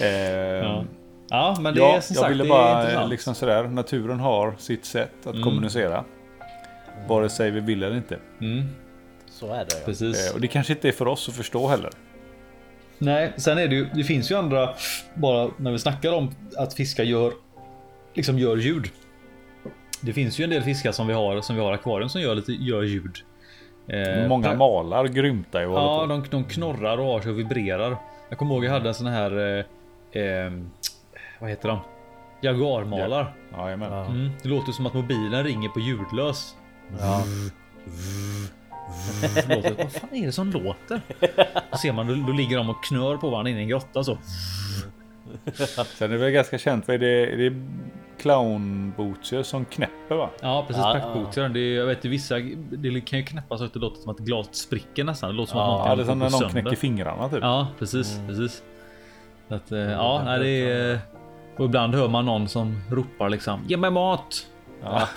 eh, 0.00 0.08
Ja. 0.08 0.84
Ja, 1.32 1.56
men 1.60 1.74
det 1.74 1.80
ja, 1.80 1.96
är 1.96 2.00
som 2.00 2.14
jag 2.14 2.20
sagt, 2.20 2.30
ville 2.32 2.44
det 2.44 2.48
är 2.48 2.94
bara 2.96 3.06
liksom 3.06 3.34
sådär. 3.34 3.64
Naturen 3.64 4.20
har 4.20 4.54
sitt 4.58 4.84
sätt 4.84 5.10
att 5.20 5.26
Mm. 5.26 5.42
kommunicera. 5.42 6.04
Vare 7.08 7.28
sig 7.28 7.50
vi 7.50 7.60
vill 7.60 7.82
eller 7.82 7.96
inte. 7.96 8.18
Mm, 8.40 8.62
Så 9.30 9.52
är 9.54 9.58
det 9.64 9.66
ja. 9.70 9.82
precis. 9.84 10.28
Eh, 10.30 10.34
och 10.34 10.40
det 10.40 10.48
kanske 10.48 10.72
inte 10.72 10.88
är 10.88 10.92
för 10.92 11.08
oss 11.08 11.28
att 11.28 11.34
förstå 11.34 11.68
heller. 11.68 11.90
Nej, 13.02 13.32
sen 13.36 13.58
är 13.58 13.68
det 13.68 13.74
ju, 13.74 13.86
det 13.94 14.04
finns 14.04 14.30
ju 14.30 14.34
andra, 14.34 14.74
bara 15.14 15.50
när 15.56 15.72
vi 15.72 15.78
snackar 15.78 16.12
om 16.12 16.30
att 16.56 16.74
fiskar 16.74 17.04
gör, 17.04 17.32
liksom 18.14 18.38
gör 18.38 18.56
ljud. 18.56 18.88
Det 20.00 20.12
finns 20.12 20.38
ju 20.40 20.44
en 20.44 20.50
del 20.50 20.62
fiskar 20.62 20.92
som 20.92 21.06
vi 21.06 21.12
har, 21.12 21.40
som 21.40 21.56
vi 21.56 21.62
har 21.62 21.72
akvarium 21.72 22.08
som 22.08 22.20
gör 22.20 22.34
lite, 22.34 22.52
gör 22.52 22.82
ljud. 22.82 23.16
Eh, 23.88 24.28
Många 24.28 24.54
malar 24.54 25.06
grymtar 25.06 25.60
ju 25.60 25.66
och 25.66 25.78
Ja, 25.78 26.06
de, 26.08 26.24
de 26.30 26.44
knorrar 26.44 26.98
och 26.98 27.06
har 27.06 27.20
sig 27.20 27.30
och 27.30 27.38
vibrerar. 27.38 27.96
Jag 28.28 28.38
kommer 28.38 28.54
ihåg 28.54 28.64
jag 28.64 28.72
hade 28.72 28.88
en 28.88 28.94
sån 28.94 29.06
här, 29.06 29.58
eh, 29.58 30.22
eh, 30.22 30.52
vad 31.38 31.50
heter 31.50 31.68
de? 31.68 31.78
Jaguarmalar. 32.40 33.34
Jajamän. 33.52 33.92
Ja. 33.92 34.06
Mm, 34.06 34.30
det 34.42 34.48
låter 34.48 34.72
som 34.72 34.86
att 34.86 34.94
mobilen 34.94 35.44
ringer 35.44 35.68
på 35.68 35.80
ljudlös. 35.80 36.54
Ja. 37.00 37.24
Låter. 39.48 39.74
Vad 39.78 39.92
fan 39.92 40.10
är 40.14 40.26
det 40.26 40.32
som 40.32 40.50
låter? 40.50 41.00
Då 41.70 41.76
ser 41.78 41.92
man, 41.92 42.06
då, 42.06 42.14
då 42.26 42.32
ligger 42.32 42.56
de 42.56 42.70
och 42.70 42.84
knör 42.84 43.16
på 43.16 43.30
varandra 43.30 43.50
inne 43.50 43.60
i 43.60 43.62
en 43.62 43.68
grotta 43.68 44.04
så. 44.04 44.18
Sen 45.84 45.84
är 46.00 46.08
det 46.08 46.16
väl 46.16 46.30
ganska 46.30 46.58
känt, 46.58 46.88
vad 46.88 46.94
är 46.94 46.98
det? 46.98 47.26
Är 47.32 47.50
det 47.50 47.62
clownbootsier 48.18 49.42
som 49.42 49.64
knäpper 49.64 50.14
va? 50.14 50.30
Ja 50.42 50.64
precis, 50.66 50.82
Ja. 50.82 51.48
Det 51.48 51.60
är- 51.60 51.76
Jag 51.76 51.86
vet 51.86 52.04
vissa, 52.04 52.34
det 52.70 53.00
kan 53.00 53.18
ju 53.18 53.24
knäppa 53.24 53.58
så 53.58 53.64
att 53.64 53.72
det 53.72 53.78
låter 53.78 54.00
som 54.02 54.10
att 54.10 54.18
glaset 54.18 54.54
spricker 54.56 55.04
nästan. 55.04 55.30
Det 55.30 55.36
låter 55.36 55.50
som 55.50 55.60
att 55.60 55.66
Ja, 55.68 55.88
Ja, 55.88 55.96
det 55.96 56.02
är 56.02 56.06
som 56.06 56.18
när 56.18 56.30
någon 56.30 56.50
knäcker 56.50 56.76
fingrarna 56.76 57.28
typ. 57.28 57.38
Ja, 57.42 57.68
precis, 57.78 58.20
precis. 58.28 58.62
Så 59.48 59.54
att, 59.54 59.72
eh, 59.72 59.78
ja, 59.78 60.22
nej, 60.24 60.38
det 60.40 60.48
är... 60.70 60.98
Och 61.56 61.64
ibland 61.64 61.94
hör 61.94 62.08
man 62.08 62.24
någon 62.26 62.48
som 62.48 62.80
ropar 62.90 63.28
liksom 63.28 63.60
Ge 63.68 63.76
mig 63.76 63.90
mat! 63.90 64.46
Ja. 64.82 65.08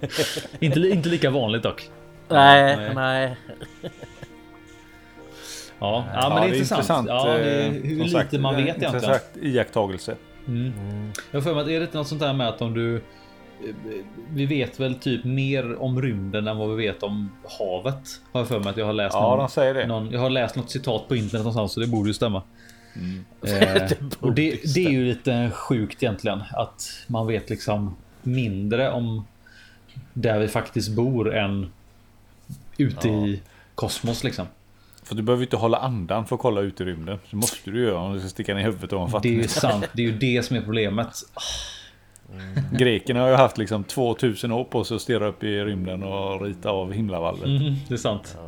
Inte, 0.60 0.80
inte 0.80 1.08
lika 1.08 1.30
vanligt 1.30 1.62
dock. 1.62 1.90
Nej, 2.30 2.76
nej. 2.76 2.94
nej. 2.94 3.36
Ja, 5.80 6.04
ja 6.14 6.28
men 6.28 6.50
det 6.50 6.56
är 6.56 6.60
intressant. 6.60 7.08
Ja, 7.08 7.24
det 7.24 7.32
är 7.32 7.66
eh, 7.66 7.72
hur 7.72 7.80
som 7.80 8.06
lite 8.06 8.10
sagt, 8.10 8.32
man 8.32 8.54
en 8.54 8.64
vet 8.64 8.76
egentligen. 8.76 8.94
Intressant 8.94 9.36
iakttagelse. 9.42 10.16
Mm. 10.48 10.72
Jag 11.30 11.40
har 11.40 11.42
för 11.42 11.54
mig 11.54 11.62
att 11.62 11.68
är 11.68 11.78
det 11.78 11.84
inte 11.84 11.98
något 11.98 12.08
sånt 12.08 12.20
där 12.20 12.32
med 12.32 12.48
att 12.48 12.62
om 12.62 12.74
du 12.74 12.96
eh, 12.96 13.02
vi 14.30 14.46
vet 14.46 14.80
väl 14.80 14.94
typ 14.94 15.24
mer 15.24 15.82
om 15.82 16.02
rymden 16.02 16.48
än 16.48 16.56
vad 16.56 16.76
vi 16.76 16.86
vet 16.86 17.02
om 17.02 17.32
havet. 17.58 18.20
Har 18.32 18.40
jag 18.40 18.48
för 18.48 18.58
mig 18.58 18.70
att 18.70 18.76
jag 18.76 18.86
har 18.86 18.92
läst. 18.92 19.14
Ja, 19.14 19.20
någon, 19.20 19.38
de 19.38 19.48
säger 19.48 19.74
det. 19.74 19.86
Någon, 19.86 20.10
jag 20.10 20.20
har 20.20 20.30
läst 20.30 20.56
något 20.56 20.70
citat 20.70 21.08
på 21.08 21.16
internet 21.16 21.44
någonstans 21.44 21.72
så 21.72 21.80
det 21.80 21.86
borde 21.86 22.08
ju 22.08 22.14
stämma. 22.14 22.42
Mm. 22.96 23.24
Eh, 23.42 23.90
och 24.20 24.32
det, 24.32 24.74
det 24.74 24.86
är 24.86 24.90
ju 24.90 25.04
lite 25.04 25.50
sjukt 25.54 26.02
egentligen 26.02 26.42
att 26.52 27.04
man 27.06 27.26
vet 27.26 27.50
liksom 27.50 27.96
mindre 28.22 28.90
om 28.90 29.26
där 30.12 30.38
vi 30.38 30.48
faktiskt 30.48 30.90
bor 30.90 31.34
än 31.36 31.70
ute 32.80 33.08
i 33.08 33.42
kosmos 33.74 34.24
liksom. 34.24 34.46
För 35.02 35.14
du 35.14 35.22
behöver 35.22 35.42
inte 35.44 35.56
hålla 35.56 35.78
andan 35.78 36.26
för 36.26 36.36
att 36.36 36.42
kolla 36.42 36.60
ut 36.60 36.80
i 36.80 36.84
rymden. 36.84 37.18
Så 37.30 37.36
måste 37.36 37.70
du 37.70 37.84
göra 37.84 37.98
om 37.98 38.12
du 38.12 38.20
ska 38.20 38.28
sticka 38.28 38.54
ner 38.54 38.62
huvudet 38.62 38.92
ovanför 38.92 39.20
Det 39.22 39.28
är 39.28 39.32
ju 39.32 39.48
sant. 39.48 39.84
Det 39.92 40.02
är 40.02 40.06
ju 40.06 40.18
det 40.18 40.42
som 40.42 40.56
är 40.56 40.60
problemet. 40.60 41.08
Grekerna 42.72 43.20
har 43.20 43.28
ju 43.28 43.34
haft 43.34 43.58
liksom 43.58 43.84
2000 43.84 44.52
år 44.52 44.64
på 44.64 44.84
sig 44.84 44.94
att 44.94 45.00
stirra 45.02 45.26
upp 45.26 45.44
i 45.44 45.60
rymden 45.64 46.02
och 46.02 46.42
rita 46.42 46.70
av 46.70 46.92
himlavalvet. 46.92 47.46
Mm, 47.46 47.74
det 47.88 47.94
är 47.94 47.98
sant. 47.98 48.38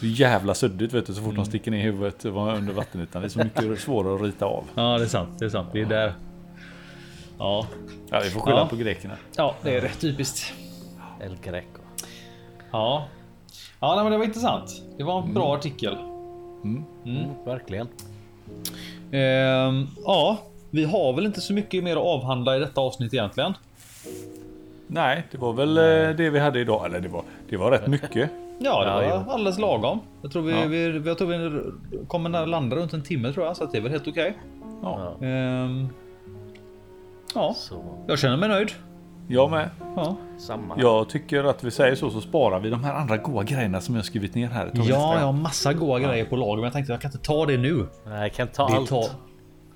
Så 0.00 0.06
jävla 0.06 0.54
suddigt 0.54 0.92
vet 0.92 1.06
du 1.06 1.14
så 1.14 1.22
fort 1.22 1.34
de 1.34 1.44
sticker 1.44 1.70
ner 1.70 1.82
huvudet 1.82 2.24
under 2.24 2.72
vattenytan. 2.72 3.22
Det 3.22 3.26
är 3.26 3.30
så 3.30 3.38
mycket 3.38 3.80
svårare 3.80 4.14
att 4.14 4.22
rita 4.22 4.44
av. 4.46 4.64
Ja, 4.74 4.98
det 4.98 5.04
är 5.04 5.08
sant. 5.08 5.38
Det 5.38 5.44
är 5.44 5.48
sant. 5.48 5.68
Det 5.72 5.80
är 5.80 5.86
där. 5.86 6.12
Ja, 7.38 7.66
Ja, 8.10 8.20
vi 8.24 8.30
får 8.30 8.40
skylla 8.40 8.56
Ja. 8.58 8.66
på 8.66 8.76
grekerna. 8.76 9.14
ja, 9.36 9.54
det 9.62 9.76
är 9.76 9.80
rätt 9.80 10.00
typiskt. 10.00 10.52
El 11.24 11.36
Greco. 11.44 11.80
Ja, 12.70 13.06
ja, 13.80 13.94
nej, 13.94 14.04
men 14.04 14.12
det 14.12 14.18
var 14.18 14.24
intressant. 14.24 14.82
Det 14.96 15.04
var 15.04 15.22
en 15.22 15.34
bra 15.34 15.54
artikel. 15.54 15.96
Mm, 16.64 16.84
verkligen. 17.44 17.88
Ehm, 19.12 19.86
ja, 20.04 20.38
vi 20.70 20.84
har 20.84 21.12
väl 21.12 21.26
inte 21.26 21.40
så 21.40 21.52
mycket 21.52 21.84
mer 21.84 21.96
att 21.96 22.02
avhandla 22.02 22.56
i 22.56 22.58
detta 22.58 22.80
avsnitt 22.80 23.14
egentligen. 23.14 23.54
Nej, 24.86 25.26
det 25.30 25.38
var 25.38 25.52
väl 25.52 25.78
eh, 25.78 26.16
det 26.16 26.30
vi 26.30 26.38
hade 26.38 26.60
idag. 26.60 26.86
Eller 26.86 27.00
det 27.00 27.08
var, 27.08 27.22
det 27.48 27.56
var 27.56 27.70
rätt 27.70 27.86
mycket. 27.86 28.30
Ja, 28.58 28.84
det 29.00 29.06
Ja, 29.06 29.22
var 29.26 29.32
alldeles 29.34 29.58
lagom. 29.58 30.00
Jag 30.22 30.32
tror 30.32 30.42
vi, 30.42 30.52
Ja. 30.52 30.66
vi, 30.66 31.02
jag 31.08 31.18
tror 31.18 31.26
vi 31.28 31.60
kommer 32.08 32.46
landa 32.46 32.76
runt 32.76 32.92
en 32.92 33.02
timme 33.02 33.32
tror 33.32 33.46
jag, 33.46 33.56
så 33.56 33.64
att 33.64 33.72
det 33.72 33.78
är 33.78 33.82
väl 33.82 33.92
helt 33.92 34.08
okej. 34.08 34.34
Ja, 34.82 35.14
Ehm, 35.20 35.88
ja, 37.34 37.54
Så 37.56 37.74
jag 38.06 38.18
känner 38.18 38.36
mig 38.36 38.48
nöjd. 38.48 38.70
Jag 39.30 39.50
med. 39.50 39.70
Ja, 39.96 40.16
samma. 40.38 40.74
Jag 40.78 41.08
tycker 41.08 41.44
att 41.44 41.64
vi 41.64 41.70
säger 41.70 41.94
så 41.94 42.10
så 42.10 42.20
sparar 42.20 42.60
vi 42.60 42.70
de 42.70 42.84
här 42.84 42.94
andra 42.94 43.16
goda 43.16 43.42
grejerna 43.42 43.80
som 43.80 43.96
jag 43.96 44.04
skrivit 44.04 44.34
ner 44.34 44.48
här. 44.48 44.70
Ja 44.74 44.84
jag 44.88 44.96
har 45.26 45.32
massa 45.32 45.72
goda 45.72 45.98
grejer 45.98 46.24
på 46.24 46.36
lager, 46.36 46.56
men 46.56 46.64
jag 46.64 46.72
tänkte 46.72 46.92
jag 46.92 47.00
kan 47.00 47.08
inte 47.12 47.24
ta 47.26 47.46
det 47.46 47.56
nu. 47.56 47.86
Nej, 48.06 48.20
jag 48.22 48.32
kan 48.32 48.48
ta 48.48 48.68
Det 48.68 48.76
allt. 48.76 48.88
tar... 48.88 49.06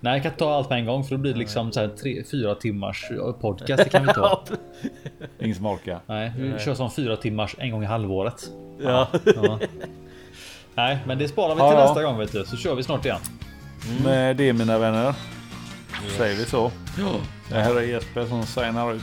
Nej, 0.00 0.12
jag 0.12 0.22
kan 0.22 0.32
inte 0.32 0.38
ta 0.44 0.54
allt 0.54 0.68
på 0.68 0.74
en 0.74 0.86
gång 0.86 1.04
för 1.04 1.10
då 1.16 1.20
blir 1.20 1.32
det 1.32 1.38
liksom 1.38 1.72
så 1.72 1.80
här 1.80 1.88
tre, 1.88 2.24
fyra 2.30 2.54
timmars 2.54 3.04
podcast. 3.40 3.84
Det 3.84 3.88
kan 3.90 4.02
vi 4.02 4.08
inte 4.08 4.20
ha. 4.20 4.44
Ingen 5.40 5.56
som 5.56 5.66
orkar. 5.66 6.00
Nej, 6.06 6.32
vi 6.38 6.58
kör 6.58 6.74
som 6.74 6.90
fyra 6.90 7.16
timmars 7.16 7.56
en 7.58 7.70
gång 7.70 7.82
i 7.82 7.86
halvåret. 7.86 8.50
Ja. 8.82 9.08
Ja. 9.36 9.58
Nej, 10.74 10.98
men 11.06 11.18
det 11.18 11.28
sparar 11.28 11.54
vi 11.54 11.60
Ja, 11.60 11.70
till 11.70 11.78
ja. 11.78 11.84
nästa 11.84 12.02
gång 12.02 12.18
vet 12.18 12.32
du, 12.32 12.44
så 12.44 12.56
kör 12.56 12.74
vi 12.74 12.82
snart 12.82 13.04
igen. 13.04 13.20
Med 14.04 14.36
det 14.36 14.52
mina 14.52 14.78
vänner. 14.78 15.14
Säger 16.16 16.36
vi 16.36 16.44
så. 16.44 16.70
Det 17.48 17.54
här 17.54 17.76
är 17.76 17.82
Jesper 17.82 18.26
som 18.26 18.42
signar 18.42 18.92
ut. 18.92 19.02